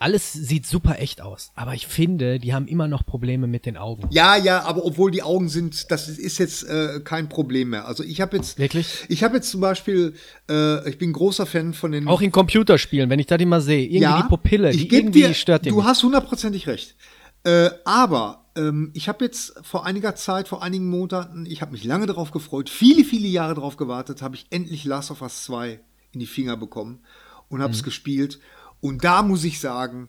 Alles 0.00 0.32
sieht 0.32 0.66
super 0.66 1.00
echt 1.00 1.20
aus, 1.20 1.50
aber 1.54 1.74
ich 1.74 1.86
finde, 1.86 2.38
die 2.38 2.54
haben 2.54 2.66
immer 2.68 2.86
noch 2.88 3.04
Probleme 3.04 3.46
mit 3.46 3.66
den 3.66 3.76
Augen. 3.76 4.04
Ja, 4.10 4.36
ja, 4.36 4.62
aber 4.62 4.84
obwohl 4.84 5.10
die 5.10 5.22
Augen 5.22 5.48
sind, 5.48 5.90
das 5.90 6.08
ist 6.08 6.38
jetzt 6.38 6.62
äh, 6.64 7.00
kein 7.02 7.28
Problem 7.28 7.70
mehr. 7.70 7.86
Also 7.86 8.04
ich 8.04 8.20
habe 8.20 8.36
jetzt, 8.36 8.58
Wirklich? 8.58 9.04
ich 9.08 9.24
habe 9.24 9.36
jetzt 9.36 9.50
zum 9.50 9.60
Beispiel, 9.60 10.14
äh, 10.48 10.88
ich 10.88 10.98
bin 10.98 11.12
großer 11.12 11.46
Fan 11.46 11.74
von 11.74 11.92
den. 11.92 12.06
Auch 12.08 12.20
in 12.20 12.30
Computerspielen, 12.32 13.10
wenn 13.10 13.18
ich 13.18 13.26
das 13.26 13.40
immer 13.40 13.60
sehe, 13.60 13.86
irgendwie 13.86 14.22
die 14.22 14.28
Pupille, 14.28 14.70
die 14.70 14.94
irgendwie 14.94 15.22
dir, 15.22 15.34
stört 15.34 15.64
den. 15.66 15.74
Du 15.74 15.84
hast 15.84 16.02
hundertprozentig 16.02 16.66
recht. 16.68 16.94
Äh, 17.44 17.70
aber 17.84 18.46
ähm, 18.56 18.90
ich 18.94 19.08
habe 19.08 19.24
jetzt 19.24 19.54
vor 19.62 19.86
einiger 19.86 20.14
Zeit, 20.14 20.48
vor 20.48 20.62
einigen 20.62 20.88
Monaten, 20.88 21.46
ich 21.46 21.60
habe 21.62 21.72
mich 21.72 21.84
lange 21.84 22.06
darauf 22.06 22.30
gefreut, 22.30 22.68
viele, 22.68 23.04
viele 23.04 23.28
Jahre 23.28 23.54
darauf 23.54 23.76
gewartet, 23.76 24.22
habe 24.22 24.36
ich 24.36 24.46
endlich 24.50 24.84
Last 24.84 25.10
of 25.10 25.22
Us 25.22 25.44
2 25.44 25.80
in 26.12 26.20
die 26.20 26.26
Finger 26.26 26.56
bekommen 26.56 27.00
und 27.48 27.58
Mhm. 27.58 27.62
habe 27.62 27.72
es 27.72 27.82
gespielt. 27.82 28.38
Und 28.80 29.04
da 29.04 29.22
muss 29.22 29.44
ich 29.44 29.60
sagen, 29.60 30.08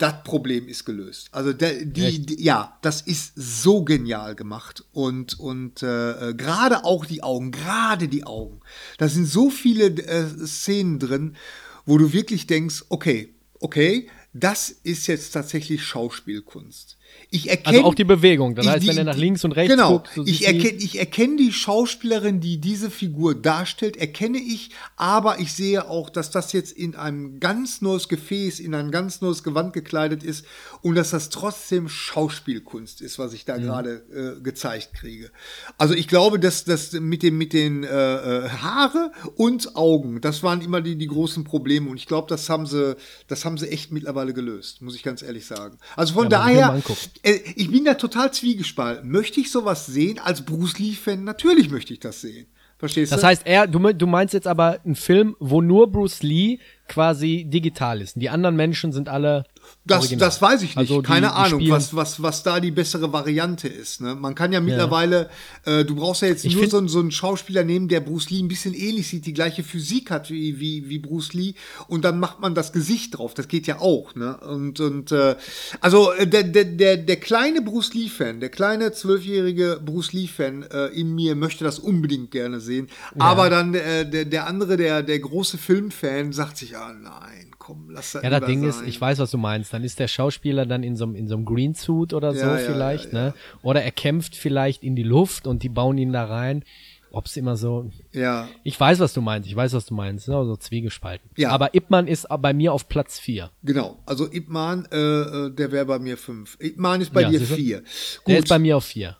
das 0.00 0.24
Problem 0.24 0.66
ist 0.66 0.86
gelöst. 0.86 1.28
Also 1.30 1.52
der, 1.52 1.84
die, 1.84 2.24
die, 2.24 2.42
ja, 2.42 2.78
das 2.80 3.02
ist 3.02 3.32
so 3.36 3.84
genial 3.84 4.34
gemacht 4.34 4.82
und 4.92 5.38
und 5.38 5.82
äh, 5.82 6.32
gerade 6.34 6.84
auch 6.84 7.04
die 7.04 7.22
Augen, 7.22 7.50
gerade 7.50 8.08
die 8.08 8.24
Augen. 8.24 8.60
Da 8.96 9.08
sind 9.08 9.26
so 9.26 9.50
viele 9.50 9.88
äh, 9.88 10.26
Szenen 10.46 10.98
drin, 10.98 11.36
wo 11.84 11.98
du 11.98 12.14
wirklich 12.14 12.46
denkst, 12.46 12.84
okay, 12.88 13.34
okay, 13.60 14.08
das 14.32 14.70
ist 14.70 15.06
jetzt 15.06 15.32
tatsächlich 15.32 15.84
Schauspielkunst. 15.84 16.96
Ich 17.32 17.48
erkenne 17.48 17.76
Also 17.78 17.88
auch 17.88 17.94
die 17.94 18.04
Bewegung. 18.04 18.54
Das 18.56 18.66
ich- 18.66 18.72
heißt, 18.72 18.86
wenn 18.88 18.98
er 18.98 19.04
nach 19.04 19.16
links 19.16 19.44
und 19.44 19.52
rechts 19.52 19.72
genau, 19.72 19.92
guckt, 19.98 20.10
so 20.16 20.24
ich 20.26 20.38
die- 20.38 20.44
erkenne 20.46 20.78
ich 20.82 20.98
erkenne 20.98 21.36
die 21.36 21.52
Schauspielerin, 21.52 22.40
die 22.40 22.58
diese 22.58 22.90
Figur 22.90 23.34
darstellt, 23.36 23.96
erkenne 23.96 24.38
ich, 24.38 24.70
aber 24.96 25.38
ich 25.38 25.52
sehe 25.52 25.88
auch, 25.88 26.10
dass 26.10 26.30
das 26.32 26.52
jetzt 26.52 26.72
in 26.72 26.96
einem 26.96 27.38
ganz 27.38 27.82
neues 27.82 28.08
Gefäß, 28.08 28.58
in 28.58 28.74
ein 28.74 28.90
ganz 28.90 29.20
neues 29.20 29.44
Gewand 29.44 29.72
gekleidet 29.74 30.24
ist 30.24 30.44
und 30.82 30.96
dass 30.96 31.10
das 31.10 31.28
trotzdem 31.30 31.88
Schauspielkunst 31.88 33.00
ist, 33.00 33.18
was 33.18 33.32
ich 33.32 33.44
da 33.44 33.56
gerade 33.58 34.36
äh, 34.38 34.42
gezeigt 34.42 34.94
kriege. 34.94 35.30
Also 35.78 35.94
ich 35.94 36.08
glaube, 36.08 36.38
dass 36.38 36.64
das 36.64 36.92
mit 36.92 37.22
dem 37.22 37.38
mit 37.38 37.52
den 37.52 37.84
äh, 37.84 37.88
äh, 37.88 38.48
Haare 38.48 39.12
und 39.36 39.76
Augen, 39.76 40.20
das 40.20 40.42
waren 40.42 40.60
immer 40.60 40.80
die 40.80 40.96
die 40.96 41.06
großen 41.06 41.44
Probleme 41.44 41.88
und 41.90 41.96
ich 41.96 42.06
glaube, 42.06 42.26
das 42.28 42.48
haben 42.48 42.66
sie 42.66 42.96
das 43.28 43.44
haben 43.44 43.56
sie 43.56 43.68
echt 43.68 43.92
mittlerweile 43.92 44.34
gelöst, 44.34 44.82
muss 44.82 44.94
ich 44.96 45.02
ganz 45.02 45.22
ehrlich 45.22 45.46
sagen. 45.46 45.78
Also 45.96 46.14
von 46.14 46.24
Ja, 46.24 46.28
daher 46.30 46.82
ich 47.22 47.70
bin 47.70 47.84
da 47.84 47.94
total 47.94 48.32
zwiegespalten. 48.32 49.10
Möchte 49.10 49.40
ich 49.40 49.50
sowas 49.50 49.86
sehen 49.86 50.18
als 50.18 50.44
Bruce 50.44 50.78
Lee-Fan? 50.78 51.24
Natürlich 51.24 51.70
möchte 51.70 51.92
ich 51.92 52.00
das 52.00 52.20
sehen. 52.20 52.46
Verstehst 52.78 53.12
Das 53.12 53.20
du? 53.20 53.26
heißt, 53.26 53.42
er, 53.44 53.66
du, 53.66 53.78
du 53.92 54.06
meinst 54.06 54.32
jetzt 54.32 54.46
aber 54.46 54.80
einen 54.84 54.94
Film, 54.94 55.36
wo 55.38 55.60
nur 55.60 55.92
Bruce 55.92 56.22
Lee 56.22 56.60
quasi 56.88 57.44
digital 57.46 58.00
ist. 58.00 58.16
Die 58.16 58.30
anderen 58.30 58.56
Menschen 58.56 58.92
sind 58.92 59.08
alle. 59.10 59.44
Das, 59.84 60.00
original. 60.00 60.26
das 60.28 60.42
weiß 60.42 60.62
ich 60.62 60.68
nicht. 60.70 60.76
Also 60.76 61.00
die- 61.00 61.06
Keine 61.06 61.28
die 61.28 61.32
Ahnung, 61.32 61.68
was, 61.70 61.94
was, 61.96 62.22
was 62.22 62.42
da 62.42 62.60
die 62.60 62.70
bessere 62.70 63.12
Variante 63.12 63.66
ist. 63.68 64.00
Ne? 64.00 64.14
Man 64.14 64.34
kann 64.34 64.52
ja 64.52 64.60
mittlerweile, 64.60 65.30
äh, 65.64 65.84
du 65.84 65.96
brauchst 65.96 66.22
ja 66.22 66.28
jetzt 66.28 66.44
Ich 66.44 66.54
nur 66.54 66.68
so, 66.68 66.78
einen- 66.78 66.88
so 66.88 67.00
einen 67.00 67.10
Schauspieler 67.10 67.64
nehmen, 67.64 67.88
der 67.88 68.00
Bruce 68.00 68.30
Lee 68.30 68.40
ein 68.40 68.48
bisschen 68.48 68.74
ähnlich 68.74 69.08
sieht, 69.08 69.26
die 69.26 69.32
gleiche 69.32 69.62
Physik 69.62 70.10
hat 70.10 70.30
wie, 70.30 70.60
wie, 70.60 70.88
wie 70.88 70.98
Bruce 70.98 71.32
Lee 71.32 71.54
und 71.88 72.04
dann 72.04 72.20
macht 72.20 72.40
man 72.40 72.54
das 72.54 72.72
Gesicht 72.72 73.16
drauf. 73.18 73.34
Das 73.34 73.48
geht 73.48 73.66
ja 73.66 73.80
auch. 73.80 74.14
Ne? 74.14 74.36
Und, 74.38 74.80
und 74.80 75.12
äh, 75.12 75.36
also 75.80 76.12
äh, 76.12 76.26
der, 76.26 76.44
der, 76.44 76.64
der, 76.64 76.96
der 76.98 77.16
kleine 77.16 77.62
Bruce 77.62 77.94
Lee-Fan, 77.94 78.40
der 78.40 78.50
kleine 78.50 78.92
zwölfjährige 78.92 79.80
Bruce 79.84 80.12
Lee-Fan 80.12 80.62
äh, 80.64 80.86
in 80.88 81.14
mir 81.14 81.34
möchte 81.34 81.64
das 81.64 81.78
unbedingt 81.78 82.30
gerne 82.30 82.60
sehen. 82.60 82.88
Aber 83.18 83.50
dann 83.50 83.74
äh, 83.74 84.08
der, 84.08 84.24
der 84.26 84.46
andere, 84.46 84.76
der, 84.76 85.02
der 85.02 85.18
große 85.18 85.58
Filmfan, 85.58 86.32
sagt 86.32 86.56
sich, 86.58 86.76
ah 86.76 86.92
nein, 86.92 87.50
komm, 87.70 87.90
lass 87.90 88.12
das 88.12 88.22
Ja, 88.22 88.30
das 88.30 88.44
Ding 88.46 88.62
ist, 88.64 88.78
sein. 88.78 88.88
ich 88.88 89.00
weiß, 89.00 89.18
was 89.18 89.30
du 89.30 89.38
meinst. 89.38 89.72
Dann 89.72 89.84
ist 89.84 89.98
der 89.98 90.08
Schauspieler 90.08 90.66
dann 90.66 90.82
in 90.82 90.96
so 90.96 91.04
einem 91.04 91.14
in 91.14 91.28
so 91.28 91.34
einem 91.36 91.44
Green 91.44 91.74
Suit 91.74 92.12
oder 92.12 92.32
so 92.34 92.40
Ja, 92.40 92.58
ja, 92.58 92.66
vielleicht, 92.72 93.12
ja, 93.12 93.18
ja. 93.18 93.24
ne? 93.26 93.34
Oder 93.62 93.82
er 93.82 93.90
kämpft 93.92 94.36
vielleicht 94.36 94.82
in 94.82 94.96
die 94.96 95.02
Luft 95.02 95.46
und 95.46 95.62
die 95.62 95.68
bauen 95.68 95.98
ihn 95.98 96.12
da 96.12 96.24
rein. 96.24 96.64
Ob's 97.12 97.36
immer 97.36 97.56
so. 97.56 97.90
Ja, 98.12 98.46
Ich 98.62 98.78
weiß, 98.78 99.00
was 99.00 99.12
du 99.12 99.20
meinst. 99.20 99.48
Ich 99.48 99.56
weiß, 99.56 99.72
was 99.72 99.84
du 99.86 99.94
meinst. 99.94 100.28
Ne? 100.28 100.34
So 100.44 100.54
zwiegespalten. 100.56 101.28
Ja. 101.36 101.50
Aber 101.50 101.74
Ip 101.74 101.90
Man 101.90 102.06
ist 102.06 102.26
bei 102.40 102.52
mir 102.52 102.72
auf 102.72 102.88
Platz 102.88 103.18
4. 103.18 103.50
Genau, 103.64 103.98
also 104.06 104.32
Ip 104.32 104.48
Man, 104.48 104.86
äh, 104.92 104.96
äh, 104.96 105.50
der 105.50 105.72
wäre 105.72 105.86
bei 105.86 105.98
mir 105.98 106.16
fünf. 106.16 106.56
Ip 106.60 106.78
Man 106.78 107.00
ist 107.00 107.12
bei 107.12 107.24
dir 107.24 107.40
siehst 107.40 107.50
du? 107.50 107.56
vier. 107.56 107.82
Der 108.28 108.36
Gut, 108.36 108.44
ist 108.44 108.48
bei 108.48 108.60
mir 108.60 108.76
auf 108.76 108.84
4. 108.84 109.16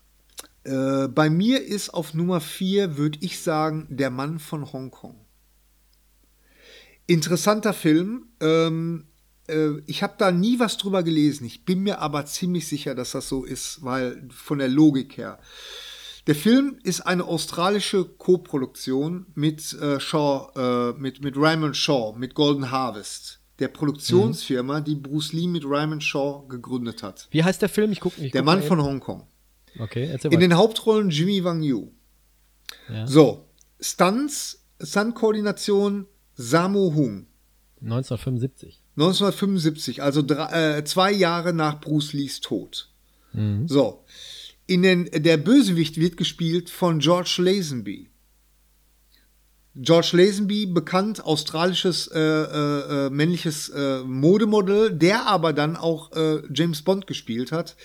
äh, 0.64 1.08
bei 1.08 1.30
mir 1.30 1.64
ist 1.66 1.90
auf 1.90 2.14
Nummer 2.14 2.40
vier, 2.40 2.96
würde 2.96 3.18
ich 3.22 3.40
sagen, 3.40 3.88
der 3.90 4.10
Mann 4.10 4.38
von 4.38 4.72
Hongkong. 4.72 5.16
Interessanter 7.10 7.72
Film. 7.72 8.26
Ähm, 8.40 9.06
äh, 9.48 9.80
ich 9.86 10.02
habe 10.04 10.14
da 10.16 10.30
nie 10.30 10.60
was 10.60 10.76
drüber 10.76 11.02
gelesen. 11.02 11.44
Ich 11.44 11.64
bin 11.64 11.80
mir 11.80 12.00
aber 12.00 12.24
ziemlich 12.26 12.68
sicher, 12.68 12.94
dass 12.94 13.10
das 13.12 13.28
so 13.28 13.44
ist, 13.44 13.82
weil 13.82 14.28
von 14.30 14.58
der 14.58 14.68
Logik 14.68 15.16
her. 15.16 15.40
Der 16.28 16.36
Film 16.36 16.78
ist 16.84 17.00
eine 17.00 17.24
australische 17.24 18.04
Co-Produktion 18.04 19.26
mit 19.34 19.72
äh, 19.72 19.98
Shaw, 19.98 20.52
äh, 20.54 21.00
mit, 21.00 21.24
mit 21.24 21.36
Raymond 21.36 21.76
Shaw, 21.76 22.14
mit 22.16 22.34
Golden 22.34 22.70
Harvest, 22.70 23.40
der 23.58 23.68
Produktionsfirma, 23.68 24.80
die 24.80 24.94
Bruce 24.94 25.32
Lee 25.32 25.48
mit 25.48 25.64
Raymond 25.66 26.04
Shaw 26.04 26.46
gegründet 26.48 27.02
hat. 27.02 27.26
Wie 27.32 27.42
heißt 27.42 27.60
der 27.60 27.68
Film? 27.68 27.90
Ich 27.90 27.98
gucke 27.98 28.20
nicht. 28.20 28.34
Der 28.34 28.44
Mann 28.44 28.62
von 28.62 28.80
Hongkong. 28.80 29.26
Okay, 29.80 30.04
erzähl 30.04 30.30
In 30.30 30.38
weiter. 30.38 30.48
den 30.48 30.56
Hauptrollen 30.56 31.10
Jimmy 31.10 31.42
Wang 31.42 31.62
Yu. 31.62 31.88
Ja. 32.88 33.06
So, 33.08 33.48
Stunts, 33.80 34.62
Stunt-Koordination 34.80 36.06
Sammo 36.40 36.94
Hung. 36.94 37.26
1975. 37.82 38.82
1975, 38.96 40.02
also 40.02 40.22
drei, 40.22 40.78
äh, 40.78 40.84
zwei 40.84 41.12
Jahre 41.12 41.52
nach 41.52 41.80
Bruce 41.80 42.14
Lees 42.14 42.40
Tod. 42.40 42.90
Mhm. 43.32 43.68
So. 43.68 44.04
In 44.66 44.82
den, 44.82 45.10
der 45.12 45.36
Bösewicht 45.36 45.98
wird 45.98 46.16
gespielt 46.16 46.70
von 46.70 47.00
George 47.00 47.36
Lazenby. 47.38 48.08
George 49.74 50.10
Lazenby, 50.12 50.66
bekannt 50.66 51.24
australisches 51.24 52.08
äh, 52.08 52.18
äh, 52.18 53.06
äh, 53.06 53.10
männliches 53.10 53.68
äh, 53.68 54.02
Modemodell, 54.04 54.92
der 54.92 55.26
aber 55.26 55.52
dann 55.52 55.76
auch 55.76 56.12
äh, 56.12 56.42
James 56.52 56.82
Bond 56.82 57.06
gespielt 57.06 57.52
hat, 57.52 57.76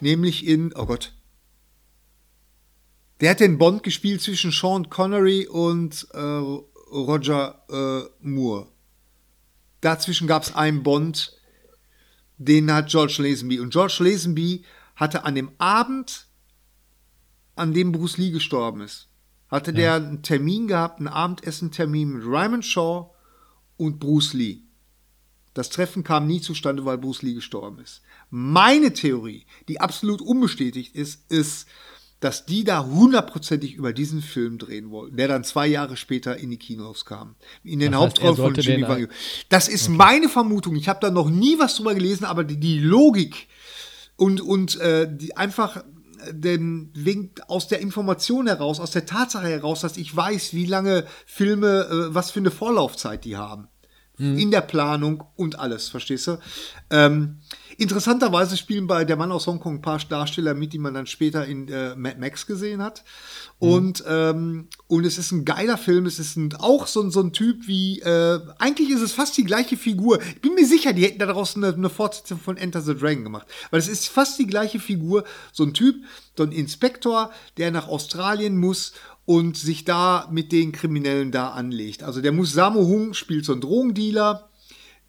nämlich 0.00 0.46
in, 0.46 0.72
oh 0.74 0.86
Gott, 0.86 1.12
der 3.20 3.30
hat 3.30 3.40
den 3.40 3.58
Bond 3.58 3.82
gespielt 3.82 4.22
zwischen 4.22 4.50
Sean 4.50 4.88
Connery 4.90 5.46
und 5.46 6.06
Roger 6.94 7.62
äh, 7.68 8.08
Moore. 8.20 8.68
Dazwischen 9.80 10.26
gab 10.26 10.44
es 10.44 10.54
einen 10.54 10.82
Bond, 10.82 11.36
den 12.38 12.72
hat 12.72 12.88
George 12.88 13.16
Lazenby. 13.18 13.60
Und 13.60 13.70
George 13.72 13.98
Lazenby 14.00 14.64
hatte 14.96 15.24
an 15.24 15.34
dem 15.34 15.50
Abend, 15.58 16.26
an 17.56 17.74
dem 17.74 17.92
Bruce 17.92 18.18
Lee 18.18 18.30
gestorben 18.30 18.80
ist, 18.80 19.08
hatte 19.48 19.72
der 19.72 19.94
einen 19.94 20.22
Termin 20.22 20.66
gehabt, 20.66 20.98
einen 20.98 21.08
Abendessen-Termin 21.08 22.14
mit 22.14 22.22
Raymond 22.26 22.64
Shaw 22.64 23.10
und 23.76 23.98
Bruce 24.00 24.32
Lee. 24.32 24.62
Das 25.52 25.68
Treffen 25.70 26.02
kam 26.02 26.26
nie 26.26 26.40
zustande, 26.40 26.84
weil 26.84 26.98
Bruce 26.98 27.22
Lee 27.22 27.34
gestorben 27.34 27.78
ist. 27.78 28.02
Meine 28.30 28.92
Theorie, 28.92 29.46
die 29.68 29.80
absolut 29.80 30.20
unbestätigt 30.20 30.96
ist, 30.96 31.30
ist, 31.30 31.68
dass 32.24 32.46
die 32.46 32.64
da 32.64 32.86
hundertprozentig 32.86 33.74
über 33.74 33.92
diesen 33.92 34.22
Film 34.22 34.56
drehen 34.56 34.90
wollten, 34.90 35.18
der 35.18 35.28
dann 35.28 35.44
zwei 35.44 35.66
Jahre 35.66 35.98
später 35.98 36.38
in 36.38 36.48
die 36.48 36.56
Kinos 36.56 37.04
kam. 37.04 37.34
In 37.62 37.80
den 37.80 37.94
Hauptrollen 37.94 38.36
von 38.36 38.54
Jimmy 38.54 38.88
Wang. 38.88 39.08
Das 39.50 39.68
ist 39.68 39.90
meine 39.90 40.30
Vermutung. 40.30 40.74
Ich 40.74 40.88
habe 40.88 41.00
da 41.00 41.10
noch 41.10 41.28
nie 41.28 41.58
was 41.58 41.76
drüber 41.76 41.92
gelesen, 41.94 42.24
aber 42.24 42.42
die, 42.42 42.56
die 42.56 42.78
Logik 42.78 43.46
und, 44.16 44.40
und 44.40 44.80
äh, 44.80 45.06
die 45.06 45.36
einfach 45.36 45.76
äh, 45.76 45.82
denn 46.30 46.88
wegen, 46.94 47.30
aus 47.46 47.68
der 47.68 47.80
Information 47.80 48.46
heraus, 48.46 48.80
aus 48.80 48.92
der 48.92 49.04
Tatsache 49.04 49.48
heraus, 49.48 49.82
dass 49.82 49.98
ich 49.98 50.16
weiß, 50.16 50.54
wie 50.54 50.64
lange 50.64 51.04
Filme, 51.26 51.86
äh, 51.90 52.14
was 52.14 52.30
für 52.30 52.40
eine 52.40 52.50
Vorlaufzeit 52.50 53.26
die 53.26 53.36
haben. 53.36 53.68
In 54.16 54.52
der 54.52 54.60
Planung 54.60 55.24
und 55.34 55.58
alles, 55.58 55.88
verstehst 55.88 56.28
du? 56.28 56.38
Ähm, 56.88 57.40
interessanterweise 57.78 58.56
spielen 58.56 58.86
bei 58.86 59.04
Der 59.04 59.16
Mann 59.16 59.32
aus 59.32 59.46
Hongkong 59.46 59.76
ein 59.76 59.82
paar 59.82 59.98
Darsteller 60.08 60.54
mit, 60.54 60.72
die 60.72 60.78
man 60.78 60.94
dann 60.94 61.06
später 61.06 61.46
in 61.46 61.68
äh, 61.68 61.94
Mad 61.96 62.18
Max 62.18 62.46
gesehen 62.46 62.82
hat. 62.82 63.04
Und, 63.58 64.04
ähm, 64.06 64.68
und 64.88 65.04
es 65.06 65.16
ist 65.16 65.32
ein 65.32 65.44
geiler 65.44 65.78
Film. 65.78 66.06
Es 66.06 66.18
ist 66.18 66.36
ein, 66.36 66.54
auch 66.58 66.86
so, 66.86 67.00
ein- 67.02 67.10
so 67.10 67.20
ein 67.20 67.32
Typ 67.32 67.66
wie, 67.66 68.00
äh, 68.00 68.40
eigentlich 68.58 68.90
ist 68.90 69.00
es 69.00 69.12
fast 69.12 69.36
die 69.36 69.44
gleiche 69.44 69.76
Figur. 69.76 70.20
Ich 70.22 70.40
bin 70.40 70.54
mir 70.54 70.66
sicher, 70.66 70.92
die 70.92 71.02
hätten 71.04 71.18
daraus 71.20 71.56
eine, 71.56 71.68
eine 71.72 71.88
Fortsetzung 71.90 72.38
von 72.38 72.56
Enter 72.56 72.82
the 72.82 72.94
Dragon 72.94 73.24
gemacht. 73.24 73.46
Weil 73.70 73.80
es 73.80 73.88
ist 73.88 74.08
fast 74.08 74.38
die 74.38 74.46
gleiche 74.46 74.80
Figur. 74.80 75.24
So 75.52 75.64
ein 75.64 75.72
Typ, 75.74 75.96
so 76.36 76.42
ein 76.42 76.52
Inspektor, 76.52 77.30
der 77.56 77.70
nach 77.70 77.88
Australien 77.88 78.56
muss 78.58 78.92
und 79.24 79.56
sich 79.56 79.84
da 79.84 80.28
mit 80.30 80.52
den 80.52 80.72
Kriminellen 80.72 81.30
da 81.32 81.50
anlegt. 81.50 82.02
Also 82.02 82.20
der 82.20 82.32
muss 82.32 82.52
Sammo 82.52 82.80
Hung 82.80 83.14
spielt 83.14 83.44
so 83.46 83.52
einen 83.52 83.62
Drogendealer. 83.62 84.48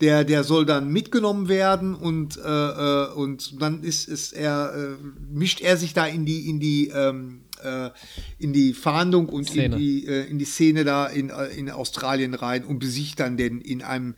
Der, 0.02 0.26
der 0.26 0.44
soll 0.44 0.66
dann 0.66 0.92
mitgenommen 0.92 1.48
werden 1.48 1.96
und, 1.96 2.38
äh, 2.38 2.42
äh, 2.42 3.14
und 3.14 3.62
dann 3.62 3.82
ist, 3.82 4.10
ist 4.10 4.34
er, 4.34 4.74
äh, 4.76 5.06
mischt 5.32 5.62
er 5.62 5.78
sich 5.78 5.94
da 5.94 6.06
in 6.06 6.26
die, 6.26 6.50
in 6.50 6.60
die, 6.60 6.90
ähm, 6.90 7.46
äh, 7.64 7.92
in 8.38 8.52
die 8.52 8.74
Fahndung 8.74 9.30
und 9.30 9.48
Szene. 9.48 9.76
in 9.76 9.82
die, 9.82 10.06
äh, 10.06 10.30
in 10.30 10.38
die 10.38 10.46
Szene 10.46 10.84
da 10.84 11.08
in, 11.08 11.30
äh, 11.30 11.48
in 11.48 11.70
Australien 11.70 12.34
rein 12.34 12.66
und 12.66 12.80
besiegt 12.80 13.22
dann 13.22 13.38
den 13.38 13.62
in 13.62 13.82
einem 13.82 14.16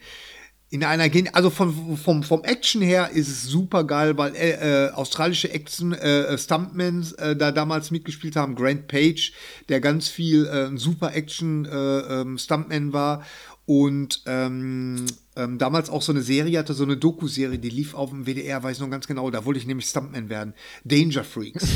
in 0.70 0.84
einer 0.84 1.08
Gen 1.08 1.34
also 1.34 1.50
vom, 1.50 1.98
vom, 1.98 2.24
vom 2.24 2.44
Action 2.44 2.82
her 2.82 3.12
ist 3.14 3.30
es 3.30 3.44
super 3.44 3.86
geil, 3.86 4.18
weil 4.18 4.36
äh, 4.36 4.90
australische 4.94 5.50
Action 5.50 5.94
äh, 5.94 6.38
Stuntmen 6.38 7.08
äh, 7.20 7.36
da 7.36 7.52
damals 7.52 7.90
mitgespielt 7.90 8.36
haben. 8.36 8.56
Grant 8.56 8.88
Page, 8.88 9.32
der 9.70 9.80
ganz 9.80 10.10
viel 10.10 10.46
äh, 10.46 10.66
ein 10.66 10.78
super 10.78 11.16
Action 11.16 11.66
äh, 11.66 11.70
ähm, 11.70 12.38
Stuntman 12.38 12.92
war 12.92 13.24
und 13.66 14.24
ähm, 14.26 15.06
ähm, 15.38 15.58
damals 15.58 15.90
auch 15.90 16.02
so 16.02 16.12
eine 16.12 16.22
Serie 16.22 16.60
hatte, 16.60 16.74
so 16.74 16.84
eine 16.84 16.98
Doku-Serie, 16.98 17.60
die 17.60 17.70
lief 17.70 17.94
auf 17.94 18.10
dem 18.10 18.26
WDR, 18.26 18.64
weiß 18.64 18.78
ich 18.78 18.82
noch 18.82 18.90
ganz 18.90 19.08
genau, 19.08 19.30
da 19.32 19.46
wollte 19.46 19.60
ich 19.60 19.68
nämlich 19.68 19.86
Stuntman 19.88 20.30
werden. 20.30 20.54
Danger 20.84 21.24
Freaks. 21.24 21.68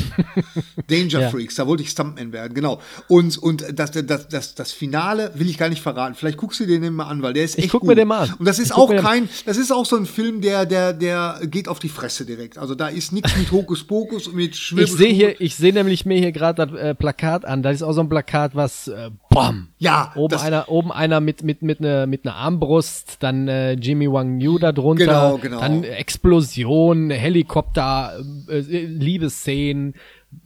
Danger 0.88 1.20
Ja. 1.20 1.30
Freaks, 1.30 1.54
da 1.56 1.66
wollte 1.66 1.82
ich 1.82 1.90
Stuntman 1.90 2.32
werden, 2.32 2.54
genau. 2.54 2.80
Und, 3.08 3.38
und 3.38 3.64
das, 3.74 3.90
das, 3.92 4.28
das, 4.28 4.54
das 4.54 4.72
Finale 4.72 5.32
will 5.34 5.48
ich 5.48 5.58
gar 5.58 5.68
nicht 5.68 5.82
verraten. 5.82 6.14
Vielleicht 6.14 6.38
guckst 6.38 6.60
du 6.60 6.66
dir 6.66 6.80
den 6.80 6.94
mal 6.94 7.04
an, 7.06 7.22
weil 7.22 7.32
der 7.32 7.44
ist 7.44 7.58
Ich 7.58 7.64
echt 7.64 7.72
guck 7.72 7.82
gut. 7.82 7.88
mir 7.90 7.94
den 7.94 8.08
mal 8.08 8.28
an. 8.28 8.34
Und 8.38 8.46
das 8.46 8.58
Ich 8.58 8.64
ist 8.66 8.72
guck 8.72 8.90
auch 8.90 8.96
kein, 8.96 9.28
das 9.46 9.56
ist 9.56 9.70
auch 9.72 9.86
so 9.86 9.96
ein 9.96 10.06
Film, 10.06 10.40
der, 10.40 10.66
der, 10.66 10.92
der 10.92 11.40
geht 11.44 11.68
auf 11.68 11.78
die 11.78 11.88
Fresse 11.88 12.24
direkt. 12.26 12.58
Also 12.58 12.74
da 12.74 12.88
ist 12.88 13.12
nichts 13.12 13.36
mit 13.36 13.50
Hokuspokus 13.52 14.26
und 14.28 14.36
mit 14.36 14.56
Schwirbel. 14.56 14.84
Ich 14.84 14.92
sehe 14.92 15.12
hier, 15.12 15.40
ich 15.40 15.56
sehe 15.56 15.72
nämlich 15.72 16.04
mir 16.06 16.18
hier 16.18 16.32
gerade 16.32 16.66
das 16.66 16.78
äh, 16.80 16.94
Plakat 16.94 17.44
an. 17.44 17.62
Das 17.62 17.74
ist 17.76 17.82
auch 17.82 17.92
so 17.92 18.00
ein 18.00 18.08
Plakat, 18.08 18.54
was 18.54 18.88
äh, 18.88 19.10
BAM! 19.34 19.68
Ja, 19.78 20.12
Oben 20.14 20.30
das- 20.32 20.42
einer, 20.42 20.68
oben 20.68 20.92
einer 20.92 21.20
mit 21.20 21.42
mit 21.42 21.62
mit 21.62 21.80
einer 21.80 22.06
mit 22.06 22.24
einer 22.26 22.36
Armbrust, 22.36 23.16
dann 23.20 23.48
äh, 23.48 23.72
Jimmy 23.72 24.10
Wang 24.10 24.40
Yu 24.40 24.58
da 24.58 24.72
drunter, 24.72 25.04
Genau, 25.06 25.38
genau. 25.38 25.60
dann 25.60 25.84
Explosion, 25.84 27.10
Helikopter, 27.10 28.18
äh, 28.48 28.58
Liebesszenen, 28.60 29.94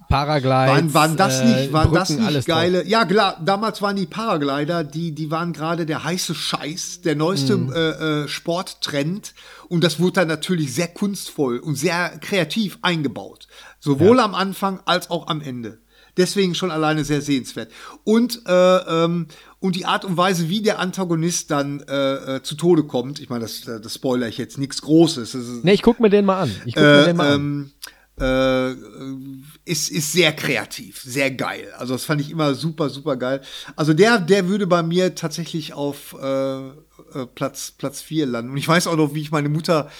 Paraglides, 0.08 0.68
Waren, 0.68 0.94
waren 0.94 1.16
das 1.16 1.40
äh, 1.40 1.44
nicht, 1.44 1.72
waren 1.72 1.84
Brücken, 1.90 1.94
das 1.94 2.10
nicht 2.10 2.26
alles 2.26 2.44
drauf. 2.46 2.56
geile? 2.56 2.86
Ja, 2.86 3.04
klar, 3.04 3.40
damals 3.44 3.82
waren 3.82 3.96
die 3.96 4.06
Paraglider, 4.06 4.82
die, 4.84 5.12
die 5.12 5.30
waren 5.30 5.52
gerade 5.52 5.86
der 5.86 6.02
heiße 6.04 6.34
Scheiß, 6.34 7.00
der 7.02 7.14
neueste 7.16 7.56
Mhm. 7.56 7.72
äh, 7.72 8.22
äh, 8.24 8.28
Sporttrend. 8.28 9.34
Und 9.68 9.82
das 9.84 9.98
wurde 10.00 10.12
dann 10.12 10.28
natürlich 10.28 10.72
sehr 10.74 10.88
kunstvoll 10.88 11.58
und 11.58 11.74
sehr 11.76 12.10
kreativ 12.20 12.78
eingebaut. 12.82 13.48
Sowohl 13.80 14.20
am 14.20 14.34
Anfang 14.34 14.80
als 14.86 15.10
auch 15.10 15.26
am 15.28 15.40
Ende. 15.40 15.78
Deswegen 16.16 16.54
schon 16.54 16.70
alleine 16.70 17.04
sehr 17.04 17.20
sehenswert. 17.20 17.70
Und, 18.04 18.42
äh, 18.46 18.76
ähm, 19.04 19.26
und 19.60 19.76
die 19.76 19.84
Art 19.84 20.04
und 20.04 20.16
Weise, 20.16 20.48
wie 20.48 20.62
der 20.62 20.78
Antagonist 20.78 21.50
dann 21.50 21.80
äh, 21.80 22.36
äh, 22.36 22.42
zu 22.42 22.54
Tode 22.54 22.84
kommt, 22.84 23.20
ich 23.20 23.28
meine, 23.28 23.42
das, 23.42 23.66
äh, 23.66 23.80
das 23.80 23.94
spoiler 23.94 24.28
ich 24.28 24.38
jetzt, 24.38 24.58
nichts 24.58 24.82
Großes. 24.82 25.34
Ist, 25.34 25.64
Nee, 25.64 25.74
ich 25.74 25.82
guck 25.82 26.00
mir 26.00 26.10
den 26.10 26.24
mal 26.24 26.42
an. 26.42 26.50
Ich 26.64 26.74
guck 26.74 26.82
mir 26.82 27.02
äh, 27.02 27.04
den 27.06 27.16
mal 27.16 27.32
an. 27.32 27.40
ähm, 27.40 27.70
äh, 28.18 28.72
ist, 29.64 29.90
ist 29.90 30.12
sehr 30.12 30.32
kreativ, 30.32 31.02
sehr 31.02 31.30
geil. 31.30 31.72
Also 31.76 31.94
das 31.94 32.04
fand 32.04 32.20
ich 32.20 32.30
immer 32.30 32.54
super, 32.54 32.88
super 32.88 33.16
geil. 33.16 33.42
Also 33.74 33.92
der, 33.92 34.18
der 34.18 34.48
würde 34.48 34.66
bei 34.66 34.82
mir 34.82 35.14
tatsächlich 35.14 35.74
auf 35.74 36.14
äh, 36.14 36.70
Platz, 37.34 37.72
Platz 37.76 38.00
4 38.00 38.26
landen. 38.26 38.52
Und 38.52 38.56
ich 38.56 38.68
weiß 38.68 38.86
auch 38.86 38.96
noch, 38.96 39.14
wie 39.14 39.20
ich 39.20 39.30
meine 39.30 39.48
Mutter 39.48 39.90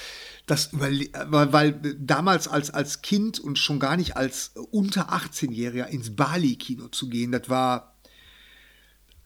das 0.47 0.71
weil, 0.73 1.09
weil 1.13 1.73
damals 1.99 2.47
als, 2.47 2.71
als 2.71 3.03
Kind 3.03 3.41
und 3.41 3.59
schon 3.59 3.81
gar 3.81 3.97
nicht 3.97 4.17
als 4.17 4.53
unter 4.71 5.13
18-Jähriger 5.13 5.87
ins 5.87 6.15
Bali-Kino 6.15 6.89
zu 6.89 7.09
gehen, 7.09 7.33
das 7.33 7.49
war, 7.49 7.96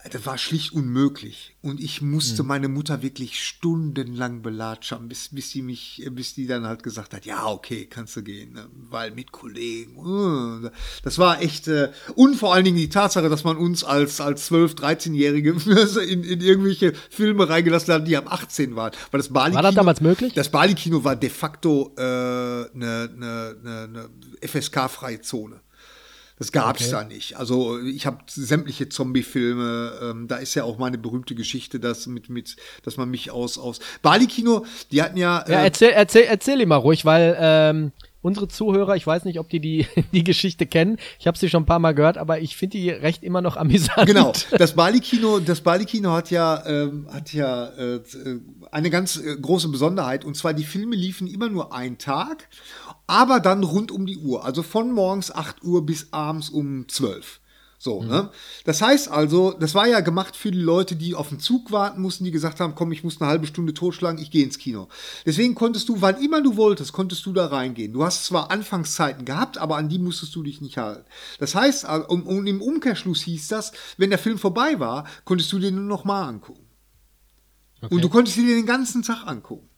das 0.09 0.25
war 0.25 0.39
schlicht 0.39 0.73
unmöglich. 0.73 1.57
Und 1.61 1.79
ich 1.79 2.01
musste 2.01 2.43
meine 2.43 2.69
Mutter 2.69 3.03
wirklich 3.03 3.45
stundenlang 3.45 4.41
belatschern, 4.41 5.09
bis, 5.09 5.29
bis 5.29 5.51
die 5.51 5.61
mich, 5.61 6.09
bis 6.13 6.33
die 6.35 6.47
dann 6.47 6.65
halt 6.65 6.83
gesagt 6.83 7.13
hat, 7.13 7.27
ja, 7.27 7.47
okay, 7.47 7.85
kannst 7.85 8.17
du 8.17 8.23
gehen, 8.23 8.55
ne? 8.55 8.67
weil 8.89 9.11
mit 9.11 9.31
Kollegen. 9.31 10.65
äh, 10.65 10.71
Das 11.03 11.19
war 11.19 11.43
echt, 11.43 11.69
äh, 11.69 11.93
und 12.15 12.37
vor 12.37 12.55
allen 12.55 12.65
Dingen 12.65 12.79
die 12.79 12.89
Tatsache, 12.89 13.29
dass 13.29 13.45
man 13.45 13.59
uns 13.59 13.85
als, 13.85 14.23
als 14.23 14.51
12-, 14.51 14.77
13-Jährige 14.77 15.51
in, 16.09 16.25
in 16.25 16.41
irgendwelche 16.41 16.95
Filme 17.11 17.49
reingelassen 17.49 17.93
hat, 17.93 18.09
die 18.09 18.17
ab 18.17 18.33
18 18.33 18.77
waren. 18.77 18.93
Weil 19.11 19.19
das 19.19 19.29
Bali 19.29 19.55
War 19.55 19.63
das 19.63 19.75
damals 19.75 20.01
möglich? 20.01 20.33
Das 20.33 20.49
Bali-Kino 20.51 21.05
war 21.05 21.17
de 21.17 21.29
facto 21.29 21.93
eine 21.97 22.71
äh, 22.75 22.79
ne, 22.79 23.11
ne, 23.17 23.57
ne, 23.63 23.89
ne 23.89 24.49
FSK-freie 24.49 25.21
Zone. 25.21 25.61
Das 26.41 26.53
gab's 26.53 26.81
Okay. 26.81 26.91
da 26.91 27.05
nicht. 27.05 27.37
Also 27.37 27.79
ich 27.81 28.07
habe 28.07 28.19
sämtliche 28.27 28.89
Zombie-Filme. 28.89 29.93
Ähm, 30.03 30.27
da 30.27 30.37
ist 30.37 30.55
ja 30.55 30.65
auch 30.65 30.79
meine 30.79 30.97
berühmte 30.97 31.35
Geschichte, 31.35 31.79
dass 31.79 32.07
mit 32.07 32.31
mit, 32.31 32.57
dass 32.83 32.97
man 32.97 33.11
mich 33.11 33.31
aus 33.31 33.59
aus 33.59 33.79
Bali-Kino, 34.01 34.65
die 34.91 35.03
hatten 35.03 35.19
ja, 35.19 35.45
Ja, 35.47 35.61
äh, 35.61 35.65
erzähl, 35.65 35.91
erzähl, 35.91 36.23
erzähl 36.23 36.61
ihm 36.63 36.71
mal 36.71 36.77
ruhig, 36.77 37.05
weil 37.05 37.37
ähm, 37.39 37.93
unsere 38.23 38.49
Zuhörer, 38.49 38.97
ich 38.97 39.07
weiß 39.07 39.25
nicht, 39.25 39.39
ob 39.39 39.49
die 39.49 39.61
die, 39.61 39.87
die 40.13 40.25
Geschichte 40.25 40.67
kennen. 40.67 40.97
Ich 41.19 41.27
habe 41.27 41.37
sie 41.39 41.49
schon 41.51 41.63
ein 41.65 41.67
paar 41.67 41.79
Mal 41.79 41.95
gehört, 41.95 42.17
aber 42.19 42.41
ich 42.41 42.57
finde 42.57 42.79
die 42.79 42.91
recht 42.91 43.23
immer 43.23 43.41
noch 43.43 43.57
amüsant. 43.57 44.07
Genau, 44.07 44.33
das 44.59 44.75
Bali-Kino, 44.75 45.41
das 45.41 45.61
Bali-Kino 45.61 46.11
hat 46.13 46.31
ja, 46.31 46.65
ähm, 46.67 47.07
hat 47.13 47.33
ja 47.33 47.69
äh, 47.69 48.01
eine 48.71 48.91
ganz 48.91 49.17
äh, 49.17 49.37
große 49.37 49.69
Besonderheit 49.69 50.25
und 50.25 50.37
zwar 50.37 50.55
die 50.55 50.65
Filme 50.65 50.97
liefen 50.97 51.27
immer 51.27 51.49
nur 51.49 51.75
einen 51.75 51.99
Tag, 51.99 52.49
aber 53.11 53.41
dann 53.41 53.65
rund 53.65 53.91
um 53.91 54.07
die 54.07 54.19
Uhr. 54.19 54.45
Also 54.45 54.63
von 54.63 54.93
morgens 54.93 55.35
8 55.35 55.65
Uhr 55.65 55.85
bis 55.85 56.13
abends 56.13 56.49
um 56.49 56.89
12. 56.89 57.41
So, 57.77 58.03
mhm. 58.03 58.09
ne? 58.09 58.31
Das 58.65 58.83
heißt 58.83 59.11
also, 59.11 59.53
das 59.53 59.75
war 59.75 59.89
ja 59.89 60.01
gemacht 60.01 60.37
für 60.37 60.51
die 60.51 60.61
Leute, 60.61 60.97
die 60.97 61.15
auf 61.15 61.31
den 61.31 61.41
Zug 61.41 61.73
warten 61.73 62.03
mussten, 62.03 62.25
die 62.25 62.31
gesagt 62.31 62.61
haben, 62.61 62.75
komm, 62.75 62.93
ich 62.93 63.03
muss 63.03 63.21
eine 63.21 63.31
halbe 63.31 63.47
Stunde 63.47 63.73
totschlagen, 63.73 64.21
ich 64.21 64.31
gehe 64.31 64.45
ins 64.45 64.59
Kino. 64.59 64.89
Deswegen 65.25 65.55
konntest 65.55 65.89
du, 65.89 66.03
wann 66.03 66.23
immer 66.23 66.43
du 66.43 66.57
wolltest, 66.57 66.93
konntest 66.93 67.25
du 67.25 67.33
da 67.33 67.47
reingehen. 67.47 67.95
Du 67.95 68.05
hast 68.05 68.27
zwar 68.27 68.51
Anfangszeiten 68.51 69.25
gehabt, 69.25 69.57
aber 69.57 69.77
an 69.77 69.89
die 69.89 69.99
musstest 69.99 70.37
du 70.37 70.43
dich 70.43 70.61
nicht 70.61 70.77
halten. 70.77 71.07
Das 71.39 71.55
heißt, 71.55 71.87
und, 72.09 72.27
und 72.27 72.47
im 72.47 72.61
Umkehrschluss 72.61 73.23
hieß 73.23 73.49
das, 73.49 73.73
wenn 73.97 74.11
der 74.11 74.19
Film 74.19 74.39
vorbei 74.39 74.79
war, 74.79 75.07
konntest 75.25 75.51
du 75.53 75.59
den 75.59 75.77
nur 75.77 75.85
noch 75.85 76.05
mal 76.05 76.29
angucken. 76.29 76.67
Okay. 77.81 77.95
Und 77.95 78.05
du 78.05 78.11
konntest 78.11 78.37
dir 78.37 78.47
den 78.47 78.67
ganzen 78.67 79.03
Tag 79.03 79.27
angucken. 79.27 79.70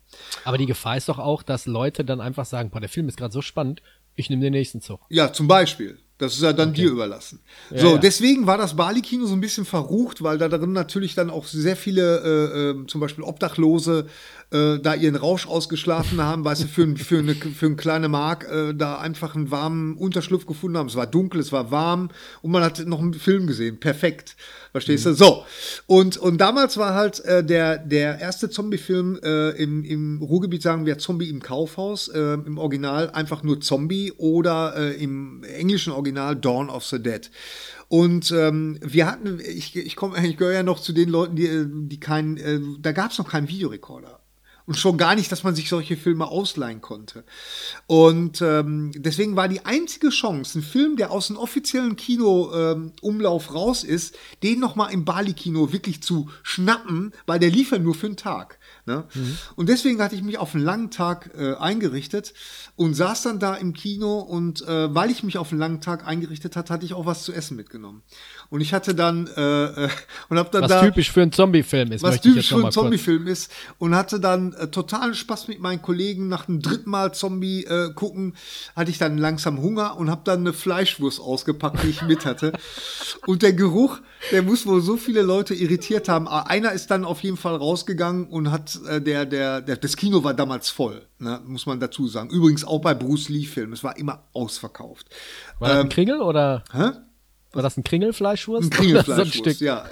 Aber 0.44 0.58
die 0.58 0.66
Gefahr 0.66 0.96
ist 0.96 1.08
doch 1.08 1.18
auch, 1.18 1.42
dass 1.42 1.66
Leute 1.66 2.04
dann 2.04 2.20
einfach 2.20 2.46
sagen, 2.46 2.70
boah, 2.70 2.80
der 2.80 2.88
Film 2.88 3.08
ist 3.08 3.16
gerade 3.16 3.32
so 3.32 3.42
spannend, 3.42 3.82
ich 4.14 4.30
nehme 4.30 4.42
den 4.42 4.52
nächsten 4.52 4.80
Zug. 4.80 5.00
Ja, 5.08 5.32
zum 5.32 5.48
Beispiel. 5.48 5.98
Das 6.18 6.34
ist 6.34 6.42
ja 6.42 6.52
dann 6.52 6.68
okay. 6.68 6.82
dir 6.82 6.90
überlassen. 6.90 7.40
Ja, 7.70 7.78
so, 7.78 7.88
ja. 7.94 7.98
deswegen 7.98 8.46
war 8.46 8.56
das 8.56 8.76
Bali-Kino 8.76 9.26
so 9.26 9.34
ein 9.34 9.40
bisschen 9.40 9.64
verrucht, 9.64 10.22
weil 10.22 10.38
da 10.38 10.48
drin 10.48 10.72
natürlich 10.72 11.16
dann 11.16 11.30
auch 11.30 11.46
sehr 11.46 11.74
viele, 11.74 12.20
äh, 12.20 12.70
äh, 12.80 12.86
zum 12.86 13.00
Beispiel 13.00 13.24
Obdachlose, 13.24 14.06
äh, 14.52 14.78
da 14.78 14.94
ihren 14.94 15.16
Rausch 15.16 15.46
ausgeschlafen 15.46 16.20
haben, 16.20 16.44
weil 16.44 16.56
sie 16.56 16.66
für, 16.66 16.86
für, 16.96 17.18
eine, 17.18 17.34
für 17.34 17.66
eine 17.66 17.76
kleine 17.76 18.08
Mark 18.08 18.46
äh, 18.50 18.74
da 18.74 18.98
einfach 18.98 19.34
einen 19.34 19.50
warmen 19.50 19.96
Unterschlupf 19.96 20.46
gefunden 20.46 20.78
haben. 20.78 20.88
Es 20.88 20.96
war 20.96 21.06
dunkel, 21.06 21.40
es 21.40 21.52
war 21.52 21.70
warm 21.70 22.10
und 22.42 22.50
man 22.50 22.62
hat 22.62 22.84
noch 22.86 23.00
einen 23.00 23.14
Film 23.14 23.46
gesehen. 23.46 23.80
Perfekt. 23.80 24.36
Verstehst 24.72 25.06
mhm. 25.06 25.10
du? 25.10 25.14
So. 25.16 25.44
Und, 25.86 26.16
und 26.16 26.38
damals 26.38 26.76
war 26.76 26.94
halt 26.94 27.20
äh, 27.24 27.44
der, 27.44 27.78
der 27.78 28.18
erste 28.18 28.50
Zombie-Film 28.50 29.20
äh, 29.22 29.50
im, 29.50 29.84
im 29.84 30.22
Ruhrgebiet, 30.22 30.62
sagen 30.62 30.86
wir 30.86 30.98
Zombie 30.98 31.28
im 31.28 31.42
Kaufhaus, 31.42 32.08
äh, 32.08 32.34
im 32.34 32.58
Original 32.58 33.10
einfach 33.10 33.42
nur 33.42 33.60
Zombie 33.60 34.12
oder 34.16 34.74
äh, 34.76 35.02
im 35.02 35.44
englischen 35.44 35.92
Original 35.92 36.36
Dawn 36.36 36.70
of 36.70 36.84
the 36.84 37.02
Dead. 37.02 37.30
Und 37.88 38.30
ähm, 38.32 38.78
wir 38.80 39.06
hatten, 39.06 39.38
ich, 39.38 39.76
ich 39.76 39.96
komme, 39.96 40.16
ich 40.26 40.38
gehöre 40.38 40.54
ja 40.54 40.62
noch 40.62 40.80
zu 40.80 40.94
den 40.94 41.10
Leuten, 41.10 41.36
die, 41.36 41.46
äh, 41.46 41.66
die 41.68 42.00
keinen, 42.00 42.38
äh, 42.38 42.58
da 42.80 42.92
gab 42.92 43.10
es 43.10 43.18
noch 43.18 43.28
keinen 43.28 43.48
Videorekorder. 43.48 44.21
Und 44.66 44.76
schon 44.76 44.96
gar 44.96 45.14
nicht, 45.14 45.32
dass 45.32 45.42
man 45.42 45.54
sich 45.54 45.68
solche 45.68 45.96
Filme 45.96 46.26
ausleihen 46.26 46.80
konnte. 46.80 47.24
Und 47.86 48.40
ähm, 48.42 48.92
deswegen 48.94 49.34
war 49.36 49.48
die 49.48 49.64
einzige 49.64 50.10
Chance, 50.10 50.58
ein 50.58 50.62
Film, 50.62 50.96
der 50.96 51.10
aus 51.10 51.26
dem 51.26 51.36
offiziellen 51.36 51.96
Kino-Umlauf 51.96 53.48
ähm, 53.48 53.54
raus 53.54 53.84
ist, 53.84 54.16
den 54.42 54.60
nochmal 54.60 54.92
im 54.92 55.04
Bali-Kino 55.04 55.72
wirklich 55.72 56.02
zu 56.02 56.30
schnappen, 56.42 57.12
weil 57.26 57.38
der 57.38 57.50
lief 57.50 57.72
ja 57.72 57.78
nur 57.78 57.94
für 57.94 58.06
einen 58.06 58.16
Tag. 58.16 58.58
Ne? 58.86 59.04
Mhm. 59.14 59.38
Und 59.56 59.68
deswegen 59.68 60.00
hatte 60.02 60.16
ich 60.16 60.22
mich 60.22 60.38
auf 60.38 60.54
einen 60.54 60.64
langen 60.64 60.90
Tag 60.90 61.30
äh, 61.36 61.54
eingerichtet 61.54 62.34
und 62.74 62.94
saß 62.94 63.22
dann 63.22 63.38
da 63.38 63.54
im 63.54 63.74
Kino 63.74 64.18
und 64.18 64.62
äh, 64.62 64.92
weil 64.94 65.10
ich 65.10 65.22
mich 65.22 65.38
auf 65.38 65.52
einen 65.52 65.60
langen 65.60 65.80
Tag 65.80 66.06
eingerichtet 66.06 66.56
hatte, 66.56 66.72
hatte 66.72 66.84
ich 66.84 66.94
auch 66.94 67.06
was 67.06 67.22
zu 67.22 67.32
essen 67.32 67.56
mitgenommen. 67.56 68.02
Und 68.52 68.60
ich 68.60 68.74
hatte 68.74 68.94
dann 68.94 69.30
äh, 69.34 69.84
äh 69.84 69.88
und 70.28 70.38
hab 70.38 70.52
dann 70.52 70.64
was 70.64 70.68
da 70.68 70.82
typisch 70.82 71.10
für 71.10 71.22
einen 71.22 71.32
Zombie-Film 71.32 71.90
ist, 71.90 72.02
was 72.02 72.20
typisch 72.20 72.50
für 72.50 72.56
einen 72.56 72.70
Zombie-Film 72.70 73.26
ist 73.26 73.50
und 73.78 73.94
hatte 73.94 74.20
dann 74.20 74.52
äh, 74.52 74.68
totalen 74.68 75.14
Spaß 75.14 75.48
mit 75.48 75.60
meinen 75.60 75.80
Kollegen 75.80 76.28
nach 76.28 76.44
dem 76.44 76.60
dritten 76.60 76.90
Mal 76.90 77.14
Zombie 77.14 77.64
äh, 77.64 77.94
gucken, 77.94 78.34
hatte 78.76 78.90
ich 78.90 78.98
dann 78.98 79.16
langsam 79.16 79.62
Hunger 79.62 79.96
und 79.96 80.10
habe 80.10 80.20
dann 80.24 80.40
eine 80.40 80.52
Fleischwurst 80.52 81.18
ausgepackt, 81.18 81.82
die 81.82 81.88
ich 81.88 82.02
mit 82.02 82.26
hatte. 82.26 82.52
und 83.26 83.40
der 83.40 83.54
Geruch, 83.54 84.00
der 84.32 84.42
muss 84.42 84.66
wohl 84.66 84.82
so 84.82 84.98
viele 84.98 85.22
Leute 85.22 85.54
irritiert 85.54 86.10
haben. 86.10 86.28
Einer 86.28 86.72
ist 86.72 86.90
dann 86.90 87.06
auf 87.06 87.22
jeden 87.22 87.38
Fall 87.38 87.56
rausgegangen 87.56 88.26
und 88.26 88.50
hat 88.50 88.78
äh, 88.86 89.00
der, 89.00 89.24
der, 89.24 89.62
der, 89.62 89.78
das 89.78 89.96
Kino 89.96 90.24
war 90.24 90.34
damals 90.34 90.68
voll, 90.68 91.00
ne, 91.18 91.40
muss 91.46 91.64
man 91.64 91.80
dazu 91.80 92.06
sagen. 92.06 92.28
Übrigens 92.28 92.66
auch 92.66 92.82
bei 92.82 92.92
Bruce 92.92 93.30
Lee-Filmen, 93.30 93.72
es 93.72 93.82
war 93.82 93.96
immer 93.96 94.24
ausverkauft. 94.34 95.06
War 95.58 95.80
ähm, 95.80 95.88
Kringel 95.88 96.20
oder? 96.20 96.64
Hä? 96.70 96.90
War 97.52 97.62
das 97.62 97.76
ein 97.76 97.84
Kringelfleischwurst? 97.84 98.64
Ein 98.64 98.70
Kringelfleischwurst, 98.78 99.58
so 99.58 99.64
ja. 99.64 99.86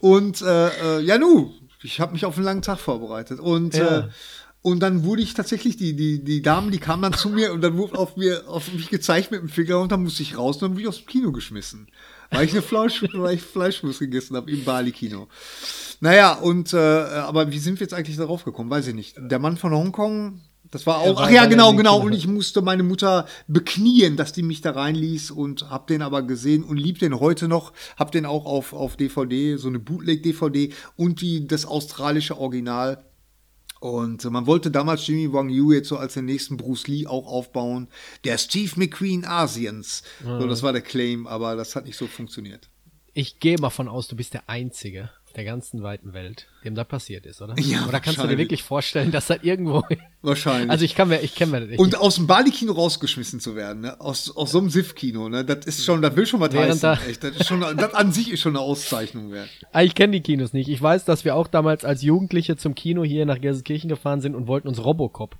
und 0.00 0.42
äh, 0.42 0.98
äh, 0.98 1.00
ja, 1.02 1.18
nu, 1.18 1.52
ich 1.82 2.00
habe 2.00 2.12
mich 2.12 2.24
auf 2.24 2.36
einen 2.36 2.44
langen 2.44 2.62
Tag 2.62 2.78
vorbereitet 2.78 3.40
und 3.40 3.74
ja. 3.74 3.98
äh, 3.98 4.08
und 4.66 4.80
dann 4.80 5.04
wurde 5.04 5.20
ich 5.20 5.34
tatsächlich, 5.34 5.76
die, 5.76 5.94
die, 5.94 6.24
die 6.24 6.40
Damen, 6.40 6.70
die 6.70 6.78
kamen 6.78 7.02
dann 7.02 7.12
zu 7.12 7.28
mir 7.28 7.52
und 7.52 7.60
dann 7.60 7.76
wurde 7.76 7.98
auf 7.98 8.16
mir, 8.16 8.48
auf 8.48 8.72
mich 8.72 8.88
gezeigt 8.88 9.30
mit 9.30 9.42
dem 9.42 9.50
Finger 9.50 9.78
und 9.78 9.92
dann 9.92 10.02
musste 10.02 10.22
ich 10.22 10.38
raus 10.38 10.56
und 10.56 10.62
dann 10.62 10.70
wurde 10.72 10.80
ich 10.80 10.88
aus 10.88 11.00
dem 11.00 11.06
Kino 11.06 11.32
geschmissen. 11.32 11.88
Weil 12.30 12.46
ich 12.46 12.52
eine 12.52 12.62
Fleisch, 12.62 13.04
weil 13.12 13.34
ich 13.34 13.42
Fleischwurst 13.42 13.98
gegessen 13.98 14.36
habe 14.36 14.50
im 14.50 14.64
Bali-Kino. 14.64 15.28
Naja, 16.00 16.32
und 16.32 16.72
äh, 16.72 16.78
aber 16.78 17.52
wie 17.52 17.58
sind 17.58 17.78
wir 17.78 17.84
jetzt 17.84 17.92
eigentlich 17.92 18.16
darauf 18.16 18.44
gekommen? 18.44 18.70
Weiß 18.70 18.86
ich 18.86 18.94
nicht. 18.94 19.16
Der 19.18 19.38
Mann 19.38 19.58
von 19.58 19.74
Hongkong, 19.74 20.40
das 20.74 20.88
war 20.88 20.98
auch. 20.98 21.20
Ach 21.20 21.30
ja, 21.30 21.46
genau, 21.46 21.72
genau. 21.72 22.00
Und 22.00 22.14
ich 22.14 22.26
musste 22.26 22.60
meine 22.60 22.82
Mutter 22.82 23.28
beknien, 23.46 24.16
dass 24.16 24.32
die 24.32 24.42
mich 24.42 24.60
da 24.60 24.72
reinließ 24.72 25.30
und 25.30 25.70
hab 25.70 25.86
den 25.86 26.02
aber 26.02 26.22
gesehen 26.24 26.64
und 26.64 26.78
lieb 26.78 26.98
den 26.98 27.20
heute 27.20 27.46
noch. 27.46 27.72
Hab 27.96 28.10
den 28.10 28.26
auch 28.26 28.44
auf, 28.44 28.72
auf 28.72 28.96
DVD, 28.96 29.56
so 29.56 29.68
eine 29.68 29.78
Bootleg-DVD 29.78 30.72
und 30.96 31.20
die, 31.20 31.46
das 31.46 31.64
australische 31.64 32.36
Original. 32.38 33.04
Und 33.78 34.24
man 34.24 34.48
wollte 34.48 34.72
damals 34.72 35.06
Jimmy 35.06 35.32
Wang 35.32 35.48
Yu 35.48 35.70
jetzt 35.70 35.90
so 35.90 35.96
als 35.96 36.14
den 36.14 36.24
nächsten 36.24 36.56
Bruce 36.56 36.88
Lee 36.88 37.06
auch 37.06 37.28
aufbauen. 37.28 37.86
Der 38.24 38.36
Steve 38.36 38.72
McQueen 38.74 39.24
Asiens. 39.24 40.02
Mhm. 40.24 40.40
So, 40.40 40.48
das 40.48 40.64
war 40.64 40.72
der 40.72 40.82
Claim, 40.82 41.28
aber 41.28 41.54
das 41.54 41.76
hat 41.76 41.84
nicht 41.84 41.96
so 41.96 42.08
funktioniert. 42.08 42.68
Ich 43.12 43.38
gehe 43.38 43.58
mal 43.58 43.70
von 43.70 43.86
aus, 43.86 44.08
du 44.08 44.16
bist 44.16 44.34
der 44.34 44.48
Einzige 44.48 45.10
der 45.36 45.44
ganzen 45.44 45.82
weiten 45.82 46.12
Welt, 46.12 46.46
dem 46.64 46.74
da 46.74 46.84
passiert 46.84 47.26
ist, 47.26 47.42
oder? 47.42 47.54
Ja, 47.64 47.86
Oder 47.86 48.00
kannst 48.00 48.22
du 48.22 48.26
dir 48.26 48.38
wirklich 48.38 48.62
vorstellen, 48.62 49.10
dass 49.10 49.26
da 49.26 49.36
irgendwo. 49.42 49.82
Wahrscheinlich. 50.22 50.70
Also 50.70 50.84
ich 50.84 50.94
kann 50.94 51.08
mir, 51.08 51.20
ich 51.20 51.34
kenne 51.34 51.52
mir 51.52 51.60
das 51.60 51.70
nicht. 51.70 51.78
Und 51.78 51.96
aus 51.96 52.16
dem 52.16 52.26
Bali-Kino 52.26 52.72
rausgeschmissen 52.72 53.40
zu 53.40 53.56
werden, 53.56 53.82
ne? 53.82 54.00
Aus, 54.00 54.34
aus 54.36 54.52
so 54.52 54.58
einem 54.58 54.70
SIF-Kino, 54.70 55.28
ne? 55.28 55.44
Das 55.44 55.66
ist 55.66 55.84
schon, 55.84 56.02
das 56.02 56.14
will 56.16 56.26
schon 56.26 56.40
was 56.40 56.54
heißen. 56.54 56.80
Da 56.80 56.98
echt. 57.08 57.24
Das, 57.24 57.36
ist 57.36 57.46
schon, 57.46 57.60
das 57.60 57.94
an 57.94 58.12
sich 58.12 58.30
ist 58.30 58.40
schon 58.40 58.52
eine 58.52 58.60
Auszeichnung 58.60 59.32
wert. 59.32 59.48
Ah, 59.72 59.82
ich 59.82 59.94
kenne 59.94 60.12
die 60.12 60.20
Kinos 60.20 60.52
nicht. 60.52 60.68
Ich 60.68 60.80
weiß, 60.80 61.04
dass 61.04 61.24
wir 61.24 61.34
auch 61.34 61.48
damals 61.48 61.84
als 61.84 62.02
Jugendliche 62.02 62.56
zum 62.56 62.74
Kino 62.74 63.04
hier 63.04 63.26
nach 63.26 63.40
Gelsenkirchen 63.40 63.88
gefahren 63.88 64.20
sind 64.20 64.34
und 64.34 64.46
wollten 64.46 64.68
uns 64.68 64.84
Robocop 64.84 65.36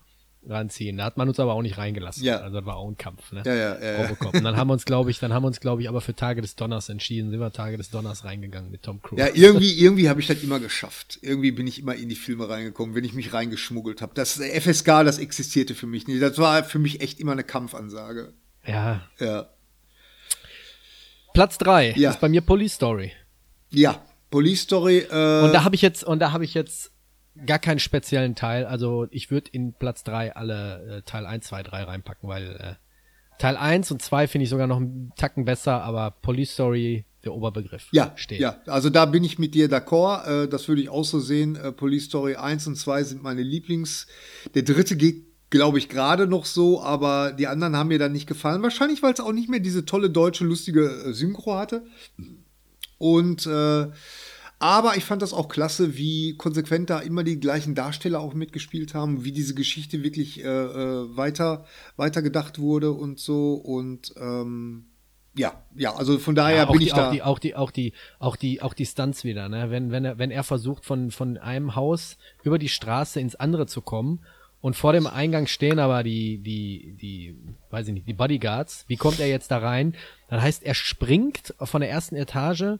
ranziehen. 0.48 0.98
Da 0.98 1.04
hat 1.04 1.16
man 1.16 1.28
uns 1.28 1.40
aber 1.40 1.54
auch 1.54 1.62
nicht 1.62 1.78
reingelassen. 1.78 2.24
Ja. 2.24 2.38
Also 2.38 2.58
das 2.58 2.66
war 2.66 2.76
auch 2.76 2.88
ein 2.88 2.96
Kampf, 2.96 3.32
ne? 3.32 3.42
Ja, 3.44 3.54
ja, 3.54 3.80
ja. 3.80 4.02
Robocop. 4.02 4.34
Und 4.34 4.44
dann 4.44 4.56
haben 4.56 4.68
wir 4.68 4.74
uns, 4.74 4.84
glaube 4.84 5.10
ich, 5.10 5.18
dann 5.18 5.32
haben 5.32 5.42
wir 5.42 5.48
uns, 5.48 5.60
glaube 5.60 5.82
ich, 5.82 5.88
aber 5.88 6.00
für 6.00 6.14
Tage 6.14 6.42
des 6.42 6.56
Donners 6.56 6.88
entschieden. 6.88 7.30
Sind 7.30 7.40
wir 7.40 7.52
Tage 7.52 7.76
des 7.76 7.90
Donners 7.90 8.24
reingegangen 8.24 8.70
mit 8.70 8.82
Tom 8.82 9.02
Cruise. 9.02 9.22
Ja, 9.22 9.30
irgendwie, 9.32 9.72
irgendwie 9.78 10.08
habe 10.08 10.20
ich 10.20 10.26
das 10.26 10.42
immer 10.42 10.60
geschafft. 10.60 11.18
Irgendwie 11.22 11.52
bin 11.52 11.66
ich 11.66 11.78
immer 11.78 11.94
in 11.94 12.08
die 12.08 12.16
Filme 12.16 12.48
reingekommen, 12.48 12.94
wenn 12.94 13.04
ich 13.04 13.14
mich 13.14 13.32
reingeschmuggelt 13.32 14.02
habe. 14.02 14.12
Das 14.14 14.34
FSK, 14.34 15.04
das 15.04 15.18
existierte 15.18 15.74
für 15.74 15.86
mich 15.86 16.06
nicht. 16.06 16.22
Das 16.22 16.38
war 16.38 16.64
für 16.64 16.78
mich 16.78 17.00
echt 17.00 17.20
immer 17.20 17.32
eine 17.32 17.44
Kampfansage. 17.44 18.32
Ja. 18.66 19.02
Ja. 19.18 19.50
Platz 21.34 21.58
drei 21.58 21.92
ja. 21.96 22.10
ist 22.10 22.20
bei 22.20 22.28
mir 22.28 22.40
Police 22.40 22.74
Story. 22.74 23.12
Ja, 23.70 24.02
Police 24.30 24.62
Story. 24.62 24.98
Äh 24.98 25.42
und 25.42 25.52
da 25.52 25.64
habe 25.64 25.74
ich 25.74 25.82
jetzt, 25.82 26.04
und 26.04 26.20
da 26.20 26.32
habe 26.32 26.44
ich 26.44 26.54
jetzt 26.54 26.93
gar 27.46 27.58
keinen 27.58 27.78
speziellen 27.78 28.34
Teil. 28.34 28.64
Also 28.66 29.06
ich 29.10 29.30
würde 29.30 29.50
in 29.52 29.72
Platz 29.72 30.04
3 30.04 30.36
alle 30.36 30.98
äh, 30.98 31.02
Teil 31.02 31.26
1, 31.26 31.46
2, 31.46 31.62
3 31.62 31.82
reinpacken, 31.84 32.28
weil 32.28 32.56
äh, 32.56 32.74
Teil 33.38 33.56
1 33.56 33.90
und 33.90 34.02
2 34.02 34.28
finde 34.28 34.44
ich 34.44 34.50
sogar 34.50 34.66
noch 34.66 34.76
einen 34.76 35.12
Tacken 35.16 35.44
besser, 35.44 35.82
aber 35.82 36.12
Police 36.12 36.52
Story, 36.52 37.04
der 37.24 37.32
Oberbegriff, 37.32 37.88
ja, 37.90 38.12
steht. 38.16 38.40
Ja, 38.40 38.60
also 38.66 38.90
da 38.90 39.06
bin 39.06 39.24
ich 39.24 39.38
mit 39.38 39.54
dir 39.54 39.68
d'accord. 39.68 40.44
Äh, 40.44 40.48
das 40.48 40.68
würde 40.68 40.82
ich 40.82 40.88
auch 40.88 41.04
so 41.04 41.18
sehen. 41.18 41.56
Äh, 41.56 41.72
Police 41.72 42.04
Story 42.04 42.36
1 42.36 42.66
und 42.68 42.76
2 42.76 43.02
sind 43.02 43.22
meine 43.22 43.42
Lieblings. 43.42 44.06
Der 44.54 44.62
dritte 44.62 44.96
geht 44.96 45.24
glaube 45.54 45.78
ich, 45.78 45.88
gerade 45.88 46.26
noch 46.26 46.46
so, 46.46 46.82
aber 46.82 47.30
die 47.30 47.46
anderen 47.46 47.76
haben 47.76 47.86
mir 47.86 48.00
dann 48.00 48.10
nicht 48.10 48.26
gefallen. 48.26 48.62
Wahrscheinlich, 48.62 49.04
weil 49.04 49.12
es 49.12 49.20
auch 49.20 49.32
nicht 49.32 49.48
mehr 49.48 49.60
diese 49.60 49.84
tolle 49.84 50.10
deutsche, 50.10 50.44
lustige 50.44 50.84
äh, 50.84 51.12
Synchro 51.12 51.54
hatte. 51.54 51.86
Und 52.98 53.46
äh, 53.46 53.86
aber 54.64 54.96
ich 54.96 55.04
fand 55.04 55.20
das 55.20 55.34
auch 55.34 55.48
klasse, 55.48 55.98
wie 55.98 56.38
konsequent 56.38 56.88
da 56.88 57.00
immer 57.00 57.22
die 57.22 57.38
gleichen 57.38 57.74
Darsteller 57.74 58.18
auch 58.18 58.32
mitgespielt 58.32 58.94
haben, 58.94 59.22
wie 59.22 59.30
diese 59.30 59.54
Geschichte 59.54 60.02
wirklich 60.02 60.42
äh, 60.42 60.48
äh, 60.48 61.14
weiter, 61.14 61.66
weiter 61.96 62.22
gedacht 62.22 62.58
wurde 62.58 62.92
und 62.92 63.20
so. 63.20 63.52
Und 63.56 64.14
ähm, 64.16 64.86
ja, 65.36 65.62
ja, 65.74 65.94
also 65.94 66.18
von 66.18 66.34
daher 66.34 66.56
ja, 66.56 66.64
bin 66.64 66.78
die, 66.78 66.86
ich 66.86 66.94
da. 66.94 67.08
Auch 67.08 67.12
die, 67.12 67.22
auch 67.22 67.38
die, 67.38 67.54
auch 67.56 67.70
die, 67.70 67.92
auch 68.18 68.36
die, 68.36 68.62
auch 68.62 68.72
die 68.72 68.86
Stunts 68.86 69.22
wieder, 69.22 69.50
ne? 69.50 69.70
Wenn, 69.70 69.90
wenn 69.90 70.06
er, 70.06 70.16
wenn 70.16 70.30
er 70.30 70.44
versucht, 70.44 70.86
von, 70.86 71.10
von 71.10 71.36
einem 71.36 71.76
Haus 71.76 72.16
über 72.42 72.58
die 72.58 72.70
Straße 72.70 73.20
ins 73.20 73.34
andere 73.34 73.66
zu 73.66 73.82
kommen 73.82 74.20
und 74.62 74.76
vor 74.76 74.94
dem 74.94 75.06
Eingang 75.06 75.46
stehen 75.46 75.78
aber 75.78 76.02
die, 76.02 76.38
die, 76.38 76.96
die, 76.98 77.36
weiß 77.68 77.88
ich 77.88 77.92
nicht, 77.92 78.08
die 78.08 78.14
Bodyguards. 78.14 78.86
Wie 78.88 78.96
kommt 78.96 79.20
er 79.20 79.28
jetzt 79.28 79.50
da 79.50 79.58
rein? 79.58 79.94
Dann 80.30 80.40
heißt, 80.40 80.62
er 80.62 80.72
springt 80.72 81.54
von 81.60 81.82
der 81.82 81.90
ersten 81.90 82.16
Etage 82.16 82.78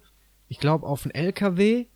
ich 0.48 0.58
glaube, 0.58 0.86
auf 0.86 1.04
einen 1.04 1.14
LKW 1.14 1.86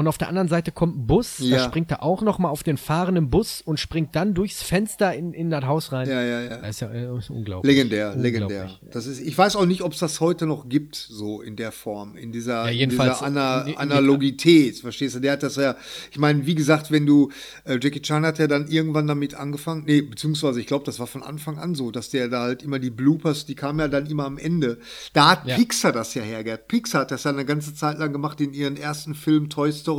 und 0.00 0.08
auf 0.08 0.18
der 0.18 0.28
anderen 0.28 0.48
Seite 0.48 0.72
kommt 0.72 0.96
ein 0.96 1.06
Bus, 1.06 1.38
Ja. 1.38 1.58
da 1.58 1.64
springt 1.64 1.90
er 1.90 2.02
auch 2.02 2.22
noch 2.22 2.38
mal 2.38 2.48
auf 2.48 2.62
den 2.62 2.76
fahrenden 2.78 3.28
Bus 3.30 3.60
und 3.62 3.78
springt 3.78 4.16
dann 4.16 4.34
durchs 4.34 4.62
Fenster 4.62 5.14
in, 5.14 5.32
in 5.34 5.50
das 5.50 5.64
Haus 5.64 5.92
rein. 5.92 6.08
Ja, 6.08 6.22
ja, 6.22 6.40
ja. 6.40 6.56
Das 6.56 6.70
ist 6.70 6.80
ja 6.80 6.90
äh, 6.90 7.18
ist 7.18 7.28
unglaublich. 7.30 7.70
Legendär, 7.72 8.14
Unglaublich. 8.16 8.32
legendär. 8.32 8.70
Das 8.90 9.06
ist, 9.06 9.20
ich 9.20 9.36
weiß 9.36 9.56
auch 9.56 9.66
nicht, 9.66 9.82
ob 9.82 9.92
es 9.92 9.98
das 9.98 10.20
heute 10.20 10.46
noch 10.46 10.68
gibt, 10.68 10.96
so 10.96 11.42
in 11.42 11.54
der 11.56 11.70
Form, 11.70 12.16
in 12.16 12.32
dieser, 12.32 12.70
Ja, 12.70 12.82
in 12.82 12.90
dieser 12.90 13.22
Ana 13.22 13.62
in- 13.62 13.68
in- 13.74 13.76
Analogität, 13.78 14.78
verstehst 14.78 15.16
du? 15.16 15.20
Der 15.20 15.32
hat 15.32 15.42
das 15.42 15.56
ja, 15.56 15.76
ich 16.10 16.18
meine, 16.18 16.46
wie 16.46 16.54
gesagt, 16.54 16.90
wenn 16.90 17.04
du, 17.04 17.30
äh, 17.64 17.78
Jackie 17.80 18.00
Chan 18.00 18.24
hat 18.24 18.38
ja 18.38 18.46
dann 18.46 18.68
irgendwann 18.68 19.06
damit 19.06 19.34
angefangen, 19.34 19.84
nee, 19.86 20.00
beziehungsweise 20.00 20.60
ich 20.60 20.66
glaube, 20.66 20.84
das 20.86 20.98
war 20.98 21.06
von 21.06 21.22
Anfang 21.22 21.58
an 21.58 21.74
so, 21.74 21.90
dass 21.90 22.08
der 22.08 22.28
da 22.28 22.40
halt 22.42 22.62
immer 22.62 22.78
die 22.78 22.90
Bloopers, 22.90 23.44
die 23.44 23.54
kamen 23.54 23.78
ja 23.80 23.88
dann 23.88 24.06
immer 24.06 24.24
am 24.24 24.38
Ende. 24.38 24.78
Da 25.12 25.32
hat 25.32 25.46
Ja. 25.46 25.56
Pixar 25.56 25.92
das 25.92 26.14
ja 26.14 26.22
hergehört. 26.22 26.68
Pixar 26.68 27.02
hat 27.02 27.10
das 27.10 27.24
ja 27.24 27.30
eine 27.30 27.44
ganze 27.44 27.74
Zeit 27.74 27.98
lang 27.98 28.12
gemacht 28.12 28.40
in 28.40 28.54
ihren 28.54 28.76
ersten 28.78 29.14
Film 29.14 29.50
Toy 29.50 29.70
Story 29.72 29.89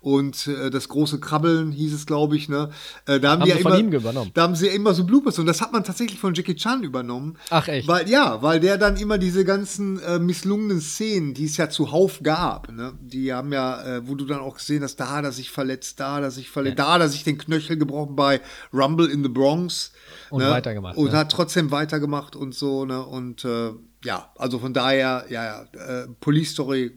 und 0.00 0.46
äh, 0.46 0.70
das 0.70 0.88
große 0.88 1.20
Krabbeln 1.20 1.72
hieß 1.72 1.94
es, 1.94 2.06
glaube 2.06 2.36
ich, 2.36 2.48
ne? 2.48 2.70
Äh, 3.06 3.20
da 3.20 3.32
haben, 3.32 3.40
Haben 3.40 3.44
die 3.44 3.50
ja 3.50 3.56
immer. 3.56 4.26
Da 4.34 4.42
haben 4.42 4.56
sie 4.56 4.66
ja 4.66 4.72
immer 4.72 4.94
so 4.94 5.04
Bloopers 5.04 5.38
und 5.38 5.46
das 5.46 5.60
hat 5.60 5.72
man 5.72 5.84
tatsächlich 5.84 6.18
von 6.18 6.34
Jackie 6.34 6.56
Chan 6.56 6.82
übernommen. 6.82 7.38
Ach, 7.50 7.66
echt? 7.68 7.86
Weil, 7.86 8.08
ja, 8.08 8.42
weil 8.42 8.60
der 8.60 8.78
dann 8.78 8.96
immer 8.96 9.18
diese 9.18 9.44
ganzen 9.44 10.00
äh, 10.00 10.18
misslungenen 10.18 10.80
Szenen, 10.80 11.34
die 11.34 11.44
es 11.44 11.56
ja 11.56 11.70
zuhauf 11.70 12.20
gab, 12.22 12.70
ne? 12.72 12.94
die 13.00 13.32
haben 13.32 13.52
ja, 13.52 13.82
äh, 13.82 14.08
wo 14.08 14.14
du 14.14 14.24
dann 14.24 14.40
auch 14.40 14.56
gesehen 14.56 14.82
hast, 14.82 14.96
da 14.96 15.10
hat 15.10 15.24
er 15.24 15.32
sich 15.32 15.50
verletzt, 15.50 16.00
da 16.00 16.16
hat 16.16 16.22
er 16.22 16.30
sich 16.30 16.50
verletzt, 16.50 16.78
da 16.78 16.94
hat 16.94 17.00
er 17.00 17.08
sich 17.08 17.24
den 17.24 17.38
Knöchel 17.38 17.76
gebrochen 17.76 18.16
bei 18.16 18.40
Rumble 18.72 19.08
in 19.08 19.22
the 19.22 19.28
Bronx. 19.28 19.92
Und 20.30 20.42
ne? 20.42 20.50
weitergemacht, 20.50 20.96
Und 20.96 21.12
ne? 21.12 21.18
hat 21.18 21.30
trotzdem 21.30 21.70
weitergemacht 21.70 22.36
und 22.36 22.54
so, 22.54 22.84
ne? 22.84 23.04
Und 23.04 23.44
äh, 23.44 23.72
ja, 24.04 24.32
also 24.36 24.58
von 24.58 24.72
daher, 24.72 25.26
ja, 25.28 25.44
ja, 25.44 26.02
äh, 26.02 26.08
Police 26.20 26.50
Story, 26.50 26.92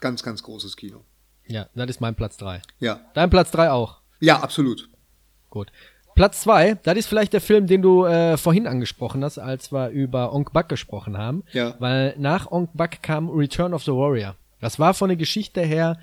ganz, 0.00 0.22
ganz 0.22 0.42
großes 0.42 0.76
Kino. 0.76 1.04
Ja, 1.48 1.66
das 1.74 1.90
ist 1.90 2.00
mein 2.00 2.14
Platz 2.14 2.36
drei. 2.36 2.62
Ja. 2.78 3.00
Dein 3.14 3.30
Platz 3.30 3.50
drei 3.50 3.70
auch. 3.70 3.98
Ja, 4.20 4.40
absolut. 4.40 4.88
Gut. 5.50 5.72
Platz 6.14 6.40
zwei, 6.40 6.74
das 6.82 6.98
ist 6.98 7.06
vielleicht 7.06 7.32
der 7.32 7.40
Film, 7.40 7.66
den 7.66 7.80
du 7.80 8.04
äh, 8.04 8.36
vorhin 8.36 8.66
angesprochen 8.66 9.22
hast, 9.22 9.38
als 9.38 9.72
wir 9.72 9.90
über 9.90 10.32
Onk 10.34 10.52
Buck 10.52 10.68
gesprochen 10.68 11.16
haben. 11.16 11.44
Ja. 11.52 11.76
Weil 11.78 12.14
nach 12.18 12.50
Onk 12.50 12.70
Buck 12.74 13.02
kam 13.02 13.30
Return 13.30 13.72
of 13.72 13.84
the 13.84 13.92
Warrior. 13.92 14.34
Das 14.60 14.78
war 14.78 14.94
von 14.94 15.08
der 15.08 15.16
Geschichte 15.16 15.60
her 15.60 15.98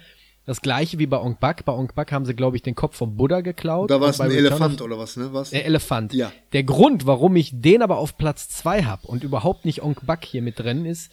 das 0.46 0.62
gleiche 0.62 1.00
wie 1.00 1.06
bei 1.06 1.20
Onk 1.20 1.40
Buck. 1.42 1.66
Bei 1.66 1.74
Onk 1.74 1.96
Buck 1.96 2.12
haben 2.12 2.26
sie, 2.26 2.34
glaube 2.34 2.56
ich, 2.56 2.64
den 2.64 2.76
Kopf 2.76 2.96
vom 2.96 3.18
Buddha 3.18 3.42
geklaut. 3.42 3.92
Da 3.92 4.00
war 4.00 4.10
es 4.10 4.22
ein 4.22 4.32
Return 4.32 4.46
Elefant 4.46 4.82
oder 4.82 4.98
was, 4.98 5.18
ne? 5.18 5.34
Was? 5.34 5.50
Der 5.50 5.66
Elefant. 5.66 6.14
Ja. 6.14 6.32
Der 6.54 6.64
Grund, 6.64 7.06
warum 7.06 7.36
ich 7.36 7.52
den 7.54 7.82
aber 7.82 7.98
auf 7.98 8.18
Platz 8.18 8.48
zwei 8.48 8.84
hab 8.84 9.04
und 9.04 9.24
überhaupt 9.24 9.66
nicht 9.66 9.84
Onk 9.84 10.06
Buck 10.06 10.24
hier 10.24 10.42
mit 10.42 10.60
drin 10.60 10.86
ist, 10.86 11.12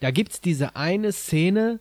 da 0.00 0.10
gibt's 0.10 0.40
diese 0.40 0.74
eine 0.74 1.12
Szene, 1.12 1.80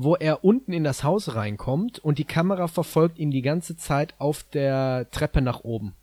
wo 0.00 0.14
er 0.14 0.44
unten 0.44 0.72
in 0.72 0.84
das 0.84 1.02
Haus 1.02 1.34
reinkommt 1.34 1.98
und 1.98 2.18
die 2.18 2.24
Kamera 2.24 2.68
verfolgt 2.68 3.18
ihn 3.18 3.32
die 3.32 3.42
ganze 3.42 3.76
Zeit 3.76 4.14
auf 4.18 4.44
der 4.44 5.10
Treppe 5.10 5.42
nach 5.42 5.64
oben. 5.64 5.94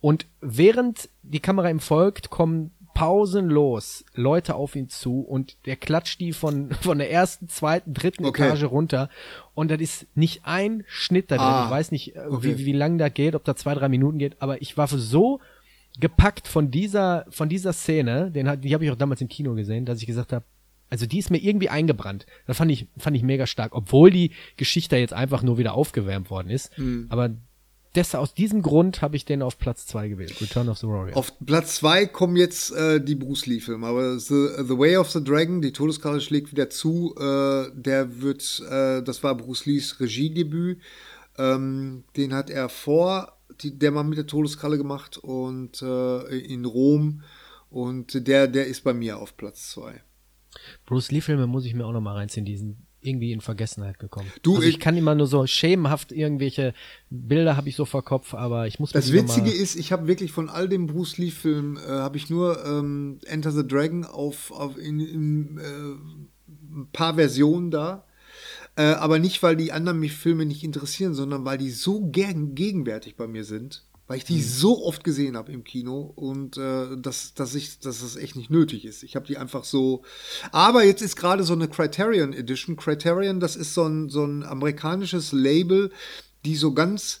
Und 0.00 0.26
während 0.40 1.08
die 1.22 1.38
Kamera 1.38 1.70
ihm 1.70 1.78
folgt, 1.78 2.30
kommen 2.30 2.72
pausenlos 2.94 4.04
Leute 4.14 4.56
auf 4.56 4.74
ihn 4.74 4.88
zu 4.88 5.20
und 5.20 5.56
der 5.66 5.76
klatscht 5.76 6.18
die 6.18 6.32
von, 6.32 6.72
von 6.80 6.98
der 6.98 7.12
ersten, 7.12 7.48
zweiten, 7.48 7.94
dritten 7.94 8.24
Okay. 8.24 8.42
Etage 8.42 8.64
runter. 8.64 9.08
Und 9.54 9.70
das 9.70 9.80
ist 9.80 10.06
nicht 10.16 10.40
ein 10.42 10.82
Schnitt 10.88 11.30
da 11.30 11.36
drin. 11.36 11.46
Ah, 11.46 11.64
ich 11.66 11.70
weiß 11.70 11.92
nicht, 11.92 12.16
äh, 12.16 12.26
okay. 12.28 12.58
wie, 12.58 12.66
wie 12.66 12.72
lang 12.72 12.98
da 12.98 13.08
geht, 13.08 13.36
ob 13.36 13.44
da 13.44 13.54
zwei, 13.54 13.74
drei 13.74 13.88
Minuten 13.88 14.18
geht, 14.18 14.42
aber 14.42 14.60
ich 14.60 14.76
war 14.76 14.88
so 14.88 15.38
gepackt 16.00 16.48
von 16.48 16.72
dieser, 16.72 17.24
von 17.30 17.48
dieser 17.48 17.72
Szene, 17.72 18.32
den, 18.32 18.60
die 18.60 18.74
habe 18.74 18.84
ich 18.84 18.90
auch 18.90 18.96
damals 18.96 19.20
im 19.20 19.28
Kino 19.28 19.54
gesehen, 19.54 19.84
dass 19.84 20.00
ich 20.00 20.06
gesagt 20.06 20.32
habe, 20.32 20.44
also 20.90 21.06
die 21.06 21.18
ist 21.18 21.30
mir 21.30 21.38
irgendwie 21.38 21.68
eingebrannt. 21.68 22.26
Das 22.46 22.56
fand 22.56 22.70
ich, 22.70 22.86
fand 22.96 23.16
ich 23.16 23.22
mega 23.22 23.46
stark, 23.46 23.74
obwohl 23.74 24.10
die 24.10 24.32
Geschichte 24.56 24.96
jetzt 24.96 25.12
einfach 25.12 25.42
nur 25.42 25.58
wieder 25.58 25.74
aufgewärmt 25.74 26.30
worden 26.30 26.50
ist. 26.50 26.76
Hm. 26.76 27.06
Aber 27.08 27.36
das, 27.94 28.14
aus 28.14 28.34
diesem 28.34 28.62
Grund 28.62 29.02
habe 29.02 29.16
ich 29.16 29.24
den 29.24 29.42
auf 29.42 29.58
Platz 29.58 29.86
zwei 29.86 30.08
gewählt. 30.08 30.40
Return 30.40 30.68
of 30.68 30.78
the 30.78 30.86
Warrior. 30.86 31.16
Auf 31.16 31.32
Platz 31.44 31.76
zwei 31.76 32.06
kommen 32.06 32.36
jetzt 32.36 32.70
äh, 32.72 33.02
die 33.02 33.14
Bruce 33.14 33.46
Lee-Filme, 33.46 33.86
aber 33.86 34.18
the, 34.18 34.48
the 34.58 34.78
Way 34.78 34.98
of 34.98 35.10
the 35.10 35.24
Dragon, 35.24 35.62
die 35.62 35.72
Todeskarte 35.72 36.20
schlägt 36.20 36.52
wieder 36.52 36.70
zu, 36.70 37.14
äh, 37.18 37.70
der 37.74 38.20
wird, 38.20 38.62
äh, 38.70 39.02
das 39.02 39.22
war 39.22 39.36
Bruce 39.36 39.66
Lees 39.66 39.98
Regiedebüt, 40.00 40.80
ähm, 41.38 42.04
den 42.16 42.34
hat 42.34 42.50
er 42.50 42.68
vor 42.68 43.32
die, 43.62 43.78
der 43.78 43.90
Mann 43.90 44.08
mit 44.08 44.18
der 44.18 44.26
Todeskralle 44.26 44.76
gemacht 44.76 45.16
und 45.16 45.80
äh, 45.82 46.38
in 46.38 46.64
Rom 46.66 47.22
und 47.70 48.26
der, 48.26 48.48
der 48.48 48.66
ist 48.66 48.84
bei 48.84 48.92
mir 48.94 49.18
auf 49.18 49.36
Platz 49.36 49.70
zwei. 49.70 50.02
Bruce 50.86 51.10
Lee-Filme 51.10 51.46
muss 51.46 51.64
ich 51.64 51.74
mir 51.74 51.86
auch 51.86 51.92
noch 51.92 52.00
mal 52.00 52.14
reinziehen, 52.14 52.44
die 52.46 52.56
sind 52.56 52.76
irgendwie 53.00 53.32
in 53.32 53.40
Vergessenheit 53.40 53.98
gekommen. 54.00 54.30
Du, 54.42 54.56
also 54.56 54.66
ich 54.66 54.74
ich- 54.74 54.80
kann 54.80 54.96
immer 54.96 55.14
nur 55.14 55.28
so 55.28 55.46
schemenhaft 55.46 56.10
irgendwelche 56.10 56.74
Bilder 57.10 57.56
habe 57.56 57.68
ich 57.68 57.76
so 57.76 57.84
vor 57.84 58.04
Kopf, 58.04 58.34
aber 58.34 58.66
ich 58.66 58.80
muss 58.80 58.92
mir 58.92 59.00
Das 59.00 59.12
Witzige 59.12 59.50
ist, 59.52 59.76
ich 59.76 59.92
habe 59.92 60.08
wirklich 60.08 60.32
von 60.32 60.48
all 60.48 60.68
den 60.68 60.86
Bruce 60.88 61.16
Lee-Filmen, 61.16 61.76
äh, 61.76 61.80
habe 61.88 62.16
ich 62.16 62.28
nur 62.28 62.64
ähm, 62.66 63.20
Enter 63.26 63.52
the 63.52 63.66
Dragon 63.66 64.04
auf, 64.04 64.50
auf 64.50 64.76
in, 64.76 64.98
in 65.00 65.58
äh, 65.58 65.62
ein 66.76 66.88
paar 66.92 67.14
Versionen 67.14 67.70
da. 67.70 68.04
Äh, 68.76 68.82
aber 68.82 69.18
nicht, 69.18 69.42
weil 69.42 69.56
die 69.56 69.72
anderen 69.72 69.98
mich 70.00 70.12
Filme 70.12 70.44
nicht 70.44 70.62
interessieren, 70.64 71.14
sondern 71.14 71.44
weil 71.44 71.58
die 71.58 71.70
so 71.70 72.08
gern 72.10 72.54
gegenwärtig 72.54 73.16
bei 73.16 73.26
mir 73.26 73.44
sind. 73.44 73.84
Weil 74.08 74.16
ich 74.16 74.24
die 74.24 74.42
so 74.42 74.84
oft 74.84 75.04
gesehen 75.04 75.36
habe 75.36 75.52
im 75.52 75.64
Kino 75.64 76.00
und 76.00 76.56
äh, 76.56 76.96
dass, 76.96 77.34
dass, 77.34 77.54
ich, 77.54 77.78
dass 77.78 78.00
das 78.00 78.16
echt 78.16 78.36
nicht 78.36 78.50
nötig 78.50 78.86
ist. 78.86 79.02
Ich 79.02 79.14
habe 79.14 79.26
die 79.26 79.36
einfach 79.36 79.64
so. 79.64 80.02
Aber 80.50 80.82
jetzt 80.82 81.02
ist 81.02 81.14
gerade 81.14 81.44
so 81.44 81.52
eine 81.52 81.68
Criterion 81.68 82.32
Edition. 82.32 82.76
Criterion, 82.76 83.38
das 83.38 83.54
ist 83.54 83.74
so 83.74 83.84
ein, 83.84 84.08
so 84.08 84.24
ein 84.24 84.44
amerikanisches 84.44 85.32
Label, 85.32 85.92
die 86.46 86.56
so 86.56 86.72
ganz 86.72 87.20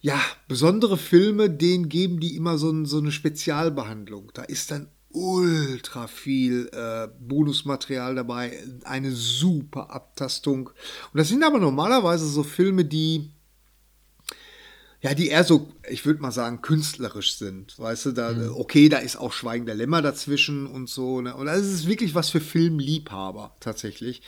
ja, 0.00 0.20
besondere 0.48 0.98
Filme, 0.98 1.50
denen 1.50 1.88
geben 1.88 2.20
die 2.20 2.36
immer 2.36 2.58
so, 2.58 2.70
ein, 2.70 2.84
so 2.84 2.98
eine 2.98 3.12
Spezialbehandlung. 3.12 4.32
Da 4.34 4.42
ist 4.42 4.72
dann 4.72 4.88
ultra 5.10 6.08
viel 6.08 6.68
äh, 6.72 7.08
Bonusmaterial 7.20 8.16
dabei, 8.16 8.52
eine 8.84 9.12
super 9.12 9.90
Abtastung. 9.90 10.68
Und 10.68 11.18
das 11.18 11.28
sind 11.28 11.42
aber 11.42 11.58
normalerweise 11.58 12.28
so 12.28 12.42
Filme, 12.42 12.84
die 12.84 13.32
ja, 15.02 15.14
die 15.14 15.28
eher 15.28 15.44
so, 15.44 15.68
ich 15.88 16.06
würde 16.06 16.22
mal 16.22 16.32
sagen, 16.32 16.62
künstlerisch 16.62 17.36
sind. 17.36 17.78
Weißt 17.78 18.06
du, 18.06 18.12
da, 18.12 18.50
okay, 18.52 18.88
da 18.88 18.98
ist 18.98 19.16
auch 19.16 19.32
Schweigen 19.32 19.66
der 19.66 19.74
Lämmer 19.74 20.00
dazwischen 20.02 20.66
und 20.66 20.88
so. 20.88 21.20
Ne? 21.20 21.34
Und 21.34 21.46
das 21.46 21.60
ist 21.60 21.86
wirklich 21.86 22.14
was 22.14 22.30
für 22.30 22.40
Filmliebhaber 22.40 23.54
tatsächlich. 23.60 24.22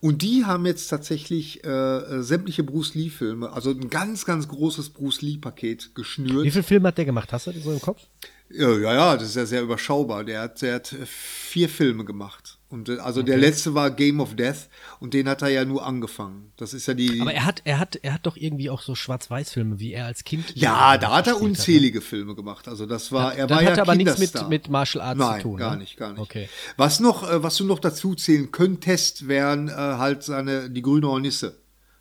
Und 0.00 0.22
die 0.22 0.44
haben 0.44 0.64
jetzt 0.64 0.88
tatsächlich 0.88 1.64
äh, 1.64 1.68
äh, 1.68 2.22
sämtliche 2.22 2.64
Bruce 2.64 2.94
Lee-Filme, 2.94 3.52
also 3.52 3.70
ein 3.70 3.90
ganz, 3.90 4.24
ganz 4.24 4.48
großes 4.48 4.90
Bruce 4.90 5.20
Lee-Paket 5.22 5.94
geschnürt. 5.94 6.44
Wie 6.44 6.50
viele 6.50 6.64
Filme 6.64 6.88
hat 6.88 6.98
der 6.98 7.04
gemacht? 7.04 7.32
Hast 7.32 7.46
du 7.46 7.52
das 7.52 7.62
so 7.62 7.72
im 7.72 7.80
Kopf? 7.80 8.02
Ja, 8.48 8.70
ja, 8.70 8.94
ja, 8.94 9.16
das 9.16 9.28
ist 9.28 9.36
ja 9.36 9.46
sehr 9.46 9.62
überschaubar. 9.62 10.24
Der 10.24 10.42
hat, 10.42 10.62
der 10.62 10.76
hat 10.76 10.92
äh, 10.92 11.04
vier 11.04 11.68
Filme 11.68 12.04
gemacht. 12.04 12.55
Und 12.68 12.88
äh, 12.88 12.98
also 12.98 13.22
der 13.22 13.38
letzte 13.38 13.74
war 13.74 13.92
Game 13.92 14.18
of 14.20 14.34
Death 14.34 14.68
und 14.98 15.14
den 15.14 15.28
hat 15.28 15.40
er 15.42 15.48
ja 15.48 15.64
nur 15.64 15.86
angefangen. 15.86 16.52
Das 16.56 16.74
ist 16.74 16.86
ja 16.86 16.94
die. 16.94 17.20
Aber 17.20 17.32
er 17.32 17.44
hat, 17.44 17.62
er 17.64 17.78
hat, 17.78 17.94
er 18.02 18.12
hat 18.14 18.26
doch 18.26 18.36
irgendwie 18.36 18.70
auch 18.70 18.82
so 18.82 18.96
Schwarz-Weiß-Filme, 18.96 19.78
wie 19.78 19.92
er 19.92 20.06
als 20.06 20.24
Kind. 20.24 20.56
ja, 20.56 20.98
da 20.98 21.14
hat 21.16 21.28
er 21.28 21.34
ne? 21.34 21.38
unzählige 21.40 22.00
Filme 22.00 22.34
gemacht. 22.34 22.66
Also 22.66 22.84
das 22.86 23.12
war, 23.12 23.34
er 23.36 23.46
das 23.46 23.56
war 23.56 23.62
ja 23.64 23.70
hatte 23.70 23.82
aber 23.82 23.94
nichts 23.94 24.18
mit- 24.18 24.30
Kinderstar. 24.32 24.48
mit 24.48 24.68
Martial 24.68 25.04
Arts 25.04 25.18
Nein, 25.20 25.40
zu 25.42 25.48
tun, 25.48 25.56
gar 25.58 25.72
ne? 25.72 25.78
nicht, 25.78 25.96
gar 25.96 26.10
nicht. 26.12 26.20
Okay. 26.20 26.48
Was 26.76 26.98
noch, 26.98 27.30
äh, 27.30 27.40
was 27.42 27.56
du 27.56 27.64
noch 27.64 27.78
dazu 27.78 28.16
zählen 28.16 28.50
könntest, 28.50 29.28
wären 29.28 29.68
äh, 29.68 29.72
halt 29.72 30.24
seine 30.24 30.68
die 30.68 30.82
grüne 30.82 31.06
Hornisse, 31.06 31.58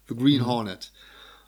The 0.09 0.15
Green 0.15 0.41
Mhm. 0.41 0.45
Hornet. 0.47 0.91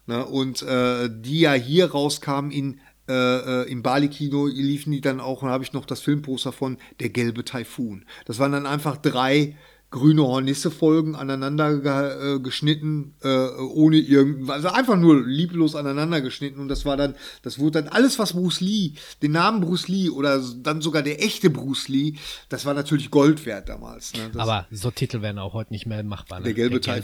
Ne? 0.05 0.25
Und 0.25 0.61
äh, 0.61 1.09
die 1.11 1.39
ja 1.39 1.53
hier 1.53 1.91
rauskam 1.91 2.49
in 2.51 2.79
äh, 3.07 3.63
äh, 3.63 3.71
im 3.71 3.83
Bali-Kino 3.83 4.47
liefen 4.47 4.91
die 4.91 5.01
dann 5.01 5.19
auch, 5.19 5.41
und 5.41 5.49
habe 5.49 5.63
ich 5.63 5.73
noch 5.73 5.85
das 5.85 6.01
Filmposter 6.01 6.51
von 6.51 6.77
Der 6.99 7.09
gelbe 7.09 7.45
Taifun. 7.45 8.05
Das 8.25 8.39
waren 8.39 8.51
dann 8.51 8.65
einfach 8.65 8.97
drei 8.97 9.55
grüne 9.89 10.21
Hornisse-Folgen 10.21 11.15
aneinander 11.15 11.77
ge 11.79 12.35
äh, 12.35 12.39
geschnitten, 12.39 13.15
äh, 13.23 13.27
ohne 13.27 13.97
irgend, 13.97 14.49
also 14.49 14.67
einfach 14.67 14.97
nur 14.97 15.25
lieblos 15.25 15.75
aneinander 15.75 16.19
geschnitten 16.19 16.59
und 16.59 16.67
das 16.67 16.85
war 16.85 16.97
dann, 16.97 17.15
das 17.41 17.57
wurde 17.57 17.81
dann 17.81 17.91
alles, 17.91 18.19
was 18.19 18.33
Bruce 18.33 18.59
Lee, 18.59 18.93
den 19.21 19.31
Namen 19.31 19.61
Bruce 19.61 19.87
Lee 19.87 20.09
oder 20.09 20.41
dann 20.61 20.81
sogar 20.81 21.03
der 21.03 21.23
echte 21.23 21.49
Bruce 21.49 21.87
Lee, 21.87 22.15
das 22.49 22.65
war 22.65 22.73
natürlich 22.73 23.11
Gold 23.11 23.45
wert 23.45 23.69
damals. 23.69 24.13
Ne? 24.13 24.29
Aber 24.37 24.67
so 24.71 24.91
Titel 24.91 25.21
wären 25.21 25.39
auch 25.39 25.53
heute 25.53 25.71
nicht 25.71 25.85
mehr 25.85 26.03
machbar. 26.03 26.39
Ne? 26.39 26.45
der 26.45 26.53
gelbe, 26.53 26.77
oder? 26.77 26.99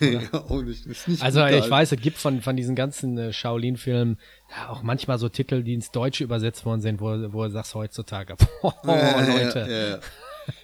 ja, 0.00 0.20
auch 0.32 0.62
nicht, 0.62 0.86
Also 1.20 1.44
ich 1.46 1.62
halt. 1.62 1.70
weiß, 1.70 1.92
es 1.92 2.00
gibt 2.00 2.18
von, 2.18 2.42
von 2.42 2.56
diesen 2.56 2.74
ganzen 2.74 3.16
äh, 3.16 3.32
Shaolin-Filmen 3.32 4.18
ja, 4.50 4.68
auch 4.68 4.82
manchmal 4.82 5.18
so 5.18 5.28
Titel, 5.28 5.62
die 5.62 5.74
ins 5.74 5.90
Deutsche 5.90 6.24
übersetzt 6.24 6.64
worden 6.64 6.80
sind, 6.80 7.00
wo, 7.00 7.06
wo 7.32 7.44
du 7.44 7.50
sagst 7.50 7.74
heutzutage, 7.74 8.36
oh, 8.62 8.72
Ja, 8.84 9.20
Leute. 9.20 9.58
Ja, 9.60 9.88
ja, 9.88 9.98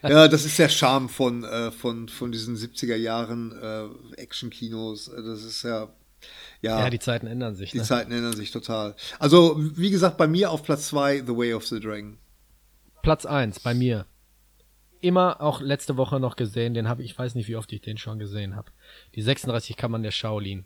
ja. 0.03 0.29
das 0.29 0.45
ist 0.45 0.59
der 0.59 0.69
Charme 0.69 1.09
von, 1.09 1.45
äh, 1.45 1.71
von, 1.71 2.09
von 2.09 2.33
diesen 2.33 2.57
70er 2.57 2.97
Jahren 2.97 3.53
äh, 3.53 4.21
Action-Kinos. 4.21 5.09
Äh, 5.09 5.23
Das 5.23 5.45
ist 5.45 5.63
ja, 5.63 5.89
ja, 6.61 6.79
Ja, 6.79 6.85
die, 6.85 6.99
die 6.99 6.99
Zeiten 7.01 7.27
ändern 7.27 7.55
sich. 7.55 7.75
Ne? 7.75 7.83
Zeiten 7.83 8.13
ändern 8.13 8.37
sich 8.37 8.51
total. 8.51 8.95
Also, 9.19 9.57
wie 9.59 9.91
gesagt, 9.91 10.17
bei 10.17 10.27
mir 10.27 10.51
auf 10.51 10.63
Platz 10.63 10.89
zwei 10.89 11.19
The 11.19 11.37
Way 11.37 11.55
of 11.55 11.67
the 11.67 11.81
Dragon. 11.81 12.19
Platz 13.03 13.27
eins 13.27 13.59
bei 13.61 13.75
mir. 13.75 14.07
immer 15.01 15.41
auch 15.41 15.61
letzte 15.61 15.97
Woche 15.97 16.21
noch 16.21 16.37
gesehen. 16.37 16.75
Den 16.75 16.89
habe 16.89 17.03
ich, 17.03 17.11
ich 17.11 17.19
weiß 17.19 17.35
nicht, 17.35 17.49
wie 17.49 17.57
oft 17.57 17.73
ich 17.73 17.81
den 17.81 17.99
schon 17.99 18.19
gesehen 18.21 18.55
habe. 18.55 18.71
Die 19.17 19.23
36 19.23 19.77
Kammern 19.77 20.05
der 20.05 20.13
Shaolin. 20.13 20.65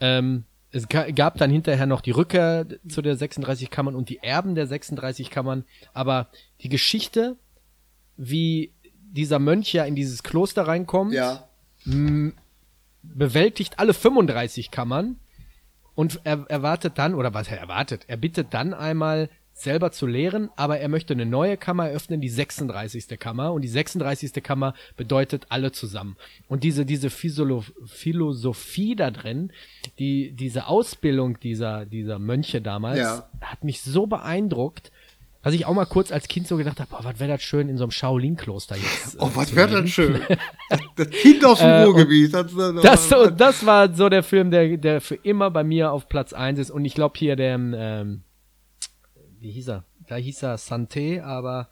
Ähm, 0.00 0.44
es 0.70 0.88
gab 0.88 1.36
dann 1.36 1.50
hinterher 1.50 1.86
noch 1.86 2.00
die 2.00 2.10
Rückkehr 2.10 2.66
zu 2.88 3.00
der 3.02 3.16
36 3.16 3.70
Kammern 3.70 3.94
und 3.94 4.08
die 4.08 4.18
Erben 4.18 4.54
der 4.54 4.66
36 4.66 5.30
Kammern. 5.30 5.64
Aber 5.92 6.30
die 6.62 6.68
Geschichte, 6.68 7.36
wie 8.16 8.72
dieser 8.92 9.38
Mönch 9.38 9.72
ja 9.72 9.84
in 9.84 9.94
dieses 9.94 10.22
Kloster 10.22 10.66
reinkommt, 10.66 11.12
ja. 11.12 11.48
bewältigt 13.02 13.78
alle 13.78 13.94
35 13.94 14.70
Kammern 14.70 15.16
und 15.94 16.20
er 16.24 16.44
erwartet 16.48 16.94
dann, 16.96 17.14
oder 17.14 17.34
was 17.34 17.48
er 17.48 17.58
erwartet, 17.58 18.04
er 18.08 18.16
bittet 18.16 18.52
dann 18.52 18.74
einmal 18.74 19.28
selber 19.54 19.92
zu 19.92 20.06
lehren, 20.06 20.50
aber 20.56 20.80
er 20.80 20.88
möchte 20.88 21.14
eine 21.14 21.26
neue 21.26 21.56
Kammer 21.56 21.88
eröffnen, 21.88 22.20
die 22.20 22.28
36. 22.28 23.18
Kammer. 23.20 23.52
Und 23.52 23.62
die 23.62 23.68
36. 23.68 24.42
Kammer 24.42 24.74
bedeutet 24.96 25.46
alle 25.48 25.70
zusammen. 25.70 26.16
Und 26.48 26.64
diese, 26.64 26.84
diese 26.84 27.08
Physolo 27.08 27.64
Philosophie 27.86 28.96
da 28.96 29.12
drin, 29.12 29.52
die, 30.00 30.32
diese 30.32 30.66
Ausbildung 30.66 31.38
dieser, 31.38 31.86
dieser 31.86 32.18
Mönche 32.18 32.60
damals, 32.60 32.98
ja. 32.98 33.30
hat 33.40 33.62
mich 33.62 33.80
so 33.80 34.08
beeindruckt, 34.08 34.90
dass 35.44 35.52
ich 35.52 35.66
auch 35.66 35.74
mal 35.74 35.84
kurz 35.84 36.10
als 36.10 36.26
Kind 36.26 36.48
so 36.48 36.56
gedacht 36.56 36.80
habe, 36.80 36.88
boah, 36.90 37.04
was 37.04 37.20
wäre 37.20 37.30
das 37.30 37.42
schön 37.42 37.68
in 37.68 37.76
so 37.76 37.84
einem 37.84 37.90
Shaolin-Kloster 37.90 38.76
jetzt. 38.76 39.16
oh, 39.20 39.30
was 39.34 39.54
wäre 39.54 39.82
das 39.82 39.90
schön. 39.90 40.18
das 40.96 41.10
Kind 41.10 41.44
aus 41.44 41.58
dem 41.58 41.68
äh, 41.68 41.82
Ruhrgebiet. 41.82 42.32
Das, 42.32 42.46
das, 42.82 43.08
so, 43.10 43.28
das 43.28 43.66
war 43.66 43.94
so 43.94 44.08
der 44.08 44.22
Film, 44.22 44.50
der, 44.50 44.78
der 44.78 45.02
für 45.02 45.16
immer 45.16 45.50
bei 45.50 45.62
mir 45.62 45.92
auf 45.92 46.08
Platz 46.08 46.32
eins 46.32 46.58
ist. 46.58 46.70
Und 46.70 46.86
ich 46.86 46.94
glaube 46.94 47.18
hier 47.18 47.36
der, 47.36 47.56
ähm, 47.56 48.22
wie 49.38 49.50
hieß 49.50 49.68
er? 49.68 49.84
Da 50.08 50.16
hieß 50.16 50.42
er 50.42 50.56
Santé, 50.56 51.22
aber 51.22 51.68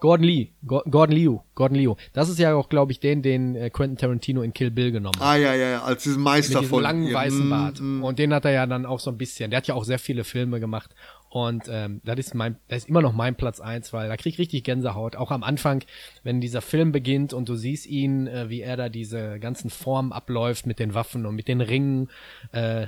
Gordon 0.00 0.26
Lee, 0.26 0.52
Gordon 0.64 1.16
Liu, 1.16 1.40
Gordon 1.54 1.76
Liu. 1.76 1.94
Das 2.12 2.28
ist 2.28 2.38
ja 2.38 2.54
auch, 2.54 2.68
glaube 2.68 2.92
ich, 2.92 3.00
den, 3.00 3.22
den 3.22 3.56
äh, 3.56 3.70
Quentin 3.70 3.96
Tarantino 3.96 4.42
in 4.42 4.52
Kill 4.52 4.70
Bill 4.70 4.92
genommen 4.92 5.18
hat. 5.18 5.26
Ah, 5.26 5.36
ja, 5.36 5.54
ja, 5.54 5.70
ja, 5.70 5.82
als 5.82 6.04
diesen 6.04 6.22
Meister 6.22 6.54
Mit 6.54 6.62
diesem 6.62 6.70
von. 6.70 6.82
langen 6.82 7.12
weißen 7.12 7.50
Bart. 7.50 7.80
Mm, 7.80 7.98
mm. 7.98 8.04
Und 8.04 8.18
den 8.18 8.32
hat 8.32 8.44
er 8.44 8.52
ja 8.52 8.66
dann 8.66 8.86
auch 8.86 9.00
so 9.00 9.10
ein 9.10 9.18
bisschen. 9.18 9.50
Der 9.50 9.56
hat 9.58 9.66
ja 9.66 9.74
auch 9.74 9.84
sehr 9.84 9.98
viele 9.98 10.24
Filme 10.24 10.60
gemacht. 10.60 10.94
Und 11.30 11.64
ähm, 11.68 12.00
das 12.04 12.18
ist 12.18 12.34
mein, 12.34 12.56
das 12.68 12.78
ist 12.78 12.88
immer 12.88 13.02
noch 13.02 13.12
mein 13.12 13.34
Platz 13.34 13.60
eins, 13.60 13.92
weil 13.92 14.08
da 14.08 14.16
krieg 14.16 14.34
ich 14.34 14.38
richtig 14.38 14.64
Gänsehaut. 14.64 15.16
Auch 15.16 15.30
am 15.30 15.42
Anfang, 15.42 15.84
wenn 16.22 16.40
dieser 16.40 16.62
Film 16.62 16.92
beginnt 16.92 17.32
und 17.32 17.48
du 17.48 17.54
siehst 17.54 17.86
ihn, 17.86 18.26
äh, 18.26 18.48
wie 18.48 18.62
er 18.62 18.76
da 18.76 18.88
diese 18.88 19.38
ganzen 19.38 19.70
Formen 19.70 20.12
abläuft 20.12 20.66
mit 20.66 20.78
den 20.78 20.94
Waffen 20.94 21.26
und 21.26 21.34
mit 21.34 21.48
den 21.48 21.60
Ringen. 21.60 22.08
Äh, 22.52 22.86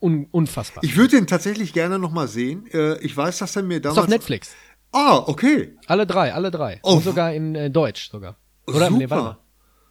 un 0.00 0.26
unfassbar. 0.30 0.82
Ich 0.82 0.96
würde 0.96 1.16
den 1.16 1.26
tatsächlich 1.26 1.72
gerne 1.72 1.98
noch 1.98 2.10
mal 2.10 2.26
sehen. 2.26 2.66
Äh, 2.72 2.98
ich 3.00 3.16
weiß, 3.16 3.38
dass 3.38 3.56
er 3.56 3.62
mir 3.62 3.80
damals. 3.80 3.98
Ist 3.98 4.04
auf 4.04 4.08
Netflix. 4.08 4.54
Ah, 4.92 5.18
okay. 5.26 5.76
Alle 5.86 6.06
drei, 6.06 6.32
alle 6.34 6.50
drei. 6.50 6.80
Oh. 6.82 6.94
Und 6.94 7.04
sogar 7.04 7.32
in 7.32 7.54
äh, 7.54 7.70
Deutsch 7.70 8.10
sogar. 8.10 8.36
Oder 8.66 8.86
Super. 8.86 8.90
nee, 8.90 9.10
warte 9.10 9.24
mal. 9.24 9.38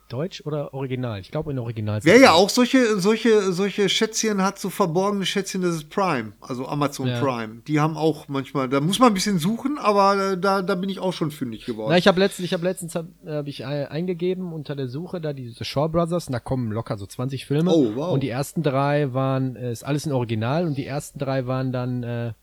Deutsch 0.10 0.46
oder 0.46 0.74
Original? 0.74 1.20
Ich 1.20 1.32
glaube 1.32 1.52
in 1.52 1.60
Original. 1.60 2.00
Wer 2.04 2.20
ja 2.20 2.34
auch 2.34 2.50
solche, 2.50 3.00
solche, 3.00 3.52
solche 3.52 3.88
Schätzchen 3.90 4.42
hat, 4.42 4.60
so 4.60 4.70
verborgene 4.70 5.26
Schätzchen, 5.26 5.62
das 5.62 5.76
ist 5.76 5.90
Prime, 5.90 6.34
also 6.42 6.68
Amazon 6.68 7.08
ja. 7.08 7.20
Prime. 7.20 7.62
Die 7.68 7.80
haben 7.80 7.96
auch 7.96 8.28
manchmal, 8.28 8.68
da 8.70 8.82
muss 8.82 9.00
man 9.00 9.12
ein 9.12 9.14
bisschen 9.14 9.40
suchen, 9.40 9.78
aber 9.78 10.36
da, 10.36 10.62
da 10.62 10.76
bin 10.76 10.90
ich 10.90 11.00
auch 11.00 11.14
schon 11.14 11.32
fündig 11.32 11.66
geworden. 11.66 11.92
Na, 11.92 11.98
ich 11.98 12.08
habe 12.08 12.20
letztens, 12.20 12.46
ich 12.46 12.54
habe 12.54 12.64
letztens 12.64 12.96
hab, 12.96 13.06
hab 13.26 13.48
ich 13.48 13.66
eingegeben 13.66 14.52
unter 14.52 14.76
der 14.76 14.88
Suche 14.88 15.22
da 15.22 15.34
diese 15.34 15.64
Shaw 15.64 15.88
Brothers, 15.88 16.28
und 16.28 16.34
da 16.34 16.40
kommen 16.40 16.72
locker 16.72 16.98
so 16.98 17.06
20 17.06 17.46
Filme. 17.46 17.72
Oh, 17.72 17.96
wow. 17.96 18.12
Und 18.12 18.24
die 18.24 18.30
ersten 18.30 18.64
drei 18.64 19.14
waren, 19.14 19.56
äh, 19.56 19.72
ist 19.72 19.84
alles 19.84 20.06
in 20.06 20.12
Original 20.12 20.66
und 20.66 20.78
die 20.78 20.86
ersten 20.86 21.20
drei 21.20 21.48
waren 21.48 21.72
dann 21.72 22.04
äh, 22.04 22.34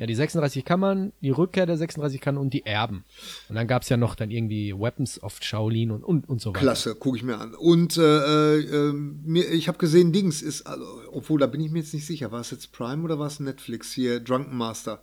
ja, 0.00 0.06
die 0.06 0.14
36 0.14 0.64
Kammern, 0.64 1.12
die 1.20 1.28
Rückkehr 1.28 1.66
der 1.66 1.76
36 1.76 2.22
Kammern 2.22 2.40
und 2.40 2.54
die 2.54 2.64
Erben. 2.64 3.04
Und 3.50 3.56
dann 3.56 3.68
gab's 3.68 3.90
ja 3.90 3.98
noch 3.98 4.14
dann 4.14 4.30
irgendwie 4.30 4.72
Weapons 4.72 5.22
of 5.22 5.36
Shaolin 5.42 5.90
und, 5.90 6.02
und, 6.02 6.26
und 6.26 6.40
so 6.40 6.50
weiter. 6.50 6.60
Klasse, 6.60 6.94
gucke 6.94 7.18
ich 7.18 7.22
mir 7.22 7.36
an. 7.36 7.54
Und 7.54 7.98
äh, 7.98 8.60
äh, 8.60 8.92
mir, 8.94 9.50
ich 9.50 9.68
habe 9.68 9.76
gesehen, 9.76 10.14
Dings 10.14 10.40
ist, 10.40 10.66
also, 10.66 10.86
obwohl 11.12 11.38
da 11.38 11.46
bin 11.46 11.60
ich 11.60 11.70
mir 11.70 11.80
jetzt 11.80 11.92
nicht 11.92 12.06
sicher, 12.06 12.32
war 12.32 12.40
es 12.40 12.50
jetzt 12.50 12.72
Prime 12.72 13.04
oder 13.04 13.18
war 13.18 13.26
es 13.26 13.40
Netflix 13.40 13.92
hier, 13.92 14.20
Drunken 14.20 14.56
Master? 14.56 15.02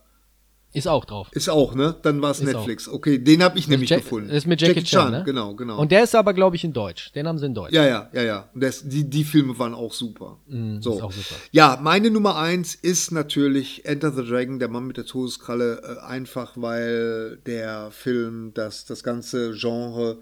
Ist 0.73 0.87
auch 0.87 1.05
drauf. 1.05 1.29
Ist 1.31 1.49
auch, 1.49 1.75
ne? 1.75 1.95
Dann 2.01 2.21
war 2.21 2.31
es 2.31 2.41
Netflix. 2.41 2.89
Auch. 2.89 2.93
Okay, 2.93 3.17
den 3.17 3.41
habe 3.41 3.57
ich 3.57 3.67
nämlich 3.67 3.89
Jack, 3.89 4.01
gefunden. 4.01 4.29
Ist 4.29 4.45
mit 4.45 4.61
Jackie, 4.61 4.75
Jackie 4.75 4.85
Chan, 4.85 5.11
Chan, 5.11 5.11
ne? 5.11 5.23
Genau, 5.25 5.55
genau. 5.55 5.79
Und 5.79 5.91
der 5.91 6.03
ist 6.03 6.13
aber, 6.13 6.33
glaube 6.33 6.55
ich, 6.57 6.63
in 6.63 6.73
Deutsch. 6.73 7.11
Den 7.13 7.27
haben 7.27 7.37
sie 7.37 7.45
in 7.45 7.55
Deutsch. 7.55 7.73
Ja, 7.73 7.85
ja, 7.85 8.09
ja, 8.13 8.21
ja. 8.21 8.49
Das, 8.53 8.87
die, 8.87 9.09
die 9.09 9.23
Filme 9.23 9.57
waren 9.57 9.73
auch 9.73 9.93
super. 9.93 10.39
Mm, 10.47 10.79
so. 10.81 10.97
Ist 10.97 11.01
auch 11.01 11.11
super. 11.11 11.35
Ja, 11.51 11.79
meine 11.81 12.11
Nummer 12.11 12.35
eins 12.35 12.75
ist 12.75 13.11
natürlich 13.11 13.85
Enter 13.85 14.11
the 14.11 14.23
Dragon, 14.23 14.59
der 14.59 14.67
Mann 14.67 14.85
mit 14.85 14.97
der 14.97 15.05
Todeskralle, 15.05 15.81
äh, 15.83 16.05
einfach 16.05 16.53
weil 16.57 17.37
der 17.45 17.89
Film 17.91 18.51
das, 18.53 18.85
das 18.85 19.03
ganze 19.03 19.53
Genre 19.53 20.19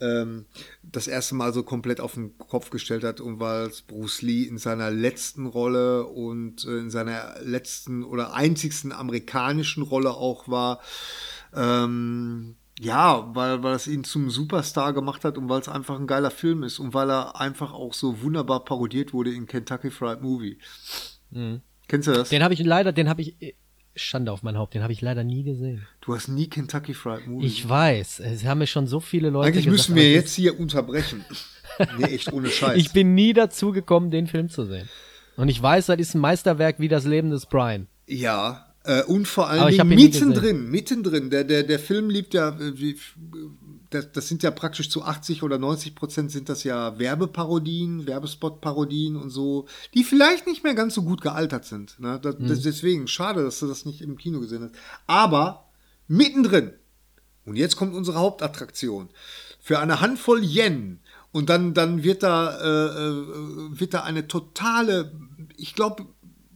ähm, 0.00 0.44
das 0.92 1.08
erste 1.08 1.34
Mal 1.34 1.52
so 1.52 1.62
komplett 1.62 2.00
auf 2.00 2.14
den 2.14 2.36
Kopf 2.38 2.70
gestellt 2.70 3.04
hat 3.04 3.20
und 3.20 3.40
weil 3.40 3.66
es 3.66 3.82
Bruce 3.82 4.22
Lee 4.22 4.44
in 4.44 4.58
seiner 4.58 4.90
letzten 4.90 5.46
Rolle 5.46 6.06
und 6.06 6.64
äh, 6.64 6.78
in 6.78 6.90
seiner 6.90 7.36
letzten 7.42 8.04
oder 8.04 8.34
einzigsten 8.34 8.92
amerikanischen 8.92 9.82
Rolle 9.82 10.12
auch 10.12 10.48
war. 10.48 10.80
Ähm, 11.54 12.56
ja, 12.78 13.34
weil, 13.34 13.62
weil 13.62 13.74
es 13.74 13.86
ihn 13.86 14.04
zum 14.04 14.30
Superstar 14.30 14.92
gemacht 14.92 15.24
hat 15.24 15.38
und 15.38 15.48
weil 15.48 15.60
es 15.60 15.68
einfach 15.68 15.98
ein 15.98 16.06
geiler 16.06 16.30
Film 16.30 16.62
ist 16.62 16.78
und 16.78 16.92
weil 16.92 17.10
er 17.10 17.40
einfach 17.40 17.72
auch 17.72 17.94
so 17.94 18.20
wunderbar 18.22 18.64
parodiert 18.64 19.12
wurde 19.12 19.32
in 19.32 19.46
Kentucky 19.46 19.90
Fried 19.90 20.20
Movie. 20.20 20.58
Mhm. 21.30 21.62
Kennst 21.88 22.08
du 22.08 22.12
das? 22.12 22.28
Den 22.28 22.42
habe 22.42 22.54
ich 22.54 22.60
leider, 22.60 22.92
den 22.92 23.08
habe 23.08 23.22
ich 23.22 23.56
Schande 23.96 24.30
auf 24.30 24.42
mein 24.42 24.56
Haupt, 24.56 24.74
den 24.74 24.82
habe 24.82 24.92
ich 24.92 25.00
leider 25.00 25.24
nie 25.24 25.42
gesehen. 25.42 25.86
Du 26.00 26.14
hast 26.14 26.28
nie 26.28 26.48
Kentucky 26.48 26.94
Fried 26.94 27.26
Movie. 27.26 27.46
Ich 27.46 27.68
weiß, 27.68 28.20
es 28.20 28.44
haben 28.44 28.58
mir 28.58 28.66
schon 28.66 28.86
so 28.86 29.00
viele 29.00 29.30
Leute 29.30 29.48
Eigentlich 29.48 29.64
gesagt, 29.64 29.90
müssen 29.90 29.94
wir 29.96 30.12
jetzt 30.12 30.34
hier 30.34 30.58
unterbrechen. 30.60 31.24
nee, 31.98 32.04
echt 32.04 32.32
ohne 32.32 32.48
Scheiß. 32.48 32.76
Ich 32.76 32.92
bin 32.92 33.14
nie 33.14 33.32
dazu 33.32 33.72
gekommen, 33.72 34.10
den 34.10 34.26
Film 34.26 34.48
zu 34.48 34.64
sehen. 34.66 34.88
Und 35.36 35.48
ich 35.48 35.60
weiß, 35.60 35.86
das 35.86 35.98
ist 35.98 36.14
ein 36.14 36.20
Meisterwerk 36.20 36.78
wie 36.78 36.88
das 36.88 37.04
Leben 37.04 37.30
des 37.30 37.46
Brian. 37.46 37.88
Ja, 38.06 38.74
äh, 38.84 39.02
und 39.02 39.26
vor 39.26 39.48
allem 39.48 39.88
mittendrin, 39.88 40.70
mittendrin. 40.70 41.28
Der, 41.28 41.44
der, 41.44 41.64
der 41.64 41.78
Film 41.78 42.08
liebt 42.08 42.34
ja, 42.34 42.50
äh, 42.50 42.78
wie, 42.78 42.96
das, 43.90 44.12
das 44.12 44.28
sind 44.28 44.42
ja 44.42 44.50
praktisch 44.50 44.90
zu 44.90 45.02
80 45.02 45.42
oder 45.42 45.58
90 45.58 45.94
Prozent 45.94 46.30
sind 46.30 46.48
das 46.48 46.64
ja 46.64 46.98
Werbeparodien, 46.98 48.06
Werbespot-Parodien 48.06 49.16
und 49.16 49.30
so, 49.30 49.66
die 49.94 50.04
vielleicht 50.04 50.46
nicht 50.46 50.64
mehr 50.64 50.74
ganz 50.74 50.94
so 50.94 51.02
gut 51.02 51.20
gealtert 51.20 51.64
sind. 51.64 51.98
Ne? 52.00 52.18
Das, 52.20 52.38
mhm. 52.38 52.48
das, 52.48 52.60
deswegen, 52.62 53.08
schade, 53.08 53.42
dass 53.42 53.60
du 53.60 53.66
das 53.66 53.84
nicht 53.84 54.02
im 54.02 54.16
Kino 54.16 54.40
gesehen 54.40 54.62
hast. 54.62 54.74
Aber 55.06 55.68
mittendrin, 56.08 56.72
und 57.44 57.56
jetzt 57.56 57.76
kommt 57.76 57.94
unsere 57.94 58.18
Hauptattraktion, 58.18 59.08
für 59.60 59.78
eine 59.78 60.00
Handvoll 60.00 60.42
Yen 60.44 61.00
und 61.32 61.48
dann, 61.48 61.74
dann 61.74 62.02
wird 62.02 62.22
da, 62.22 62.56
äh, 62.58 62.86
äh 62.86 63.78
wird 63.78 63.94
da 63.94 64.02
eine 64.02 64.28
totale, 64.28 65.12
ich 65.56 65.74
glaube, 65.74 66.06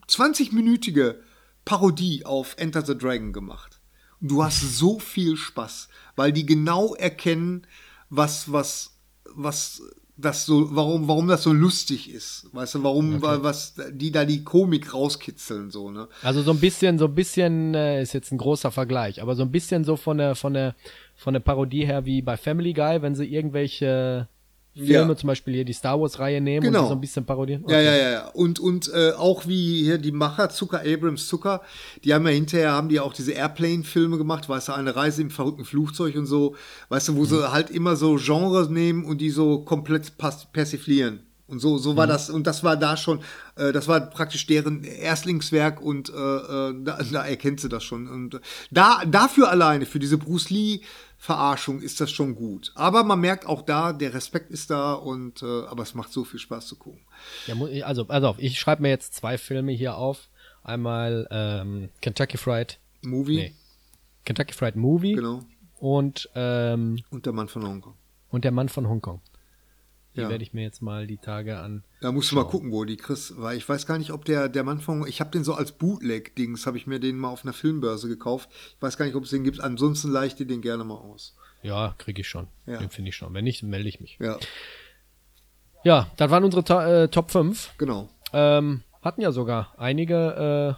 20-minütige 0.09 1.16
Parodie 1.65 2.24
auf 2.24 2.55
Enter 2.57 2.85
the 2.85 2.97
Dragon 2.97 3.32
gemacht. 3.32 3.80
Du 4.21 4.45
hast 4.45 4.61
so 4.61 4.99
viel 4.99 5.37
Spaß 5.37 5.89
weil 6.21 6.33
die 6.33 6.45
genau 6.45 6.95
erkennen, 6.95 7.67
was, 8.11 8.53
was, 8.53 8.95
was 9.35 9.83
das 10.19 10.45
so, 10.45 10.77
warum, 10.77 11.09
warum 11.09 11.29
das 11.29 11.43
so 11.45 11.51
lustig 11.51 12.13
ist. 12.13 12.47
Weißt 12.53 12.75
du, 12.75 12.83
warum, 12.83 13.15
okay. 13.15 13.39
was, 13.41 13.75
die 13.91 14.13
da 14.13 14.27
die 14.27 14.45
Komik 14.45 14.93
rauskitzeln, 14.93 15.71
so, 15.71 15.91
ne? 15.91 16.09
Also 16.23 16.43
so 16.43 16.51
ein 16.51 16.61
bisschen, 16.61 16.99
so 16.99 17.07
ein 17.07 17.15
bisschen, 17.15 17.75
äh, 17.75 18.03
ist 18.03 18.13
jetzt 18.13 18.33
ein 18.33 18.37
großer 18.37 18.71
Vergleich, 18.71 19.23
aber 19.23 19.35
so 19.35 19.43
ein 19.45 19.51
bisschen 19.51 19.85
so 19.85 19.97
von 19.97 20.19
der, 20.19 20.35
von 20.35 20.53
der, 20.53 20.75
von 21.17 21.33
der 21.33 21.41
Parodie 21.41 21.87
her 21.87 22.05
wie 22.05 22.21
bei 22.21 22.37
Family 22.37 22.75
Guy, 22.75 23.01
wenn 23.01 23.15
sie 23.15 23.25
irgendwelche 23.25 24.29
Filme, 24.75 25.13
ja. 25.13 25.17
zum 25.17 25.27
Beispiel 25.27 25.55
hier 25.55 25.65
die 25.65 25.73
Star 25.73 26.01
Wars-Reihe 26.01 26.41
nehmen 26.41 26.65
genau. 26.65 26.83
und 26.83 26.89
so 26.89 26.95
ein 26.95 27.01
bisschen 27.01 27.27
parodieren. 27.27 27.65
Okay. 27.65 27.73
Ja, 27.73 27.81
ja, 27.81 28.11
ja. 28.11 28.29
Und, 28.29 28.61
und 28.61 28.91
äh, 28.93 29.13
auch 29.13 29.47
wie 29.47 29.83
hier 29.83 29.99
die 29.99 30.13
Macher, 30.13 30.49
Zucker, 30.49 30.83
Abrams 30.87 31.27
Zucker, 31.27 31.63
die 32.05 32.15
haben 32.15 32.25
ja 32.27 32.33
hinterher, 32.33 32.73
haben 32.73 32.89
die 32.89 33.01
auch 33.01 33.13
diese 33.13 33.33
Airplane-Filme 33.33 34.17
gemacht, 34.17 34.49
weißt 34.49 34.69
du, 34.69 34.73
eine 34.73 34.95
Reise 34.95 35.23
im 35.23 35.31
verrückten 35.31 35.65
Flugzeug 35.65 36.15
und 36.15 36.27
so, 36.27 36.55
weißt 36.89 37.09
du, 37.09 37.17
wo 37.17 37.23
mhm. 37.23 37.27
sie 37.27 37.53
halt 37.53 37.71
immer 37.71 37.97
so 37.97 38.17
Genres 38.17 38.69
nehmen 38.69 39.05
und 39.05 39.21
die 39.21 39.31
so 39.31 39.61
komplett 39.65 40.13
persiflieren. 40.53 41.21
Und 41.51 41.59
so, 41.59 41.79
so 41.79 41.97
war 41.97 42.07
mhm. 42.07 42.11
das, 42.11 42.31
und 42.31 42.47
das 42.47 42.63
war 42.63 42.77
da 42.77 42.97
schon, 42.97 43.19
äh, 43.57 43.73
das 43.73 43.89
war 43.89 44.01
praktisch 44.01 44.47
deren 44.47 44.85
Erstlingswerk 44.85 45.83
und 45.83 46.09
äh, 46.09 46.13
äh 46.13 46.75
da, 46.85 47.01
da 47.11 47.27
erkennt 47.27 47.61
sie 47.61 47.69
das 47.69 47.83
schon. 47.83 48.07
Und 48.07 48.41
da, 48.71 49.03
dafür 49.05 49.51
alleine, 49.51 49.85
für 49.85 49.99
diese 49.99 50.17
Bruce 50.17 50.51
Lee, 50.51 50.83
Verarschung 51.23 51.83
ist 51.83 52.01
das 52.01 52.11
schon 52.11 52.35
gut. 52.35 52.73
Aber 52.75 53.05
man 53.05 53.21
merkt 53.21 53.45
auch 53.45 53.61
da, 53.61 53.93
der 53.93 54.15
Respekt 54.15 54.51
ist 54.51 54.71
da 54.71 54.95
und 54.95 55.43
äh, 55.43 55.67
aber 55.67 55.83
es 55.83 55.95
macht 55.95 56.11
so 56.15 56.25
viel 56.25 56.41
Spaß 56.41 56.67
zu 56.67 56.77
gucken. 56.77 57.03
Ja, 57.47 57.85
also, 57.85 58.09
also 58.09 58.35
ich 58.39 58.59
schreibe 58.59 58.81
mir 58.81 58.89
jetzt 58.89 59.13
zwei 59.13 59.37
Filme 59.37 59.73
hier 59.73 59.97
auf. 59.97 60.31
Einmal 60.63 61.29
ähm, 61.31 61.91
Kentucky 62.01 62.39
Fried 62.39 62.79
Movie. 63.03 63.37
Nee. 63.37 63.55
Kentucky 64.25 64.55
Fried 64.55 64.77
Movie. 64.77 65.13
Genau. 65.13 65.45
Und 65.79 66.31
ähm, 66.35 67.01
und 67.11 67.27
der 67.27 67.35
Mann 67.35 67.49
von 67.49 67.67
Hongkong. 67.67 67.95
Und 68.31 68.45
der 68.45 68.53
Mann 68.53 68.71
von 68.71 68.89
Hongkong. 68.89 69.21
Die 70.16 70.20
ja. 70.23 70.28
werde 70.28 70.43
ich 70.43 70.53
mir 70.53 70.62
jetzt 70.62 70.82
mal 70.82 71.07
die 71.07 71.19
Tage 71.19 71.59
an. 71.61 71.85
Da 72.01 72.11
musst 72.11 72.32
du 72.32 72.37
mal 72.37 72.45
gucken, 72.47 72.73
wo 72.73 72.85
die 72.85 72.97
Chris, 72.97 73.35
weil 73.37 73.57
ich 73.57 73.69
weiß 73.69 73.87
gar 73.87 73.97
nicht, 73.99 74.11
ob 74.11 74.24
der, 74.24 74.49
der 74.49 74.65
Mann 74.65 74.81
von, 74.81 75.07
ich 75.07 75.20
habe 75.20 75.31
den 75.31 75.45
so 75.45 75.55
als 75.55 75.70
Bootleg-Dings, 75.73 76.66
habe 76.66 76.77
ich 76.78 76.87
mir 76.89 76.99
den 76.99 77.16
mal 77.16 77.28
auf 77.28 77.45
einer 77.45 77.53
Filmbörse 77.53 78.09
gekauft. 78.09 78.49
Ich 78.77 78.82
weiß 78.82 78.97
gar 78.97 79.05
nicht, 79.07 79.15
ob 79.15 79.23
es 79.24 79.31
den 79.31 79.45
gibt. 79.45 79.61
Ansonsten 79.61 80.11
leicht 80.11 80.39
dir 80.41 80.47
den 80.47 80.62
gerne 80.62 80.82
mal 80.82 80.97
aus. 80.97 81.37
Ja, 81.62 81.95
kriege 81.99 82.23
ich 82.23 82.28
schon. 82.28 82.49
Ja. 82.66 82.78
Den 82.78 82.91
finde 82.91 83.11
ich 83.11 83.16
schon. 83.16 83.32
Wenn 83.35 83.45
nicht, 83.45 83.62
melde 83.62 83.89
ich 83.89 84.01
mich. 84.01 84.19
Ja, 84.20 84.39
Ja, 85.85 86.11
das 86.16 86.31
waren 86.31 86.45
unsere 86.45 86.65
To- 86.65 86.81
äh, 86.81 87.09
Top 87.09 87.31
5. 87.31 87.74
genau. 87.78 88.09
Ähm, 88.32 88.82
hatten 89.03 89.20
ja 89.23 89.32
sogar 89.32 89.74
einige 89.78 90.77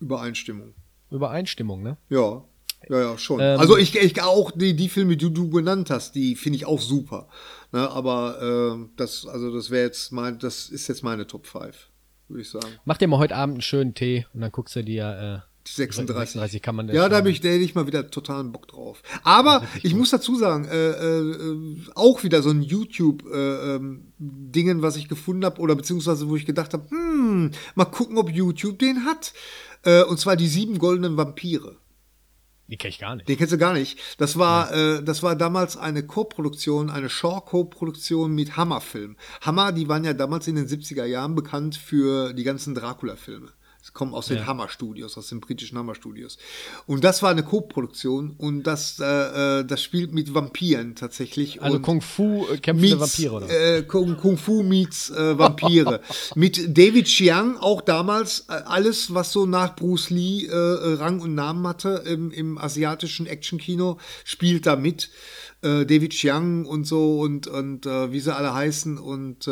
Übereinstimmung. 0.00 0.74
äh, 1.10 1.14
Übereinstimmungen, 1.14 1.82
ne? 1.84 1.96
Ja, 2.08 2.44
ja, 2.88 3.00
ja, 3.00 3.18
schon. 3.18 3.40
Ähm, 3.40 3.58
also 3.58 3.76
ich, 3.76 3.96
ich 3.96 4.22
auch 4.22 4.50
die, 4.50 4.74
die 4.74 4.88
Filme, 4.88 5.16
die 5.16 5.32
du 5.32 5.50
genannt 5.50 5.90
hast, 5.90 6.14
die 6.14 6.36
finde 6.36 6.56
ich 6.56 6.66
auch 6.66 6.80
super. 6.80 7.28
Ne, 7.72 7.90
aber 7.90 8.38
ähm, 8.40 8.90
das, 8.96 9.26
also 9.26 9.52
das 9.52 9.70
wäre 9.70 9.84
jetzt 9.84 10.12
mein, 10.12 10.38
das 10.38 10.68
ist 10.68 10.86
jetzt 10.88 11.02
meine 11.02 11.26
Top 11.26 11.46
5, 11.46 11.88
würde 12.28 12.42
ich 12.42 12.48
sagen. 12.48 12.68
Mach 12.84 12.98
dir 12.98 13.08
mal 13.08 13.18
heute 13.18 13.34
Abend 13.34 13.54
einen 13.54 13.62
schönen 13.62 13.94
Tee 13.94 14.26
und 14.32 14.42
dann 14.42 14.52
guckst 14.52 14.76
du 14.76 14.84
dir 14.84 15.08
äh, 15.08 15.40
Die 15.66 15.72
36. 15.72 16.34
36 16.34 16.62
kann 16.62 16.76
man 16.76 16.88
Ja, 16.88 17.08
da 17.08 17.16
habe 17.16 17.30
ich, 17.30 17.40
da 17.40 17.48
hätte 17.48 17.64
ich 17.64 17.74
mal 17.74 17.88
wieder 17.88 18.08
totalen 18.10 18.52
Bock 18.52 18.68
drauf. 18.68 19.02
Aber 19.24 19.66
ich 19.82 19.94
muss 19.94 20.10
dazu 20.10 20.36
sagen, 20.36 20.66
äh, 20.66 20.90
äh, 20.90 21.76
auch 21.96 22.22
wieder 22.22 22.42
so 22.42 22.50
ein 22.50 22.62
YouTube-Dingen, 22.62 24.82
was 24.82 24.96
ich 24.96 25.08
gefunden 25.08 25.44
habe, 25.44 25.60
oder 25.60 25.74
beziehungsweise 25.74 26.28
wo 26.28 26.36
ich 26.36 26.46
gedacht 26.46 26.74
habe, 26.74 26.88
hm, 26.90 27.50
mal 27.74 27.86
gucken, 27.86 28.18
ob 28.18 28.30
YouTube 28.30 28.78
den 28.78 29.04
hat. 29.04 29.32
Äh, 29.82 30.04
und 30.04 30.20
zwar 30.20 30.36
die 30.36 30.46
sieben 30.48 30.78
goldenen 30.78 31.16
Vampire. 31.16 31.76
Die 32.68 32.78
kenn 32.78 32.88
ich 32.88 32.98
gar 32.98 33.14
nicht. 33.16 33.28
Den 33.28 33.36
kennst 33.36 33.52
du 33.52 33.58
gar 33.58 33.74
nicht. 33.74 33.98
Das 34.18 34.38
war, 34.38 34.72
äh, 34.72 35.02
das 35.02 35.22
war 35.22 35.36
damals 35.36 35.76
eine 35.76 36.06
Co-Produktion, 36.06 36.88
eine 36.88 37.10
Shaw-Co-Produktion 37.10 38.34
mit 38.34 38.56
Hammer-Film. 38.56 39.16
Hammer, 39.42 39.72
die 39.72 39.88
waren 39.88 40.04
ja 40.04 40.14
damals 40.14 40.48
in 40.48 40.56
den 40.56 40.66
70er 40.66 41.04
Jahren 41.04 41.34
bekannt 41.34 41.76
für 41.76 42.32
die 42.32 42.44
ganzen 42.44 42.74
Dracula-Filme. 42.74 43.52
Das 43.84 43.92
kommen 43.92 44.14
aus 44.14 44.28
den 44.28 44.38
Ja. 44.38 44.46
Hammer-Studios, 44.46 45.18
aus 45.18 45.28
den 45.28 45.40
britischen 45.40 45.76
Hammer-Studios. 45.76 46.38
Und 46.86 47.04
das 47.04 47.22
war 47.22 47.30
eine 47.30 47.42
Co-Produktion 47.42 48.34
und 48.38 48.62
das, 48.62 48.98
äh, 48.98 49.60
äh, 49.60 49.64
das 49.66 49.82
spielt 49.82 50.14
mit 50.14 50.32
Vampiren 50.32 50.94
tatsächlich. 50.94 51.60
Also 51.60 51.76
und 51.76 51.82
Kung 51.82 52.00
Fu 52.00 52.46
äh, 52.50 52.56
kämpfende 52.56 52.98
Vampire 52.98 53.32
oder? 53.32 53.50
Äh, 53.50 53.82
Kung, 53.82 54.16
Kung 54.16 54.38
Fu 54.38 54.62
meets 54.62 55.10
äh, 55.10 55.38
Vampire. 55.38 56.00
Mit 56.34 56.78
David 56.78 57.04
Chiang, 57.08 57.58
auch 57.58 57.82
damals 57.82 58.46
äh, 58.48 58.52
alles, 58.52 59.12
was 59.12 59.32
so 59.32 59.44
nach 59.44 59.76
Bruce 59.76 60.08
Lee 60.08 60.46
äh, 60.46 60.54
Rang 60.54 61.20
und 61.20 61.34
Namen 61.34 61.66
hatte 61.66 62.04
im, 62.06 62.30
im 62.30 62.56
asiatischen 62.56 63.26
Actionkino, 63.26 63.98
spielt 64.24 64.64
da 64.64 64.76
mit. 64.76 65.10
Äh, 65.64 65.86
David 65.86 66.12
Chiang 66.12 66.66
und 66.66 66.84
so 66.84 67.20
und, 67.20 67.46
und 67.46 67.86
äh, 67.86 68.12
wie 68.12 68.20
sie 68.20 68.34
alle 68.34 68.52
heißen. 68.52 68.98
Und 68.98 69.48
äh, 69.48 69.50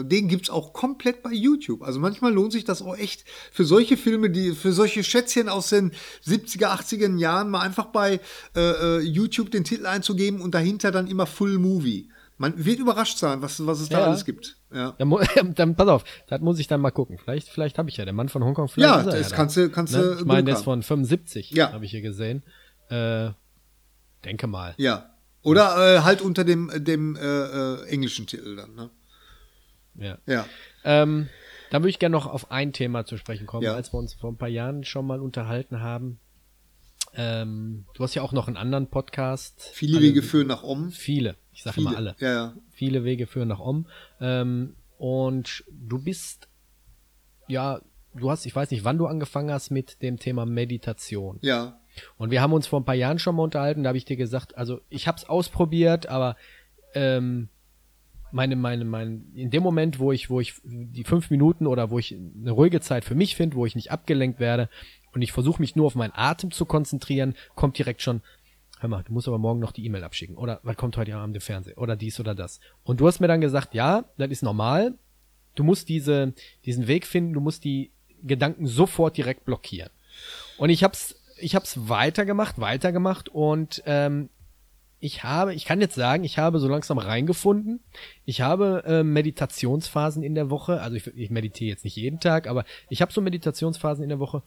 äh, 0.00 0.04
den 0.04 0.26
gibt's 0.28 0.50
auch 0.50 0.72
komplett 0.72 1.22
bei 1.22 1.30
YouTube. 1.32 1.82
Also 1.82 2.00
manchmal 2.00 2.32
lohnt 2.34 2.52
sich 2.52 2.64
das 2.64 2.82
auch 2.82 2.96
echt 2.98 3.24
für 3.52 3.64
solche 3.64 3.96
Filme, 3.96 4.28
die 4.30 4.50
für 4.52 4.72
solche 4.72 5.04
Schätzchen 5.04 5.48
aus 5.48 5.68
den 5.70 5.92
70er, 6.26 6.66
80er 6.76 7.16
Jahren 7.18 7.48
mal 7.50 7.60
einfach 7.60 7.86
bei 7.86 8.20
äh, 8.56 8.60
äh, 8.60 9.00
YouTube 9.00 9.50
den 9.52 9.64
Titel 9.64 9.86
einzugeben 9.86 10.40
und 10.40 10.54
dahinter 10.54 10.90
dann 10.90 11.06
immer 11.06 11.26
Full 11.26 11.58
Movie. 11.58 12.08
Man 12.38 12.64
wird 12.64 12.80
überrascht 12.80 13.18
sein, 13.18 13.40
was, 13.40 13.64
was 13.66 13.80
es 13.80 13.88
da 13.88 14.00
Ja. 14.00 14.06
alles 14.06 14.24
gibt. 14.24 14.56
Ja, 14.74 14.96
Dann, 14.98 15.14
dann 15.54 15.76
pass 15.76 15.86
auf, 15.86 16.02
das 16.26 16.40
muss 16.40 16.58
ich 16.58 16.66
dann 16.66 16.80
mal 16.80 16.90
gucken. 16.90 17.18
Vielleicht, 17.18 17.48
vielleicht 17.48 17.78
habe 17.78 17.88
ich 17.88 17.98
ja 17.98 18.04
den 18.04 18.16
Mann 18.16 18.28
von 18.28 18.42
Hongkong. 18.42 18.66
Vielleicht 18.68 19.06
ja 19.06 19.12
das 19.12 19.28
da. 19.28 19.36
kannst 19.36 19.56
du, 19.56 19.70
kannst 19.70 19.92
Ne? 19.94 20.02
du. 20.02 20.12
Ich 20.20 20.24
meine, 20.24 20.44
der 20.44 20.56
ist 20.56 20.64
von 20.64 20.82
75, 20.82 21.52
Ja. 21.52 21.72
habe 21.72 21.84
ich 21.84 21.92
hier 21.92 22.00
gesehen. 22.00 22.42
Äh, 22.88 23.30
denke 24.24 24.48
mal. 24.48 24.74
Ja. 24.78 25.11
Oder 25.42 25.96
äh, 25.96 26.00
halt 26.02 26.22
unter 26.22 26.44
dem, 26.44 26.70
dem 26.84 27.16
äh, 27.16 27.20
äh, 27.20 27.86
englischen 27.88 28.26
Titel 28.26 28.56
dann. 28.56 28.74
Ne? 28.74 28.90
Ja. 29.96 30.18
Ja. 30.26 30.46
Ähm, 30.84 31.28
dann 31.70 31.82
würde 31.82 31.90
ich 31.90 31.98
gerne 31.98 32.12
noch 32.12 32.26
auf 32.26 32.50
ein 32.50 32.72
Thema 32.72 33.04
zu 33.04 33.16
sprechen 33.16 33.46
kommen, 33.46 33.64
Ja. 33.64 33.74
als 33.74 33.92
wir 33.92 33.98
uns 33.98 34.14
vor 34.14 34.30
ein 34.30 34.36
paar 34.36 34.48
Jahren 34.48 34.84
schon 34.84 35.06
mal 35.06 35.20
unterhalten 35.20 35.80
haben. 35.80 36.18
Ähm, 37.14 37.84
du 37.94 38.02
hast 38.04 38.14
ja 38.14 38.22
auch 38.22 38.32
noch 38.32 38.46
einen 38.46 38.56
anderen 38.56 38.86
Podcast. 38.88 39.70
Viele 39.74 39.98
Alle- 39.98 40.06
Wege 40.06 40.22
führen 40.22 40.46
nach 40.46 40.62
Om. 40.62 40.90
Viele. 40.92 41.36
Ich 41.52 41.62
sage 41.62 41.80
immer 41.80 41.96
alle. 41.96 42.14
Ja, 42.20 42.32
ja. 42.32 42.54
Viele 42.70 43.04
Wege 43.04 43.26
führen 43.26 43.48
nach 43.48 43.58
Om. 43.60 43.86
Ähm, 44.20 44.76
und 44.98 45.64
du 45.70 45.98
bist, 45.98 46.48
ja, 47.48 47.80
du 48.14 48.30
hast, 48.30 48.46
ich 48.46 48.54
weiß 48.56 48.70
nicht, 48.70 48.84
wann 48.84 48.96
du 48.98 49.06
angefangen 49.06 49.50
hast 49.52 49.70
mit 49.70 50.00
dem 50.02 50.18
Thema 50.18 50.46
Meditation. 50.46 51.38
Ja. 51.42 51.78
Und 52.16 52.30
wir 52.30 52.40
haben 52.40 52.52
uns 52.52 52.66
vor 52.66 52.80
ein 52.80 52.84
paar 52.84 52.94
Jahren 52.94 53.18
schon 53.18 53.36
mal 53.36 53.42
unterhalten, 53.42 53.82
da 53.82 53.88
habe 53.88 53.98
ich 53.98 54.04
dir 54.04 54.16
gesagt, 54.16 54.56
also 54.56 54.80
ich 54.88 55.06
habe 55.06 55.18
es 55.18 55.28
ausprobiert, 55.28 56.06
aber 56.06 56.36
ähm, 56.94 57.48
meine, 58.32 58.56
meine, 58.56 58.84
mein, 58.84 59.26
in 59.34 59.50
dem 59.50 59.62
Moment, 59.62 59.98
wo 59.98 60.10
ich, 60.10 60.30
wo 60.30 60.40
ich 60.40 60.54
die 60.64 61.04
fünf 61.04 61.30
Minuten 61.30 61.66
oder 61.66 61.90
wo 61.90 61.98
ich 61.98 62.14
eine 62.14 62.50
ruhige 62.50 62.80
Zeit 62.80 63.04
für 63.04 63.14
mich 63.14 63.36
finde, 63.36 63.56
wo 63.56 63.66
ich 63.66 63.74
nicht 63.74 63.90
abgelenkt 63.90 64.40
werde 64.40 64.68
und 65.12 65.22
ich 65.22 65.32
versuche 65.32 65.60
mich 65.60 65.76
nur 65.76 65.86
auf 65.86 65.94
meinen 65.94 66.14
Atem 66.14 66.50
zu 66.50 66.64
konzentrieren, 66.64 67.34
kommt 67.54 67.78
direkt 67.78 68.02
schon, 68.02 68.22
hör 68.80 68.88
mal, 68.88 69.02
du 69.02 69.12
musst 69.12 69.28
aber 69.28 69.38
morgen 69.38 69.60
noch 69.60 69.72
die 69.72 69.84
E-Mail 69.84 70.04
abschicken 70.04 70.36
oder 70.36 70.60
was 70.62 70.76
kommt 70.76 70.96
heute 70.96 71.14
Abend 71.14 71.36
im 71.36 71.42
Fernsehen 71.42 71.76
oder 71.76 71.94
dies 71.94 72.18
oder 72.18 72.34
das. 72.34 72.60
Und 72.84 73.00
du 73.00 73.06
hast 73.06 73.20
mir 73.20 73.28
dann 73.28 73.40
gesagt, 73.40 73.74
ja, 73.74 74.04
das 74.16 74.30
ist 74.30 74.42
normal, 74.42 74.94
du 75.54 75.64
musst 75.64 75.88
diese, 75.88 76.32
diesen 76.64 76.88
Weg 76.88 77.06
finden, 77.06 77.34
du 77.34 77.40
musst 77.40 77.64
die 77.64 77.90
Gedanken 78.22 78.66
sofort 78.66 79.16
direkt 79.16 79.44
blockieren. 79.44 79.90
Und 80.56 80.70
ich 80.70 80.84
hab's, 80.84 81.16
ich 81.42 81.54
hab's 81.54 81.88
weitergemacht, 81.88 82.58
weitergemacht 82.58 83.28
und 83.28 83.82
ähm, 83.86 84.30
ich 85.00 85.24
habe, 85.24 85.52
ich 85.52 85.64
kann 85.64 85.80
jetzt 85.80 85.96
sagen, 85.96 86.22
ich 86.22 86.38
habe 86.38 86.60
so 86.60 86.68
langsam 86.68 86.98
reingefunden. 86.98 87.80
Ich 88.24 88.40
habe 88.40 88.84
äh, 88.86 89.02
Meditationsphasen 89.02 90.22
in 90.22 90.36
der 90.36 90.48
Woche, 90.48 90.80
also 90.80 90.96
ich, 90.96 91.08
ich 91.08 91.28
meditiere 91.28 91.70
jetzt 91.70 91.82
nicht 91.84 91.96
jeden 91.96 92.20
Tag, 92.20 92.46
aber 92.46 92.64
ich 92.88 93.02
habe 93.02 93.12
so 93.12 93.20
Meditationsphasen 93.20 94.04
in 94.04 94.10
der 94.10 94.20
Woche, 94.20 94.44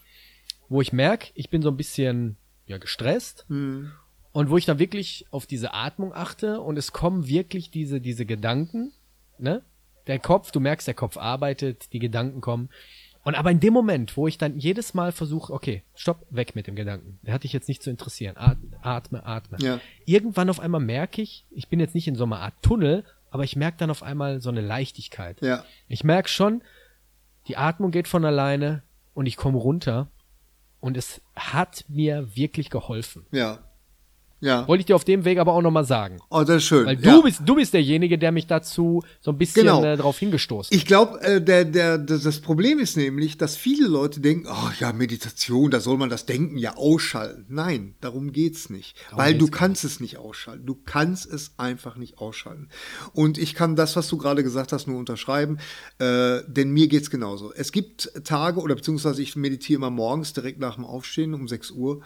wo 0.70 0.80
ich 0.80 0.94
merke, 0.94 1.32
ich 1.34 1.50
bin 1.50 1.62
so 1.62 1.70
ein 1.70 1.78
bisschen 1.78 2.38
ja 2.68 2.78
gestresst 2.78 3.46
Hm. 3.50 3.92
und 4.32 4.50
wo 4.50 4.58
ich 4.58 4.66
dann 4.66 4.80
wirklich 4.80 5.26
auf 5.30 5.46
diese 5.46 5.74
Atmung 5.74 6.14
achte 6.14 6.62
und 6.62 6.78
es 6.78 6.94
kommen 6.94 7.28
wirklich 7.28 7.70
diese 7.70 8.00
diese 8.00 8.26
Gedanken, 8.26 8.94
ne? 9.38 9.62
Der 10.08 10.20
Kopf, 10.20 10.52
du 10.52 10.60
merkst, 10.60 10.88
der 10.88 10.94
Kopf 10.94 11.18
arbeitet, 11.18 11.92
die 11.92 12.00
Gedanken 12.00 12.40
kommen. 12.40 12.70
Und 13.26 13.34
aber 13.34 13.50
in 13.50 13.60
dem 13.60 13.74
Moment, 13.74 14.16
wo 14.18 14.28
ich 14.28 14.38
dann 14.38 14.60
jedes 14.60 14.94
Mal 14.94 15.12
versuche, 15.12 15.52
okay, 15.52 15.82
stopp, 15.96 16.28
weg 16.30 16.56
mit 16.56 16.68
dem 16.68 16.76
Gedanken. 16.76 17.18
Der 17.24 17.34
hat 17.34 17.44
dich 17.44 17.54
jetzt 17.54 17.68
nicht 17.68 17.82
zu 17.82 17.90
interessieren. 17.90 18.38
Atme, 18.38 18.78
atme, 18.84 19.26
atme. 19.26 19.58
Ja. 19.60 19.80
Irgendwann 20.06 20.48
auf 20.48 20.60
einmal 20.60 20.80
merke 20.80 21.24
ich, 21.24 21.44
ich 21.50 21.68
bin 21.68 21.80
jetzt 21.80 21.96
nicht 21.96 22.08
in 22.08 22.16
so 22.16 22.26
einer 22.26 22.40
Art 22.40 22.54
Tunnel, 22.62 23.04
aber 23.32 23.44
ich 23.44 23.56
merke 23.56 23.80
dann 23.80 23.90
auf 23.90 24.04
einmal 24.04 24.42
so 24.42 24.50
eine 24.50 24.62
Leichtigkeit. 24.62 25.42
Ja. 25.42 25.66
Ich 25.88 26.04
merke 26.04 26.30
schon, 26.30 26.62
die 27.48 27.58
Atmung 27.58 27.90
geht 27.90 28.08
von 28.08 28.24
alleine 28.24 28.84
und 29.16 29.26
ich 29.26 29.38
komme 29.38 29.58
runter. 29.58 30.12
Und 30.80 30.96
es 30.96 31.20
hat 31.36 31.84
mir 31.88 32.36
wirklich 32.36 32.70
geholfen. 32.70 33.26
Ja. 33.32 33.65
Ja. 34.41 34.68
Wollte 34.68 34.82
ich 34.82 34.86
dir 34.86 34.95
auf 34.95 35.06
dem 35.06 35.24
Weg 35.26 35.40
aber 35.40 35.53
auch 35.53 35.62
nochmal 35.62 35.86
sagen. 35.86 36.20
Oh, 36.30 36.44
das 36.44 36.57
ist 36.57 36.66
schön. 36.66 36.86
Weil 36.86 36.98
du 36.98 37.10
ja. 37.10 37.22
bist, 37.22 37.41
du 37.45 37.56
bist 37.56 37.74
derjenige, 37.74 38.18
der 38.18 38.32
mich 38.32 38.48
dazu 38.48 39.02
so 39.22 39.32
ein 39.32 39.38
bisschen 39.38 39.64
Genau. 39.64 39.84
äh, 39.84 39.98
drauf 39.98 40.20
hingestoßen 40.20 40.76
Ich 40.76 40.86
glaube, 40.86 41.22
äh, 41.22 41.41
der, 41.41 41.66
der, 41.66 41.98
das 41.98 42.24
das 42.24 42.41
Problem 42.41 42.80
ist 42.80 42.98
nämlich, 42.98 43.38
dass 43.38 43.56
viele 43.56 43.88
Leute 43.88 44.20
denken, 44.20 44.48
oh 44.49 44.72
ja, 44.80 44.91
Meditation, 44.91 45.72
da 45.72 45.80
soll 45.80 45.98
man 45.98 46.10
das 46.10 46.26
Denken 46.26 46.57
ja 46.57 46.76
ausschalten. 46.76 47.45
Nein, 47.48 47.95
darum 48.02 48.32
geht's 48.34 48.70
nicht. 48.70 48.98
weil 49.12 49.34
geht's 49.34 49.45
du 49.45 49.52
kannst 49.52 49.84
es 49.86 49.99
nicht 49.99 50.18
ausschalten. 50.18 50.66
Du 50.66 50.76
kannst 50.76 51.26
es 51.26 51.53
einfach 51.57 51.95
nicht 51.95 52.18
ausschalten. 52.18 52.70
Und 53.14 53.38
ich 53.38 53.56
kann 53.56 53.76
das, 53.76 53.95
was 53.95 54.07
du 54.10 54.18
gerade 54.18 54.44
gesagt 54.44 54.74
hast, 54.74 54.88
nur 54.88 54.99
unterschreiben, 54.99 55.60
äh, 55.99 56.40
denn 56.48 56.72
mir 56.72 56.88
geht's 56.88 57.10
genauso. 57.10 57.53
Es 57.53 57.72
gibt 57.72 58.12
Tage, 58.26 58.60
oder 58.60 58.76
beziehungsweise 58.76 59.22
ich 59.22 59.36
meditiere 59.36 59.78
immer 59.78 59.90
morgens 59.90 60.34
direkt 60.34 60.60
nach 60.60 60.76
dem 60.76 60.86
Aufstehen 60.86 61.34
um 61.34 61.48
6 61.48 61.72
Uhr. 61.72 62.02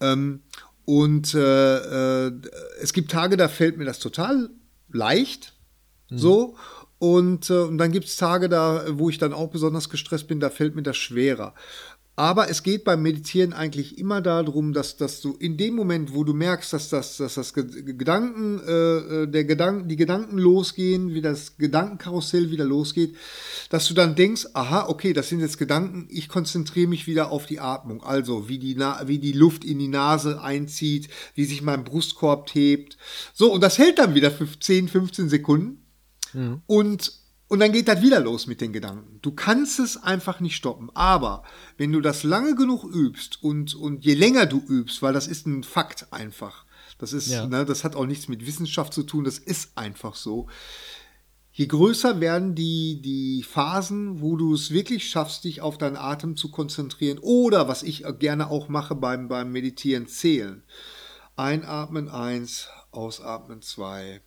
Ähm, 0.00 0.42
und 0.84 1.34
äh, 1.34 2.26
äh, 2.26 2.32
es 2.80 2.92
gibt 2.92 3.10
Tage, 3.10 3.36
da 3.36 3.48
fällt 3.48 3.76
mir 3.76 3.84
das 3.84 3.98
total 3.98 4.50
leicht. 4.90 5.54
So. 6.10 6.56
Und, 6.98 7.50
äh, 7.50 7.54
und 7.54 7.78
dann 7.78 7.90
gibt 7.90 8.06
es 8.06 8.16
Tage 8.16 8.48
da, 8.48 8.84
wo 8.90 9.10
ich 9.10 9.18
dann 9.18 9.32
auch 9.32 9.50
besonders 9.50 9.90
gestresst 9.90 10.28
bin, 10.28 10.40
da 10.40 10.50
fällt 10.50 10.76
mir 10.76 10.82
das 10.82 10.96
schwerer. 10.96 11.54
Aber 12.14 12.50
es 12.50 12.62
geht 12.62 12.84
beim 12.84 13.00
Meditieren 13.00 13.54
eigentlich 13.54 13.96
immer 13.96 14.20
darum, 14.20 14.74
dass, 14.74 14.98
dass 14.98 15.22
du 15.22 15.34
in 15.38 15.56
dem 15.56 15.74
Moment, 15.74 16.12
wo 16.12 16.24
du 16.24 16.34
merkst, 16.34 16.70
dass 16.74 16.90
das, 16.90 17.16
dass 17.16 17.34
das 17.34 17.54
Ge- 17.54 17.64
Gedanken, 17.94 18.60
äh, 18.66 19.22
äh, 19.22 19.26
der 19.26 19.44
Gedanken, 19.44 19.88
die 19.88 19.96
Gedanken 19.96 20.36
losgehen, 20.36 21.14
wie 21.14 21.22
das 21.22 21.56
Gedankenkarussell 21.56 22.50
wieder 22.50 22.66
losgeht, 22.66 23.16
dass 23.70 23.88
du 23.88 23.94
dann 23.94 24.14
denkst, 24.14 24.48
aha, 24.52 24.88
okay, 24.90 25.14
das 25.14 25.30
sind 25.30 25.40
jetzt 25.40 25.56
Gedanken, 25.56 26.06
ich 26.10 26.28
konzentriere 26.28 26.86
mich 26.86 27.06
wieder 27.06 27.30
auf 27.32 27.46
die 27.46 27.60
Atmung. 27.60 28.02
Also, 28.02 28.46
wie 28.46 28.58
die, 28.58 28.74
Na 28.74 29.08
wie 29.08 29.18
die 29.18 29.32
Luft 29.32 29.64
in 29.64 29.78
die 29.78 29.88
Nase 29.88 30.42
einzieht, 30.42 31.08
wie 31.34 31.46
sich 31.46 31.62
mein 31.62 31.82
Brustkorb 31.82 32.50
hebt. 32.54 32.98
So, 33.32 33.50
und 33.50 33.62
das 33.62 33.78
hält 33.78 33.98
dann 33.98 34.14
wieder 34.14 34.30
für 34.30 34.46
10, 34.60 34.88
15 34.88 35.30
Sekunden. 35.30 35.78
Und, 36.66 37.21
und 37.52 37.60
dann 37.60 37.70
geht 37.70 37.86
das 37.86 38.00
wieder 38.00 38.18
los 38.18 38.46
mit 38.46 38.62
den 38.62 38.72
Gedanken. 38.72 39.18
Du 39.20 39.30
kannst 39.30 39.78
es 39.78 40.02
einfach 40.02 40.40
nicht 40.40 40.56
stoppen. 40.56 40.88
Aber 40.94 41.42
wenn 41.76 41.92
du 41.92 42.00
das 42.00 42.22
lange 42.22 42.54
genug 42.54 42.82
übst 42.82 43.42
und, 43.42 43.74
und 43.74 44.06
je 44.06 44.14
länger 44.14 44.46
du 44.46 44.58
übst, 44.66 45.02
weil 45.02 45.12
das 45.12 45.26
ist 45.26 45.46
ein 45.46 45.62
Fakt 45.62 46.06
einfach. 46.14 46.64
Das 46.96 47.12
ist, 47.12 47.26
Ja. 47.28 47.46
ne, 47.46 47.66
das 47.66 47.84
hat 47.84 47.94
auch 47.94 48.06
nichts 48.06 48.26
mit 48.26 48.46
Wissenschaft 48.46 48.94
zu 48.94 49.02
tun, 49.02 49.24
das 49.24 49.38
ist 49.38 49.76
einfach 49.76 50.14
so. 50.14 50.48
Je 51.52 51.66
größer 51.66 52.20
werden 52.20 52.54
die, 52.54 53.02
die 53.02 53.42
Phasen, 53.42 54.22
wo 54.22 54.36
du 54.36 54.54
es 54.54 54.70
wirklich 54.70 55.10
schaffst, 55.10 55.44
dich 55.44 55.60
auf 55.60 55.76
deinen 55.76 55.96
Atem 55.96 56.38
zu 56.38 56.50
konzentrieren 56.50 57.18
oder 57.20 57.68
was 57.68 57.82
ich 57.82 58.02
gerne 58.18 58.50
auch 58.50 58.70
mache 58.70 58.94
beim, 58.94 59.28
beim 59.28 59.52
Meditieren, 59.52 60.06
zählen. 60.06 60.62
Einatmen 61.36 62.08
eins, 62.08 62.68
ausatmen 62.92 63.60
zwei. 63.60 64.22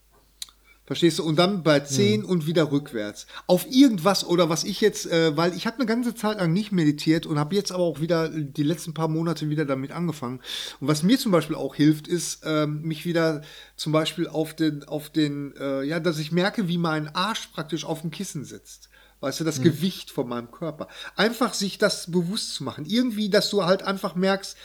Verstehst 0.85 1.17
du? 1.17 1.23
Und 1.23 1.37
dann 1.37 1.63
bei 1.63 1.79
10 1.79 2.21
mhm. 2.21 2.25
und 2.27 2.45
wieder 2.45 2.71
rückwärts. 2.71 3.25
Auf 3.47 3.65
irgendwas 3.69 4.25
oder 4.25 4.49
was 4.49 4.63
ich 4.63 4.81
jetzt, 4.81 5.07
äh, 5.11 5.35
weil 5.35 5.55
ich 5.55 5.65
habe 5.65 5.77
eine 5.77 5.87
ganze 5.87 6.13
Zeit 6.13 6.37
lang 6.37 6.53
nicht 6.53 6.71
meditiert 6.71 7.25
und 7.25 7.39
habe 7.39 7.55
jetzt 7.55 7.71
aber 7.71 7.83
auch 7.83 8.01
wieder 8.01 8.29
die 8.29 8.63
letzten 8.63 8.93
paar 8.93 9.07
Monate 9.07 9.49
wieder 9.49 9.65
damit 9.65 9.91
angefangen. 9.91 10.41
Und 10.79 10.87
was 10.87 11.01
mir 11.01 11.17
zum 11.17 11.31
Beispiel 11.31 11.55
auch 11.55 11.73
hilft, 11.73 12.07
ist 12.07 12.41
ähm, 12.45 12.81
mich 12.83 13.05
wieder 13.05 13.41
zum 13.75 13.93
Beispiel 13.93 14.27
auf 14.27 14.53
den, 14.53 14.83
auf 14.83 15.09
den, 15.09 15.55
äh, 15.59 15.83
ja, 15.83 15.99
dass 15.99 16.19
ich 16.19 16.31
merke, 16.31 16.67
wie 16.67 16.77
mein 16.77 17.07
Arsch 17.15 17.47
praktisch 17.47 17.83
auf 17.83 18.01
dem 18.01 18.11
Kissen 18.11 18.45
sitzt. 18.45 18.89
Weißt 19.21 19.39
du, 19.39 19.43
das 19.43 19.57
mhm. 19.57 19.63
Gewicht 19.63 20.11
von 20.11 20.27
meinem 20.27 20.51
Körper. 20.51 20.87
Einfach 21.15 21.55
sich 21.55 21.79
das 21.79 22.11
bewusst 22.11 22.53
zu 22.53 22.63
machen. 22.63 22.85
Irgendwie, 22.85 23.29
dass 23.29 23.49
du 23.49 23.63
halt 23.63 23.81
einfach 23.81 24.13
merkst, 24.13 24.55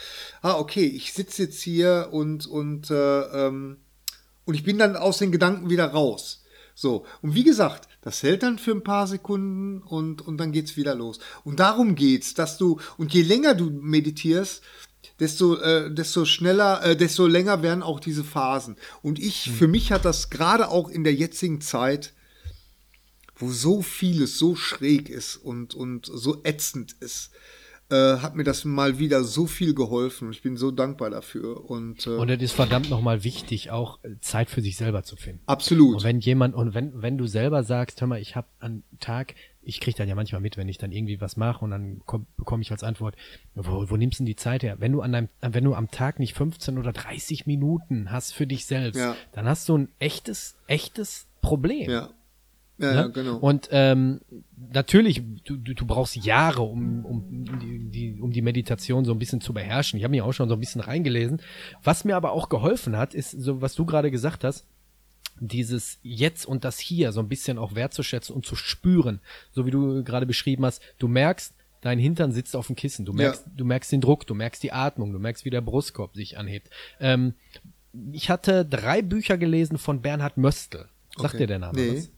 ah, 0.42 0.58
okay, 0.58 0.84
ich 0.84 1.14
sitze 1.14 1.44
jetzt 1.44 1.62
hier 1.62 2.08
und, 2.10 2.46
und 2.46 2.90
äh, 2.90 3.20
ähm, 3.46 3.78
und 4.50 4.56
ich 4.56 4.64
bin 4.64 4.78
dann 4.78 4.96
aus 4.96 5.18
den 5.18 5.30
Gedanken 5.30 5.70
wieder 5.70 5.86
raus. 5.86 6.42
So, 6.74 7.06
und 7.22 7.36
wie 7.36 7.44
gesagt, 7.44 7.86
das 8.02 8.20
hält 8.24 8.42
dann 8.42 8.58
für 8.58 8.72
ein 8.72 8.82
paar 8.82 9.06
Sekunden 9.06 9.80
und, 9.80 10.26
und 10.26 10.38
dann 10.38 10.50
geht's 10.50 10.76
wieder 10.76 10.96
los. 10.96 11.20
Und 11.44 11.60
darum 11.60 11.94
geht's, 11.94 12.34
dass 12.34 12.58
du, 12.58 12.80
und 12.96 13.14
je 13.14 13.22
länger 13.22 13.54
du 13.54 13.70
meditierst, 13.70 14.64
desto, 15.20 15.54
äh, 15.54 15.94
desto 15.94 16.24
schneller, 16.24 16.82
äh, 16.82 16.96
desto 16.96 17.28
länger 17.28 17.62
werden 17.62 17.84
auch 17.84 18.00
diese 18.00 18.24
Phasen. 18.24 18.74
Und 19.02 19.20
ich, 19.20 19.46
mhm. 19.46 19.52
für 19.52 19.68
mich 19.68 19.92
hat 19.92 20.04
das 20.04 20.30
gerade 20.30 20.68
auch 20.68 20.88
in 20.88 21.04
der 21.04 21.14
jetzigen 21.14 21.60
Zeit, 21.60 22.12
wo 23.36 23.52
so 23.52 23.82
vieles 23.82 24.36
so 24.36 24.56
schräg 24.56 25.10
ist 25.10 25.36
und, 25.36 25.76
und 25.76 26.10
so 26.12 26.40
ätzend 26.42 26.96
ist, 26.98 27.30
äh, 27.90 28.18
hat 28.18 28.36
mir 28.36 28.44
das 28.44 28.64
mal 28.64 28.98
wieder 28.98 29.24
so 29.24 29.46
viel 29.46 29.74
geholfen. 29.74 30.30
Ich 30.30 30.42
bin 30.42 30.56
so 30.56 30.70
dankbar 30.70 31.10
dafür. 31.10 31.68
Und, 31.68 32.06
äh, 32.06 32.10
und 32.10 32.30
es 32.30 32.40
ist 32.40 32.52
verdammt 32.52 32.88
nochmal 32.90 33.24
wichtig, 33.24 33.70
auch 33.70 33.98
äh, 34.04 34.10
Zeit 34.20 34.48
für 34.48 34.62
sich 34.62 34.76
selber 34.76 35.02
zu 35.02 35.16
finden. 35.16 35.40
Absolut. 35.46 35.96
Und 35.96 36.04
wenn 36.04 36.20
jemand, 36.20 36.54
und 36.54 36.74
wenn, 36.74 37.02
wenn 37.02 37.18
du 37.18 37.26
selber 37.26 37.64
sagst, 37.64 38.00
hör 38.00 38.08
mal, 38.08 38.20
ich 38.20 38.36
habe 38.36 38.46
einen 38.60 38.84
Tag, 39.00 39.34
ich 39.62 39.80
krieg 39.80 39.96
dann 39.96 40.08
ja 40.08 40.14
manchmal 40.14 40.40
mit, 40.40 40.56
wenn 40.56 40.68
ich 40.68 40.78
dann 40.78 40.92
irgendwie 40.92 41.20
was 41.20 41.36
mache 41.36 41.64
und 41.64 41.70
dann 41.70 42.00
bekomme 42.36 42.62
ich 42.62 42.70
als 42.70 42.82
Antwort, 42.82 43.16
wo, 43.54 43.90
wo 43.90 43.96
nimmst 43.96 44.18
du 44.18 44.22
denn 44.22 44.26
die 44.26 44.36
Zeit 44.36 44.62
her? 44.62 44.76
Wenn 44.78 44.92
du 44.92 45.02
an 45.02 45.12
deinem, 45.12 45.28
wenn 45.40 45.64
du 45.64 45.74
am 45.74 45.90
Tag 45.90 46.18
nicht 46.18 46.34
15 46.34 46.78
oder 46.78 46.92
30 46.92 47.46
Minuten 47.46 48.10
hast 48.10 48.32
für 48.32 48.46
dich 48.46 48.66
selbst, 48.66 48.98
ja. 48.98 49.16
dann 49.32 49.46
hast 49.46 49.68
du 49.68 49.76
ein 49.76 49.88
echtes, 49.98 50.56
echtes 50.66 51.26
Problem. 51.40 51.90
Ja. 51.90 52.10
Ja, 52.80 52.94
ja, 52.94 53.06
genau. 53.08 53.36
Und 53.36 53.68
ähm, 53.72 54.20
natürlich, 54.72 55.22
du, 55.44 55.56
du, 55.56 55.74
du 55.74 55.86
brauchst 55.86 56.16
Jahre, 56.16 56.62
um, 56.62 57.04
um, 57.04 57.44
die, 57.60 57.90
die, 57.90 58.20
um 58.20 58.32
die 58.32 58.42
Meditation 58.42 59.04
so 59.04 59.12
ein 59.12 59.18
bisschen 59.18 59.40
zu 59.40 59.52
beherrschen. 59.52 59.98
Ich 59.98 60.04
habe 60.04 60.12
mich 60.12 60.22
auch 60.22 60.32
schon 60.32 60.48
so 60.48 60.54
ein 60.54 60.60
bisschen 60.60 60.80
reingelesen. 60.80 61.42
Was 61.82 62.04
mir 62.04 62.16
aber 62.16 62.32
auch 62.32 62.48
geholfen 62.48 62.96
hat, 62.96 63.14
ist 63.14 63.32
so, 63.32 63.60
was 63.60 63.74
du 63.74 63.84
gerade 63.84 64.10
gesagt 64.10 64.44
hast, 64.44 64.66
dieses 65.40 65.98
Jetzt 66.02 66.46
und 66.46 66.64
das 66.64 66.78
Hier 66.78 67.12
so 67.12 67.20
ein 67.20 67.28
bisschen 67.28 67.58
auch 67.58 67.74
wertzuschätzen 67.74 68.34
und 68.34 68.46
zu 68.46 68.56
spüren. 68.56 69.20
So 69.52 69.66
wie 69.66 69.70
du 69.70 70.04
gerade 70.04 70.26
beschrieben 70.26 70.64
hast, 70.64 70.82
du 70.98 71.08
merkst, 71.08 71.54
dein 71.80 71.98
Hintern 71.98 72.32
sitzt 72.32 72.54
auf 72.56 72.66
dem 72.66 72.76
Kissen, 72.76 73.04
du 73.04 73.12
merkst, 73.12 73.46
ja. 73.46 73.52
du 73.56 73.64
merkst 73.64 73.90
den 73.92 74.00
Druck, 74.00 74.26
du 74.26 74.34
merkst 74.34 74.62
die 74.62 74.72
Atmung, 74.72 75.12
du 75.12 75.18
merkst, 75.18 75.44
wie 75.44 75.50
der 75.50 75.62
Brustkorb 75.62 76.14
sich 76.14 76.38
anhebt. 76.38 76.70
Ähm, 77.00 77.34
ich 78.12 78.30
hatte 78.30 78.64
drei 78.64 79.02
Bücher 79.02 79.36
gelesen 79.38 79.78
von 79.78 80.00
Bernhard 80.02 80.36
Möstl. 80.36 80.88
Sagt 81.16 81.34
okay. 81.34 81.38
dir 81.38 81.46
der 81.46 81.58
Name 81.58 81.80
nee. 81.80 81.96
was? 81.96 82.10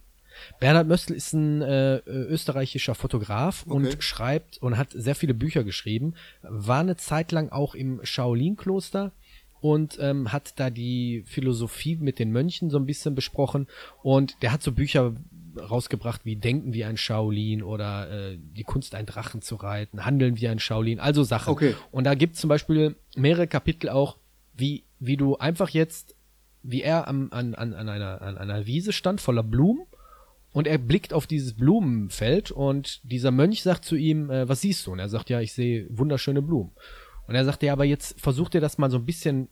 Bernhard 0.61 0.87
Möstl 0.87 1.15
ist 1.15 1.33
ein 1.33 1.63
äh, 1.63 1.99
österreichischer 2.07 2.95
Fotograf 2.95 3.65
okay. 3.67 3.75
und 3.75 4.03
schreibt 4.03 4.59
und 4.59 4.77
hat 4.77 4.91
sehr 4.93 5.15
viele 5.15 5.35
Bücher 5.35 5.65
geschrieben, 5.65 6.15
war 6.43 6.81
eine 6.81 6.97
Zeit 6.97 7.33
lang 7.33 7.51
auch 7.51 7.75
im 7.75 8.01
Shaolin-Kloster 8.03 9.13
und 9.61 9.99
ähm, 10.01 10.33
hat 10.33 10.59
da 10.59 10.71
die 10.71 11.23
Philosophie 11.27 11.97
mit 11.97 12.19
den 12.19 12.33
Mönchen 12.33 12.69
so 12.69 12.79
ein 12.79 12.87
bisschen 12.87 13.15
besprochen 13.15 13.69
und 14.03 14.43
der 14.43 14.53
hat 14.53 14.63
so 14.63 14.73
Bücher 14.73 15.15
rausgebracht 15.59 16.25
wie 16.25 16.37
Denken 16.37 16.73
wie 16.73 16.85
ein 16.85 16.97
Shaolin 16.97 17.63
oder 17.63 18.11
äh, 18.11 18.39
die 18.39 18.65
Kunst, 18.65 18.95
einen 18.95 19.07
Drachen 19.07 19.43
zu 19.43 19.57
reiten, 19.57 20.05
Handeln 20.05 20.41
wie 20.41 20.49
ein 20.49 20.59
Shaolin, 20.59 21.01
also 21.01 21.23
Sachen. 21.23 21.53
Okay. 21.53 21.75
Und 21.91 22.05
da 22.05 22.15
gibt 22.15 22.35
es 22.35 22.41
zum 22.41 22.49
Beispiel 22.49 22.97
mehrere 23.17 23.47
Kapitel 23.47 23.91
auch, 23.91 24.17
wie, 24.55 24.85
wie 24.99 25.17
du 25.17 25.37
einfach 25.37 25.69
jetzt, 25.71 26.17
wie 26.63 26.83
er 26.83 27.09
am, 27.09 27.29
an, 27.33 27.55
an, 27.55 27.75
an, 27.75 27.89
einer, 27.89 28.23
an 28.23 28.39
einer 28.39 28.67
Wiese 28.67 28.93
stand 28.93 29.21
voller 29.21 29.43
Blumen 29.43 29.87
und 30.53 30.67
er 30.67 30.79
blickt 30.79 31.13
auf 31.13 31.27
dieses 31.27 31.55
Blumenfeld 31.55 32.51
und 32.51 33.01
dieser 33.05 33.31
Mönch 33.31 33.63
sagt 33.63 33.85
zu 33.85 33.97
ihm, 33.97 34.31
äh, 34.31 34.49
was 34.49 34.61
siehst 34.61 34.87
du? 34.87 34.93
Und 34.93 34.99
er 34.99 35.09
sagt, 35.09 35.31
ja, 35.31 35.41
ich 35.41 35.53
sehe 35.53 35.87
wunderschöne 35.91 36.43
Blumen. 36.43 36.73
Und 37.27 37.35
er 37.35 37.45
sagt, 37.45 37.63
ja, 37.63 37.73
aber 37.73 37.85
jetzt 37.85 38.21
versucht 38.21 38.55
dir 38.55 38.61
das 38.61 38.79
mal 38.79 38.91
so 38.91 38.99
ein 38.99 39.07
bisschen 39.07 39.49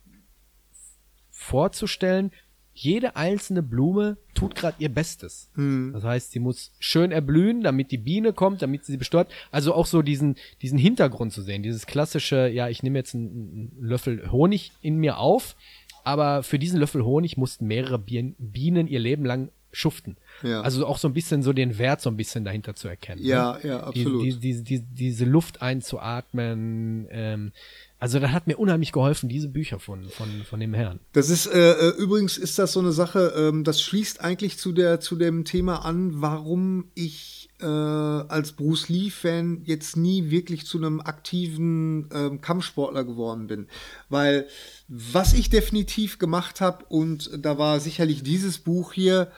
vorzustellen. 1.30 2.30
Jede 2.72 3.16
einzelne 3.16 3.62
Blume 3.62 4.18
tut 4.34 4.54
gerade 4.54 4.76
ihr 4.78 4.90
Bestes. 4.90 5.50
Hm. 5.54 5.92
Das 5.94 6.04
heißt, 6.04 6.32
sie 6.32 6.38
muss 6.38 6.72
schön 6.78 7.12
erblühen, 7.12 7.62
damit 7.62 7.90
die 7.90 7.98
Biene 7.98 8.32
kommt, 8.32 8.62
damit 8.62 8.84
sie 8.84 8.96
bestäubt. 8.96 9.32
Also 9.50 9.74
auch 9.74 9.86
so 9.86 10.02
diesen, 10.02 10.36
diesen 10.60 10.78
Hintergrund 10.78 11.32
zu 11.32 11.42
sehen. 11.42 11.62
Dieses 11.62 11.86
klassische, 11.86 12.48
ja, 12.48 12.68
ich 12.68 12.82
nehme 12.82 12.98
jetzt 12.98 13.14
einen, 13.14 13.72
einen 13.78 13.88
Löffel 13.88 14.30
Honig 14.30 14.72
in 14.82 14.96
mir 14.96 15.18
auf, 15.18 15.56
aber 16.04 16.42
für 16.42 16.58
diesen 16.58 16.78
Löffel 16.78 17.04
Honig 17.04 17.36
mussten 17.36 17.66
mehrere 17.66 17.98
Bienen 17.98 18.86
ihr 18.86 19.00
Leben 19.00 19.24
lang 19.24 19.50
schuften. 19.72 20.16
Ja. 20.42 20.62
Also 20.62 20.86
auch 20.86 20.98
so 20.98 21.08
ein 21.08 21.14
bisschen 21.14 21.42
so 21.42 21.52
den 21.52 21.78
Wert 21.78 22.00
so 22.00 22.10
ein 22.10 22.16
bisschen 22.16 22.44
dahinter 22.44 22.74
zu 22.74 22.88
erkennen. 22.88 23.22
Ja, 23.22 23.58
ne? 23.62 23.68
ja, 23.68 23.80
absolut. 23.80 24.24
Die, 24.24 24.38
die, 24.38 24.62
die, 24.62 24.80
diese 24.80 25.24
Luft 25.24 25.62
einzuatmen. 25.62 27.06
Ähm, 27.10 27.52
also 28.00 28.18
das 28.18 28.32
hat 28.32 28.46
mir 28.46 28.56
unheimlich 28.56 28.92
geholfen, 28.92 29.28
diese 29.28 29.48
Bücher 29.48 29.78
von, 29.78 30.08
von, 30.08 30.42
von 30.44 30.58
dem 30.58 30.72
Herrn. 30.72 31.00
Das 31.12 31.28
ist, 31.28 31.46
äh, 31.46 31.72
äh, 31.72 31.88
übrigens 31.98 32.38
ist 32.38 32.58
das 32.58 32.72
so 32.72 32.80
eine 32.80 32.92
Sache, 32.92 33.34
ähm, 33.36 33.62
das 33.62 33.82
schließt 33.82 34.22
eigentlich 34.22 34.56
zu 34.56 34.72
der, 34.72 35.00
zu 35.00 35.16
dem 35.16 35.44
Thema 35.44 35.84
an, 35.84 36.22
warum 36.22 36.86
ich 36.94 37.50
äh, 37.60 37.66
als 37.66 38.52
Bruce 38.52 38.88
Lee-Fan 38.88 39.64
jetzt 39.64 39.98
nie 39.98 40.30
wirklich 40.30 40.64
zu 40.64 40.78
einem 40.78 41.02
aktiven 41.02 42.08
ähm, 42.14 42.40
Kampfsportler 42.40 43.04
geworden 43.04 43.48
bin. 43.48 43.66
Weil 44.08 44.46
was 44.88 45.34
ich 45.34 45.50
definitiv 45.50 46.18
gemacht 46.18 46.62
habe, 46.62 46.86
und 46.88 47.30
da 47.38 47.58
war 47.58 47.80
sicherlich 47.80 48.22
dieses 48.22 48.58
Buch 48.58 48.94
hier, 48.94 49.30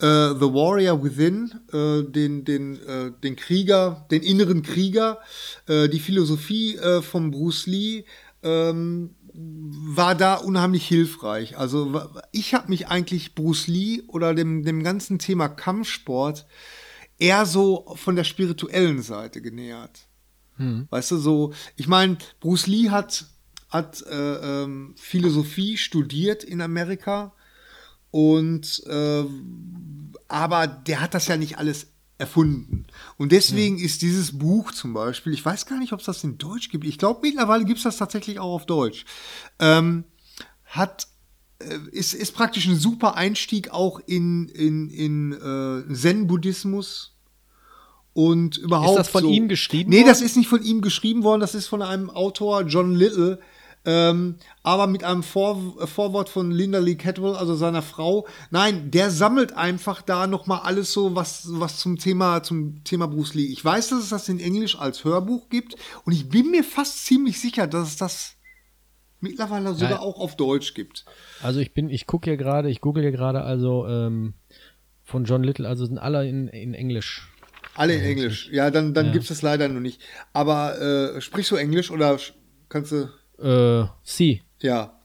äh, 0.00 0.34
The 0.34 0.52
Warrior 0.52 1.02
Within, 1.02 1.52
äh, 1.72 2.02
den, 2.10 2.44
den, 2.44 2.76
äh, 2.86 3.12
den 3.22 3.36
Krieger, 3.36 4.06
den 4.10 4.22
inneren 4.22 4.62
Krieger, 4.62 5.18
äh, 5.66 5.88
die 5.88 6.00
Philosophie 6.00 6.76
äh, 6.76 7.02
von 7.02 7.30
Bruce 7.30 7.66
Lee, 7.66 8.04
ähm, 8.42 9.14
war 9.32 10.14
da 10.14 10.34
unheimlich 10.34 10.86
hilfreich. 10.86 11.56
Also 11.56 12.02
ich 12.32 12.54
habe 12.54 12.68
mich 12.68 12.88
eigentlich 12.88 13.34
Bruce 13.34 13.68
Lee 13.68 14.02
oder 14.08 14.34
dem, 14.34 14.64
dem 14.64 14.82
ganzen 14.82 15.18
Thema 15.18 15.48
Kampfsport 15.48 16.46
eher 17.18 17.46
so 17.46 17.94
von 17.96 18.16
der 18.16 18.24
spirituellen 18.24 19.02
Seite 19.02 19.40
genähert. 19.40 20.08
Hm. 20.56 20.88
Weißt 20.90 21.12
du, 21.12 21.18
so, 21.18 21.52
ich 21.76 21.86
meine, 21.86 22.18
Bruce 22.40 22.66
Lee 22.66 22.90
hat, 22.90 23.26
hat 23.68 24.02
äh, 24.10 24.62
ähm, 24.64 24.94
Philosophie 24.96 25.76
studiert 25.76 26.42
in 26.42 26.60
Amerika 26.60 27.34
und 28.10 28.82
äh, 28.86 29.24
aber 30.28 30.66
der 30.66 31.00
hat 31.00 31.14
das 31.14 31.26
ja 31.26 31.36
nicht 31.36 31.58
alles 31.58 31.88
erfunden. 32.18 32.86
Und 33.16 33.32
deswegen 33.32 33.76
mhm. 33.76 33.84
ist 33.84 34.02
dieses 34.02 34.38
Buch 34.38 34.72
zum 34.72 34.92
Beispiel, 34.92 35.32
ich 35.32 35.44
weiß 35.44 35.66
gar 35.66 35.78
nicht, 35.78 35.92
ob 35.92 36.00
es 36.00 36.06
das 36.06 36.22
in 36.22 36.38
Deutsch 36.38 36.68
gibt. 36.68 36.84
Ich 36.84 36.98
glaube, 36.98 37.20
mittlerweile 37.22 37.64
gibt 37.64 37.78
es 37.78 37.84
das 37.84 37.96
tatsächlich 37.96 38.38
auch 38.38 38.54
auf 38.54 38.66
Deutsch. 38.66 39.04
Ähm, 39.58 40.04
hat 40.66 41.08
äh, 41.60 41.78
ist, 41.92 42.14
ist 42.14 42.32
praktisch 42.32 42.66
ein 42.66 42.76
super 42.76 43.16
Einstieg 43.16 43.70
auch 43.70 44.00
in, 44.06 44.48
in, 44.48 44.90
in 44.90 45.32
äh, 45.32 45.92
Zen-Buddhismus 45.92 47.16
und 48.12 48.58
überhaupt. 48.58 48.90
Ist 48.90 48.98
das 48.98 49.08
von 49.08 49.22
so. 49.22 49.30
ihm 49.30 49.48
geschrieben 49.48 49.90
nee, 49.90 49.96
worden? 49.96 50.04
Nee, 50.04 50.10
das 50.10 50.22
ist 50.22 50.36
nicht 50.36 50.48
von 50.48 50.62
ihm 50.62 50.80
geschrieben 50.80 51.22
worden, 51.22 51.40
das 51.40 51.54
ist 51.54 51.66
von 51.66 51.82
einem 51.82 52.10
Autor, 52.10 52.62
John 52.62 52.94
Little, 52.94 53.40
ähm, 53.84 54.36
aber 54.62 54.86
mit 54.86 55.04
einem 55.04 55.22
Vor 55.22 55.86
Vorwort 55.86 56.28
von 56.28 56.50
Linda 56.50 56.78
Lee 56.78 56.96
Catwell, 56.96 57.34
also 57.34 57.54
seiner 57.54 57.82
Frau. 57.82 58.26
Nein, 58.50 58.90
der 58.90 59.10
sammelt 59.10 59.52
einfach 59.56 60.02
da 60.02 60.26
noch 60.26 60.46
mal 60.46 60.58
alles 60.58 60.92
so, 60.92 61.16
was, 61.16 61.46
was 61.48 61.78
zum 61.78 61.98
Thema, 61.98 62.42
zum 62.42 62.84
Thema 62.84 63.06
Bruce 63.06 63.34
Lee. 63.34 63.46
Ich 63.46 63.64
weiß, 63.64 63.88
dass 63.88 64.00
es 64.00 64.08
das 64.10 64.28
in 64.28 64.40
Englisch 64.40 64.78
als 64.78 65.04
Hörbuch 65.04 65.48
gibt 65.48 65.76
und 66.04 66.12
ich 66.12 66.28
bin 66.28 66.50
mir 66.50 66.64
fast 66.64 67.06
ziemlich 67.06 67.40
sicher, 67.40 67.66
dass 67.66 67.88
es 67.88 67.96
das 67.96 68.36
mittlerweile 69.20 69.74
sogar 69.74 69.90
ja. 69.90 70.00
auch 70.00 70.18
auf 70.18 70.36
Deutsch 70.36 70.74
gibt. 70.74 71.04
Also 71.42 71.60
ich 71.60 71.72
bin, 71.72 71.88
ich 71.88 72.06
gucke 72.06 72.30
hier 72.30 72.36
gerade, 72.36 72.70
ich 72.70 72.80
google 72.80 73.02
hier 73.02 73.12
gerade, 73.12 73.42
also 73.42 73.86
ähm, 73.86 74.34
von 75.04 75.24
John 75.24 75.42
Little, 75.42 75.66
also 75.66 75.86
sind 75.86 75.98
alle 75.98 76.28
in, 76.28 76.48
in 76.48 76.74
Englisch. 76.74 77.28
Alle 77.74 77.94
in 77.94 78.02
Englisch. 78.02 78.50
Ja, 78.52 78.70
dann, 78.70 78.94
dann 78.94 79.06
ja. 79.06 79.12
gibt 79.12 79.22
es 79.22 79.28
das 79.28 79.42
leider 79.42 79.68
noch 79.68 79.80
nicht. 79.80 80.00
Aber 80.32 80.80
äh, 80.80 81.20
sprichst 81.20 81.50
du 81.50 81.56
Englisch 81.56 81.90
oder 81.90 82.18
kannst 82.68 82.92
du. 82.92 83.08
Äh, 83.42 83.86
sie. 84.02 84.42
Ja. 84.60 84.96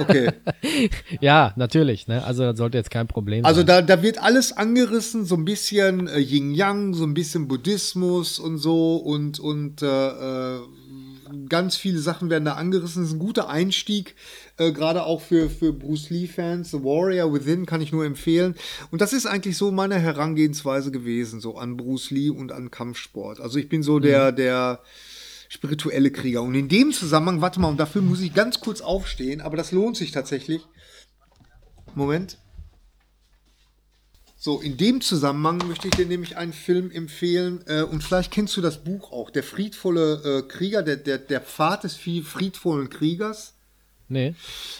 Okay. 0.00 0.30
ja, 1.20 1.52
natürlich. 1.56 2.08
Ne? 2.08 2.24
Also 2.24 2.42
das 2.44 2.58
sollte 2.58 2.78
jetzt 2.78 2.90
kein 2.90 3.06
Problem 3.06 3.44
also 3.44 3.60
sein. 3.60 3.70
Also 3.70 3.86
da, 3.86 3.96
da 3.96 4.02
wird 4.02 4.22
alles 4.22 4.52
angerissen, 4.56 5.24
so 5.24 5.36
ein 5.36 5.44
bisschen 5.44 6.08
äh, 6.08 6.18
Yin 6.18 6.52
Yang, 6.54 6.94
so 6.94 7.04
ein 7.04 7.14
bisschen 7.14 7.48
Buddhismus 7.48 8.38
und 8.38 8.58
so 8.58 8.96
und 8.96 9.38
und 9.38 9.82
äh, 9.82 9.86
äh 9.86 10.60
ganz 11.48 11.76
viele 11.76 11.98
Sachen 11.98 12.30
werden 12.30 12.44
da 12.44 12.54
angerissen. 12.54 13.02
Das 13.02 13.10
ist 13.10 13.16
ein 13.16 13.18
guter 13.18 13.48
Einstieg, 13.48 14.14
äh, 14.58 14.72
gerade 14.72 15.04
auch 15.04 15.20
für, 15.20 15.48
für 15.48 15.72
Bruce 15.72 16.10
Lee-Fans. 16.10 16.70
The 16.70 16.84
Warrior 16.84 17.32
Within 17.32 17.66
kann 17.66 17.80
ich 17.80 17.92
nur 17.92 18.04
empfehlen. 18.04 18.54
Und 18.90 19.00
das 19.00 19.12
ist 19.12 19.26
eigentlich 19.26 19.56
so 19.56 19.70
meine 19.70 19.98
Herangehensweise 19.98 20.90
gewesen, 20.90 21.40
so 21.40 21.56
an 21.56 21.76
Bruce 21.76 22.10
Lee 22.10 22.30
und 22.30 22.52
an 22.52 22.70
Kampfsport. 22.70 23.40
Also 23.40 23.58
ich 23.58 23.68
bin 23.68 23.82
so 23.82 23.98
der, 23.98 24.32
mhm. 24.32 24.36
der 24.36 24.80
spirituelle 25.52 26.10
Krieger. 26.10 26.40
Und 26.40 26.54
in 26.54 26.70
dem 26.70 26.92
Zusammenhang, 26.92 27.42
warte 27.42 27.60
mal, 27.60 27.68
und 27.68 27.76
dafür 27.78 28.00
muss 28.00 28.20
ich 28.20 28.32
ganz 28.32 28.60
kurz 28.60 28.80
aufstehen, 28.80 29.42
aber 29.42 29.58
das 29.58 29.70
lohnt 29.70 29.98
sich 29.98 30.10
tatsächlich. 30.10 30.62
Moment. 31.94 32.38
So, 34.38 34.62
in 34.62 34.78
dem 34.78 35.02
Zusammenhang 35.02 35.58
möchte 35.68 35.88
ich 35.88 35.94
dir 35.94 36.06
nämlich 36.06 36.38
einen 36.38 36.54
Film 36.54 36.90
empfehlen 36.90 37.62
äh, 37.66 37.82
und 37.82 38.02
vielleicht 38.02 38.32
kennst 38.32 38.56
du 38.56 38.62
das 38.62 38.82
Buch 38.82 39.12
auch, 39.12 39.28
Der 39.28 39.42
friedvolle 39.42 40.38
äh, 40.38 40.48
Krieger, 40.48 40.82
der, 40.82 40.96
der, 40.96 41.18
der 41.18 41.42
Pfad 41.42 41.84
des 41.84 41.96
friedvollen 41.96 42.88
Kriegers. 42.88 43.54
Nee. 44.08 44.34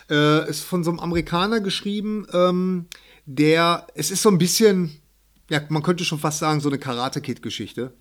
Äh, 0.08 0.48
ist 0.48 0.64
von 0.64 0.84
so 0.84 0.90
einem 0.90 1.00
Amerikaner 1.00 1.60
geschrieben, 1.60 2.26
ähm, 2.32 2.86
der, 3.26 3.86
es 3.94 4.10
ist 4.10 4.22
so 4.22 4.30
ein 4.30 4.38
bisschen, 4.38 5.02
ja, 5.50 5.60
man 5.68 5.82
könnte 5.82 6.06
schon 6.06 6.18
fast 6.18 6.38
sagen, 6.38 6.60
so 6.60 6.70
eine 6.70 6.78
Karate-Kid-Geschichte. 6.78 7.92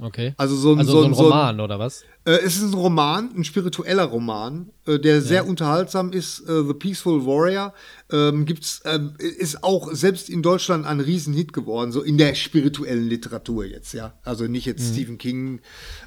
Okay. 0.00 0.34
Also 0.36 0.56
so 0.56 0.72
ein, 0.72 0.78
also 0.78 0.92
so, 0.92 1.00
so 1.00 1.06
ein 1.06 1.12
Roman 1.12 1.56
so, 1.56 1.64
oder 1.64 1.78
was? 1.78 2.04
Äh, 2.26 2.32
es 2.44 2.56
ist 2.56 2.64
ein 2.64 2.74
Roman, 2.74 3.30
ein 3.34 3.44
spiritueller 3.44 4.04
Roman, 4.04 4.70
äh, 4.86 4.98
der 4.98 5.22
sehr 5.22 5.46
unterhaltsam 5.46 6.12
ist. 6.12 6.40
Äh, 6.40 6.64
The 6.66 6.74
Peaceful 6.74 7.24
Warrior 7.24 7.72
ähm, 8.12 8.44
gibt's, 8.44 8.80
äh, 8.84 8.98
ist 9.18 9.64
auch 9.64 9.92
selbst 9.92 10.28
in 10.28 10.42
Deutschland 10.42 10.84
ein 10.84 11.00
Riesenhit 11.00 11.54
geworden, 11.54 11.92
so 11.92 12.02
in 12.02 12.18
der 12.18 12.34
spirituellen 12.34 13.08
Literatur 13.08 13.64
jetzt, 13.64 13.94
ja. 13.94 14.12
Also 14.22 14.46
nicht 14.46 14.66
jetzt 14.66 14.88
mhm. 14.88 14.92
Stephen 14.92 15.18
King 15.18 15.60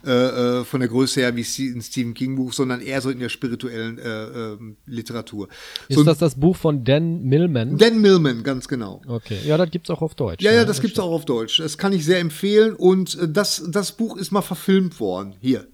von 0.03 0.79
der 0.79 0.89
Größe 0.89 1.21
her 1.21 1.35
wie 1.35 1.41
ein 1.41 1.81
Stephen 1.81 2.13
King 2.13 2.35
Buch, 2.35 2.51
sondern 2.53 2.81
eher 2.81 3.01
so 3.01 3.09
in 3.09 3.19
der 3.19 3.29
spirituellen 3.29 3.97
äh, 3.97 4.53
äh, 4.53 4.57
Literatur. 4.85 5.47
Ist 5.87 5.97
so, 5.97 6.03
das 6.03 6.17
das 6.17 6.35
Buch 6.35 6.55
von 6.55 6.83
Dan 6.83 7.23
Millman? 7.23 7.77
Dan 7.77 8.01
Millman, 8.01 8.43
ganz 8.43 8.67
genau. 8.67 9.01
Okay, 9.07 9.39
ja, 9.45 9.57
das 9.57 9.71
gibt's 9.71 9.89
auch 9.89 10.01
auf 10.01 10.15
Deutsch. 10.15 10.43
Ja, 10.43 10.51
ja, 10.51 10.65
das 10.65 10.81
gibt's 10.81 10.99
auch 10.99 11.11
auf 11.11 11.25
Deutsch. 11.25 11.59
Das 11.59 11.77
kann 11.77 11.93
ich 11.93 12.03
sehr 12.05 12.19
empfehlen 12.19 12.73
und 12.75 13.17
das, 13.25 13.63
das 13.69 13.93
Buch 13.93 14.17
ist 14.17 14.31
mal 14.31 14.41
verfilmt 14.41 14.99
worden, 14.99 15.35
hier 15.39 15.67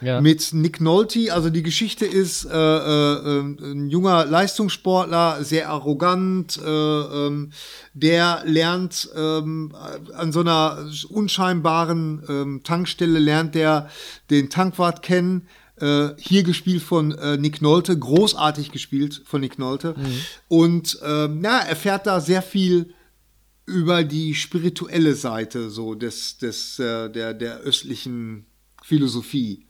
ja. 0.00 0.20
mit 0.20 0.52
Nick 0.52 0.80
Nolte. 0.80 1.32
Also 1.32 1.50
die 1.50 1.62
Geschichte 1.62 2.06
ist 2.06 2.44
äh, 2.44 2.50
äh, 2.50 3.40
ein 3.40 3.88
junger 3.88 4.24
Leistungssportler, 4.24 5.44
sehr 5.44 5.68
arrogant, 5.68 6.58
äh, 6.58 6.68
ähm, 6.68 7.52
der 7.94 8.42
lernt 8.44 9.08
ähm, 9.16 9.74
an 10.14 10.32
so 10.32 10.40
einer 10.40 10.88
unscheinbaren 11.08 12.22
ähm, 12.28 12.60
Tankstelle 12.62 13.18
lernt 13.18 13.54
der 13.54 13.88
den 14.30 14.50
Tankwart 14.50 15.02
kennen. 15.02 15.48
Äh, 15.78 16.14
hier 16.16 16.42
gespielt 16.42 16.82
von 16.82 17.12
äh, 17.12 17.36
Nick 17.36 17.60
Nolte, 17.60 17.98
großartig 17.98 18.72
gespielt 18.72 19.22
von 19.26 19.42
Nick 19.42 19.58
Nolte. 19.58 19.94
Mhm. 19.96 20.20
Und 20.48 20.98
ähm, 21.04 21.42
ja, 21.44 21.58
erfährt 21.58 22.06
da 22.06 22.20
sehr 22.20 22.40
viel 22.40 22.94
über 23.66 24.04
die 24.04 24.34
spirituelle 24.34 25.14
Seite 25.14 25.68
so 25.68 25.94
des, 25.94 26.38
des 26.38 26.78
äh, 26.78 27.10
der, 27.10 27.34
der 27.34 27.58
östlichen 27.58 28.46
Philosophie. 28.82 29.65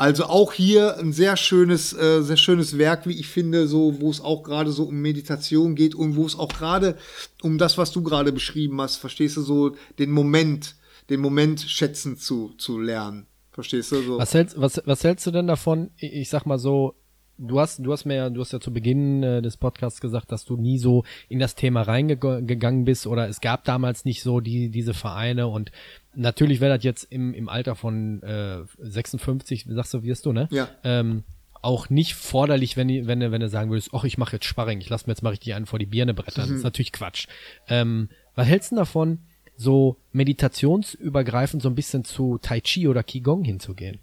Also 0.00 0.24
auch 0.24 0.54
hier 0.54 0.96
ein 0.96 1.12
sehr 1.12 1.36
schönes, 1.36 1.92
äh, 1.92 2.22
sehr 2.22 2.38
schönes 2.38 2.78
Werk, 2.78 3.06
wie 3.06 3.20
ich 3.20 3.28
finde, 3.28 3.68
so, 3.68 4.00
wo 4.00 4.10
es 4.10 4.22
auch 4.22 4.42
gerade 4.42 4.72
so 4.72 4.84
um 4.84 5.02
Meditation 5.02 5.74
geht 5.74 5.94
und 5.94 6.16
wo 6.16 6.24
es 6.24 6.38
auch 6.38 6.48
gerade 6.48 6.96
um 7.42 7.58
das, 7.58 7.76
was 7.76 7.92
du 7.92 8.02
gerade 8.02 8.32
beschrieben 8.32 8.80
hast, 8.80 8.96
verstehst 8.96 9.36
du, 9.36 9.42
so 9.42 9.76
den 9.98 10.10
Moment, 10.10 10.76
den 11.10 11.20
Moment 11.20 11.60
schätzen 11.60 12.16
zu, 12.16 12.54
zu 12.56 12.80
lernen. 12.80 13.26
Verstehst 13.52 13.92
du 13.92 14.00
so? 14.00 14.16
Was 14.16 14.32
hältst, 14.32 14.58
was, 14.58 14.80
was 14.86 15.04
hältst 15.04 15.26
du 15.26 15.32
denn 15.32 15.46
davon? 15.46 15.90
Ich 15.98 16.30
sag 16.30 16.46
mal 16.46 16.58
so, 16.58 16.94
du 17.36 17.60
hast, 17.60 17.80
du 17.80 17.92
hast 17.92 18.06
mir 18.06 18.14
ja, 18.14 18.30
du 18.30 18.40
hast 18.40 18.52
ja 18.52 18.60
zu 18.60 18.72
Beginn 18.72 19.22
äh, 19.22 19.42
des 19.42 19.58
Podcasts 19.58 20.00
gesagt, 20.00 20.32
dass 20.32 20.46
du 20.46 20.56
nie 20.56 20.78
so 20.78 21.04
in 21.28 21.38
das 21.38 21.56
Thema 21.56 21.82
reingegangen 21.82 22.86
bist 22.86 23.06
oder 23.06 23.28
es 23.28 23.42
gab 23.42 23.64
damals 23.64 24.06
nicht 24.06 24.22
so 24.22 24.40
die, 24.40 24.70
diese 24.70 24.94
Vereine 24.94 25.48
und 25.48 25.72
natürlich 26.14 26.60
wäre 26.60 26.76
das 26.76 26.84
jetzt 26.84 27.04
im, 27.04 27.34
im 27.34 27.48
Alter 27.48 27.74
von 27.74 28.22
äh, 28.22 28.62
56, 28.78 29.66
sagst 29.68 29.94
du, 29.94 30.02
wirst 30.02 30.26
du, 30.26 30.32
ne? 30.32 30.48
Ja. 30.50 30.68
Ähm, 30.84 31.24
auch 31.62 31.90
nicht 31.90 32.14
forderlich, 32.14 32.76
wenn, 32.76 32.88
wenn, 33.06 33.20
wenn 33.20 33.40
du 33.40 33.48
sagen 33.48 33.70
würdest, 33.70 33.90
ach, 33.92 34.04
ich 34.04 34.16
mache 34.16 34.36
jetzt 34.36 34.46
Sparring, 34.46 34.80
ich 34.80 34.88
lass 34.88 35.06
mir 35.06 35.12
jetzt 35.12 35.22
mal 35.22 35.30
richtig 35.30 35.54
einen 35.54 35.66
vor 35.66 35.78
die 35.78 35.86
Birne 35.86 36.14
brettern. 36.14 36.46
Mhm. 36.46 36.50
Das 36.50 36.58
ist 36.58 36.64
natürlich 36.64 36.92
Quatsch. 36.92 37.26
Ähm, 37.68 38.08
was 38.34 38.46
hältst 38.46 38.72
du 38.72 38.76
davon, 38.76 39.18
so 39.56 39.98
meditationsübergreifend 40.12 41.62
so 41.62 41.68
ein 41.68 41.74
bisschen 41.74 42.04
zu 42.04 42.38
Tai 42.38 42.60
Chi 42.60 42.88
oder 42.88 43.02
Qigong 43.02 43.44
hinzugehen? 43.44 44.00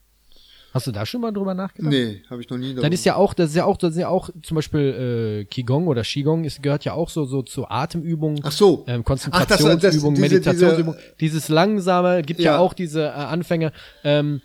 Hast 0.78 0.88
du 0.88 0.92
da 0.92 1.06
schon 1.06 1.22
mal 1.22 1.32
drüber 1.32 1.54
nachgedacht? 1.54 1.92
Nee, 1.92 2.22
habe 2.30 2.42
ich 2.42 2.50
noch 2.50 2.58
nie. 2.58 2.70
Darüber. 2.70 2.90
Das 2.90 3.00
ist 3.00 3.06
ja 3.06 3.16
auch, 3.16 3.34
das 3.34 3.50
ist 3.50 3.56
ja 3.56 3.66
auch, 3.66 3.78
das 3.78 3.92
ist 3.92 3.98
ja 3.98 4.10
auch 4.10 4.30
zum 4.44 4.56
Beispiel 4.56 5.42
äh, 5.42 5.46
Qigong 5.46 5.88
oder 5.88 6.04
Qigong 6.04 6.44
ist, 6.44 6.62
gehört 6.62 6.86
ja 6.86 6.94
auch 6.94 7.10
so 7.10 7.26
so 7.26 7.42
zu 7.42 7.68
Atemübungen, 7.68 8.40
Ach 8.44 8.52
so. 8.52 8.86
ähm, 8.88 9.04
Konzentrationsübungen, 9.04 10.22
Meditationsübungen. 10.22 11.00
Diese, 11.00 11.16
dieses 11.20 11.50
langsame 11.50 12.22
gibt 12.22 12.40
ja, 12.40 12.54
ja 12.54 12.60
auch 12.60 12.74
diese 12.74 13.06
äh, 13.06 13.10
Anfänge. 13.10 13.72
Ähm, 14.04 14.42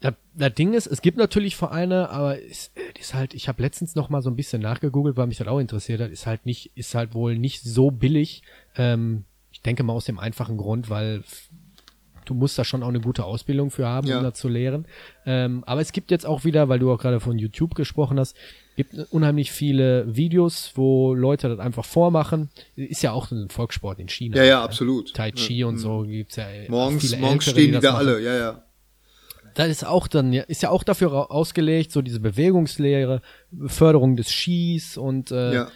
das, 0.00 0.14
das 0.34 0.54
Ding 0.54 0.74
ist, 0.74 0.86
es 0.86 1.02
gibt 1.02 1.18
natürlich 1.18 1.56
Vereine, 1.56 2.10
aber 2.10 2.40
es 2.40 2.70
ist 2.98 3.14
halt, 3.14 3.34
ich 3.34 3.48
habe 3.48 3.62
letztens 3.62 3.94
noch 3.94 4.08
mal 4.08 4.22
so 4.22 4.30
ein 4.30 4.36
bisschen 4.36 4.62
nachgegoogelt, 4.62 5.16
weil 5.16 5.26
mich 5.26 5.38
das 5.38 5.48
auch 5.48 5.58
interessiert 5.58 6.00
hat, 6.00 6.10
ist 6.10 6.26
halt 6.26 6.46
nicht, 6.46 6.72
ist 6.76 6.94
halt 6.94 7.14
wohl 7.14 7.36
nicht 7.36 7.62
so 7.62 7.90
billig. 7.90 8.42
Ähm, 8.76 9.24
ich 9.50 9.62
denke 9.62 9.82
mal 9.82 9.92
aus 9.92 10.04
dem 10.04 10.18
einfachen 10.18 10.56
Grund, 10.56 10.88
weil 10.88 11.24
du 12.28 12.34
musst 12.34 12.58
da 12.58 12.64
schon 12.64 12.82
auch 12.82 12.88
eine 12.88 13.00
gute 13.00 13.24
Ausbildung 13.24 13.70
für 13.70 13.86
haben, 13.86 14.06
ja. 14.06 14.18
um 14.18 14.24
da 14.24 14.34
zu 14.34 14.48
lehren. 14.48 14.86
Ähm, 15.26 15.64
aber 15.66 15.80
es 15.80 15.92
gibt 15.92 16.10
jetzt 16.10 16.26
auch 16.26 16.44
wieder, 16.44 16.68
weil 16.68 16.78
du 16.78 16.92
auch 16.92 16.98
gerade 16.98 17.20
von 17.20 17.38
YouTube 17.38 17.74
gesprochen 17.74 18.18
hast, 18.18 18.36
gibt 18.76 18.94
unheimlich 19.10 19.50
viele 19.50 20.14
Videos, 20.14 20.72
wo 20.74 21.14
Leute 21.14 21.48
das 21.48 21.58
einfach 21.58 21.84
vormachen. 21.84 22.50
Ist 22.76 23.02
ja 23.02 23.12
auch 23.12 23.30
ein 23.30 23.48
Volkssport 23.48 23.98
in 23.98 24.08
China. 24.08 24.36
Ja, 24.36 24.44
ja, 24.44 24.62
absolut. 24.62 25.14
Tai 25.14 25.32
Chi 25.32 25.58
ja. 25.58 25.66
und 25.66 25.78
so 25.78 26.02
gibt's 26.02 26.36
ja. 26.36 26.46
Morgens, 26.68 27.16
morgens 27.16 27.46
Ältere, 27.48 27.62
stehen 27.62 27.72
die 27.74 27.80
da 27.80 27.94
alle, 27.94 28.20
ja, 28.22 28.36
ja. 28.36 28.62
Das 29.54 29.68
ist 29.68 29.84
auch 29.84 30.06
dann, 30.06 30.32
ist 30.32 30.62
ja 30.62 30.70
auch 30.70 30.84
dafür 30.84 31.32
ausgelegt, 31.32 31.90
so 31.90 32.02
diese 32.02 32.20
Bewegungslehre, 32.20 33.22
Förderung 33.66 34.14
des 34.14 34.30
Skis 34.30 34.96
und 34.96 35.32
äh, 35.32 35.54
ja 35.54 35.68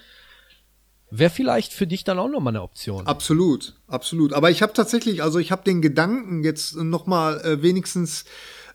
Wäre 1.15 1.29
vielleicht 1.29 1.75
für 1.75 1.87
dich 1.87 2.05
dann 2.05 2.19
auch 2.19 2.31
nochmal 2.31 2.53
eine 2.53 2.63
Option. 2.63 3.07
Absolut, 3.07 3.75
absolut. 3.87 4.33
Aber 4.33 4.51
ich 4.51 4.63
habe 4.63 4.73
tatsächlich, 4.73 5.23
also 5.23 5.39
ich 5.39 5.53
habe 5.53 5.63
den 5.63 5.83
Gedanken 5.83 6.43
jetzt 6.43 6.75
nochmal 6.75 7.39
äh, 7.43 7.63
wenigstens 7.63 8.25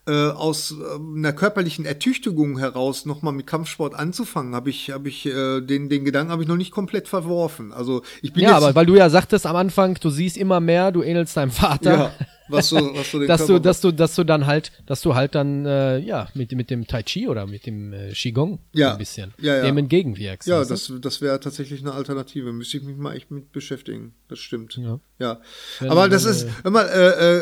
äh, 0.05 0.30
aus 0.30 0.72
äh, 0.72 1.18
einer 1.18 1.34
körperlichen 1.34 1.85
Ertüchtigung 1.85 2.59
heraus 2.59 3.07
nochmal 3.07 3.34
mit 3.34 3.47
Kampfsport 3.47 3.95
anzufangen, 3.95 4.53
habe 4.53 4.69
ich, 4.69 4.91
habe 4.91 5.09
ich 5.09 5.26
äh, 5.26 5.61
den, 5.61 5.89
den 5.89 6.05
Gedanken 6.05 6.31
habe 6.31 6.43
ich 6.43 6.47
noch 6.47 6.57
nicht 6.57 6.69
komplett 6.69 7.07
verworfen. 7.07 7.73
Also 7.73 8.03
ich 8.22 8.34
bin 8.34 8.43
ja, 8.43 8.55
aber 8.55 8.76
weil 8.76 8.85
du 8.85 8.95
ja 8.95 9.09
sagtest 9.09 9.47
am 9.47 9.55
Anfang, 9.55 9.95
du 9.95 10.11
siehst 10.11 10.38
immer 10.38 10.59
mehr, 10.59 10.91
du 10.91 11.01
ähnelst 11.01 11.35
deinem 11.38 11.49
Vater. 11.51 11.97
Ja 11.97 12.14
was 12.49 12.69
so, 12.69 12.78
was 12.95 13.11
so 13.11 13.19
den 13.19 13.28
dass 13.28 13.45
du, 13.45 13.60
dass 13.60 13.82
du, 13.82 13.91
dass 13.91 14.15
du 14.15 14.24
dann 14.24 14.45
halt, 14.45 14.72
dass 14.86 15.02
du 15.02 15.15
halt 15.15 15.36
dann 15.36 15.65
äh, 15.65 15.98
ja 15.99 16.30
mit 16.34 16.52
mit 16.52 16.69
dem 16.69 16.88
Tai 16.88 17.03
Chi 17.03 17.28
oder 17.28 17.45
mit 17.45 17.65
dem 17.65 17.94
äh, 17.94 18.11
Qigong 18.11 18.60
ja. 18.74 18.94
ein 18.94 18.98
bisschen 18.98 19.34
ja, 19.40 19.57
ja. 19.57 19.64
dem 19.64 19.78
entgegenwirkst. 19.78 20.48
Ja, 20.48 20.64
das, 20.64 20.91
das 21.02 21.22
wäre 21.22 21.40
tatsächlich 21.40 21.82
eine 21.82 21.94
Alternative. 21.94 22.53
Müsste 22.53 22.78
ich 22.78 22.84
mich 22.84 22.98
mal 22.98 23.15
echt 23.15 23.32
mit 23.32 23.52
beschäftigen. 23.52 24.14
Das 24.28 24.40
stimmt. 24.40 24.76
Ja. 24.78 24.99
Ja. 25.19 25.39
Aber 25.88 26.10
das 26.10 26.26
ist, 26.26 26.48
hör 26.64 26.72
mal, 26.72 26.85
äh, 26.85 27.38
äh, 27.38 27.41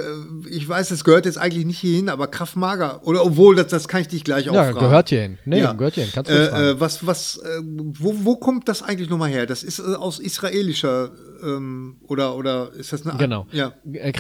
ich 0.50 0.68
weiß, 0.68 0.92
es 0.92 1.04
gehört 1.04 1.26
jetzt 1.26 1.38
eigentlich 1.38 1.66
nicht 1.66 1.80
hierhin, 1.80 2.08
aber 2.08 2.28
Kraftmager 2.28 3.06
oder 3.06 3.26
obwohl 3.26 3.56
das, 3.56 3.68
das 3.68 3.90
kann 3.90 4.02
ich 4.02 4.08
dich 4.08 4.24
gleich 4.24 4.50
auch 4.50 4.54
ja, 4.54 4.64
fragen. 4.64 4.80
gehört 4.80 5.10
hierhin. 5.10 5.38
Nee, 5.44 5.60
ja. 5.60 5.74
gehört 5.74 5.96
hierhin. 5.96 6.14
Kannst 6.14 6.32
du 6.32 6.34
äh, 6.34 6.72
äh, 6.72 6.80
was 6.80 7.06
was 7.06 7.38
äh, 7.38 7.62
wo 7.64 8.16
wo 8.24 8.38
kommt 8.38 8.70
das 8.70 8.82
eigentlich 8.82 9.10
nochmal 9.10 9.30
her? 9.30 9.46
Das 9.46 9.62
ist 9.62 9.80
äh, 9.80 9.96
aus 9.96 10.20
israelischer 10.20 11.12
ähm, 11.44 11.98
oder 12.04 12.36
oder 12.38 12.72
ist 12.74 12.94
das 12.94 13.06
eine 13.06 13.18
Genau. 13.18 13.46
Ja. 13.52 13.74
Äh, 13.92 14.14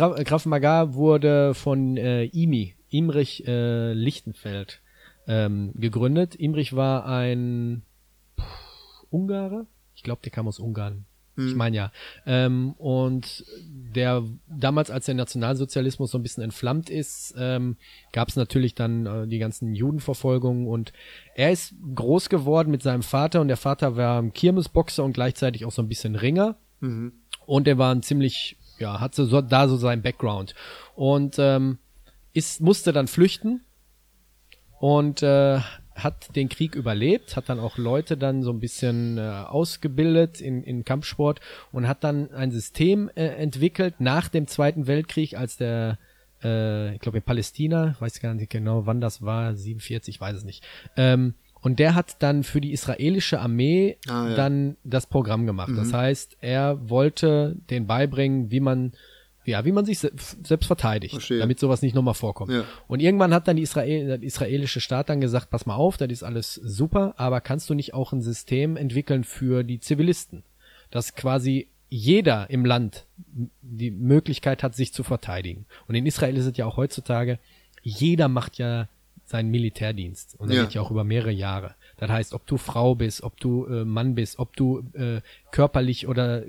Maga 0.46 0.94
wurde 0.94 1.54
von 1.54 1.96
äh, 1.96 2.26
IMI, 2.26 2.76
Imrich 2.90 3.48
äh, 3.48 3.94
Lichtenfeld, 3.94 4.82
ähm, 5.28 5.72
gegründet. 5.76 6.36
Imrich 6.36 6.76
war 6.76 7.06
ein 7.06 7.84
Puh, 8.36 8.44
Ungarer. 9.10 9.66
Ich 9.96 10.04
glaube, 10.04 10.22
der 10.24 10.32
kam 10.32 10.48
aus 10.48 10.60
Ungarn. 10.60 11.06
Ich 11.38 11.52
hm. 11.52 11.58
meine 11.58 11.76
ja. 11.76 11.92
Ähm, 12.26 12.74
und 12.74 13.46
der 13.68 14.24
damals, 14.48 14.90
als 14.90 15.06
der 15.06 15.16
Nationalsozialismus 15.16 16.12
so 16.12 16.18
ein 16.18 16.24
bisschen 16.24 16.44
entflammt 16.44 16.90
ist, 16.90 17.34
ähm, 17.38 17.78
gab 18.14 18.30
es 18.30 18.36
natürlich 18.36 18.76
dann 18.76 19.06
äh, 19.06 19.28
die 19.28 19.40
ganzen 19.40 19.74
Judenverfolgungen 19.74 20.68
und 20.68 20.94
er 21.36 21.52
ist 21.52 21.74
groß 21.94 22.30
geworden 22.30 22.72
mit 22.72 22.84
seinem 22.84 23.04
Vater 23.04 23.42
und 23.42 23.50
der 23.50 23.58
Vater 23.58 23.96
war 23.98 24.24
Kirmesboxer 24.30 25.04
und 25.04 25.14
gleichzeitig 25.14 25.66
auch 25.66 25.72
so 25.72 25.82
ein 25.82 25.90
bisschen 25.90 26.16
Ringer. 26.16 26.58
Mhm. 26.80 27.14
Und 27.46 27.68
er 27.68 27.78
war 27.78 27.94
ein 27.94 28.02
ziemlich, 28.02 28.58
ja, 28.80 29.00
hat 29.00 29.14
so, 29.16 29.42
da 29.42 29.68
so 29.68 29.78
sein 29.78 30.02
Background. 30.02 30.56
Und 30.96 31.36
ähm, 31.38 31.78
ist, 32.34 32.62
musste 32.62 32.92
dann 32.92 33.08
flüchten 33.08 33.62
und 34.80 35.24
äh, 35.24 35.60
hat 35.96 36.36
den 36.36 36.50
Krieg 36.50 36.76
überlebt, 36.76 37.36
hat 37.36 37.50
dann 37.50 37.60
auch 37.60 37.78
Leute 37.78 38.18
dann 38.18 38.44
so 38.44 38.52
ein 38.52 38.60
bisschen 38.60 39.18
äh, 39.18 39.22
ausgebildet 39.22 40.42
in, 40.42 40.62
in 40.64 40.84
Kampfsport 40.84 41.40
und 41.72 41.88
hat 41.88 42.04
dann 42.04 42.32
ein 42.32 42.52
System 42.52 43.10
äh, 43.16 43.26
entwickelt 43.28 43.96
nach 44.00 44.28
dem 44.28 44.48
Zweiten 44.48 44.88
Weltkrieg, 44.88 45.38
als 45.38 45.58
der 45.58 45.98
äh, 46.44 46.94
ich 46.94 47.00
glaube 47.00 47.20
in 47.20 47.24
Palästina, 47.24 47.96
weiß 48.00 48.20
gar 48.20 48.34
nicht 48.34 48.50
genau, 48.52 48.86
wann 48.86 49.00
das 49.00 49.22
war, 49.22 49.56
47, 49.56 50.16
ich 50.16 50.22
weiß 50.22 50.36
es 50.38 50.44
nicht. 50.44 50.64
Ähm, 50.98 51.36
und 51.62 51.80
der 51.80 51.96
hat 51.96 52.22
dann 52.22 52.44
für 52.44 52.62
die 52.62 52.74
israelische 52.74 53.40
Armee 53.40 53.98
Ah, 54.08 54.30
ja. 54.30 54.36
dann 54.36 54.78
das 54.84 55.08
Programm 55.08 55.48
gemacht. 55.48 55.72
Das 55.76 55.94
heißt, 55.94 56.38
er 56.42 56.90
wollte 56.90 57.56
den 57.72 57.88
beibringen, 57.88 58.52
wie 58.52 58.60
man 58.60 58.92
ja, 59.46 59.66
wie 59.66 59.72
man 59.72 59.86
sich 59.86 60.00
se 60.00 60.12
selbst 60.44 60.68
verteidigt, 60.68 61.14
Verstehe. 61.16 61.40
damit 61.40 61.60
sowas 61.60 61.82
nicht 61.82 61.96
nochmal 61.96 62.14
vorkommt. 62.14 62.52
Ja. 62.52 62.64
Und 62.88 63.00
irgendwann 63.02 63.34
hat 63.34 63.48
dann 63.48 63.56
die 63.58 63.64
Israel, 63.64 64.08
der 64.08 64.24
israelische 64.24 64.82
Staat 64.82 65.10
dann 65.10 65.22
gesagt, 65.22 65.50
pass 65.50 65.66
mal 65.66 65.76
auf, 65.76 65.98
das 65.98 66.10
ist 66.12 66.24
alles 66.24 66.56
super, 66.56 67.14
aber 67.18 67.42
kannst 67.42 67.70
du 67.70 67.74
nicht 67.74 67.94
auch 67.94 68.12
ein 68.14 68.22
System 68.22 68.78
entwickeln 68.78 69.24
für 69.24 69.64
die 69.64 69.80
Zivilisten? 69.80 70.44
Dass 70.92 71.16
quasi 71.16 71.68
jeder 71.90 72.50
im 72.50 72.66
Land 72.66 73.06
die 73.62 73.92
Möglichkeit 73.92 74.64
hat, 74.64 74.76
sich 74.76 74.92
zu 74.94 75.04
verteidigen. 75.04 75.66
Und 75.88 75.96
in 75.96 76.06
Israel 76.06 76.36
ist 76.38 76.46
es 76.46 76.58
ja 76.58 76.66
auch 76.66 76.78
heutzutage, 76.78 77.40
jeder 77.84 78.28
macht 78.28 78.58
ja 78.58 78.88
seinen 79.26 79.50
Militärdienst. 79.50 80.36
Und 80.40 80.50
das 80.50 80.58
Ja. 80.58 80.64
geht 80.64 80.74
ja 80.76 80.82
auch 80.82 80.92
über 80.92 81.04
mehrere 81.04 81.32
Jahre. 81.32 81.76
Das 81.98 82.10
heißt, 82.12 82.34
ob 82.34 82.46
du 82.46 82.58
Frau 82.58 82.96
bist, 82.96 83.24
ob 83.24 83.40
du 83.40 83.66
äh, 83.66 83.86
Mann 83.86 84.14
bist, 84.16 84.38
ob 84.40 84.56
du 84.56 84.84
äh, 84.94 85.22
körperlich 85.52 86.08
oder 86.08 86.44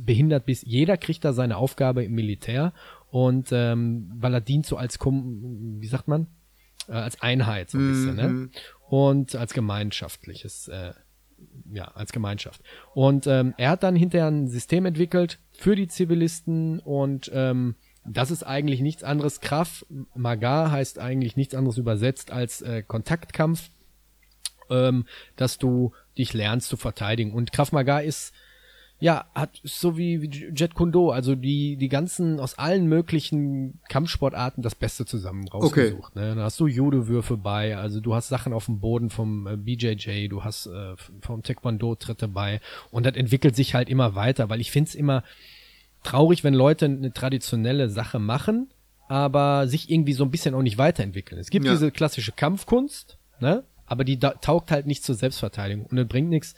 behindert 0.00 0.46
bist, 0.46 0.64
jeder 0.66 0.96
kriegt 0.96 1.24
da 1.24 1.32
seine 1.32 1.56
Aufgabe 1.56 2.04
im 2.04 2.12
Militär 2.12 2.72
und 3.10 3.50
ähm, 3.52 4.10
weil 4.16 4.34
er 4.34 4.40
dient 4.40 4.66
so 4.66 4.76
als, 4.76 4.98
Kom 4.98 5.80
wie 5.80 5.86
sagt 5.86 6.08
man, 6.08 6.26
äh, 6.88 6.92
als 6.92 7.20
Einheit 7.22 7.70
so 7.70 7.78
ein 7.78 7.88
bisschen, 7.88 8.16
ne? 8.16 8.48
Und 8.88 9.34
als 9.34 9.54
gemeinschaftliches, 9.54 10.68
äh, 10.68 10.92
ja, 11.72 11.84
als 11.84 12.12
Gemeinschaft. 12.12 12.62
Und 12.94 13.26
ähm, 13.26 13.54
er 13.56 13.70
hat 13.70 13.82
dann 13.82 13.96
hinterher 13.96 14.28
ein 14.28 14.48
System 14.48 14.86
entwickelt 14.86 15.38
für 15.52 15.74
die 15.74 15.88
Zivilisten 15.88 16.80
und 16.80 17.30
ähm, 17.34 17.74
das 18.06 18.30
ist 18.30 18.42
eigentlich 18.42 18.80
nichts 18.80 19.02
anderes. 19.02 19.40
Krav 19.40 19.86
Maga 20.14 20.70
heißt 20.70 20.98
eigentlich 20.98 21.36
nichts 21.36 21.54
anderes 21.54 21.78
übersetzt 21.78 22.30
als 22.30 22.60
äh, 22.60 22.82
Kontaktkampf, 22.82 23.70
ähm, 24.70 25.06
dass 25.36 25.58
du 25.58 25.92
dich 26.18 26.34
lernst 26.34 26.68
zu 26.68 26.76
verteidigen. 26.76 27.32
Und 27.32 27.52
Krav 27.52 27.72
Maga 27.72 28.00
ist 28.00 28.34
ja, 29.00 29.26
hat 29.34 29.60
so 29.64 29.98
wie, 29.98 30.22
wie 30.22 30.28
Jet 30.54 30.74
Kundo, 30.74 31.10
also 31.10 31.34
die, 31.34 31.76
die 31.76 31.88
ganzen 31.88 32.40
aus 32.40 32.56
allen 32.58 32.86
möglichen 32.86 33.80
Kampfsportarten 33.88 34.62
das 34.62 34.74
Beste 34.74 35.04
zusammen 35.04 35.46
rausgesucht. 35.48 36.14
Ne? 36.16 36.34
Da 36.34 36.42
hast 36.44 36.60
du 36.60 36.66
Judo-Würfe 36.66 37.36
bei, 37.36 37.76
also 37.76 38.00
du 38.00 38.14
hast 38.14 38.28
Sachen 38.28 38.52
auf 38.52 38.66
dem 38.66 38.80
Boden 38.80 39.10
vom 39.10 39.46
äh, 39.46 39.56
BJJ, 39.56 40.28
du 40.28 40.44
hast 40.44 40.66
äh, 40.66 40.94
vom 41.20 41.42
Taekwondo 41.42 41.96
Tritte 41.96 42.28
bei 42.28 42.60
und 42.90 43.04
das 43.04 43.16
entwickelt 43.16 43.56
sich 43.56 43.74
halt 43.74 43.88
immer 43.88 44.14
weiter, 44.14 44.48
weil 44.48 44.60
ich 44.60 44.70
find's 44.70 44.94
immer 44.94 45.24
traurig, 46.02 46.44
wenn 46.44 46.54
Leute 46.54 46.84
eine 46.86 47.12
traditionelle 47.12 47.90
Sache 47.90 48.18
machen, 48.18 48.70
aber 49.08 49.66
sich 49.66 49.90
irgendwie 49.90 50.12
so 50.12 50.24
ein 50.24 50.30
bisschen 50.30 50.54
auch 50.54 50.62
nicht 50.62 50.78
weiterentwickeln. 50.78 51.40
Es 51.40 51.50
gibt 51.50 51.66
Ja. 51.66 51.72
diese 51.72 51.90
klassische 51.90 52.32
Kampfkunst, 52.32 53.18
ne? 53.40 53.64
aber 53.86 54.04
die 54.04 54.18
taugt 54.18 54.70
halt 54.70 54.86
nicht 54.86 55.04
zur 55.04 55.14
Selbstverteidigung 55.14 55.86
und 55.86 55.98
es 55.98 56.08
bringt 56.08 56.30
nichts, 56.30 56.54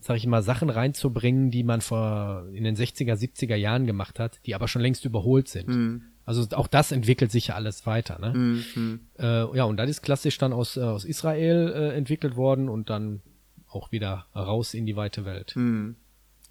sag 0.00 0.16
ich 0.16 0.26
mal, 0.26 0.42
Sachen 0.42 0.70
reinzubringen, 0.70 1.50
die 1.50 1.62
man 1.62 1.80
vor 1.80 2.46
in 2.52 2.64
den 2.64 2.76
60er, 2.76 3.14
70er 3.14 3.56
Jahren 3.56 3.86
gemacht 3.86 4.18
hat, 4.18 4.40
die 4.46 4.54
aber 4.54 4.68
schon 4.68 4.82
längst 4.82 5.04
überholt 5.04 5.48
sind. 5.48 5.68
Also 6.24 6.46
auch 6.56 6.68
das 6.68 6.92
entwickelt 6.92 7.32
sich 7.32 7.48
ja 7.48 7.54
alles 7.56 7.86
weiter. 7.86 8.18
Ne? 8.20 8.32
Äh, 9.18 9.56
ja, 9.56 9.64
und 9.64 9.76
das 9.78 9.90
ist 9.90 10.02
klassisch 10.02 10.38
dann 10.38 10.52
aus, 10.52 10.76
äh, 10.76 10.80
aus 10.80 11.04
Israel 11.04 11.72
äh, 11.74 11.96
entwickelt 11.96 12.36
worden 12.36 12.68
und 12.68 12.88
dann 12.88 13.20
auch 13.68 13.90
wieder 13.90 14.26
raus 14.34 14.74
in 14.74 14.86
die 14.86 14.96
weite 14.96 15.24
Welt. 15.24 15.54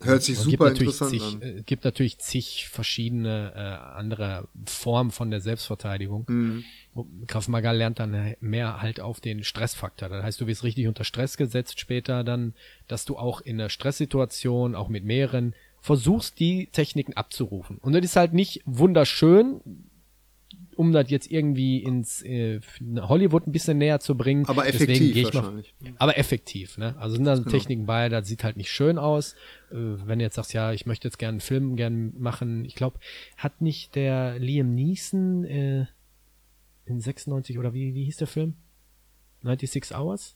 Hört 0.02 0.24
sich 0.24 0.38
Es 0.38 0.44
super 0.44 0.52
gibt 0.52 0.62
natürlich 0.62 1.02
interessant 1.02 1.12
zig, 1.12 1.24
an. 1.24 1.42
äh, 1.42 1.62
gibt 1.64 1.84
natürlich 1.84 2.18
zig 2.20 2.70
verschiedene 2.70 3.54
äh, 3.56 3.98
andere 3.98 4.48
Formen 4.66 5.12
von 5.12 5.30
der 5.30 5.42
Selbstverteidigung. 5.42 6.26
Mhm. 6.28 6.64
Krav 7.28 7.48
Maga 7.48 7.72
lernt 7.72 8.00
dann 8.00 8.36
mehr 8.40 8.82
halt 8.82 9.00
auf 9.00 9.20
den 9.20 9.44
Stressfaktor. 9.44 10.10
Das 10.10 10.24
heißt, 10.24 10.42
du 10.42 10.48
wirst 10.48 10.64
richtig 10.64 10.88
unter 10.88 11.04
Stress 11.04 11.38
gesetzt 11.38 11.80
später 11.80 12.24
dann, 12.24 12.54
dass 12.88 13.06
du 13.06 13.18
auch 13.18 13.42
in 13.42 13.60
einer 13.60 13.70
Stresssituation, 13.70 14.76
auch 14.76 14.90
mit 14.90 15.04
mehreren, 15.04 15.54
versuchst, 15.82 16.40
die 16.40 16.68
Techniken 16.72 17.14
abzurufen. 17.14 17.78
Und 17.78 17.94
das 17.94 18.04
ist 18.04 18.16
halt 18.16 18.34
nicht 18.34 18.62
wunderschön, 18.66 19.62
um 20.80 20.94
das 20.94 21.10
jetzt 21.10 21.30
irgendwie 21.30 21.84
ins 21.84 22.22
äh, 22.24 22.62
Hollywood 23.02 23.46
ein 23.46 23.52
bisschen 23.52 23.78
näher 23.80 24.00
zu 24.00 24.16
bringen. 24.16 24.46
Aber 24.48 24.64
Deswegen 24.64 24.92
effektiv 24.92 25.14
gehe 25.14 25.22
ich 25.28 25.34
mal- 25.34 25.42
wahrscheinlich. 25.44 25.74
aber 25.98 26.18
effektiv, 26.18 26.78
ne? 26.78 26.96
Also 26.98 27.18
sind 27.18 27.26
da 27.26 27.38
Techniken 27.38 27.86
bei, 27.86 28.08
das 28.08 28.28
sieht 28.30 28.46
halt 28.46 28.56
nicht 28.56 28.72
schön 28.72 28.98
aus. 28.98 29.34
Äh, 29.72 29.76
wenn 29.76 30.20
du 30.20 30.24
jetzt 30.26 30.36
sagst, 30.36 30.54
ja, 30.54 30.72
ich 30.72 30.86
möchte 30.86 31.06
jetzt 31.10 31.18
gerne 31.20 31.34
einen 31.34 31.42
Film 31.42 31.76
gern 31.76 32.14
machen, 32.18 32.64
ich 32.64 32.76
glaube, 32.76 32.98
hat 33.36 33.62
nicht 33.62 33.96
der 33.96 34.40
Liam 34.40 34.74
Neeson 34.74 35.44
äh, 35.44 35.86
in 36.86 37.02
96 37.02 37.60
oder 37.60 37.74
wie, 37.74 37.94
wie 37.94 38.06
hieß 38.06 38.16
der 38.16 38.28
Film? 38.28 38.54
96 39.44 39.96
Hours? 39.98 40.36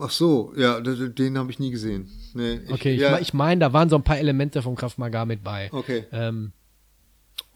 Ach 0.00 0.10
so, 0.10 0.52
ja, 0.56 0.80
den 0.80 1.38
habe 1.38 1.50
ich 1.52 1.58
nie 1.60 1.70
gesehen. 1.70 2.08
Nee, 2.34 2.60
ich, 2.66 2.70
Okay, 2.72 2.94
ich, 2.94 3.00
ja, 3.00 3.18
ich 3.20 3.32
meine, 3.34 3.60
da 3.60 3.72
waren 3.72 3.88
so 3.88 3.94
ein 3.96 4.02
paar 4.02 4.18
Elemente 4.18 4.62
vom 4.62 4.74
Krav 4.74 4.98
Maga 4.98 5.24
mit 5.24 5.44
bei. 5.44 5.72
Okay. 5.72 6.04
Ähm, 6.12 6.52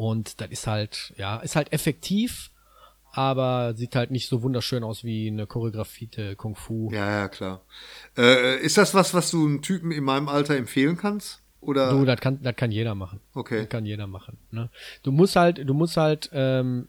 und 0.01 0.40
das 0.40 0.48
ist 0.48 0.66
halt, 0.66 1.12
ja, 1.18 1.36
ist 1.40 1.56
halt 1.56 1.74
effektiv, 1.74 2.51
aber 3.12 3.74
sieht 3.74 3.94
halt 3.94 4.10
nicht 4.10 4.31
so 4.31 4.43
wunderschön 4.43 4.82
aus 4.82 5.05
wie 5.05 5.28
eine 5.28 5.47
choreografierte 5.47 6.36
Kung 6.36 6.56
Fu. 6.56 6.90
ja, 6.90 7.20
ja, 7.20 7.28
klar. 7.28 7.60
Äh, 8.16 8.60
ist 8.60 8.78
das 8.78 8.94
was, 8.94 9.12
was 9.12 9.31
du 9.31 9.44
einem 9.44 9.60
Typen 9.60 9.93
in 9.93 10.02
meinem 10.02 10.31
Alter 10.31 10.56
empfehlen 10.56 10.97
kannst? 10.97 11.43
Oder? 11.60 11.90
Du, 11.90 12.06
das 12.06 12.18
kann, 12.18 12.43
das 12.43 12.56
kann 12.56 12.72
jeder 12.72 12.94
machen. 12.94 13.20
Okay. 13.35 13.59
Das 13.59 13.68
kann 13.68 13.85
jeder 13.85 14.06
machen. 14.06 14.39
Ne? 14.51 14.70
Du 15.02 15.12
musst 15.12 15.36
halt, 15.36 15.59
du 15.59 15.74
musst 15.74 15.98
halt, 15.98 16.31
ähm, 16.32 16.89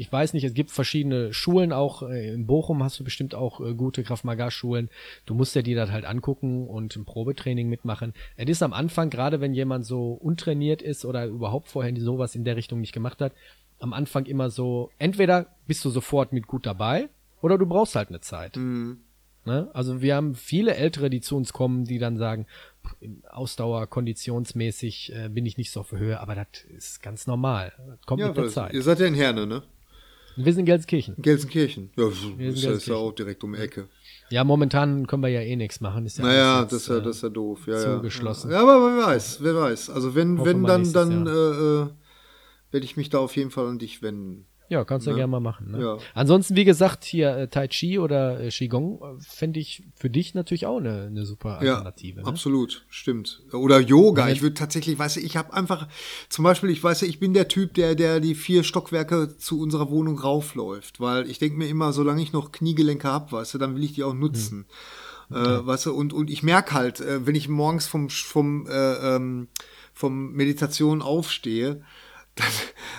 ich 0.00 0.10
weiß 0.10 0.32
nicht, 0.32 0.44
es 0.44 0.54
gibt 0.54 0.70
verschiedene 0.70 1.34
Schulen, 1.34 1.74
auch 1.74 2.02
äh, 2.02 2.32
in 2.32 2.46
Bochum 2.46 2.82
hast 2.82 2.98
du 2.98 3.04
bestimmt 3.04 3.34
auch 3.34 3.60
äh, 3.60 3.74
gute 3.74 4.02
Krav 4.02 4.24
Maga 4.24 4.50
Schulen. 4.50 4.88
Du 5.26 5.34
musst 5.34 5.54
dir 5.54 5.62
die 5.62 5.74
das 5.74 5.90
halt 5.90 6.06
angucken 6.06 6.66
und 6.66 6.96
ein 6.96 7.04
Probetraining 7.04 7.68
mitmachen. 7.68 8.14
Es 8.38 8.48
ist 8.48 8.62
am 8.62 8.72
Anfang, 8.72 9.10
gerade 9.10 9.42
wenn 9.42 9.52
jemand 9.52 9.84
so 9.84 10.12
untrainiert 10.12 10.80
ist 10.80 11.04
oder 11.04 11.26
überhaupt 11.26 11.68
vorher 11.68 11.94
sowas 12.00 12.34
in 12.34 12.44
der 12.44 12.56
Richtung 12.56 12.80
nicht 12.80 12.94
gemacht 12.94 13.20
hat, 13.20 13.34
am 13.78 13.92
Anfang 13.92 14.24
immer 14.24 14.48
so, 14.48 14.90
entweder 14.96 15.54
bist 15.66 15.84
du 15.84 15.90
sofort 15.90 16.32
mit 16.32 16.46
gut 16.46 16.64
dabei 16.64 17.10
oder 17.42 17.58
du 17.58 17.66
brauchst 17.66 17.94
halt 17.94 18.08
eine 18.08 18.22
Zeit. 18.22 18.56
Ne? 19.44 19.68
Also 19.74 20.00
wir 20.00 20.16
haben 20.16 20.34
viele 20.34 20.76
Ältere, 20.76 21.10
die 21.10 21.20
zu 21.20 21.36
uns 21.36 21.52
kommen, 21.52 21.84
die 21.84 21.98
dann 21.98 22.16
sagen, 22.16 22.46
Ausdauer, 23.28 23.86
konditionsmäßig 23.86 25.12
äh, 25.14 25.28
bin 25.28 25.44
ich 25.44 25.58
nicht 25.58 25.72
so 25.72 25.80
auf 25.80 25.92
Höhe, 25.92 26.20
aber 26.20 26.36
das 26.36 26.64
ist 26.74 27.02
ganz 27.02 27.26
normal. 27.26 27.74
Das 27.86 28.06
kommt 28.06 28.20
ja, 28.20 28.28
mit 28.28 28.38
der 28.38 28.48
Zeit. 28.48 28.72
ihr 28.72 28.82
seid 28.82 28.98
ja 28.98 29.06
in 29.06 29.14
Herne, 29.14 29.46
ne? 29.46 29.62
Wir 30.44 30.52
sind 30.52 30.60
in 30.60 30.66
Gelsenkirchen. 30.66 31.14
Gelsenkirchen. 31.18 31.90
Ja, 31.96 32.10
sind 32.10 32.40
ja- 32.40 32.48
ist 32.48 32.62
ja 32.62 32.70
Gelsenkirchen. 32.70 32.94
auch 32.94 33.12
direkt 33.12 33.44
um 33.44 33.52
die 33.54 33.58
Ecke. 33.60 33.88
Ja, 34.30 34.44
momentan 34.44 35.06
können 35.06 35.22
wir 35.22 35.28
ja 35.28 35.40
eh 35.40 35.56
nichts 35.56 35.80
machen. 35.80 36.06
Ist 36.06 36.18
ja 36.18 36.24
Naja, 36.24 36.62
das 36.64 36.72
ist 36.82 36.88
ja, 36.88 36.98
äh, 36.98 37.02
das 37.02 37.16
ist 37.16 37.22
ja 37.22 37.28
doof. 37.30 37.66
Ja, 37.66 37.78
zugeschlossen. 37.96 38.50
Ja, 38.50 38.60
aber 38.62 38.96
wer 38.96 39.06
weiß, 39.06 39.38
wer 39.42 39.54
weiß. 39.56 39.90
Also 39.90 40.14
wenn, 40.14 40.38
Hoffen 40.38 40.64
wenn 40.66 40.92
dann, 40.92 40.92
dann 40.92 41.26
äh, 41.26 41.30
äh, 41.30 41.86
werde 42.70 42.84
ich 42.84 42.96
mich 42.96 43.10
da 43.10 43.18
auf 43.18 43.34
jeden 43.36 43.50
Fall 43.50 43.66
an 43.66 43.78
dich 43.78 44.02
wenden. 44.02 44.46
Ja, 44.70 44.84
kannst 44.84 45.04
du 45.06 45.10
ja 45.10 45.16
gerne 45.16 45.30
mal 45.32 45.40
machen. 45.40 45.72
Ne? 45.72 45.82
Ja. 45.82 45.98
Ansonsten, 46.14 46.54
wie 46.54 46.64
gesagt, 46.64 47.04
hier 47.04 47.36
äh, 47.36 47.48
Tai 47.48 47.66
Chi 47.66 47.98
oder 47.98 48.40
äh, 48.40 48.50
Qigong 48.50 49.00
äh, 49.02 49.20
fände 49.20 49.58
ich 49.58 49.82
für 49.96 50.08
dich 50.08 50.32
natürlich 50.34 50.64
auch 50.64 50.78
eine, 50.78 51.02
eine 51.06 51.26
super 51.26 51.58
Ja, 51.62 51.74
Alternative. 51.74 52.20
ne? 52.20 52.26
absolut, 52.26 52.86
stimmt. 52.88 53.42
Oder 53.52 53.80
Yoga. 53.80 54.28
Ich 54.28 54.42
würde 54.42 54.54
tatsächlich, 54.54 54.96
weißt 54.96 55.16
du, 55.16 55.20
ich 55.20 55.36
habe 55.36 55.52
einfach, 55.52 55.88
zum 56.28 56.44
Beispiel, 56.44 56.70
ich 56.70 56.82
weiß 56.82 57.00
ja, 57.00 57.08
ich 57.08 57.18
bin 57.18 57.34
der 57.34 57.48
Typ, 57.48 57.74
der, 57.74 57.96
der 57.96 58.20
die 58.20 58.36
vier 58.36 58.62
Stockwerke 58.62 59.36
zu 59.36 59.60
unserer 59.60 59.90
Wohnung 59.90 60.18
raufläuft, 60.20 61.00
weil 61.00 61.28
ich 61.28 61.40
denke 61.40 61.58
mir 61.58 61.66
immer, 61.68 61.92
solange 61.92 62.22
ich 62.22 62.32
noch 62.32 62.52
Kniegelenke 62.52 63.08
hab, 63.08 63.32
weißt 63.32 63.54
du, 63.54 63.58
dann 63.58 63.74
will 63.74 63.82
ich 63.82 63.94
die 63.94 64.04
auch 64.04 64.14
nutzen. 64.14 64.66
Äh, 65.32 65.34
weißt 65.34 65.86
du, 65.86 65.94
und, 65.94 66.12
und 66.12 66.30
ich 66.30 66.42
merk 66.42 66.72
halt, 66.72 67.00
äh, 67.00 67.26
wenn 67.26 67.34
ich 67.34 67.48
morgens 67.48 67.86
vom, 67.86 68.08
vom, 68.08 68.66
äh, 68.68 69.16
ähm, 69.16 69.48
vom 69.94 70.32
Meditation 70.32 71.02
aufstehe, 71.02 71.82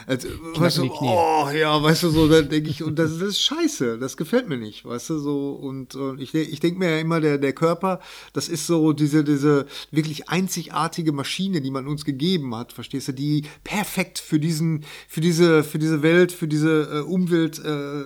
also, 0.08 0.28
weißt 0.56 0.78
du, 0.80 0.92
oh 0.92 1.50
ja, 1.50 1.82
weißt 1.82 2.04
du, 2.04 2.10
so, 2.10 2.28
dann 2.28 2.50
denke 2.50 2.70
ich, 2.70 2.84
und 2.84 2.98
das, 3.00 3.18
das 3.18 3.30
ist 3.30 3.42
scheiße, 3.42 3.98
das 3.98 4.18
gefällt 4.18 4.48
mir 4.50 4.58
nicht, 4.58 4.86
weißt 4.86 5.12
du, 5.12 5.20
so, 5.20 5.52
und, 5.54 5.96
und 5.96 6.20
ich, 6.20 6.34
ich 6.36 6.60
denke 6.60 6.80
mir 6.80 6.92
ja 6.92 7.00
immer, 7.00 7.22
der, 7.22 7.38
der 7.38 7.54
Körper, 7.54 8.00
das 8.34 8.50
ist 8.50 8.68
so 8.68 8.94
diese, 8.94 9.24
diese 9.24 9.66
wirklich 9.90 10.30
einzigartige 10.30 11.12
Maschine, 11.12 11.62
die 11.62 11.72
man 11.72 11.88
uns 11.88 12.06
gegeben 12.06 12.56
hat, 12.56 12.74
verstehst 12.74 13.08
du, 13.08 13.14
die 13.14 13.46
perfekt 13.64 14.20
für 14.20 14.40
diesen, 14.40 14.86
für 15.08 15.22
diese, 15.22 15.64
für 15.64 15.80
diese 15.80 16.02
Welt, 16.02 16.32
für 16.32 16.48
diese 16.48 17.00
äh, 17.00 17.00
Umwelt 17.00 17.60
äh, 17.60 18.04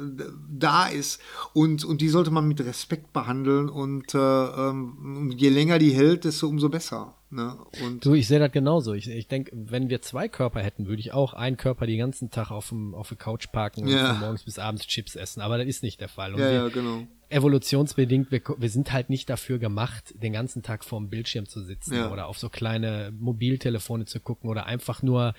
da 0.50 0.88
ist 0.88 1.20
und, 1.54 1.84
und 1.84 2.02
die 2.02 2.10
sollte 2.10 2.32
man 2.32 2.48
mit 2.48 2.62
Respekt 2.62 3.14
behandeln 3.14 3.70
und 3.70 4.14
äh, 4.14 4.18
ähm, 4.18 4.96
und 5.06 5.32
je 5.32 5.50
länger 5.50 5.80
die 5.80 5.92
hält, 5.92 6.26
desto 6.26 6.48
umso 6.48 6.70
besser. 6.70 7.16
Ne? 7.36 7.58
Und 7.84 8.06
Du, 8.06 8.14
ich 8.14 8.28
sehe 8.28 8.40
das 8.40 8.52
genauso. 8.52 8.94
Ich, 8.94 9.10
ich 9.10 9.28
denke, 9.28 9.52
wenn 9.54 9.90
wir 9.90 10.02
zwei 10.02 10.28
Körper 10.28 10.62
hätten, 10.62 10.88
würde 10.88 11.00
ich 11.02 11.12
auch 11.14 11.34
einen 11.34 11.58
Körper 11.58 11.86
den 11.86 12.00
ganzen 12.00 12.32
Tag 12.32 12.50
auf, 12.52 12.70
dem, 12.70 12.96
auf 12.96 13.10
der 13.10 13.18
Couch 13.18 13.52
parken 13.52 13.84
und 13.84 13.90
Ja. 13.90 14.12
von 14.14 14.20
morgens 14.22 14.44
bis 14.44 14.58
abends 14.60 14.88
Chips 14.88 15.16
essen. 15.16 15.42
Aber 15.42 15.58
das 15.58 15.68
ist 15.68 15.84
nicht 15.84 16.00
der 16.02 16.08
Fall. 16.10 16.34
Und 16.34 16.40
ja, 16.40 16.48
wir, 16.50 16.54
ja, 16.56 16.68
genau. 16.70 17.04
evolutionsbedingt, 17.30 18.32
wir, 18.32 18.42
wir 18.58 18.70
sind 18.70 18.92
halt 18.92 19.10
nicht 19.10 19.30
dafür 19.30 19.60
gemacht, 19.60 20.14
den 20.22 20.34
ganzen 20.34 20.64
Tag 20.64 20.84
vorm 20.84 21.10
Bildschirm 21.10 21.46
zu 21.46 21.62
sitzen 21.64 21.94
Ja. 21.96 22.12
oder 22.12 22.28
auf 22.28 22.38
so 22.38 22.50
kleine 22.50 23.14
Mobiltelefone 23.20 24.06
zu 24.06 24.20
gucken 24.20 24.50
oder 24.50 24.66
einfach 24.66 25.04
nur 25.04 25.34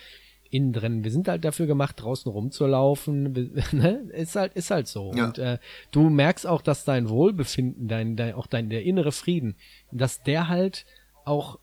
innen 0.48 0.72
drin. 0.72 1.02
Wir 1.02 1.10
sind 1.10 1.26
halt 1.26 1.44
dafür 1.44 1.66
gemacht, 1.66 1.96
draußen 2.00 2.30
rumzulaufen. 2.30 3.32
ne? 3.72 4.08
Ist 4.12 4.36
halt, 4.36 4.54
ist 4.54 4.70
halt 4.70 4.86
so. 4.86 5.12
Ja. 5.14 5.26
Und 5.26 5.38
äh, 5.38 5.58
du 5.90 6.08
merkst 6.08 6.46
auch, 6.46 6.62
dass 6.62 6.84
dein 6.84 7.08
Wohlbefinden, 7.08 7.88
dein, 7.88 8.16
dein, 8.16 8.34
auch 8.34 8.46
dein 8.46 8.70
der 8.70 8.84
innere 8.84 9.10
Frieden, 9.10 9.56
dass 9.90 10.22
der 10.22 10.48
halt 10.48 10.86
auch, 11.24 11.58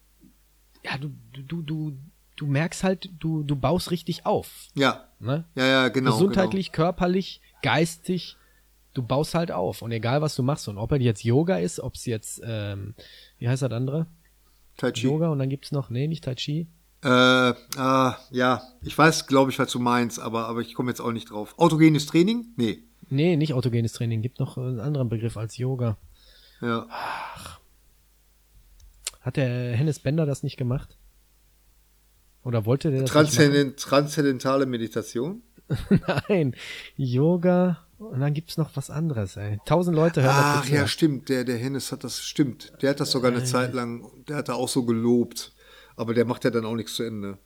ja, 0.84 0.98
du, 0.98 1.12
du, 1.48 1.62
du, 1.62 1.98
du 2.36 2.46
merkst 2.46 2.84
halt, 2.84 3.10
du, 3.20 3.44
du 3.44 3.56
baust 3.56 3.92
richtig 3.92 4.26
auf. 4.26 4.68
Ja. 4.76 5.08
Ne? 5.20 5.46
Ja, 5.56 5.66
ja, 5.66 5.88
genau. 5.90 6.12
Gesundheitlich, 6.12 6.72
genau. 6.72 6.86
körperlich, 6.86 7.42
geistig, 7.62 8.38
du 8.94 9.04
baust 9.04 9.36
halt 9.36 9.52
auf. 9.52 9.82
Und 9.82 9.92
egal, 9.92 10.22
was 10.22 10.36
du 10.36 10.44
machst, 10.44 10.68
und 10.68 10.78
ob 10.78 10.92
er 10.92 11.00
jetzt 11.00 11.24
Yoga 11.24 11.58
ist, 11.58 11.80
ob 11.80 11.96
es 11.96 12.06
jetzt, 12.06 12.42
ähm, 12.46 12.96
wie 13.40 13.48
heißt 13.48 13.62
das 13.62 13.72
andere? 13.72 14.08
Tai 14.78 14.92
Chi. 14.92 15.06
Yoga 15.06 15.30
und 15.30 15.40
dann 15.40 15.50
gibt's 15.50 15.72
noch, 15.72 15.90
nee, 15.90 16.08
nicht 16.08 16.24
Tai 16.24 16.36
Chi. 16.36 16.68
Äh, 17.04 17.50
äh, 17.50 17.54
ja, 17.76 18.62
ich 18.82 18.98
weiß, 18.98 19.28
glaube 19.28 19.52
ich, 19.52 19.60
was 19.60 19.72
du 19.72 19.80
meinst, 19.80 20.20
aber, 20.20 20.48
aber 20.48 20.62
ich 20.62 20.74
komme 20.74 20.90
jetzt 20.90 21.02
auch 21.02 21.12
nicht 21.12 21.32
drauf. 21.32 21.54
Autogenes 21.58 22.06
Training? 22.06 22.48
Nee. 22.56 22.84
Nee, 23.10 23.36
nicht 23.36 23.54
autogenes 23.54 23.94
Training. 23.94 24.22
Gibt 24.22 24.40
noch 24.40 24.58
einen 24.58 24.80
anderen 24.80 25.10
Begriff 25.10 25.38
als 25.38 25.58
Yoga. 25.58 25.98
Ja. 26.62 26.88
Ach. 26.90 27.60
Hat 29.24 29.38
der 29.38 29.76
Hennes 29.76 30.00
Bender 30.00 30.26
das 30.26 30.44
nicht 30.44 30.58
gemacht? 30.58 30.98
Oder 32.44 32.66
wollte 32.66 32.92
der 32.92 33.02
das 33.02 33.10
Transzendent, 33.10 33.80
Transzendentale 33.80 34.66
Meditation? 34.66 35.42
Nein, 36.30 36.56
Yoga 36.96 37.84
und 37.98 38.20
dann 38.20 38.34
gibt's 38.34 38.58
noch 38.58 38.76
was 38.76 38.90
anderes, 38.90 39.38
ey. 39.38 39.60
Tausend 39.66 39.96
Leute 39.96 40.22
hören 40.22 40.36
Ach, 40.36 40.62
das. 40.62 40.66
Ach 40.66 40.74
ja, 40.74 40.88
stimmt. 40.88 41.30
Der, 41.30 41.44
der 41.46 41.58
Hennes 41.58 41.92
hat 41.92 42.04
das, 42.04 42.22
stimmt. 42.22 42.74
Der 42.82 42.90
hat 42.90 43.00
das 43.00 43.12
sogar 43.12 43.32
eine 43.32 43.42
äh. 43.42 43.46
Zeit 43.46 43.74
lang, 43.74 44.06
der 44.28 44.36
hat 44.36 44.50
da 44.50 44.54
auch 44.54 44.68
so 44.68 44.84
gelobt. 44.84 45.54
Aber 45.96 46.14
der 46.14 46.26
macht 46.26 46.44
ja 46.44 46.50
dann 46.50 46.66
auch 46.66 46.76
nichts 46.76 46.96
zu 46.96 47.04
Ende. 47.04 47.38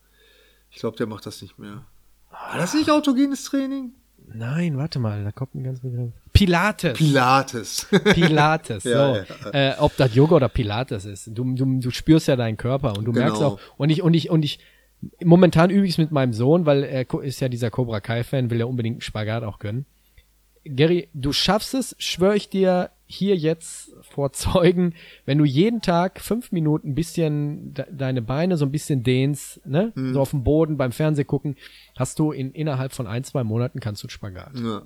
Ich 0.72 0.78
glaube, 0.78 0.98
der 0.98 1.06
macht 1.06 1.26
das 1.26 1.42
nicht 1.42 1.60
mehr. 1.60 1.86
War 2.32 2.58
das 2.58 2.74
nicht 2.74 2.90
autogenes 2.90 3.44
Training? 3.44 3.94
Nein, 4.26 4.78
warte 4.78 5.00
mal, 5.00 5.24
da 5.24 5.32
kommt 5.32 5.56
ein 5.56 5.64
ganz 5.64 5.82
Begriff. 5.82 6.14
Pilates. 6.38 6.98
Pilates. 6.98 7.88
Pilates, 8.14 8.84
so. 8.84 8.90
ja, 8.90 9.16
ja. 9.16 9.24
Äh, 9.52 9.76
ob 9.80 9.96
das 9.98 10.14
Yoga 10.14 10.36
oder 10.36 10.50
Pilates 10.50 11.06
ist. 11.06 11.30
Du, 11.34 11.56
du, 11.56 11.80
du 11.80 11.92
spürst 11.92 12.28
ja 12.28 12.36
deinen 12.36 12.58
Körper 12.58 12.98
und 12.98 13.06
du 13.06 13.12
genau. 13.12 13.26
merkst 13.26 13.44
auch, 13.44 13.60
und 13.78 13.90
ich, 13.90 14.02
und 14.02 14.14
ich, 14.14 14.30
und 14.30 14.44
ich, 14.44 14.60
momentan 15.24 15.70
übe 15.70 15.86
ich 15.86 15.94
es 15.94 15.98
mit 15.98 16.12
meinem 16.12 16.34
Sohn, 16.34 16.66
weil 16.66 16.84
er 16.84 17.12
ist 17.22 17.40
ja 17.40 17.50
dieser 17.50 17.72
Cobra 17.72 18.00
Kai-Fan, 18.00 18.50
will 18.50 18.60
ja 18.60 18.66
unbedingt 18.66 18.96
einen 18.96 19.02
Spagat 19.02 19.44
auch 19.44 19.60
gönnen. 19.60 19.86
Gary, 20.64 21.10
du 21.14 21.32
schaffst 21.32 21.74
es, 21.74 21.96
schwöre 21.98 22.36
ich 22.36 22.50
dir 22.50 22.92
hier 23.06 23.38
jetzt 23.38 23.94
vor 24.02 24.34
Zeugen, 24.34 24.94
wenn 25.26 25.38
du 25.38 25.46
jeden 25.46 25.82
Tag 25.82 26.20
fünf 26.20 26.52
Minuten 26.52 26.90
ein 26.90 26.96
bisschen 26.96 27.74
de 27.74 27.86
deine 27.90 28.22
Beine 28.22 28.58
so 28.58 28.66
ein 28.66 28.72
bisschen 28.72 29.02
dehnst, 29.02 29.66
ne, 29.66 29.94
hm. 29.96 30.14
so 30.14 30.20
auf 30.20 30.32
dem 30.32 30.44
Boden 30.44 30.78
beim 30.78 30.92
Fernseh 30.92 31.24
gucken, 31.24 31.56
hast 31.96 32.20
du 32.20 32.32
in 32.34 32.52
innerhalb 32.52 32.92
von 32.92 33.08
ein, 33.08 33.24
zwei 33.24 33.46
Monaten 33.46 33.80
kannst 33.80 34.04
du 34.04 34.10
Spagat. 34.10 34.60
Ja. 34.60 34.82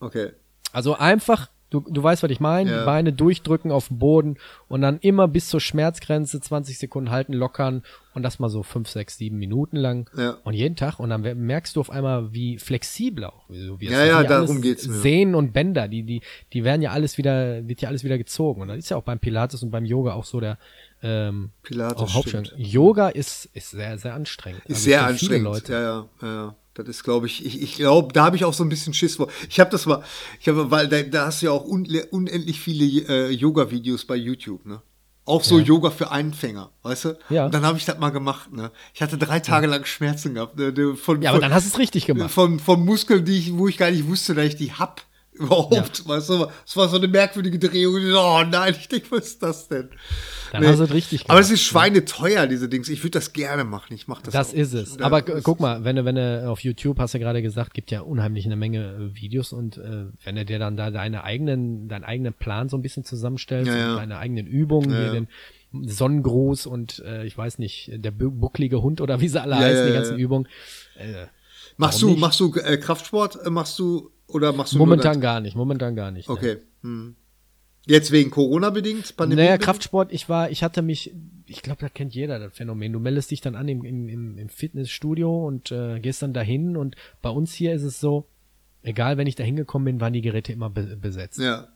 Okay. 0.00 0.32
Also 0.72 0.96
einfach 0.96 1.48
Du, 1.72 1.80
du 1.80 2.02
weißt, 2.02 2.22
was 2.22 2.30
ich 2.30 2.38
meine. 2.38 2.70
Ja. 2.70 2.80
Die 2.80 2.84
Beine 2.84 3.12
durchdrücken 3.14 3.72
auf 3.72 3.88
den 3.88 3.98
Boden 3.98 4.36
und 4.68 4.82
dann 4.82 4.98
immer 5.00 5.26
bis 5.26 5.48
zur 5.48 5.58
Schmerzgrenze 5.58 6.38
20 6.38 6.76
Sekunden 6.76 7.10
halten, 7.10 7.32
lockern 7.32 7.82
und 8.12 8.22
das 8.22 8.38
mal 8.38 8.50
so 8.50 8.62
5, 8.62 8.86
6, 8.90 9.16
7 9.16 9.38
Minuten 9.38 9.78
lang. 9.78 10.10
Ja. 10.14 10.36
Und 10.44 10.52
jeden 10.52 10.76
Tag. 10.76 11.00
Und 11.00 11.08
dann 11.08 11.22
merkst 11.22 11.74
du 11.74 11.80
auf 11.80 11.88
einmal, 11.88 12.34
wie 12.34 12.58
flexibel 12.58 13.24
auch. 13.24 13.48
Wie, 13.48 13.80
wie 13.80 13.86
ja, 13.86 14.04
ja, 14.04 14.22
darum 14.22 14.60
geht's 14.60 14.86
mir. 14.86 14.96
Sehnen 14.96 15.34
und 15.34 15.54
Bänder, 15.54 15.88
die, 15.88 16.02
die, 16.02 16.20
die 16.52 16.62
werden 16.62 16.82
ja 16.82 16.90
alles 16.90 17.16
wieder, 17.16 17.66
wird 17.66 17.80
ja 17.80 17.88
alles 17.88 18.04
wieder 18.04 18.18
gezogen. 18.18 18.60
Und 18.60 18.68
das 18.68 18.76
ist 18.76 18.90
ja 18.90 18.98
auch 18.98 19.04
beim 19.04 19.18
Pilates 19.18 19.62
und 19.62 19.70
beim 19.70 19.86
Yoga 19.86 20.12
auch 20.12 20.26
so 20.26 20.40
der, 20.40 20.58
ähm, 21.02 21.52
Pilates 21.62 22.02
auch 22.02 22.26
Yoga 22.58 23.08
ist, 23.08 23.48
ist 23.54 23.70
sehr, 23.70 23.96
sehr 23.96 24.12
anstrengend. 24.12 24.60
Ist 24.66 24.74
also 24.76 24.84
sehr 24.84 25.06
anstrengend. 25.06 25.44
Leute. 25.44 25.72
Ja, 25.72 25.80
ja, 25.80 26.06
ja. 26.20 26.56
Das 26.74 26.88
ist, 26.88 27.04
glaube 27.04 27.26
ich, 27.26 27.44
ich, 27.44 27.60
ich 27.60 27.74
glaube, 27.76 28.12
da 28.12 28.24
habe 28.24 28.36
ich 28.36 28.44
auch 28.44 28.54
so 28.54 28.64
ein 28.64 28.68
bisschen 28.68 28.94
Schiss 28.94 29.16
vor. 29.16 29.28
Ich 29.48 29.60
habe 29.60 29.70
das 29.70 29.84
mal, 29.84 30.02
ich 30.40 30.48
habe, 30.48 30.70
weil 30.70 30.88
da, 30.88 31.02
da 31.02 31.26
hast 31.26 31.42
du 31.42 31.46
ja 31.46 31.52
auch 31.52 31.64
un, 31.64 31.86
unendlich 32.10 32.60
viele 32.60 32.84
äh, 33.08 33.30
Yoga-Videos 33.30 34.06
bei 34.06 34.16
YouTube, 34.16 34.64
ne? 34.64 34.80
Auch 35.24 35.44
so 35.44 35.58
ja. 35.58 35.64
Yoga 35.64 35.90
für 35.90 36.10
Einfänger, 36.10 36.72
weißt 36.82 37.04
du? 37.04 37.18
Ja. 37.28 37.44
Und 37.44 37.54
dann 37.54 37.64
habe 37.64 37.78
ich 37.78 37.84
das 37.84 37.96
mal 37.98 38.10
gemacht, 38.10 38.52
ne? 38.52 38.72
Ich 38.92 39.02
hatte 39.02 39.16
drei 39.16 39.38
Tage 39.38 39.68
lang 39.68 39.84
Schmerzen 39.84 40.34
gehabt. 40.34 40.58
Ne? 40.58 40.96
Von, 40.96 41.22
ja, 41.22 41.30
aber 41.30 41.38
von, 41.38 41.42
dann 41.42 41.54
hast 41.54 41.66
du 41.66 41.74
es 41.74 41.78
richtig 41.78 42.06
gemacht. 42.06 42.32
Von, 42.32 42.58
von 42.58 42.84
Muskeln, 42.84 43.24
die 43.24 43.38
ich, 43.38 43.56
wo 43.56 43.68
ich 43.68 43.76
gar 43.76 43.90
nicht 43.90 44.08
wusste, 44.08 44.34
dass 44.34 44.46
ich 44.46 44.56
die 44.56 44.72
hab 44.72 45.02
überhaupt. 45.32 45.98
Ja. 46.00 46.08
Weißt 46.08 46.28
du, 46.28 46.46
es 46.66 46.76
war 46.76 46.88
so 46.88 46.96
eine 46.96 47.08
merkwürdige 47.08 47.58
Drehung. 47.58 47.94
Oh 48.14 48.42
nein, 48.48 48.74
ich 48.78 48.88
denke, 48.88 49.10
was 49.10 49.26
ist 49.28 49.42
das 49.42 49.68
denn? 49.68 49.88
Dann 50.52 50.62
nee. 50.62 50.68
hast 50.68 50.78
du 50.78 50.84
es 50.84 50.92
richtig 50.92 51.20
gemacht. 51.20 51.30
Aber 51.30 51.40
es 51.40 51.50
ist 51.50 51.62
schweineteuer, 51.62 52.46
diese 52.46 52.68
Dings. 52.68 52.88
Ich 52.88 53.02
würde 53.02 53.12
das 53.12 53.32
gerne 53.32 53.64
machen. 53.64 53.94
Ich 53.94 54.06
mache 54.08 54.22
das 54.24 54.34
Das 54.34 54.50
auch. 54.50 54.54
ist 54.54 54.74
es. 54.74 54.96
Ja, 54.96 55.06
Aber 55.06 55.22
guck 55.22 55.60
mal, 55.60 55.84
wenn 55.84 55.96
du, 55.96 56.04
wenn 56.04 56.16
du 56.16 56.48
auf 56.48 56.60
YouTube, 56.60 56.98
hast 56.98 57.14
du 57.14 57.18
ja 57.18 57.24
gerade 57.24 57.42
gesagt, 57.42 57.72
gibt 57.74 57.90
ja 57.90 58.02
unheimlich 58.02 58.44
eine 58.44 58.56
Menge 58.56 59.12
äh, 59.14 59.20
Videos 59.20 59.52
und 59.52 59.78
äh, 59.78 60.06
wenn 60.24 60.36
du 60.36 60.44
dir 60.44 60.58
dann 60.58 60.76
da 60.76 60.90
deine 60.90 61.24
eigenen, 61.24 61.88
deinen 61.88 62.04
eigenen 62.04 62.34
Plan 62.34 62.68
so 62.68 62.76
ein 62.76 62.82
bisschen 62.82 63.04
zusammenstellst 63.04 63.68
ja, 63.70 63.76
ja. 63.76 63.96
deine 63.96 64.18
eigenen 64.18 64.46
Übungen, 64.46 64.90
ja, 64.90 65.00
hier 65.00 65.12
den 65.12 65.28
Sonnengruß 65.72 66.66
und 66.66 66.98
äh, 67.00 67.24
ich 67.24 67.36
weiß 67.36 67.58
nicht, 67.58 67.90
der 67.94 68.10
bucklige 68.10 68.82
Hund 68.82 69.00
oder 69.00 69.20
wie 69.20 69.28
sie 69.28 69.40
alle 69.40 69.56
heißen, 69.56 69.86
die 69.86 69.92
ganzen 69.94 70.18
Übungen. 70.18 70.46
Äh, 70.98 71.26
machst 71.76 72.02
du, 72.02 72.10
nicht? 72.10 72.20
machst 72.20 72.40
du 72.40 72.54
äh, 72.54 72.76
Kraftsport? 72.76 73.44
Äh, 73.44 73.50
machst 73.50 73.78
du 73.78 74.10
oder 74.26 74.52
machst 74.52 74.74
du 74.74 74.78
Momentan 74.78 75.20
gar 75.20 75.40
nicht, 75.40 75.56
momentan 75.56 75.94
gar 75.94 76.10
nicht. 76.10 76.28
Okay. 76.28 76.54
Ne. 76.82 76.88
Hm. 76.88 77.16
Jetzt 77.86 78.12
wegen 78.12 78.30
Corona 78.30 78.70
bedingt? 78.70 79.16
Pandemie 79.16 79.42
naja, 79.42 79.58
Kraftsport, 79.58 80.12
ich 80.12 80.28
war, 80.28 80.50
ich 80.50 80.62
hatte 80.62 80.82
mich, 80.82 81.12
ich 81.46 81.62
glaube, 81.62 81.80
das 81.80 81.92
kennt 81.92 82.14
jeder, 82.14 82.38
das 82.38 82.54
Phänomen. 82.54 82.92
Du 82.92 83.00
meldest 83.00 83.32
dich 83.32 83.40
dann 83.40 83.56
an 83.56 83.66
im, 83.66 83.84
im, 83.84 84.38
im 84.38 84.48
Fitnessstudio 84.48 85.46
und 85.46 85.72
äh, 85.72 85.98
gehst 85.98 86.22
dann 86.22 86.32
dahin 86.32 86.76
und 86.76 86.94
bei 87.22 87.30
uns 87.30 87.52
hier 87.52 87.74
ist 87.74 87.82
es 87.82 87.98
so, 87.98 88.28
egal, 88.82 89.16
wenn 89.16 89.26
ich 89.26 89.34
da 89.34 89.42
hingekommen 89.42 89.86
bin, 89.86 90.00
waren 90.00 90.12
die 90.12 90.22
Geräte 90.22 90.52
immer 90.52 90.70
be 90.70 90.96
besetzt. 90.96 91.40
Ja. 91.40 91.68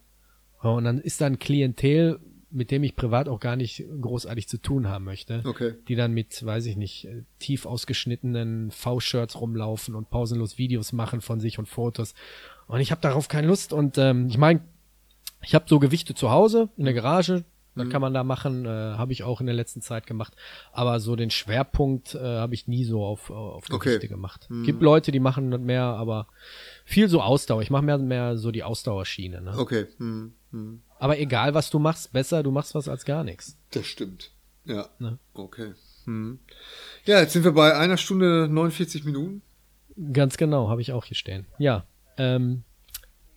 Und 0.62 0.85
dann 0.85 0.98
ist 0.98 1.20
da 1.20 1.27
ein 1.27 1.39
Klientel, 1.39 2.20
mit 2.51 2.70
dem 2.70 2.85
ich 2.85 2.97
privat 2.97 3.28
auch 3.28 3.40
gar 3.40 3.56
nicht 3.56 3.85
großartig 4.01 4.48
zu 4.48 4.59
tun 4.59 4.89
haben 4.89 5.05
möchte. 5.05 5.43
Okay. 5.44 5.74
Die 5.89 5.97
dann 5.97 6.12
mit, 6.12 6.44
weiß 6.44 6.66
ich 6.66 6.77
nicht, 6.77 7.09
tief 7.39 7.66
ausgeschnittenen 7.66 8.70
V-Shirts 8.70 9.40
rumlaufen 9.40 9.94
und 9.94 10.10
pausenlos 10.10 10.59
Videos 10.59 10.93
machen 10.93 11.20
von 11.20 11.40
sich 11.40 11.59
und 11.59 11.66
Fotos. 11.66 12.14
Und 12.66 12.81
ich 12.81 12.90
habe 12.90 13.01
darauf 13.01 13.28
keine 13.28 13.48
Lust. 13.48 13.73
Und 13.73 13.98
ähm, 13.98 14.28
ich 14.28 14.39
meine, 14.39 14.60
ich 15.43 15.55
habe 15.55 15.66
so 15.68 15.78
Gewichte 15.78 16.14
zu 16.14 16.31
Hause 16.31 16.68
in 16.77 16.85
der 16.85 16.94
Garage. 16.94 17.44
Das 17.74 17.86
mhm. 17.86 17.90
kann 17.90 18.01
man 18.01 18.14
da 18.14 18.24
machen, 18.24 18.64
äh, 18.64 18.68
habe 18.68 19.12
ich 19.12 19.23
auch 19.23 19.40
in 19.40 19.47
der 19.47 19.55
letzten 19.55 19.82
Zeit 19.82 20.06
gemacht. 20.06 20.35
Aber 20.73 20.98
so 20.98 21.14
den 21.14 21.31
Schwerpunkt 21.31 22.14
äh, 22.14 22.20
habe 22.20 22.55
ich 22.55 22.68
nie 22.68 22.85
so 22.85 23.05
auf, 23.05 23.31
auf 23.31 23.66
Gewichte 23.66 23.97
okay. 23.97 24.09
gemacht. 24.09 24.47
Mhm. 24.48 24.64
Gibt 24.64 24.82
Leute, 24.82 25.12
die 25.12 25.20
machen 25.20 25.51
mehr, 25.64 25.82
aber 25.82 26.27
viel 26.85 27.09
so 27.09 27.20
Ausdauer. 27.20 27.60
Ich 27.60 27.70
mache 27.70 27.82
mehr, 27.85 27.98
mehr 27.98 28.39
so 28.39 28.51
die 28.51 28.62
Ausdauerschiene. 28.62 29.43
Ne? 29.43 29.59
Okay. 29.59 29.86
Mhm. 29.98 30.32
Aber 30.98 31.18
egal, 31.18 31.55
was 31.55 31.70
du 31.70 31.78
machst, 31.78 32.12
besser, 32.12 32.43
du 32.43 32.51
machst 32.51 32.74
was 32.74 32.89
als 32.89 33.05
gar 33.05 33.24
nichts. 33.24 33.56
Das 33.70 33.86
stimmt. 33.86 34.31
Ja. 34.64 34.89
Ne? 34.98 35.18
Okay. 35.35 35.74
Hm. 36.05 36.39
Ja, 37.05 37.20
jetzt 37.20 37.32
sind 37.32 37.44
wir 37.44 37.52
bei 37.52 37.77
einer 37.77 37.97
Stunde 37.97 38.48
49 38.51 39.05
Minuten. 39.05 39.43
Ganz 40.12 40.36
genau, 40.36 40.68
habe 40.68 40.81
ich 40.81 40.93
auch 40.93 41.05
hier 41.05 41.16
stehen. 41.16 41.47
Ja. 41.59 41.85
Ähm, 42.16 42.64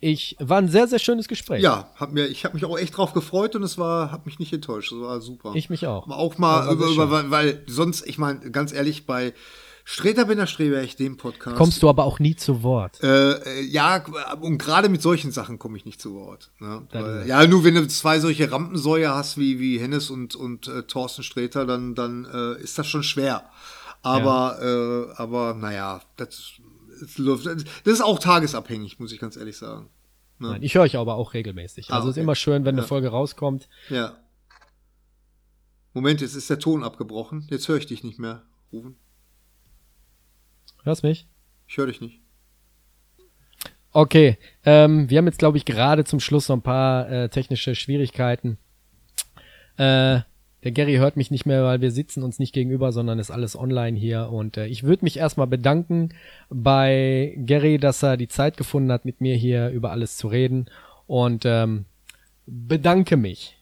ich 0.00 0.36
war 0.38 0.58
ein 0.58 0.68
sehr, 0.68 0.88
sehr 0.88 0.98
schönes 0.98 1.28
Gespräch. 1.28 1.62
Ja, 1.62 1.90
hab 1.96 2.12
mir, 2.12 2.26
ich 2.26 2.44
habe 2.44 2.54
mich 2.54 2.64
auch 2.64 2.78
echt 2.78 2.96
drauf 2.96 3.12
gefreut 3.12 3.54
und 3.54 3.62
es 3.62 3.76
war, 3.76 4.10
hat 4.10 4.24
mich 4.24 4.38
nicht 4.38 4.52
enttäuscht. 4.52 4.92
Es 4.92 4.98
war 4.98 5.20
super. 5.20 5.52
Ich 5.54 5.68
mich 5.68 5.86
auch. 5.86 6.08
Auch 6.08 6.38
mal 6.38 6.72
über, 6.72 6.86
über, 6.86 7.10
weil, 7.10 7.30
weil 7.30 7.62
sonst, 7.66 8.06
ich 8.06 8.16
meine, 8.16 8.50
ganz 8.50 8.72
ehrlich, 8.72 9.04
bei 9.04 9.34
Streter 9.92 10.24
bin 10.24 10.38
der 10.38 10.46
Streber, 10.46 10.80
ich 10.84 10.94
dem 10.94 11.16
Podcast. 11.16 11.56
Kommst 11.56 11.82
du 11.82 11.88
aber 11.88 12.04
auch 12.04 12.20
nie 12.20 12.36
zu 12.36 12.62
Wort. 12.62 13.02
Äh, 13.02 13.32
äh 13.32 13.60
ja, 13.62 14.04
und 14.40 14.58
gerade 14.58 14.88
mit 14.88 15.02
solchen 15.02 15.32
Sachen 15.32 15.58
komme 15.58 15.76
ich 15.76 15.84
nicht 15.84 16.00
zu 16.00 16.14
Wort. 16.14 16.52
Ne? 16.60 16.86
Weil, 16.92 17.26
ja, 17.26 17.44
nur 17.48 17.64
wenn 17.64 17.74
du 17.74 17.88
zwei 17.88 18.20
solche 18.20 18.52
Rampensäue 18.52 19.12
hast 19.12 19.36
wie, 19.36 19.58
wie 19.58 19.80
Hennes 19.80 20.08
und, 20.08 20.36
und 20.36 20.68
äh, 20.68 20.84
Thorsten 20.84 21.24
Streter, 21.24 21.66
dann, 21.66 21.96
dann 21.96 22.24
äh, 22.32 22.62
ist 22.62 22.78
das 22.78 22.86
schon 22.86 23.02
schwer. 23.02 23.50
Aber, 24.00 24.58
ja. 24.62 25.10
äh, 25.10 25.14
aber 25.16 25.54
naja, 25.54 26.00
das 26.16 26.52
das 27.84 27.94
ist 27.94 28.02
auch 28.02 28.20
tagesabhängig, 28.20 29.00
muss 29.00 29.10
ich 29.10 29.18
ganz 29.18 29.36
ehrlich 29.36 29.56
sagen. 29.56 29.88
Ne? 30.38 30.50
Nein, 30.50 30.62
ich 30.62 30.76
höre 30.76 30.82
euch 30.82 30.96
aber 30.98 31.16
auch 31.16 31.34
regelmäßig. 31.34 31.90
Ah, 31.90 31.96
also 31.96 32.10
okay. 32.10 32.20
ist 32.20 32.22
immer 32.22 32.36
schön, 32.36 32.64
wenn 32.64 32.76
ja. 32.76 32.82
eine 32.82 32.86
Folge 32.86 33.08
rauskommt. 33.08 33.68
Ja. 33.88 34.16
Moment, 35.94 36.20
jetzt 36.20 36.36
ist 36.36 36.48
der 36.48 36.60
Ton 36.60 36.84
abgebrochen. 36.84 37.48
Jetzt 37.50 37.66
höre 37.66 37.78
ich 37.78 37.86
dich 37.86 38.04
nicht 38.04 38.20
mehr 38.20 38.44
rufen. 38.72 38.94
Hörst 40.84 41.02
mich? 41.02 41.26
Ich 41.68 41.76
höre 41.76 41.86
dich 41.86 42.00
nicht. 42.00 42.20
Okay, 43.92 44.38
ähm, 44.64 45.10
wir 45.10 45.18
haben 45.18 45.26
jetzt, 45.26 45.38
glaube 45.38 45.58
ich, 45.58 45.64
gerade 45.64 46.04
zum 46.04 46.20
Schluss 46.20 46.48
noch 46.48 46.56
ein 46.56 46.62
paar 46.62 47.10
äh, 47.10 47.28
technische 47.28 47.74
Schwierigkeiten. 47.74 48.56
Äh, 49.76 50.20
der 50.62 50.72
Gary 50.72 50.96
hört 50.96 51.16
mich 51.16 51.30
nicht 51.30 51.46
mehr, 51.46 51.64
weil 51.64 51.80
wir 51.80 51.90
sitzen 51.90 52.22
uns 52.22 52.38
nicht 52.38 52.52
gegenüber, 52.52 52.92
sondern 52.92 53.18
ist 53.18 53.30
alles 53.30 53.56
online 53.56 53.98
hier. 53.98 54.30
Und 54.30 54.56
äh, 54.58 54.66
ich 54.66 54.82
würde 54.82 55.04
mich 55.04 55.16
erstmal 55.16 55.46
bedanken 55.46 56.10
bei 56.50 57.34
Gary, 57.46 57.78
dass 57.78 58.02
er 58.02 58.16
die 58.16 58.28
Zeit 58.28 58.56
gefunden 58.56 58.92
hat, 58.92 59.04
mit 59.04 59.20
mir 59.20 59.34
hier 59.36 59.70
über 59.70 59.90
alles 59.90 60.16
zu 60.16 60.28
reden. 60.28 60.66
Und 61.06 61.44
ähm, 61.44 61.86
bedanke 62.46 63.16
mich. 63.16 63.56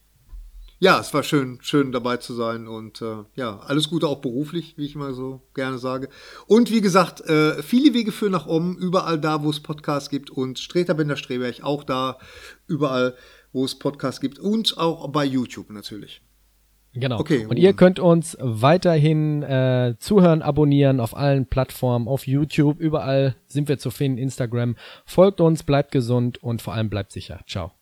Ja, 0.81 1.01
es 1.01 1.13
war 1.13 1.23
schön, 1.23 1.59
schön 1.61 1.91
dabei 1.91 2.19
zu 2.19 2.35
sein 2.35 2.69
und 2.69 3.03
äh, 3.03 3.25
ja, 3.35 3.59
alles 3.67 3.91
Gute 3.91 4.07
auch 4.07 4.21
beruflich, 4.21 4.75
wie 4.77 4.85
ich 4.85 4.95
mal 4.95 5.13
so 5.13 5.43
gerne 5.55 5.79
sage. 5.79 6.09
Und 6.47 6.71
wie 6.71 6.81
gesagt, 6.81 7.21
äh, 7.23 7.63
viele 7.63 7.95
Wege 7.95 8.13
führen 8.13 8.33
nach 8.33 8.47
oben, 8.47 8.77
überall 8.79 9.19
da, 9.19 9.43
wo 9.43 9.51
es 9.51 9.61
Podcasts 9.61 10.09
gibt 10.09 10.31
und 10.31 10.59
Streter 10.59 10.95
Bender 10.95 11.17
Streberg 11.17 11.63
auch 11.63 11.83
da, 11.83 12.19
überall, 12.69 13.17
wo 13.53 13.65
es 13.65 13.77
Podcasts 13.79 14.21
gibt 14.21 14.39
und 14.39 14.79
auch 14.79 15.09
bei 15.09 15.25
YouTube 15.25 15.71
natürlich. 15.71 16.23
Genau. 16.95 17.21
Okay, 17.21 17.47
und 17.47 17.59
ihr 17.59 17.75
könnt 17.75 18.01
uns 18.01 18.37
weiterhin 18.41 19.43
äh, 19.43 19.95
zuhören, 19.99 20.43
abonnieren 20.43 21.01
auf 21.01 21.17
allen 21.17 21.47
Plattformen, 21.47 22.09
auf 22.09 22.27
YouTube, 22.27 22.81
überall 22.81 23.37
sind 23.47 23.69
wir 23.69 23.79
zu 23.79 23.91
finden, 23.91 24.19
Instagram. 24.19 24.77
Folgt 25.05 25.41
uns, 25.41 25.63
bleibt 25.63 25.93
gesund 25.93 26.43
und 26.43 26.63
vor 26.63 26.75
allem 26.75 26.89
bleibt 26.89 27.13
sicher. 27.13 27.41
Ciao. 27.47 27.78